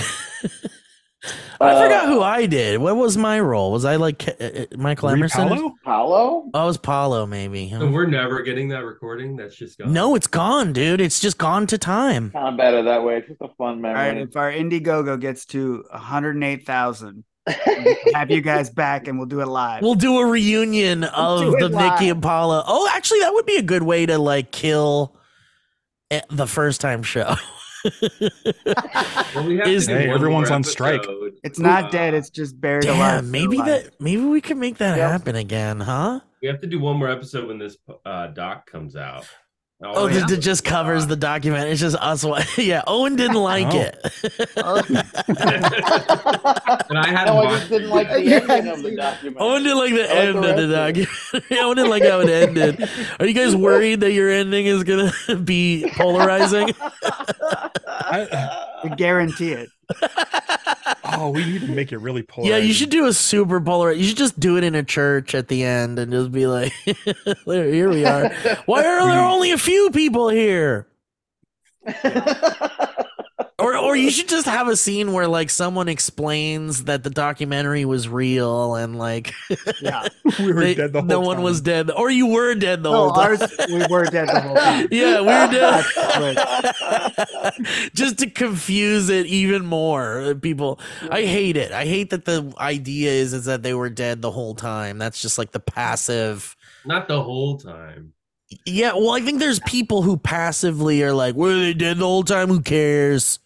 I 1.60 1.70
Uh, 1.70 1.82
forgot 1.82 2.06
who 2.06 2.20
I 2.22 2.46
did. 2.46 2.80
What 2.80 2.96
was 2.96 3.16
my 3.16 3.38
role? 3.38 3.70
Was 3.70 3.84
I 3.84 3.94
like 3.96 4.26
uh, 4.28 4.32
uh, 4.44 4.64
Michael 4.76 5.10
Re 5.10 5.14
Emerson? 5.20 5.48
Paolo? 5.48 5.74
Paolo? 5.84 6.50
Oh, 6.52 6.62
it 6.62 6.66
was 6.66 6.78
Paulo, 6.78 7.26
maybe. 7.26 7.68
huh? 7.68 7.78
So 7.78 7.90
we're 7.90 8.06
never 8.06 8.42
getting 8.42 8.68
that 8.70 8.84
recording. 8.84 9.36
That's 9.36 9.54
just 9.54 9.78
gone. 9.78 9.92
No, 9.92 10.16
it's 10.16 10.26
gone, 10.26 10.72
dude. 10.72 11.00
It's 11.00 11.20
just 11.20 11.38
gone 11.38 11.66
to 11.68 11.78
time. 11.78 12.30
Kind 12.32 12.48
of 12.48 12.56
better 12.56 12.82
that 12.82 13.04
way. 13.04 13.18
It's 13.18 13.28
just 13.28 13.40
a 13.40 13.48
fun 13.56 13.80
memory. 13.80 13.98
right. 14.00 14.16
If 14.18 14.34
our 14.36 14.50
Indiegogo 14.50 15.20
gets 15.20 15.46
to 15.46 15.84
108,000, 15.92 17.24
have 18.14 18.30
you 18.30 18.40
guys 18.40 18.70
back 18.70 19.06
and 19.08 19.18
we'll 19.18 19.26
do 19.28 19.40
it 19.40 19.46
live. 19.46 19.82
We'll 19.82 19.94
do 19.94 20.18
a 20.18 20.26
reunion 20.26 21.04
of 21.04 21.40
do 21.40 21.56
it 21.56 21.60
the 21.60 21.68
Nikki 21.68 22.06
live. 22.06 22.10
and 22.14 22.22
Paula. 22.22 22.64
Oh, 22.66 22.88
actually, 22.92 23.20
that 23.20 23.32
would 23.34 23.46
be 23.46 23.56
a 23.56 23.62
good 23.62 23.82
way 23.84 24.06
to 24.06 24.18
like 24.18 24.50
kill 24.50 25.16
eh, 26.10 26.20
the 26.30 26.46
first 26.46 26.80
time 26.80 27.02
show. 27.04 27.34
Well, 29.34 29.46
we 29.46 29.60
Is- 29.62 29.86
to 29.86 29.94
Hey, 29.98 30.10
everyone's 30.10 30.50
on 30.50 30.62
strike. 30.64 31.04
it's 31.42 31.58
not 31.58 31.84
Uh, 31.84 31.90
dead. 31.90 32.14
It's 32.14 32.30
just 32.30 32.60
buried 32.60 32.84
alive. 32.84 33.24
Maybe 33.24 33.56
alive. 33.56 33.66
that 33.84 34.00
maybe 34.00 34.22
we 34.22 34.40
can 34.40 34.58
make 34.58 34.78
that 34.78 34.96
Yep. 34.98 35.10
happen 35.10 35.36
again, 35.36 35.80
huh? 35.80 36.20
We 36.42 36.48
have 36.48 36.60
to 36.60 36.66
do 36.66 36.78
one 36.80 36.96
more 36.98 37.08
episode 37.08 37.48
when 37.48 37.58
this 37.58 37.76
uh, 38.04 38.26
doc 38.28 38.70
comes 38.70 38.96
out. 38.96 39.26
Oh, 39.84 39.92
oh, 39.94 40.06
yeah? 40.06 40.20
that 40.20 40.28
that 40.28 40.36
just 40.38 40.64
covers 40.64 41.08
the 41.08 41.16
document. 41.16 41.68
It's 41.68 41.80
just 41.80 41.96
us. 41.96 42.24
Yeah, 42.58 42.82
Owen 42.86 43.16
didn't 43.16 43.36
oh. 43.36 43.42
like 43.42 43.66
Oh. 43.72 43.80
it. 43.80 43.98
And 46.88 46.98
I 46.98 47.08
had 47.08 47.26
no, 47.26 47.38
I 47.38 47.58
just 47.58 47.70
didn't 47.70 47.90
like 47.90 48.08
the 48.08 48.22
Yeah, 48.24 48.40
ending 48.48 48.68
of 48.68 48.82
the 48.82 48.94
document. 48.96 49.36
Owen 49.40 49.62
didn't 49.62 49.78
like 49.78 49.94
the 49.94 50.02
I 50.02 50.14
like 50.14 50.34
end 50.34 50.44
the 50.44 50.50
of 50.50 50.68
the 50.68 50.74
document. 50.74 51.10
Owen 51.62 51.76
didn't 51.76 51.90
like 51.90 52.02
how 52.04 52.20
it 52.20 52.28
ended. 52.28 52.88
Are 53.18 53.26
you 53.26 53.34
guys 53.34 53.56
worried 53.56 54.00
that 54.00 54.12
your 54.12 54.30
ending 54.30 54.66
is 54.66 54.84
gonna 54.84 55.12
be 55.42 55.90
polarizing? 55.96 56.70
I, 57.86 58.66
We 58.84 58.90
guarantee 58.90 59.52
it. 59.52 59.68
Oh, 61.04 61.30
we 61.30 61.44
need 61.44 61.60
to 61.62 61.68
make 61.68 61.92
it 61.92 61.98
really 61.98 62.22
polar. 62.22 62.48
yeah, 62.50 62.56
you 62.56 62.72
should 62.72 62.90
do 62.90 63.06
a 63.06 63.12
super 63.12 63.60
polar. 63.60 63.92
You 63.92 64.04
should 64.04 64.16
just 64.16 64.38
do 64.38 64.56
it 64.56 64.64
in 64.64 64.74
a 64.74 64.82
church 64.82 65.34
at 65.34 65.48
the 65.48 65.64
end 65.64 65.98
and 65.98 66.12
just 66.12 66.32
be 66.32 66.46
like, 66.46 66.72
here 67.44 67.88
we 67.90 68.04
are." 68.04 68.28
Why 68.66 68.84
are 68.84 69.06
there 69.10 69.20
only 69.20 69.50
a 69.52 69.58
few 69.58 69.90
people 69.90 70.28
here? 70.28 70.86
Or, 73.62 73.76
or 73.76 73.94
you 73.96 74.10
should 74.10 74.28
just 74.28 74.46
have 74.46 74.66
a 74.66 74.76
scene 74.76 75.12
where 75.12 75.28
like 75.28 75.48
someone 75.48 75.88
explains 75.88 76.84
that 76.84 77.04
the 77.04 77.10
documentary 77.10 77.84
was 77.84 78.08
real 78.08 78.74
and 78.74 78.98
like 78.98 79.32
Yeah. 79.80 80.08
we 80.40 80.52
were 80.52 80.60
they- 80.60 80.74
dead 80.74 80.92
the 80.92 81.00
whole 81.00 81.08
no 81.08 81.20
one 81.20 81.42
was 81.42 81.60
dead, 81.60 81.90
or 81.90 82.10
you 82.10 82.26
were 82.26 82.54
dead 82.54 82.82
the 82.82 82.90
No, 82.90 83.10
whole 83.10 83.12
time. 83.12 83.40
ours, 83.40 83.52
we 83.68 83.86
were 83.88 84.04
dead 84.06 84.28
the 84.28 84.40
whole 84.40 84.56
time. 84.56 84.88
yeah, 84.92 85.20
we 85.20 85.26
were 85.26 85.52
dead. 85.52 85.84
Just 87.94 88.18
to 88.18 88.28
confuse 88.30 89.08
it 89.08 89.26
even 89.26 89.64
more. 89.64 90.20
Uh, 90.22 90.34
people, 90.34 90.80
I 91.10 91.22
hate 91.22 91.56
it. 91.56 91.72
I 91.72 91.84
hate 91.84 92.10
that 92.10 92.24
the 92.24 92.52
idea 92.58 93.10
is 93.10 93.32
is 93.32 93.44
that 93.46 93.62
they 93.62 93.74
were 93.74 93.90
dead 93.90 94.22
the 94.22 94.30
whole 94.30 94.54
time. 94.54 94.98
That's 94.98 95.20
just 95.22 95.38
like 95.38 95.52
the 95.52 95.60
passive. 95.60 96.56
not 96.84 97.08
the 97.08 97.22
whole 97.22 97.58
time. 97.58 98.12
Yeah, 98.66 98.92
well, 98.94 99.12
I 99.12 99.20
think 99.20 99.38
there's 99.38 99.60
people 99.60 100.02
who 100.02 100.16
passively 100.18 101.02
are 101.02 101.12
like, 101.14 101.34
"Were 101.34 101.54
they 101.54 101.72
dead 101.74 101.98
the 101.98 102.04
whole 102.06 102.22
time? 102.22 102.48
Who 102.48 102.60
cares?" 102.60 103.38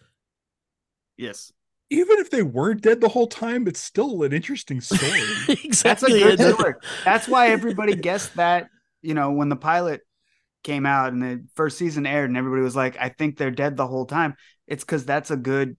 Yes. 1.17 1.53
Even 1.91 2.19
if 2.19 2.31
they 2.31 2.43
were 2.43 2.75
dead 2.75 3.01
the 3.01 3.09
whole 3.09 3.29
time, 3.29 3.69
it's 3.69 3.81
still 3.81 4.23
an 4.25 4.33
interesting 4.33 4.81
story. 4.81 5.21
That's 5.47 5.49
a 5.49 5.67
exactly. 5.67 6.19
good 6.21 6.41
story. 6.41 6.75
That's 7.05 7.29
why 7.29 7.49
everybody 7.51 7.95
guessed 7.95 8.35
that, 8.37 8.69
you 9.03 9.15
know, 9.15 9.31
when 9.33 9.49
the 9.49 9.57
pilot 9.57 10.01
came 10.65 10.85
out 10.85 11.13
and 11.13 11.23
the 11.23 11.45
first 11.55 11.79
season 11.79 12.05
aired 12.07 12.29
and 12.29 12.37
everybody 12.37 12.63
was 12.63 12.75
like, 12.75 12.97
I 13.01 13.09
think 13.11 13.37
they're 13.37 13.53
dead 13.53 13.77
the 13.77 13.87
whole 13.87 14.05
time. 14.05 14.35
It's 14.67 14.83
because 14.83 15.05
that's 15.05 15.31
a 15.31 15.37
good 15.37 15.77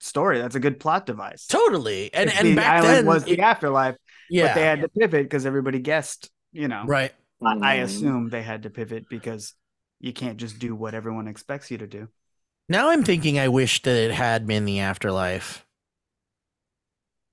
story. 0.00 0.40
That's 0.40 0.56
a 0.56 0.60
good 0.60 0.80
plot 0.80 1.06
device. 1.06 1.46
Totally. 1.46 2.12
And 2.12 2.30
If 2.30 2.40
and 2.40 2.48
the 2.48 2.54
back 2.56 2.82
island 2.82 2.96
then, 2.96 3.06
was 3.06 3.22
the 3.24 3.34
it- 3.34 3.38
afterlife, 3.40 3.96
yeah, 4.28 4.48
but 4.48 4.54
they 4.56 4.62
had 4.62 4.80
to 4.80 4.88
pivot 4.88 5.22
because 5.24 5.46
everybody 5.46 5.78
guessed, 5.78 6.30
you 6.52 6.66
know. 6.66 6.82
right. 6.86 7.12
I, 7.40 7.74
I 7.74 7.76
Mm. 7.78 7.82
assume 7.84 8.28
they 8.30 8.42
had 8.42 8.62
to 8.64 8.70
pivot 8.70 9.08
because 9.08 9.54
you 10.00 10.12
can't 10.12 10.36
just 10.38 10.58
do 10.58 10.74
what 10.74 10.94
everyone 10.94 11.28
expects 11.28 11.70
you 11.70 11.78
to 11.78 11.86
do. 11.86 12.08
Now 12.68 12.90
I'm 12.90 13.02
thinking 13.02 13.38
I 13.38 13.48
wish 13.48 13.82
that 13.82 13.94
it 13.94 14.10
had 14.12 14.46
been 14.46 14.64
the 14.64 14.80
afterlife. 14.80 15.64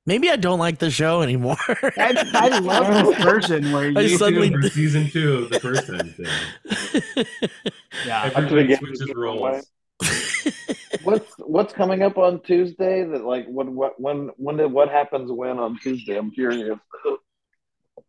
Maybe 0.06 0.30
I 0.32 0.36
don't 0.36 0.60
like 0.60 0.80
the 0.80 0.90
show 0.90 1.22
anymore. 1.22 1.56
I, 1.70 2.26
I 2.34 2.60
love 2.60 3.06
this 3.16 3.24
version 3.24 3.72
where 3.72 3.94
I 3.96 4.02
you 4.02 4.18
suddenly- 4.18 4.52
For 4.52 4.70
season 4.70 5.08
two 5.10 5.36
of 5.44 5.50
the 5.52 5.60
first 5.60 5.88
time 5.88 6.10
thing. 6.10 7.26
yeah. 8.06 8.32
Everybody 8.36 8.68
get- 8.68 8.80
switches 8.80 9.04
get 9.04 9.16
roles. 9.16 9.66
what's 11.04 11.32
what's 11.38 11.72
coming 11.74 12.02
up 12.02 12.18
on 12.18 12.42
Tuesday? 12.42 13.04
That 13.04 13.24
like 13.24 13.46
what 13.46 13.68
what 13.70 14.02
when 14.02 14.32
when 14.38 14.58
did 14.58 14.72
what 14.72 14.90
happens 14.90 15.32
when 15.32 15.60
on 15.60 15.78
Tuesday? 15.80 16.18
I'm 16.18 16.32
curious. 16.32 16.80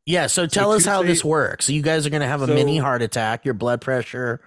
yeah, 0.06 0.26
so 0.28 0.46
tell 0.46 0.72
us 0.72 0.86
how 0.86 1.02
this 1.02 1.18
Tuesday- 1.18 1.28
works. 1.28 1.68
You 1.68 1.82
guys 1.82 2.06
are 2.06 2.10
going 2.10 2.22
to 2.22 2.26
have 2.26 2.40
a 2.40 2.46
So- 2.46 2.54
mini 2.54 2.78
heart 2.78 3.02
attack. 3.02 3.44
Your 3.44 3.52
blood 3.54 3.82
pressure 3.82 4.40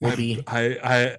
will 0.00 0.16
be 0.16 0.42
I, 0.46 0.78
I, 0.82 1.16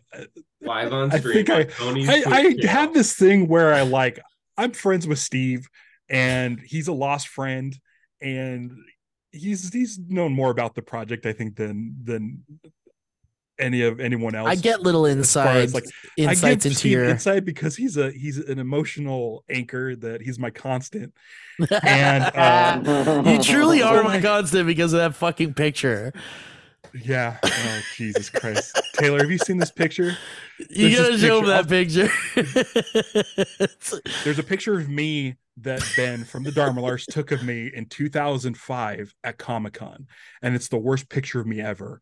Live 0.62 0.91
on 0.93 1.12
I 1.12 1.20
think 1.20 1.49
I- 1.49 1.68
I, 1.80 2.24
I 2.28 2.43
channel. 2.53 2.68
have 2.68 2.93
this 2.93 3.14
thing 3.14 3.47
where 3.47 3.74
I 3.74 3.82
like 3.82 4.20
I'm 4.58 4.72
friends 4.72 5.08
with 5.08 5.20
Steve, 5.20 5.68
and 6.10 6.60
he's 6.60 6.88
a 6.88 6.93
lost 6.93 7.28
friend, 7.28 7.78
and 8.22 8.72
he's 9.32 9.72
he's 9.72 9.99
known 9.99 10.34
more 10.34 10.49
about 10.49 10.74
the 10.74 10.82
project 10.82 11.26
I 11.28 11.34
think 11.34 11.55
than 11.58 11.95
than 12.03 12.43
any 13.60 13.82
of 13.84 13.99
anyone 13.99 14.34
else. 14.36 14.47
I 14.49 14.55
get 14.55 14.82
little 14.82 15.05
as 15.05 15.34
far 15.34 15.47
as, 15.47 15.74
insights 15.74 15.74
like 15.74 15.84
insights 16.18 16.66
into 16.66 16.78
Steve 16.78 16.91
your 16.91 17.05
insight 17.05 17.45
because 17.45 17.76
he's 17.76 17.97
a 17.97 18.12
he's 18.12 18.38
an 18.39 18.58
emotional 18.60 19.43
anchor 19.49 19.95
that 19.95 20.22
he's 20.22 20.39
my 20.39 20.49
constant. 20.49 21.14
And 21.84 22.24
uh, 22.36 23.24
you 23.26 23.41
truly 23.41 23.82
are 23.84 24.03
my 24.03 24.16
my- 24.18 24.22
constant 24.22 24.66
because 24.68 24.93
of 24.93 24.99
that 24.99 25.16
fucking 25.16 25.53
picture. 25.55 26.14
Yeah, 27.04 27.38
oh 27.43 27.82
Jesus 27.95 28.30
Christ, 28.30 28.80
Taylor, 28.93 29.20
have 29.20 29.32
you 29.32 29.38
seen 29.38 29.58
this 29.58 29.72
picture? 29.72 30.18
You 30.70 30.89
There's 30.89 30.98
gotta 31.00 31.12
this 31.18 31.22
show 31.22 31.39
him 31.39 31.45
that 31.48 31.68
picture. 31.70 32.10
There's 34.24 34.39
a 34.39 34.43
picture 34.43 34.78
of 34.80 34.89
me 34.89 35.36
that 35.58 35.84
Ben 35.95 36.24
from 36.24 36.43
the 36.43 36.52
Dharmalars 36.52 37.06
took 37.06 37.32
of 37.32 37.43
me 37.43 37.72
in 37.74 37.86
2005 37.88 39.14
at 39.24 39.38
Comic 39.38 39.74
Con, 39.74 40.08
and 40.41 40.56
it's 40.56 40.68
the 40.68 40.78
worst 40.78 41.10
picture 41.10 41.39
of 41.39 41.48
me 41.48 41.62
ever. 41.62 42.02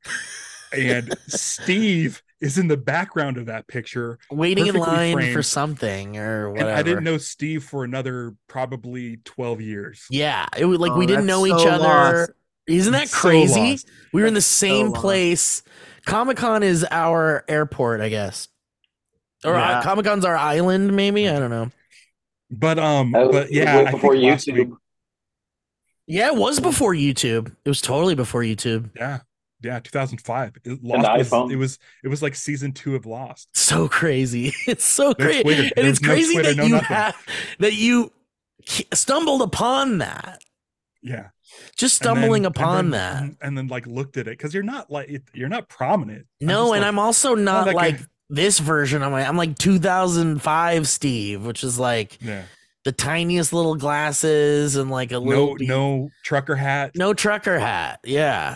And 0.74 1.16
Steve 1.28 2.22
is 2.42 2.58
in 2.58 2.68
the 2.68 2.76
background 2.76 3.38
of 3.38 3.46
that 3.46 3.68
picture, 3.68 4.20
Waiting 4.30 4.68
in 4.68 4.74
Perfectly 4.74 5.16
line 5.16 5.34
for 5.34 5.42
something 5.42 6.18
or 6.18 6.52
whatever. 6.52 6.70
and 6.70 6.78
I 6.78 6.84
didn't 6.84 7.06
know 7.06 7.18
Steve 7.18 7.64
for 7.64 7.84
another 7.86 8.36
probably 8.48 9.18
12 9.24 9.62
years. 9.62 10.06
Yeah, 10.10 10.46
it 10.58 10.66
was 10.66 10.80
like 10.80 10.94
we 10.96 11.06
Oh, 11.06 11.08
didn't 11.08 11.28
that's 11.28 11.40
know 11.40 11.46
each 11.46 11.54
so 11.64 11.70
other. 11.70 11.84
lost. 11.84 12.32
Isn't 12.68 12.94
that 12.94 13.10
So 13.10 13.18
crazy? 13.20 13.72
lost. 13.72 13.88
we 14.14 14.22
were 14.22 14.28
in 14.28 14.34
the 14.34 14.40
That's 14.40 14.46
so 14.48 14.68
same 14.68 14.92
place. 14.92 15.62
Comic 16.06 16.38
Con 16.38 16.64
is 16.64 16.86
our 16.92 17.44
airport, 17.48 18.02
I 18.02 18.10
guess. 18.10 18.48
Or 19.44 19.54
Yeah. 19.54 19.82
Comic 19.84 20.06
Con's 20.06 20.26
our 20.26 20.36
island, 20.38 20.96
maybe. 20.96 21.30
I 21.30 21.38
don't 21.40 21.50
know. 21.52 21.72
But 22.50 22.80
um, 22.80 23.12
was- 23.12 23.30
but 23.32 23.52
yeah, 23.52 23.84
way 23.84 23.92
before 23.92 24.14
YouTube. 24.14 24.54
week, 24.56 24.70
Yeah, 26.08 26.28
it 26.28 26.36
was 26.36 26.60
before 26.60 26.94
YouTube. 26.94 27.56
It 27.66 27.70
was 27.70 27.82
totally 27.82 28.16
before 28.16 28.42
YouTube. 28.42 28.90
yeah, 28.96 29.20
yeah, 29.62 29.80
2005. 29.80 30.54
It, 30.64 30.84
Lost 30.84 31.18
was, 31.18 31.30
iPhone. 31.30 31.52
it 31.52 31.56
was 31.56 31.80
it 32.04 32.08
was 32.08 32.22
like 32.22 32.36
season 32.36 32.72
two 32.72 32.96
of 32.96 33.06
Lost. 33.08 33.50
So 33.58 33.88
crazy. 33.88 34.54
It's 34.68 34.86
so 34.86 35.14
crazy. 35.16 35.42
And 35.44 35.72
There 35.76 35.86
it's 35.90 36.00
was 36.00 36.02
no 36.02 36.08
crazy 36.10 36.34
Twitter, 36.34 36.50
that 36.54 36.58
no 36.58 36.64
you 36.66 36.72
nothing. 36.74 36.88
have 36.88 37.16
that 37.60 37.74
you 37.74 38.12
stumbled 38.94 39.42
upon 39.42 39.98
that. 40.00 40.40
Yeah, 41.02 41.30
Just 41.78 42.02
And 42.02 42.10
then- 42.10 42.18
stumbling 42.22 42.46
and 42.46 42.56
upon 42.56 42.90
then- 42.90 42.92
that. 42.92 43.22
and, 43.24 43.38
and 43.42 43.58
then 43.58 43.68
like 43.68 43.86
looked 43.88 44.18
at 44.18 44.28
it 44.28 44.38
because 44.38 44.54
you're 44.54 44.64
not 44.64 44.90
like 44.92 45.22
you're 45.34 45.50
not 45.50 45.70
prominent. 45.70 46.26
I'm 46.42 46.48
No, 46.48 46.74
and 46.74 46.82
like, 46.82 46.88
I'm 46.88 47.00
also 47.00 47.36
not 47.36 47.66
guy- 47.68 47.72
like 47.74 48.00
this 48.30 48.60
version. 48.60 49.04
I'm 49.04 49.12
like 49.12 49.28
I'm 49.28 49.38
like 49.38 49.58
2005 49.58 50.88
Steve, 50.88 51.46
which 51.46 51.64
is 51.64 51.78
like 51.78 52.18
yeah, 52.22 52.44
the 52.84 52.92
tiniest 52.92 53.54
little 53.54 53.76
glasses 53.76 54.76
and 54.76 54.90
like 54.90 55.12
a 55.12 55.20
little 55.20 55.56
no 55.60 55.66
no 55.68 56.10
trucker 56.24 56.56
hat. 56.56 56.92
no 56.96 57.14
trucker 57.14 57.60
hat. 57.60 58.00
Yeah. 58.04 58.56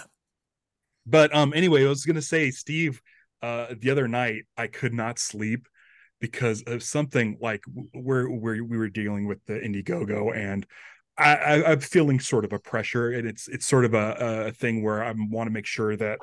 But 1.06 1.36
um, 1.36 1.54
anyway, 1.56 1.84
I 1.86 1.90
was 1.90 2.06
gonna 2.06 2.22
say, 2.22 2.52
Steve, 2.52 3.02
uh, 3.42 3.68
the 3.80 3.90
other 3.90 4.08
night 4.08 4.44
I 4.58 4.68
could 4.68 4.94
not 4.94 5.18
sleep 5.20 5.68
because 6.22 6.62
of 6.64 6.84
something 6.84 7.38
like 7.42 7.64
where 7.94 8.26
where 8.28 8.64
we 8.64 8.78
were 8.78 8.90
dealing 8.90 9.26
with 9.28 9.44
the 9.46 9.54
Indiegogo, 9.54 10.36
and 10.36 10.66
I, 11.20 11.36
I, 11.36 11.72
I'm 11.72 11.80
feeling 11.80 12.20
sort 12.20 12.46
of 12.46 12.54
a 12.54 12.60
pressure, 12.60 13.12
and 13.12 13.28
it's 13.28 13.48
it's 13.48 13.66
sort 13.66 13.86
of 13.86 13.94
a, 13.94 14.48
a 14.48 14.52
thing 14.52 14.84
where 14.84 15.04
I 15.04 15.14
want 15.18 15.48
to 15.48 15.52
make 15.52 15.66
sure 15.66 15.96
that 15.96 16.20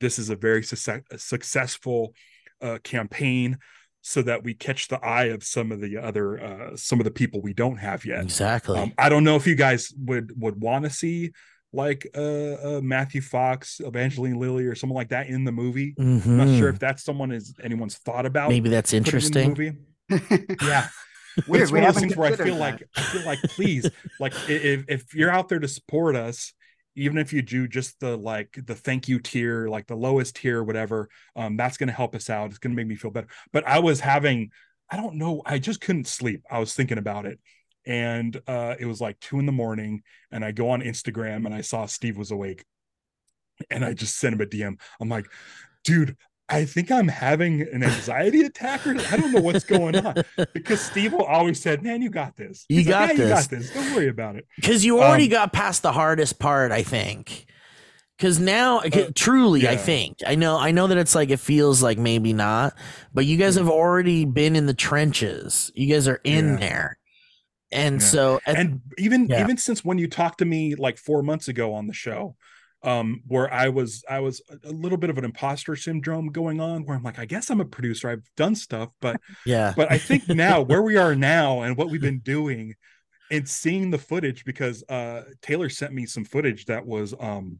this 0.00 0.18
is 0.18 0.30
a 0.30 0.36
very 0.36 0.62
success, 0.62 1.02
successful 1.16 2.14
uh, 2.60 2.78
campaign, 2.82 3.58
so 4.02 4.22
that 4.22 4.42
we 4.44 4.54
catch 4.54 4.88
the 4.88 4.98
eye 5.04 5.26
of 5.26 5.42
some 5.44 5.72
of 5.72 5.80
the 5.80 5.98
other 5.98 6.40
uh, 6.42 6.76
some 6.76 7.00
of 7.00 7.04
the 7.04 7.10
people 7.10 7.40
we 7.40 7.52
don't 7.54 7.76
have 7.76 8.04
yet. 8.04 8.22
Exactly. 8.22 8.78
Um, 8.78 8.92
I 8.98 9.08
don't 9.08 9.24
know 9.24 9.36
if 9.36 9.46
you 9.46 9.54
guys 9.54 9.92
would 9.98 10.32
would 10.40 10.60
want 10.60 10.84
to 10.84 10.90
see 10.90 11.32
like 11.72 12.06
uh, 12.16 12.78
uh 12.78 12.80
Matthew 12.82 13.20
Fox, 13.20 13.80
Evangeline 13.84 14.38
Lilly, 14.38 14.66
or 14.66 14.74
someone 14.74 14.96
like 14.96 15.10
that 15.10 15.28
in 15.28 15.44
the 15.44 15.52
movie. 15.52 15.94
I'm 15.98 16.36
not 16.36 16.48
sure 16.58 16.70
Mhm. 16.70 16.74
if 16.74 16.78
that's 16.80 17.04
someone 17.04 17.30
is 17.30 17.54
anyone's 17.62 17.96
thought 17.96 18.26
about. 18.26 18.48
Maybe 18.48 18.68
that's 18.70 18.90
putting 18.90 18.98
in 18.98 19.32
the 19.32 19.42
interesting. 19.42 19.48
movie. 19.50 20.56
Yeah, 20.62 20.88
Weird. 21.46 21.62
It's 21.62 21.72
we 21.72 21.80
one 21.80 21.88
of 21.88 21.94
those 21.94 22.00
things 22.02 22.16
where 22.16 22.32
I 22.32 22.36
feel 22.36 22.54
that. 22.54 22.60
like 22.60 22.88
I 22.96 23.02
feel 23.02 23.24
like 23.24 23.42
please, 23.42 23.90
like 24.18 24.32
if 24.48 24.84
if 24.88 25.14
you're 25.14 25.30
out 25.30 25.48
there 25.48 25.58
to 25.58 25.68
support 25.68 26.16
us, 26.16 26.52
even 26.96 27.18
if 27.18 27.32
you 27.32 27.42
do 27.42 27.68
just 27.68 28.00
the 28.00 28.16
like 28.16 28.58
the 28.64 28.74
thank 28.74 29.08
you 29.08 29.18
tier, 29.20 29.68
like 29.68 29.86
the 29.86 29.96
lowest 29.96 30.36
tier, 30.36 30.62
whatever, 30.62 31.08
um, 31.36 31.56
that's 31.56 31.76
gonna 31.76 31.92
help 31.92 32.14
us 32.14 32.30
out. 32.30 32.50
It's 32.50 32.58
gonna 32.58 32.74
make 32.74 32.86
me 32.86 32.96
feel 32.96 33.10
better. 33.10 33.28
But 33.52 33.66
I 33.66 33.78
was 33.78 34.00
having, 34.00 34.50
I 34.90 34.96
don't 34.96 35.16
know, 35.16 35.42
I 35.46 35.58
just 35.58 35.80
couldn't 35.80 36.08
sleep. 36.08 36.42
I 36.50 36.58
was 36.58 36.74
thinking 36.74 36.98
about 36.98 37.26
it. 37.26 37.38
And 37.86 38.40
uh 38.46 38.74
it 38.78 38.86
was 38.86 39.00
like 39.00 39.18
two 39.20 39.38
in 39.38 39.46
the 39.46 39.52
morning, 39.52 40.02
and 40.30 40.44
I 40.44 40.52
go 40.52 40.70
on 40.70 40.82
Instagram 40.82 41.46
and 41.46 41.54
I 41.54 41.62
saw 41.62 41.86
Steve 41.86 42.16
was 42.18 42.30
awake. 42.30 42.64
And 43.70 43.84
I 43.84 43.92
just 43.92 44.18
sent 44.18 44.34
him 44.34 44.40
a 44.40 44.46
DM. 44.46 44.80
I'm 45.00 45.08
like, 45.10 45.26
dude, 45.84 46.16
I 46.50 46.64
think 46.64 46.90
I'm 46.90 47.08
having 47.08 47.62
an 47.62 47.82
anxiety 47.84 48.42
attack, 48.42 48.86
or 48.86 48.90
I 48.90 49.16
don't 49.16 49.32
know 49.32 49.40
what's 49.40 49.64
going 49.64 49.94
on 49.96 50.16
because 50.54 50.80
Steve 50.80 51.14
always 51.14 51.60
said, 51.60 51.82
"Man, 51.82 52.02
you 52.02 52.10
got 52.10 52.36
this. 52.36 52.66
You 52.68 52.78
He's 52.78 52.86
like, 52.88 52.92
got 52.92 53.08
"Yeah, 53.08 53.12
You 53.12 53.28
this." 53.28 53.40
got 53.42 53.50
this. 53.50 53.70
Don't 53.72 53.94
worry 53.94 54.08
about 54.08 54.36
it." 54.36 54.46
Because 54.56 54.84
you 54.84 55.00
already 55.00 55.24
Um, 55.24 55.30
got 55.30 55.52
past 55.52 55.82
the 55.82 55.92
hardest 55.92 56.38
part, 56.38 56.72
I 56.72 56.82
think. 56.82 57.46
Because 58.18 58.38
now, 58.38 58.80
truly, 59.14 59.66
I 59.66 59.76
think 59.76 60.18
I 60.26 60.34
know. 60.34 60.58
I 60.58 60.72
know 60.72 60.88
that 60.88 60.98
it's 60.98 61.14
like 61.14 61.30
it 61.30 61.40
feels 61.40 61.82
like 61.82 61.96
maybe 61.98 62.32
not, 62.34 62.74
but 63.14 63.24
you 63.24 63.38
guys 63.38 63.54
have 63.54 63.70
already 63.70 64.26
been 64.26 64.56
in 64.56 64.66
the 64.66 64.74
trenches. 64.74 65.70
You 65.74 65.94
guys 65.94 66.06
are 66.06 66.20
in 66.24 66.48
Yeah. 66.48 66.56
there, 66.58 66.98
and 67.72 68.00
Yeah. 68.00 68.06
so 68.06 68.40
at- 68.44 68.56
And 68.56 68.80
even 68.98 69.26
Yeah. 69.26 69.42
even 69.42 69.56
since 69.56 69.84
when 69.84 69.96
you 69.96 70.06
talked 70.06 70.38
to 70.40 70.44
me 70.44 70.74
like 70.74 70.98
four 70.98 71.22
months 71.22 71.48
ago 71.48 71.72
on 71.72 71.86
the 71.86 71.94
show, 71.94 72.36
um, 72.82 73.22
where 73.26 73.52
I 73.52 73.68
was 73.68 74.04
I 74.08 74.20
was 74.20 74.40
a- 74.64 74.70
little 74.70 74.98
bit 74.98 75.10
of 75.10 75.18
an 75.18 75.24
imposter 75.24 75.76
syndrome 75.76 76.28
going 76.28 76.60
on, 76.60 76.84
where 76.84 76.96
I'm 76.96 77.02
like, 77.02 77.18
I 77.18 77.26
guess 77.26 77.50
I'm 77.50 77.60
a 77.60 77.64
producer. 77.64 78.08
I've 78.08 78.28
done 78.36 78.54
stuff, 78.54 78.90
but 79.00 79.20
yeah, 79.46 79.74
but 79.76 79.90
I 79.92 79.98
think 79.98 80.28
now 80.28 80.60
where 80.70 80.82
we 80.82 80.96
are 80.96 81.14
now 81.14 81.62
and 81.62 81.76
what 81.76 81.90
we've 81.90 82.00
been 82.00 82.20
doing 82.24 82.74
and 83.30 83.48
seeing 83.48 83.90
the 83.90 83.98
footage 83.98 84.44
because 84.44 84.82
uh 84.88 85.22
Taylor 85.42 85.68
sent 85.68 85.92
me 85.92 86.06
some 86.06 86.24
footage 86.24 86.66
that 86.66 86.84
was 86.84 87.14
um 87.20 87.58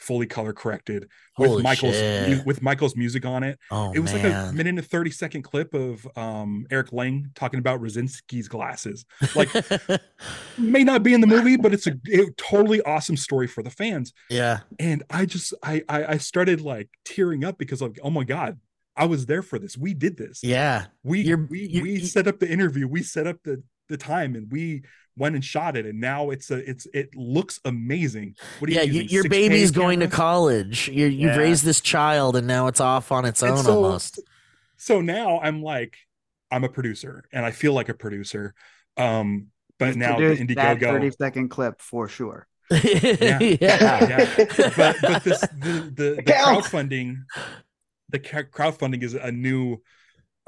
fully 0.00 0.26
color 0.26 0.52
corrected 0.52 1.06
with 1.38 1.50
Holy 1.50 1.62
Michael's 1.62 1.94
shit. 1.94 2.44
with 2.46 2.62
Michael's 2.62 2.96
music 2.96 3.24
on 3.26 3.42
it. 3.42 3.58
oh 3.70 3.92
it 3.94 4.00
was 4.00 4.12
like 4.12 4.24
a 4.24 4.50
minute 4.52 4.76
and 4.78 4.86
30 4.86 5.10
second 5.10 5.42
clip 5.42 5.74
of 5.74 6.06
um 6.16 6.66
Eric 6.70 6.92
Lange 6.92 7.26
talking 7.34 7.58
about 7.60 7.80
Radzinsky's 7.80 8.48
glasses. 8.48 9.04
Like 9.36 9.50
may 10.58 10.84
not 10.84 11.02
be 11.02 11.14
in 11.14 11.20
the 11.20 11.26
movie, 11.26 11.56
but 11.56 11.72
it's 11.72 11.86
a, 11.86 11.92
a 12.12 12.30
totally 12.36 12.80
awesome 12.82 13.16
story 13.16 13.46
for 13.46 13.62
the 13.62 13.70
fans. 13.70 14.12
yeah, 14.28 14.60
And 14.78 15.02
I 15.10 15.26
just 15.26 15.54
I, 15.62 15.82
I 15.88 16.04
I 16.04 16.16
started 16.18 16.60
like 16.60 16.88
tearing 17.04 17.44
up 17.44 17.58
because 17.58 17.80
like, 17.82 17.98
oh 18.02 18.10
my 18.10 18.24
god, 18.24 18.58
I 18.96 19.04
was 19.06 19.26
there 19.26 19.42
for 19.42 19.58
this. 19.58 19.76
We 19.78 19.94
did 19.94 20.16
this 20.16 20.40
yeah. 20.42 20.86
we 21.04 21.20
You're- 21.22 21.46
we 21.48 21.60
you- 21.66 21.82
we 21.82 22.00
set 22.00 22.26
up 22.26 22.38
the 22.40 22.50
interview 22.50 22.86
we 22.88 23.02
set 23.02 23.26
up 23.26 23.36
the 23.44 23.62
the 23.90 23.98
time 23.98 24.34
and 24.34 24.50
we 24.50 24.82
went 25.18 25.34
and 25.34 25.44
shot 25.44 25.76
it 25.76 25.84
and 25.84 26.00
now 26.00 26.30
it's 26.30 26.50
a 26.50 26.56
it's 26.70 26.86
it 26.94 27.14
looks 27.14 27.60
amazing 27.66 28.34
what 28.60 28.70
are 28.70 28.72
Yeah, 28.72 28.82
you 28.82 28.92
you, 28.92 29.00
using, 29.02 29.14
your 29.16 29.24
6K 29.24 29.28
baby's 29.28 29.70
going 29.70 30.00
to 30.00 30.08
college. 30.08 30.88
You're, 30.88 31.08
you've 31.08 31.32
Yeah. 31.34 31.36
raised 31.36 31.64
this 31.64 31.80
child, 31.82 32.36
and 32.36 32.46
now 32.46 32.68
it's 32.68 32.80
off 32.80 33.12
on 33.12 33.26
its 33.26 33.42
own 33.42 33.58
so- 33.58 33.74
almost. 33.84 34.20
so 34.78 35.00
now 35.02 35.38
i'm 35.40 35.62
like 35.62 35.96
i'm 36.50 36.64
a 36.64 36.68
producer 36.70 37.24
and 37.32 37.44
i 37.44 37.50
feel 37.50 37.74
like 37.74 37.88
a 37.90 37.94
producer 37.94 38.54
um 38.96 39.48
but 39.78 39.88
You've 39.88 39.96
now 39.98 40.18
the 40.18 40.26
produced 40.36 40.54
that 40.56 40.78
30 40.80 40.86
indiegogo 40.86 41.16
second 41.18 41.48
clip 41.48 41.80
for 41.82 42.06
sure. 42.08 42.46
yeah, 42.70 43.38
yeah 43.40 44.34
but 44.76 44.96
but 45.02 45.24
this 45.24 45.40
the 45.40 45.92
the, 45.94 46.14
the 46.16 46.22
crowdfunding 46.22 47.16
the 48.10 48.18
ca- 48.20 48.42
crowdfunding 48.44 49.02
is 49.02 49.14
a 49.14 49.32
new 49.32 49.78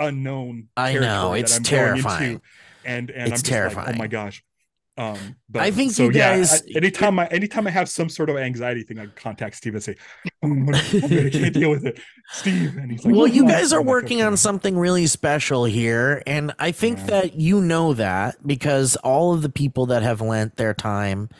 unknown 0.09 0.69
I 0.77 0.95
know, 0.95 1.33
it's 1.35 1.59
that 1.59 1.73
I'm 1.73 1.79
going 1.79 2.03
terrifying. 2.03 2.41
and 2.85 3.11
and 3.11 3.33
It's 3.33 3.41
I'm 3.43 3.45
terrifying. 3.45 3.87
like 3.87 3.95
oh 3.97 3.99
my 3.99 4.07
gosh 4.09 4.43
um 4.99 5.17
but 5.49 5.63
I 5.63 5.71
think 5.71 5.93
so 5.93 6.05
you 6.05 6.11
yeah 6.13 6.37
guys- 6.37 6.61
I- 6.63 6.77
anytime 6.77 7.19
i 7.19 7.27
anytime 7.29 7.67
i 7.67 7.71
have 7.71 7.89
some 7.89 8.11
sort 8.11 8.29
of 8.29 8.37
anxiety 8.37 8.83
thing 8.83 8.99
i 8.99 9.07
contact 9.07 9.57
steve 9.57 9.73
and 9.75 9.83
say 9.83 9.97
oh, 10.27 10.29
I'm 10.43 10.67
gonna- 10.67 10.79
I'm 10.93 11.01
gonna- 11.01 11.27
I 11.27 11.31
can't 11.31 11.55
deal 11.55 11.71
with 11.71 11.87
it 11.87 11.99
steve 12.31 12.77
and 12.77 12.91
he's 12.91 13.03
like 13.03 13.15
well, 13.15 13.23
"Oh, 13.23 13.27
you 13.27 13.47
guys 13.49 13.73
are 13.73 13.81
I'm 13.81 13.87
like, 13.87 13.91
working 13.95 14.21
on 14.21 14.37
something 14.37 14.77
really 14.77 15.07
special 15.07 15.65
here, 15.65 16.23
and 16.27 16.53
I 16.59 16.73
think 16.73 16.99
Yeah. 16.99 17.07
that 17.07 17.35
you 17.41 17.63
know 17.63 17.95
that 17.95 18.47
because 18.47 18.97
all 18.97 19.33
of 19.33 19.41
the 19.41 19.49
people 19.49 19.87
that 19.87 20.03
have 20.03 20.21
lent 20.21 20.57
their 20.57 20.75
time 20.75 21.31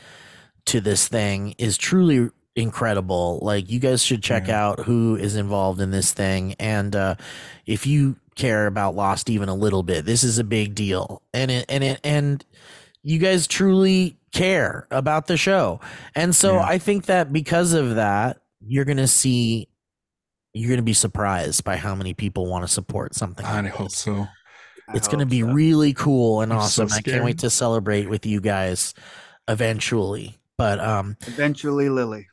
to 0.67 0.81
this 0.81 1.07
thing 1.09 1.55
is 1.59 1.77
truly 1.77 2.31
incredible. 2.57 3.39
Like 3.43 3.71
you 3.71 3.79
guys 3.79 4.03
should 4.05 4.23
check 4.23 4.49
Yeah. 4.49 4.65
out 4.67 4.81
who 4.81 5.17
is 5.17 5.37
involved 5.37 5.81
in 5.81 5.91
this 5.91 6.13
thing, 6.13 6.55
and 6.59 6.95
uh, 6.95 7.15
if 7.67 7.87
you 7.87 8.17
care 8.35 8.67
about 8.67 8.95
Lost 8.95 9.29
even 9.31 9.49
a 9.49 9.55
little 9.55 9.83
bit, 9.83 10.05
this 10.05 10.23
is 10.25 10.39
a 10.39 10.45
big 10.45 10.75
deal, 10.75 11.23
and 11.35 11.51
it 11.51 11.67
and 11.69 11.85
it 11.85 12.01
and 12.05 12.45
you 13.03 13.19
guys 13.19 13.47
truly 13.47 14.17
care 14.33 14.87
about 14.91 15.27
the 15.27 15.37
show, 15.37 15.81
and 16.15 16.35
so 16.35 16.55
Yeah. 16.55 16.65
I 16.65 16.79
think 16.79 17.07
that 17.07 17.33
because 17.33 17.73
of 17.73 17.97
that, 17.97 18.39
you're 18.61 18.85
gonna 18.85 19.09
see. 19.09 19.69
You're 20.55 20.69
gonna 20.69 20.83
be 20.83 20.93
surprised 20.93 21.65
by 21.65 21.77
how 21.77 21.95
many 21.95 22.13
people 22.13 22.47
want 22.47 22.63
to 22.67 22.69
support 22.73 23.15
something. 23.15 23.47
i 23.47 23.61
like 23.63 23.73
hope 23.73 23.89
this. 23.89 23.97
so 23.97 24.29
I 24.89 24.97
It's 24.97 25.09
gonna 25.09 25.25
be 25.25 25.41
so. 25.41 25.47
really 25.51 25.95
cool 25.95 26.43
and 26.43 26.53
I'm 26.53 26.61
so 26.69 26.85
awesome. 26.85 26.99
I 26.99 27.01
can't 27.01 27.25
wait 27.25 27.39
to 27.39 27.49
celebrate 27.49 28.11
with 28.11 28.27
you 28.27 28.39
guys 28.43 28.93
eventually. 29.49 30.39
But 30.59 30.79
um 30.81 31.17
eventually 31.27 31.89
Lily. 31.89 32.29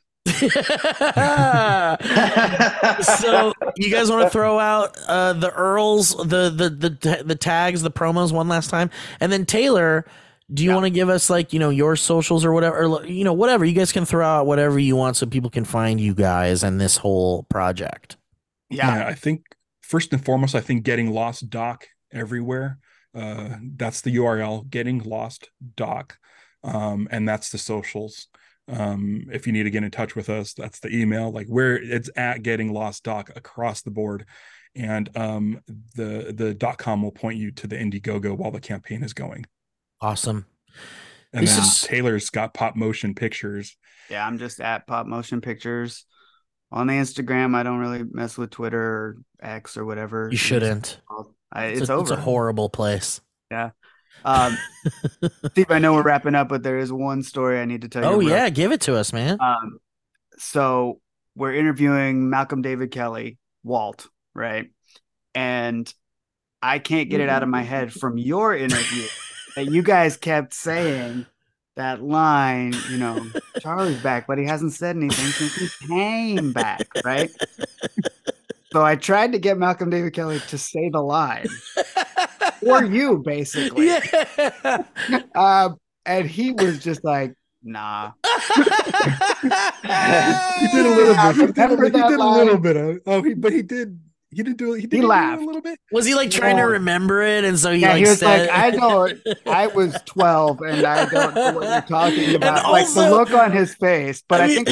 So 3.00 3.52
you 3.76 3.90
guys 3.90 4.10
want 4.10 4.24
to 4.24 4.30
throw 4.30 4.58
out 4.58 4.96
uh 5.08 5.32
the 5.32 5.50
URLs 5.50 6.16
the 6.28 6.50
the 6.50 6.70
the 6.70 7.22
the 7.24 7.34
tags 7.34 7.82
the 7.82 7.90
promos 7.90 8.32
one 8.32 8.48
last 8.48 8.70
time 8.70 8.90
and 9.20 9.32
then 9.32 9.46
taylor 9.46 10.04
do 10.52 10.64
you 10.64 10.72
want 10.72 10.84
to 10.84 10.90
give 10.90 11.08
us 11.08 11.30
like 11.30 11.52
you 11.52 11.58
know 11.58 11.70
your 11.70 11.96
socials 11.96 12.44
or 12.44 12.52
whatever 12.52 12.84
or 12.84 13.06
you 13.06 13.24
know 13.24 13.32
whatever 13.32 13.64
you 13.64 13.72
guys 13.72 13.92
can 13.92 14.04
throw 14.04 14.26
out 14.26 14.46
whatever 14.46 14.78
you 14.78 14.96
want 14.96 15.16
so 15.16 15.26
people 15.26 15.50
can 15.50 15.64
find 15.64 16.00
you 16.00 16.14
guys 16.14 16.62
and 16.62 16.80
this 16.80 16.96
whole 16.98 17.44
project 17.44 18.16
Yeah. 18.70 19.06
I 19.06 19.14
think 19.14 19.42
first 19.82 20.12
and 20.12 20.24
foremost, 20.24 20.54
I 20.54 20.60
think 20.60 20.84
getting 20.84 21.10
lost 21.10 21.50
doc 21.50 21.86
everywhere. 22.12 22.78
Uh, 23.14 23.56
that's 23.76 24.00
the 24.02 24.14
URL, 24.16 24.68
getting 24.70 25.00
lost 25.00 25.50
doc, 25.76 26.18
um, 26.62 27.08
and 27.10 27.28
that's 27.28 27.50
the 27.50 27.58
socials. 27.58 28.28
Um, 28.70 29.26
if 29.32 29.46
you 29.46 29.52
need 29.52 29.64
to 29.64 29.70
get 29.70 29.82
in 29.84 29.90
touch 29.90 30.14
with 30.14 30.28
us, 30.30 30.54
that's 30.54 30.80
the 30.80 30.88
email. 30.94 31.30
Like 31.32 31.46
where 31.48 31.76
it's 31.76 32.08
at 32.16 32.42
getting 32.42 32.72
lost 32.72 33.02
doc 33.04 33.30
across 33.34 33.82
the 33.82 33.90
board, 33.90 34.26
and 34.76 35.08
um, 35.16 35.60
the 35.96 36.32
the 36.36 36.54
dot 36.54 36.78
com 36.78 37.02
will 37.02 37.12
point 37.12 37.38
you 37.38 37.50
to 37.52 37.66
the 37.66 37.76
Indiegogo 37.76 38.36
while 38.36 38.50
the 38.50 38.60
campaign 38.60 39.02
is 39.02 39.12
going. 39.12 39.46
awesome 40.00 40.46
And 41.32 41.46
This 41.46 41.54
then 41.56 41.64
is- 41.64 41.82
Taylor's 41.82 42.30
got 42.30 42.54
pop 42.54 42.76
motion 42.76 43.14
pictures. 43.14 43.76
Yeah, 44.08 44.26
I'm 44.26 44.38
just 44.38 44.60
at 44.60 44.86
Pop 44.88 45.06
Motion 45.06 45.40
Pictures. 45.40 46.04
On 46.72 46.86
the 46.88 46.94
Instagram, 46.94 47.54
I 47.54 47.62
don't 47.62 47.78
really 47.78 48.02
mess 48.10 48.36
with 48.36 48.50
Twitter 48.50 48.80
or 48.82 49.16
X 49.40 49.76
or 49.76 49.84
whatever. 49.84 50.28
you 50.30 50.36
shouldn't 50.36 51.00
I'll 51.08 51.34
I, 51.52 51.66
It's, 51.66 51.82
it's, 51.82 51.90
a, 51.90 51.94
over. 51.94 52.02
it's 52.02 52.10
a 52.10 52.16
horrible 52.16 52.68
place. 52.70 53.20
Um, 54.24 54.56
Steve, 55.50 55.70
I 55.70 55.78
know 55.78 55.94
we're 55.94 56.02
wrapping 56.02 56.34
up, 56.34 56.48
but 56.48 56.62
there 56.62 56.78
is 56.78 56.92
one 56.92 57.22
story 57.22 57.60
I 57.60 57.64
need 57.64 57.82
to 57.82 57.88
tell 57.88 58.02
you. 58.02 58.08
Oh 58.08 58.20
yeah, 58.20 58.48
give 58.50 58.72
it 58.72 58.80
to 58.82 58.96
us, 58.96 59.12
man. 59.12 59.38
Um, 59.40 59.78
so 60.38 61.00
we're 61.34 61.54
interviewing 61.54 62.30
Malcolm 62.30 62.62
David 62.62 62.90
Kelly, 62.90 63.38
Walt, 63.62 64.08
right? 64.34 64.70
And 65.34 65.92
I 66.62 66.78
can't 66.78 67.08
get 67.08 67.20
it 67.20 67.28
out 67.28 67.42
of 67.42 67.48
my 67.48 67.62
head 67.62 67.92
from 67.92 68.18
your 68.18 68.54
interview 68.54 69.06
that 69.56 69.66
you 69.66 69.82
guys 69.82 70.16
kept 70.16 70.52
saying 70.54 71.26
that 71.76 72.02
line, 72.02 72.74
you 72.90 72.98
know, 72.98 73.26
Charlie's 73.60 74.02
back, 74.02 74.26
but 74.26 74.38
he 74.38 74.44
hasn't 74.44 74.72
said 74.72 74.96
anything 74.96 75.26
since 75.26 75.54
he 75.54 75.86
came 75.86 76.52
back, 76.52 76.86
right? 77.04 77.30
So 78.72 78.84
I 78.84 78.94
tried 78.94 79.32
to 79.32 79.38
get 79.40 79.58
Malcolm 79.58 79.90
David 79.90 80.14
Kelly 80.14 80.38
to 80.46 80.56
say 80.56 80.90
the 80.90 81.00
line 81.00 81.48
for 82.60 82.84
you, 82.84 83.18
basically. 83.18 83.86
yeah. 83.86 84.82
Um, 85.34 85.76
and 86.06 86.26
he 86.28 86.52
was 86.52 86.78
just 86.82 87.04
like, 87.04 87.34
nah. 87.62 88.12
He 88.24 88.30
did 90.68 90.86
a 90.86 90.94
little 90.94 91.14
I 91.16 91.32
bit. 91.32 91.46
He 91.48 91.52
did, 91.52 91.58
a, 91.58 91.62
remember 91.76 91.84
he 91.84 91.90
did 91.90 92.20
a 92.20 92.28
little 92.28 92.58
bit 92.58 92.76
of. 92.76 93.00
Oh, 93.06 93.22
he 93.22 93.34
but 93.34 93.52
he 93.52 93.62
did. 93.62 93.98
He 94.32 94.44
didn't 94.44 94.58
do. 94.58 94.74
He 94.74 94.86
did 94.86 95.00
He 95.00 95.02
laughed. 95.02 95.42
a 95.42 95.44
little 95.44 95.60
bit. 95.60 95.76
Was 95.90 96.06
he 96.06 96.14
like 96.14 96.30
trying 96.30 96.56
to 96.56 96.62
remember 96.62 97.20
it, 97.22 97.44
and 97.44 97.58
so 97.58 97.72
he 97.72 97.80
Yeah, 97.80 97.88
like 97.94 98.04
he 98.04 98.08
was 98.08 98.20
said, 98.20 98.46
like, 98.46 98.50
I 98.50 98.70
don't, 98.70 99.18
I 99.44 99.66
was 99.66 99.96
12 100.06 100.60
and 100.60 100.86
I 100.86 101.04
don't 101.06 101.34
know 101.34 101.52
what 101.54 101.64
you're 101.68 101.80
talking 101.82 102.34
about. 102.36 102.70
like 102.70 102.86
the 102.94 103.10
look 103.10 103.32
on 103.32 103.50
his 103.50 103.74
face. 103.74 104.22
But 104.28 104.40
I 104.40 104.44
I, 104.44 104.54
think 104.54 104.68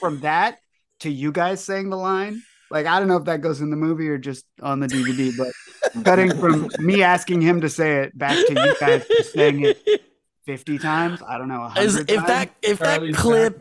from 0.00 0.18
that 0.20 0.58
to 1.00 1.10
you 1.10 1.30
guys 1.30 1.62
saying 1.64 1.90
the 1.90 1.96
line, 1.96 2.42
like, 2.70 2.86
I 2.86 2.98
don't 2.98 3.08
know 3.08 3.16
if 3.16 3.24
that 3.24 3.40
goes 3.40 3.60
in 3.60 3.70
the 3.70 3.76
movie 3.76 4.08
or 4.08 4.18
just 4.18 4.44
on 4.62 4.80
the 4.80 4.86
DVD, 4.86 5.32
but 5.36 6.04
cutting 6.04 6.36
from 6.38 6.68
me 6.78 7.02
asking 7.02 7.40
him 7.40 7.60
to 7.62 7.68
say 7.68 8.02
it 8.02 8.16
back 8.18 8.34
to 8.46 8.52
you 8.52 8.74
guys 8.80 9.06
just 9.08 9.32
saying 9.32 9.64
it 9.64 10.02
50 10.46 10.78
times. 10.78 11.22
I 11.26 11.38
don't 11.38 11.48
know. 11.48 11.70
Is- 11.76 11.96
if 11.96 12.06
times. 12.08 12.26
that 12.26 12.50
if 12.62 12.78
that 12.80 13.02
clip, 13.14 13.60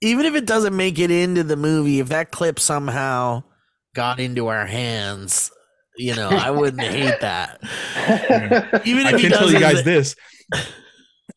even 0.00 0.26
if 0.26 0.34
it 0.34 0.46
doesn't 0.46 0.76
make 0.76 0.98
it 0.98 1.10
into 1.10 1.42
the 1.44 1.56
movie, 1.56 2.00
if 2.00 2.08
that 2.08 2.30
clip 2.30 2.58
somehow 2.58 3.42
got 3.94 4.18
into 4.20 4.48
our 4.48 4.66
hands, 4.66 5.50
you 5.96 6.14
know, 6.14 6.28
I 6.28 6.50
wouldn't 6.50 6.82
hate 6.90 7.20
that. 7.20 7.60
Even 8.84 9.06
if 9.06 9.14
I 9.14 9.20
can 9.20 9.30
tell 9.30 9.50
you 9.52 9.60
guys 9.60 9.78
say- 9.78 9.82
this. 9.82 10.16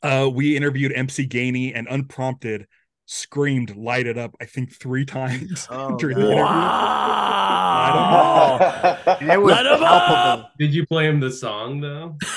Uh, 0.03 0.30
we 0.32 0.55
interviewed 0.55 0.91
MC 0.93 1.28
Gainey 1.28 1.72
and 1.74 1.88
unprompted 1.89 2.68
screamed 3.06 3.76
"Light 3.76 4.08
It 4.08 4.18
Up" 4.18 4.36
I 4.41 4.45
think 4.45 4.74
three 4.74 5.06
times 5.06 5.68
Oh, 5.72 5.97
during 5.97 6.18
the 6.18 6.24
interview. 6.26 6.43
Wow. 6.43 8.58
and 9.22 9.32
it 9.32 9.41
was 9.41 9.51
Light 9.53 9.66
'em 9.66 9.80
palpable. 9.80 10.49
did 10.60 10.74
you 10.74 10.86
play 10.86 11.08
him 11.08 11.20
the 11.20 11.32
song 11.32 11.82
though? 11.82 12.16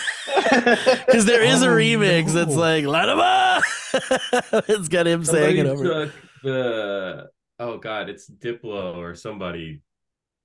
Because 0.51 1.27
there 1.27 1.43
is 1.43 1.63
a 1.63 1.69
Oh, 1.69 1.75
remix 1.75 2.33
that's 2.33 2.55
no. 2.55 2.61
like 2.61 2.85
"Light 2.85 3.09
'em 3.09 3.19
up." 3.21 3.63
it's 4.69 4.89
got 4.89 5.07
him 5.07 5.25
saying 5.25 5.59
it 5.59 5.67
over. 5.67 6.07
took 6.07 6.15
the 6.43 7.31
oh 7.59 7.79
god, 7.79 8.09
it's 8.09 8.31
Diplo 8.31 8.97
or 8.97 9.15
somebody. 9.15 9.81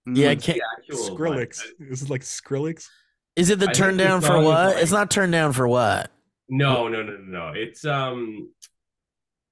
Yeah, 0.06 0.32
I 0.32 0.34
What's 0.34 0.46
can't. 0.46 0.60
Skrillex. 0.92 1.64
line? 1.80 1.90
This 1.90 2.02
is 2.02 2.10
like 2.10 2.22
Skrillex. 2.22 2.88
Is 3.36 3.50
it 3.50 3.60
the 3.60 3.66
I 3.70 3.74
think 3.74 3.78
turn 3.78 3.98
the 3.98 4.04
down 4.04 4.22
for 4.22 4.38
what? 4.42 4.74
like- 4.76 4.84
It's 4.84 4.92
not 4.92 5.10
turned 5.12 5.32
down 5.32 5.54
for 5.54 5.68
what? 5.68 6.12
No, 6.50 6.88
no, 6.90 7.02
no, 7.04 7.16
no, 7.18 7.52
no. 7.52 7.54
It's 7.56 7.86
um 7.86 8.50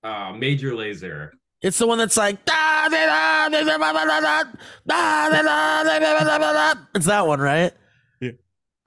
uh 0.03 0.33
Major 0.33 0.71
Lazer. 0.71 1.29
It's 1.61 1.77
the 1.77 1.85
one 1.87 1.97
that's 1.99 2.17
like. 2.17 2.39
It's 6.95 7.05
that 7.05 7.23
one, 7.27 7.39
right? 7.39 7.71
Yeah. 8.19 8.31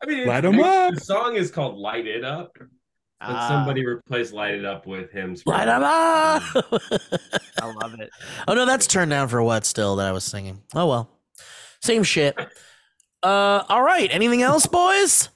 I 0.02 0.06
mean, 0.06 0.26
Light 0.26 0.44
it's- 0.44 0.60
up. 0.64 0.94
The 0.94 1.00
song 1.00 1.36
is 1.36 1.50
called 1.50 1.78
"Light 1.78 2.06
It 2.06 2.24
Up," 2.24 2.52
but 2.58 2.66
Ah, 3.20 3.48
somebody 3.48 3.86
replaced 3.86 4.32
"Light 4.32 4.54
It 4.54 4.64
Up" 4.64 4.86
with 4.86 5.10
him. 5.12 5.36
Light 5.46 5.68
'em 5.68 5.82
up. 5.82 6.42
I 7.62 7.72
love 7.80 7.94
it. 8.00 8.10
oh 8.48 8.54
no, 8.54 8.66
that's 8.66 8.86
turned 8.86 9.10
down 9.10 9.28
for 9.28 9.42
what? 9.42 9.64
Still 9.64 9.96
that 9.96 10.06
I 10.08 10.12
was 10.12 10.24
singing. 10.24 10.62
Oh 10.74 10.86
well, 10.86 11.10
same 11.80 12.02
shit. 12.02 12.36
Uh, 13.22 13.64
all 13.68 13.82
right. 13.82 14.08
Anything 14.12 14.42
else, 14.42 14.66
boys? 14.66 15.30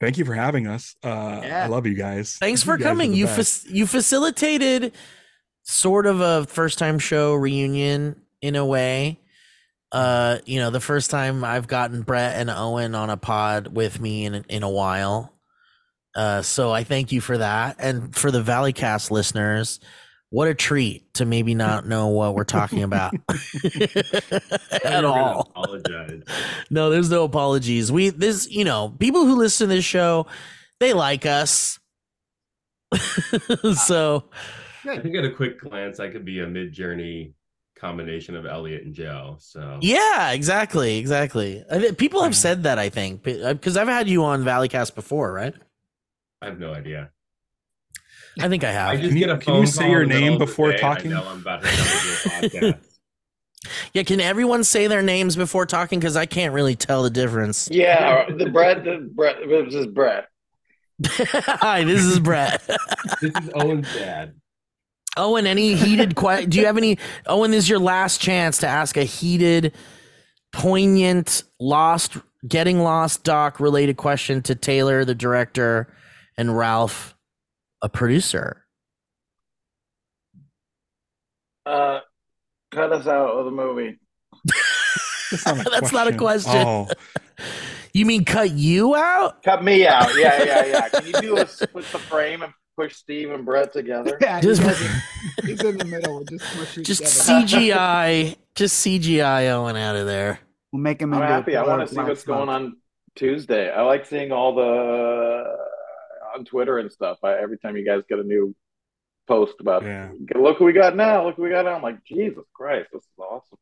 Thank 0.00 0.16
you 0.18 0.24
for 0.24 0.34
having 0.34 0.66
us. 0.66 0.96
Uh, 1.02 1.40
Yeah. 1.44 1.64
I 1.64 1.68
love 1.68 1.86
you 1.86 1.94
guys. 1.94 2.36
Thanks 2.40 2.62
You 2.62 2.72
for 2.72 2.76
guys 2.78 2.86
coming. 2.86 3.12
You 3.14 3.26
fac- 3.26 3.70
you 3.70 3.86
facilitated 3.86 4.92
sort 5.62 6.06
of 6.06 6.20
a 6.20 6.46
first 6.46 6.78
time 6.78 6.98
show 6.98 7.34
reunion 7.34 8.16
in 8.40 8.56
a 8.56 8.64
way. 8.64 9.18
Uh, 9.92 10.38
you 10.46 10.58
know, 10.60 10.70
the 10.70 10.80
first 10.80 11.10
time 11.10 11.44
I've 11.44 11.66
gotten 11.66 12.02
Brett 12.02 12.36
and 12.36 12.48
Owen 12.48 12.94
on 12.94 13.10
a 13.10 13.16
pod 13.16 13.68
with 13.74 14.00
me 14.00 14.24
in 14.24 14.34
in 14.48 14.62
a 14.62 14.70
while. 14.70 15.34
Uh, 16.14 16.42
so 16.42 16.72
I 16.72 16.82
thank 16.84 17.12
you 17.12 17.20
for 17.20 17.38
that, 17.38 17.76
and 17.78 18.14
for 18.16 18.30
the 18.32 18.42
Valleycast 18.42 19.10
listeners, 19.12 19.78
what 20.30 20.48
a 20.48 20.54
treat 20.54 21.12
to 21.14 21.24
maybe 21.24 21.54
not 21.54 21.86
know 21.86 22.08
what 22.08 22.34
we're 22.34 22.42
talking 22.44 22.82
about 22.82 23.14
at 24.84 25.04
all. 25.04 25.49
Apologize. 25.74 26.22
No, 26.70 26.88
there's 26.90 27.10
no 27.10 27.24
apologies. 27.24 27.90
We 27.90 28.10
this, 28.10 28.48
you 28.50 28.64
know, 28.64 28.94
people 28.98 29.26
who 29.26 29.36
listen 29.36 29.68
to 29.68 29.74
this 29.74 29.84
show, 29.84 30.26
they 30.78 30.92
like 30.92 31.26
us. 31.26 31.78
so 33.74 34.24
I 34.88 34.98
think 34.98 35.16
at 35.16 35.24
a 35.24 35.30
quick 35.30 35.60
glance, 35.60 35.98
I 36.00 36.08
could 36.08 36.24
be 36.24 36.40
a 36.40 36.46
Midjourney 36.46 37.32
combination 37.76 38.36
of 38.36 38.46
Elliot 38.46 38.84
and 38.84 38.94
Joe. 38.94 39.36
So 39.40 39.78
yeah, 39.80 40.30
exactly, 40.32 40.98
exactly. 40.98 41.64
I 41.70 41.78
thi- 41.80 41.92
people 41.92 42.22
have 42.22 42.36
said 42.36 42.62
that. 42.64 42.78
I 42.78 42.88
think 42.88 43.22
because 43.24 43.76
uh, 43.76 43.80
I've 43.80 43.88
had 43.88 44.08
you 44.08 44.24
on 44.24 44.44
Valleycast 44.44 44.94
before, 44.94 45.32
right? 45.32 45.54
I 46.42 46.46
have 46.46 46.58
no 46.60 46.72
idea. 46.72 47.10
I 48.40 48.48
think 48.48 48.62
I 48.62 48.68
I 48.68 48.72
have. 48.72 48.92
just 49.00 49.08
Can 49.08 49.16
you- 49.16 49.26
get 49.26 49.34
a 49.36 49.38
can 49.38 49.54
you 49.54 49.60
phone 49.60 49.66
say 49.66 49.90
your 49.90 50.02
in 50.02 50.08
the 50.08 50.14
middle 50.14 50.30
name 50.30 50.38
before 50.38 50.72
talking? 50.74 51.12
I 51.12 51.20
know 51.20 51.26
I'm 51.28 51.40
about 51.40 51.62
to 51.62 52.78
Yeah, 53.92 54.04
can 54.04 54.20
everyone 54.20 54.64
say 54.64 54.86
their 54.86 55.02
names 55.02 55.36
before 55.36 55.66
talking? 55.66 55.98
Because 56.00 56.16
I 56.16 56.26
can't 56.26 56.54
really 56.54 56.74
tell 56.76 57.02
the 57.02 57.10
difference. 57.10 57.68
yeah, 57.70 58.26
the 58.30 58.48
Brett, 58.50 58.84
the 58.84 59.10
Brett, 59.14 59.36
this 59.46 59.74
is 59.74 59.86
Brett. 59.86 60.28
Hi, 61.06 61.84
this 61.84 62.02
is 62.02 62.18
Brett. 62.20 62.62
this 63.20 63.32
is 63.42 63.50
Owen's 63.54 63.92
dad. 63.94 64.34
Owen, 65.16 65.46
any 65.46 65.74
heated? 65.74 66.14
Que- 66.14 66.46
do 66.46 66.58
you 66.58 66.66
have 66.66 66.76
any? 66.76 66.98
Owen, 67.26 67.50
this 67.50 67.64
is 67.64 67.68
your 67.68 67.78
last 67.78 68.20
chance 68.20 68.58
to 68.58 68.66
ask 68.66 68.96
a 68.96 69.04
heated, 69.04 69.72
poignant, 70.52 71.42
lost, 71.58 72.16
getting 72.46 72.80
lost 72.80 73.24
doc 73.24 73.60
related 73.60 73.96
question 73.96 74.40
to 74.42 74.54
Taylor, 74.54 75.04
the 75.04 75.14
director, 75.14 75.92
and 76.38 76.56
Ralph, 76.56 77.14
a 77.82 77.88
producer. 77.88 78.64
Uh, 81.66 82.00
cut 82.70 82.92
us 82.92 83.06
out 83.06 83.30
of 83.30 83.44
the 83.44 83.50
movie. 83.50 83.98
That's 85.30 85.46
not 85.46 85.66
a 85.66 85.70
That's 85.70 85.92
not 85.92 86.08
a 86.08 86.16
question. 86.16 86.56
Oh, 86.66 86.88
You 87.92 88.06
mean 88.06 88.24
cut 88.24 88.52
you 88.52 88.94
out? 88.94 89.42
Cut 89.42 89.64
me 89.64 89.84
out. 89.84 90.10
Yeah, 90.16 90.44
yeah, 90.44 90.64
yeah. 90.66 90.88
Can 90.90 91.06
you 91.06 91.12
do 91.14 91.36
a 91.38 91.46
split 91.46 91.84
the 91.90 91.98
frame 91.98 92.42
and 92.42 92.52
push 92.76 92.94
Steve 92.94 93.32
and 93.32 93.44
Brett 93.44 93.72
together? 93.72 94.16
Yeah, 94.20 94.40
Just- 94.40 94.62
he 94.62 95.48
he's 95.48 95.60
in 95.64 95.76
the 95.76 95.84
middle. 95.84 96.22
Just 96.24 96.44
smush 96.52 96.76
you 96.76 96.84
Just 96.84 97.02
together. 97.26 97.46
CGI, 97.46 98.36
just 98.54 98.86
CGI 98.86 99.50
Owen 99.50 99.74
out 99.74 99.96
of 99.96 100.06
there. 100.06 100.38
We'll 100.70 100.82
make 100.82 101.02
him 101.02 101.12
I'm 101.12 101.22
happy. 101.22 101.56
I 101.56 101.64
want 101.64 101.80
to 101.88 101.92
see 101.92 102.00
what's 102.00 102.22
smoke. 102.22 102.36
going 102.46 102.48
on 102.48 102.76
Tuesday. 103.16 103.72
I 103.72 103.82
like 103.82 104.06
seeing 104.06 104.30
all 104.30 104.54
the 104.54 104.62
uh, 104.62 106.38
on 106.38 106.44
Twitter 106.44 106.78
and 106.78 106.92
stuff. 106.92 107.18
I, 107.24 107.38
every 107.42 107.58
time 107.58 107.76
you 107.76 107.84
guys 107.84 108.02
get 108.08 108.20
a 108.20 108.22
new 108.22 108.54
post 109.26 109.54
about, 109.60 109.82
Yeah. 109.84 110.10
look 110.34 110.58
who 110.58 110.64
we 110.64 110.72
got 110.72 110.96
now. 110.96 111.26
Look 111.26 111.36
who 111.36 111.42
we 111.42 111.50
got 111.50 111.64
now. 111.64 111.74
I'm 111.74 111.82
like, 111.82 112.02
Jesus 112.04 112.44
Christ, 112.52 112.88
this 112.92 113.02
is 113.02 113.08
awesome. 113.18 113.58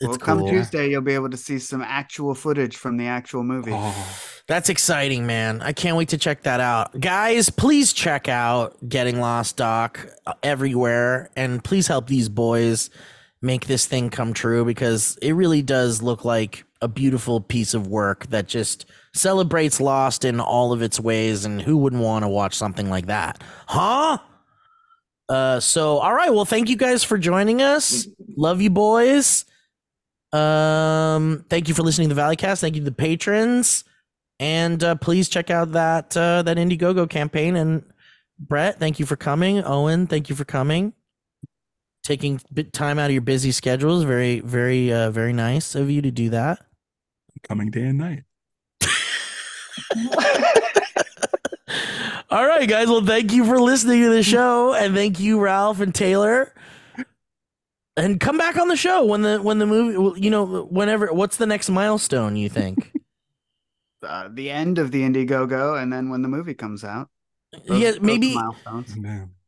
It's 0.00 0.08
well, 0.08 0.18
come 0.18 0.38
cool. 0.40 0.48
Tuesday, 0.50 0.90
you'll 0.90 1.02
be 1.02 1.14
able 1.14 1.30
to 1.30 1.36
see 1.36 1.58
some 1.58 1.80
actual 1.80 2.34
footage 2.34 2.76
from 2.76 2.96
the 2.96 3.06
actual 3.06 3.42
movie. 3.44 3.72
oh. 3.72 4.20
That's 4.46 4.68
exciting, 4.68 5.26
man. 5.26 5.62
I 5.62 5.72
can't 5.72 5.96
wait 5.96 6.10
to 6.10 6.18
check 6.18 6.42
that 6.42 6.60
out. 6.60 7.00
Guys, 7.00 7.48
please 7.48 7.94
check 7.94 8.28
out 8.28 8.76
Getting 8.86 9.18
Lost 9.18 9.56
Doc 9.56 10.06
uh, 10.26 10.34
everywhere 10.42 11.30
and 11.34 11.64
please 11.64 11.86
help 11.86 12.08
these 12.08 12.28
boys 12.28 12.90
make 13.40 13.66
this 13.66 13.86
thing 13.86 14.10
come 14.10 14.34
true 14.34 14.64
because 14.66 15.16
it 15.22 15.32
really 15.32 15.62
does 15.62 16.02
look 16.02 16.26
like 16.26 16.64
a 16.82 16.88
beautiful 16.88 17.40
piece 17.40 17.72
of 17.72 17.86
work 17.86 18.26
that 18.26 18.46
just 18.46 18.84
celebrates 19.14 19.80
Lost 19.80 20.26
in 20.26 20.40
all 20.40 20.72
of 20.74 20.82
its 20.82 21.00
ways 21.00 21.46
and 21.46 21.62
who 21.62 21.78
wouldn't 21.78 22.02
want 22.02 22.24
to 22.24 22.28
watch 22.28 22.54
something 22.54 22.90
like 22.90 23.06
that? 23.06 23.42
Huh? 23.66 24.18
Uh 25.28 25.60
so 25.60 25.98
all 25.98 26.14
right, 26.14 26.32
well 26.32 26.44
thank 26.44 26.68
you 26.68 26.76
guys 26.76 27.04
for 27.04 27.18
joining 27.18 27.62
us. 27.62 28.06
Love 28.36 28.60
you 28.60 28.70
boys. 28.70 29.44
Um 30.32 31.44
thank 31.48 31.68
you 31.68 31.74
for 31.74 31.82
listening 31.82 32.08
to 32.08 32.14
the 32.14 32.20
Valleycast. 32.20 32.60
Thank 32.60 32.74
you 32.74 32.80
to 32.80 32.90
the 32.90 32.92
patrons. 32.92 33.84
And 34.40 34.82
uh, 34.82 34.96
please 34.96 35.28
check 35.28 35.50
out 35.50 35.72
that 35.72 36.16
uh, 36.16 36.42
that 36.42 36.56
Indiegogo 36.56 37.08
campaign. 37.08 37.56
And 37.56 37.84
Brett, 38.38 38.80
thank 38.80 38.98
you 38.98 39.06
for 39.06 39.16
coming. 39.16 39.62
Owen, 39.62 40.06
thank 40.06 40.28
you 40.28 40.34
for 40.34 40.44
coming. 40.44 40.92
Taking 42.02 42.40
bit 42.52 42.72
time 42.72 42.98
out 42.98 43.06
of 43.06 43.12
your 43.12 43.22
busy 43.22 43.52
schedules. 43.52 44.02
Very, 44.02 44.40
very, 44.40 44.92
uh, 44.92 45.10
very 45.10 45.32
nice 45.32 45.74
of 45.74 45.88
you 45.88 46.02
to 46.02 46.10
do 46.10 46.30
that. 46.30 46.66
coming 47.44 47.70
day 47.70 47.84
and 47.84 47.98
night. 47.98 48.24
All 52.34 52.44
right, 52.44 52.68
guys. 52.68 52.88
Well, 52.88 53.06
thank 53.06 53.32
you 53.32 53.44
for 53.44 53.60
listening 53.60 54.02
to 54.02 54.10
the 54.10 54.24
show, 54.24 54.74
and 54.74 54.92
thank 54.92 55.20
you, 55.20 55.38
Ralph 55.38 55.78
and 55.78 55.94
Taylor. 55.94 56.52
And 57.96 58.18
come 58.18 58.36
back 58.36 58.56
on 58.56 58.66
the 58.66 58.74
show 58.74 59.04
when 59.04 59.22
the 59.22 59.40
when 59.40 59.60
the 59.60 59.66
movie, 59.66 60.20
you 60.20 60.30
know, 60.30 60.64
whenever. 60.64 61.12
What's 61.12 61.36
the 61.36 61.46
next 61.46 61.70
milestone 61.70 62.34
you 62.34 62.48
think? 62.48 62.92
Uh, 64.02 64.28
the 64.30 64.50
end 64.50 64.76
of 64.76 64.90
the 64.90 65.00
Indiegogo, 65.00 65.82
and 65.82 65.90
then 65.90 66.10
when 66.10 66.20
the 66.20 66.28
movie 66.28 66.52
comes 66.52 66.84
out. 66.84 67.08
Those- 67.66 67.80
yeah, 67.80 67.92
maybe 68.02 68.36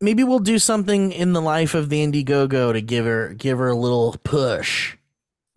maybe 0.00 0.24
we'll 0.24 0.38
do 0.38 0.58
something 0.58 1.12
in 1.12 1.34
the 1.34 1.42
life 1.42 1.74
of 1.74 1.90
the 1.90 2.02
Indiegogo 2.02 2.72
to 2.72 2.80
give 2.80 3.04
her 3.04 3.34
give 3.34 3.58
her 3.58 3.68
a 3.68 3.76
little 3.76 4.16
push. 4.24 4.96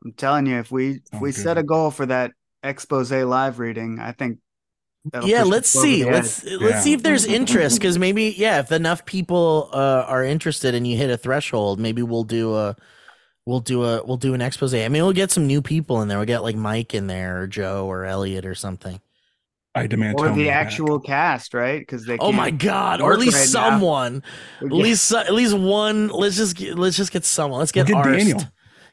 I'm 0.03 0.11
telling 0.11 0.47
you, 0.47 0.57
if 0.59 0.69
we 0.69 0.99
if 1.13 1.21
we 1.21 1.31
good. 1.31 1.41
set 1.41 1.57
a 1.57 1.63
goal 1.63 1.91
for 1.91 2.07
that 2.07 2.33
expose 2.61 3.09
live 3.09 3.57
reading, 3.57 3.99
I 4.01 4.11
think. 4.11 4.39
That'll 5.05 5.29
yeah, 5.29 5.43
let's 5.43 5.69
see. 5.69 6.03
Let's 6.05 6.45
edge. 6.45 6.59
let's 6.59 6.73
Yeah. 6.75 6.81
see 6.81 6.93
if 6.93 7.03
there's 7.03 7.25
interest 7.25 7.79
because 7.79 7.97
maybe 7.97 8.35
yeah, 8.37 8.59
if 8.59 8.71
enough 8.71 9.05
people 9.05 9.69
uh, 9.73 10.05
are 10.07 10.23
interested 10.23 10.75
and 10.75 10.85
you 10.85 10.97
hit 10.97 11.09
a 11.09 11.17
threshold, 11.17 11.79
maybe 11.79 12.01
we'll 12.01 12.25
do 12.25 12.55
a 12.55 12.75
we'll 13.45 13.61
do 13.61 13.83
a 13.85 14.03
we'll 14.05 14.17
do 14.17 14.33
an 14.33 14.41
expose. 14.41 14.73
I 14.73 14.87
mean, 14.89 15.03
we'll 15.03 15.13
get 15.13 15.31
some 15.31 15.47
new 15.47 15.61
people 15.61 16.01
in 16.01 16.07
there. 16.09 16.17
We'll 16.17 16.27
get 16.27 16.43
like 16.43 16.55
Mike 16.57 16.93
in 16.93 17.07
there 17.07 17.41
or 17.41 17.47
Joe 17.47 17.87
or 17.87 18.05
Elliot 18.05 18.45
or 18.45 18.55
something. 18.55 18.99
I 19.75 19.87
demand 19.87 20.19
or 20.19 20.27
Tony 20.27 20.43
the 20.43 20.49
back. 20.49 20.65
actual 20.65 20.99
cast, 20.99 21.53
right? 21.53 21.79
Because 21.79 22.05
they. 22.05 22.17
Oh 22.17 22.31
my 22.31 22.51
god, 22.51 23.01
or 23.01 23.13
at 23.13 23.19
least 23.19 23.37
right 23.37 23.47
someone. 23.47 24.23
We 24.61 24.67
At 24.67 24.73
least 24.73 25.13
at 25.13 25.33
least 25.33 25.57
one. 25.57 26.09
Let's 26.09 26.35
just 26.37 26.57
get, 26.57 26.77
let's 26.77 26.97
just 26.97 27.11
get 27.11 27.23
someone. 27.23 27.59
Let's 27.59 27.71
get, 27.71 27.87
We'll 27.87 28.03
get 28.03 28.07
Arzt. 28.07 28.17
Daniel. 28.19 28.41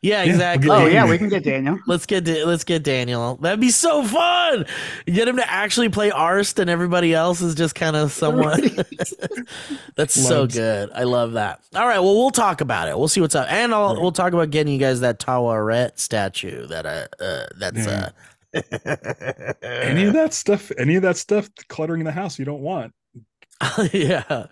Yeah, 0.03 0.23
Yeah, 0.23 0.25
we'll 0.25 0.31
exactly. 0.35 0.71
Oh 0.71 0.87
yeah, 0.87 1.09
we 1.09 1.19
can 1.19 1.29
get 1.29 1.43
Daniel. 1.45 1.79
Let's 1.87 2.07
get 2.07 2.25
Da- 2.25 2.45
let's 2.45 2.65
get 2.65 2.83
Daniel. 2.83 3.37
That'd 3.37 3.61
be 3.61 3.71
so 3.71 4.05
fun. 4.05 4.67
Get 5.07 5.27
him 5.29 5.37
to 5.37 5.51
actually 5.51 5.89
play 5.89 6.11
Arzt, 6.11 6.59
and 6.59 6.69
everybody 6.71 7.15
else 7.15 7.41
is 7.41 7.55
just 7.55 7.75
kind 7.75 7.97
of 7.97 8.13
someone. 8.13 8.61
That's 9.97 10.15
so 10.15 10.47
good. 10.47 10.91
I 10.95 11.05
love 11.05 11.33
that. 11.33 11.61
All 11.75 11.87
right, 11.87 11.99
well, 11.99 12.15
we'll 12.15 12.31
talk 12.31 12.61
about 12.61 12.89
it. 12.89 12.99
We'll 12.99 13.09
see 13.09 13.21
what's 13.21 13.35
up, 13.35 13.51
and 13.51 13.73
I'll 13.75 13.95
Right. 13.95 14.03
we'll 14.03 14.13
talk 14.13 14.33
about 14.33 14.51
getting 14.51 14.73
you 14.73 14.79
guys 14.79 15.01
that 15.01 15.19
Taweret 15.19 15.99
statue. 15.99 16.67
That 16.67 16.87
uh, 16.87 17.07
uh 17.23 17.47
that's 17.59 17.87
Yeah. 17.87 18.11
uh. 18.55 19.55
any 19.63 20.05
of 20.05 20.13
that 20.15 20.33
stuff, 20.35 20.71
any 20.79 20.97
of 20.97 21.03
that 21.03 21.17
stuff 21.17 21.49
cluttering 21.69 22.05
the 22.05 22.13
house 22.13 22.39
you 22.39 22.45
don't 22.45 22.63
want. 22.63 22.93
yeah. 23.93 24.47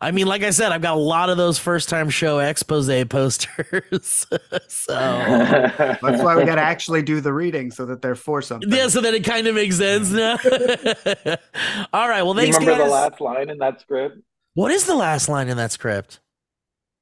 I 0.00 0.12
mean, 0.12 0.26
like 0.28 0.44
I 0.44 0.50
said, 0.50 0.70
I've 0.70 0.80
got 0.82 0.94
a 0.94 1.00
lot 1.00 1.28
of 1.28 1.36
those 1.36 1.58
first 1.58 1.88
time 1.88 2.08
show 2.08 2.38
expose 2.38 2.88
posters. 3.06 4.26
so 4.68 4.94
That's 4.94 6.02
why 6.22 6.36
we 6.36 6.44
got 6.44 6.54
to 6.54 6.62
actually 6.62 7.02
do 7.02 7.20
the 7.20 7.32
reading 7.32 7.72
so 7.72 7.84
that 7.86 8.00
they're 8.00 8.14
for 8.14 8.40
something. 8.40 8.70
yeah, 8.70 8.86
so 8.86 9.00
that 9.00 9.12
it 9.14 9.24
kind 9.24 9.48
of 9.48 9.56
makes 9.56 9.76
sense 9.76 10.10
now. 10.12 10.34
All 11.92 12.08
right. 12.08 12.22
Well, 12.22 12.34
You 12.36 12.40
thanks, 12.42 12.58
remember 12.58 12.82
guys. 12.84 12.88
the 12.88 12.94
last 12.94 13.20
line 13.20 13.50
in 13.50 13.58
that 13.58 13.80
script? 13.80 14.18
what 14.54 14.70
is 14.70 14.84
the 14.86 14.94
last 14.94 15.28
line 15.28 15.48
in 15.48 15.56
that 15.56 15.72
script? 15.72 16.20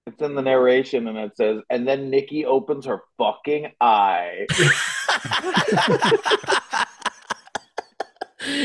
It's 0.07 0.23
in 0.23 0.35
the 0.35 0.43
narration, 0.43 1.09
and 1.09 1.19
it 1.19 1.37
says, 1.37 1.61
"And 1.69 1.87
then 1.89 2.11
Nikki 2.11 2.45
opens 2.47 2.87
her 2.87 3.03
fucking 3.19 3.73
eye." 3.81 4.47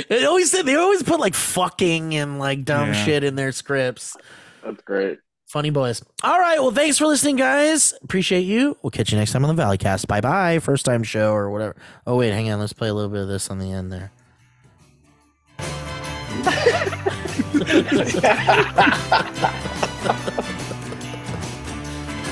They 0.09 0.25
always 0.25 0.51
said 0.51 0.65
they 0.65 0.75
always 0.75 1.03
put 1.03 1.19
like 1.19 1.33
fucking 1.33 2.15
and 2.15 2.39
like 2.39 2.63
dumb 2.65 2.89
Yeah. 2.89 3.05
shit 3.05 3.23
in 3.23 3.35
their 3.35 3.51
scripts. 3.51 4.15
That's 4.63 4.81
great. 4.83 5.19
Funny 5.47 5.69
boys. 5.69 6.01
All 6.23 6.39
right. 6.39 6.59
Well, 6.61 6.71
thanks 6.71 6.97
for 6.97 7.05
listening, 7.07 7.35
guys. 7.35 7.93
Appreciate 8.03 8.41
you. 8.41 8.77
We'll 8.81 8.91
catch 8.91 9.11
you 9.11 9.17
next 9.17 9.33
time 9.33 9.43
on 9.43 9.53
the 9.55 9.61
Valleycast. 9.61 10.07
Bye 10.07 10.21
bye. 10.21 10.59
First 10.59 10.85
time 10.85 11.03
show 11.03 11.33
or 11.33 11.49
whatever. 11.49 11.75
Oh 12.07 12.15
wait, 12.17 12.31
hang 12.31 12.49
on. 12.51 12.59
Let's 12.59 12.73
play 12.73 12.87
a 12.87 12.93
little 12.93 13.09
bit 13.11 13.21
of 13.23 13.27
this 13.27 13.49
on 13.49 13.59
the 13.59 13.71
end 13.71 13.91
there. 13.91 14.11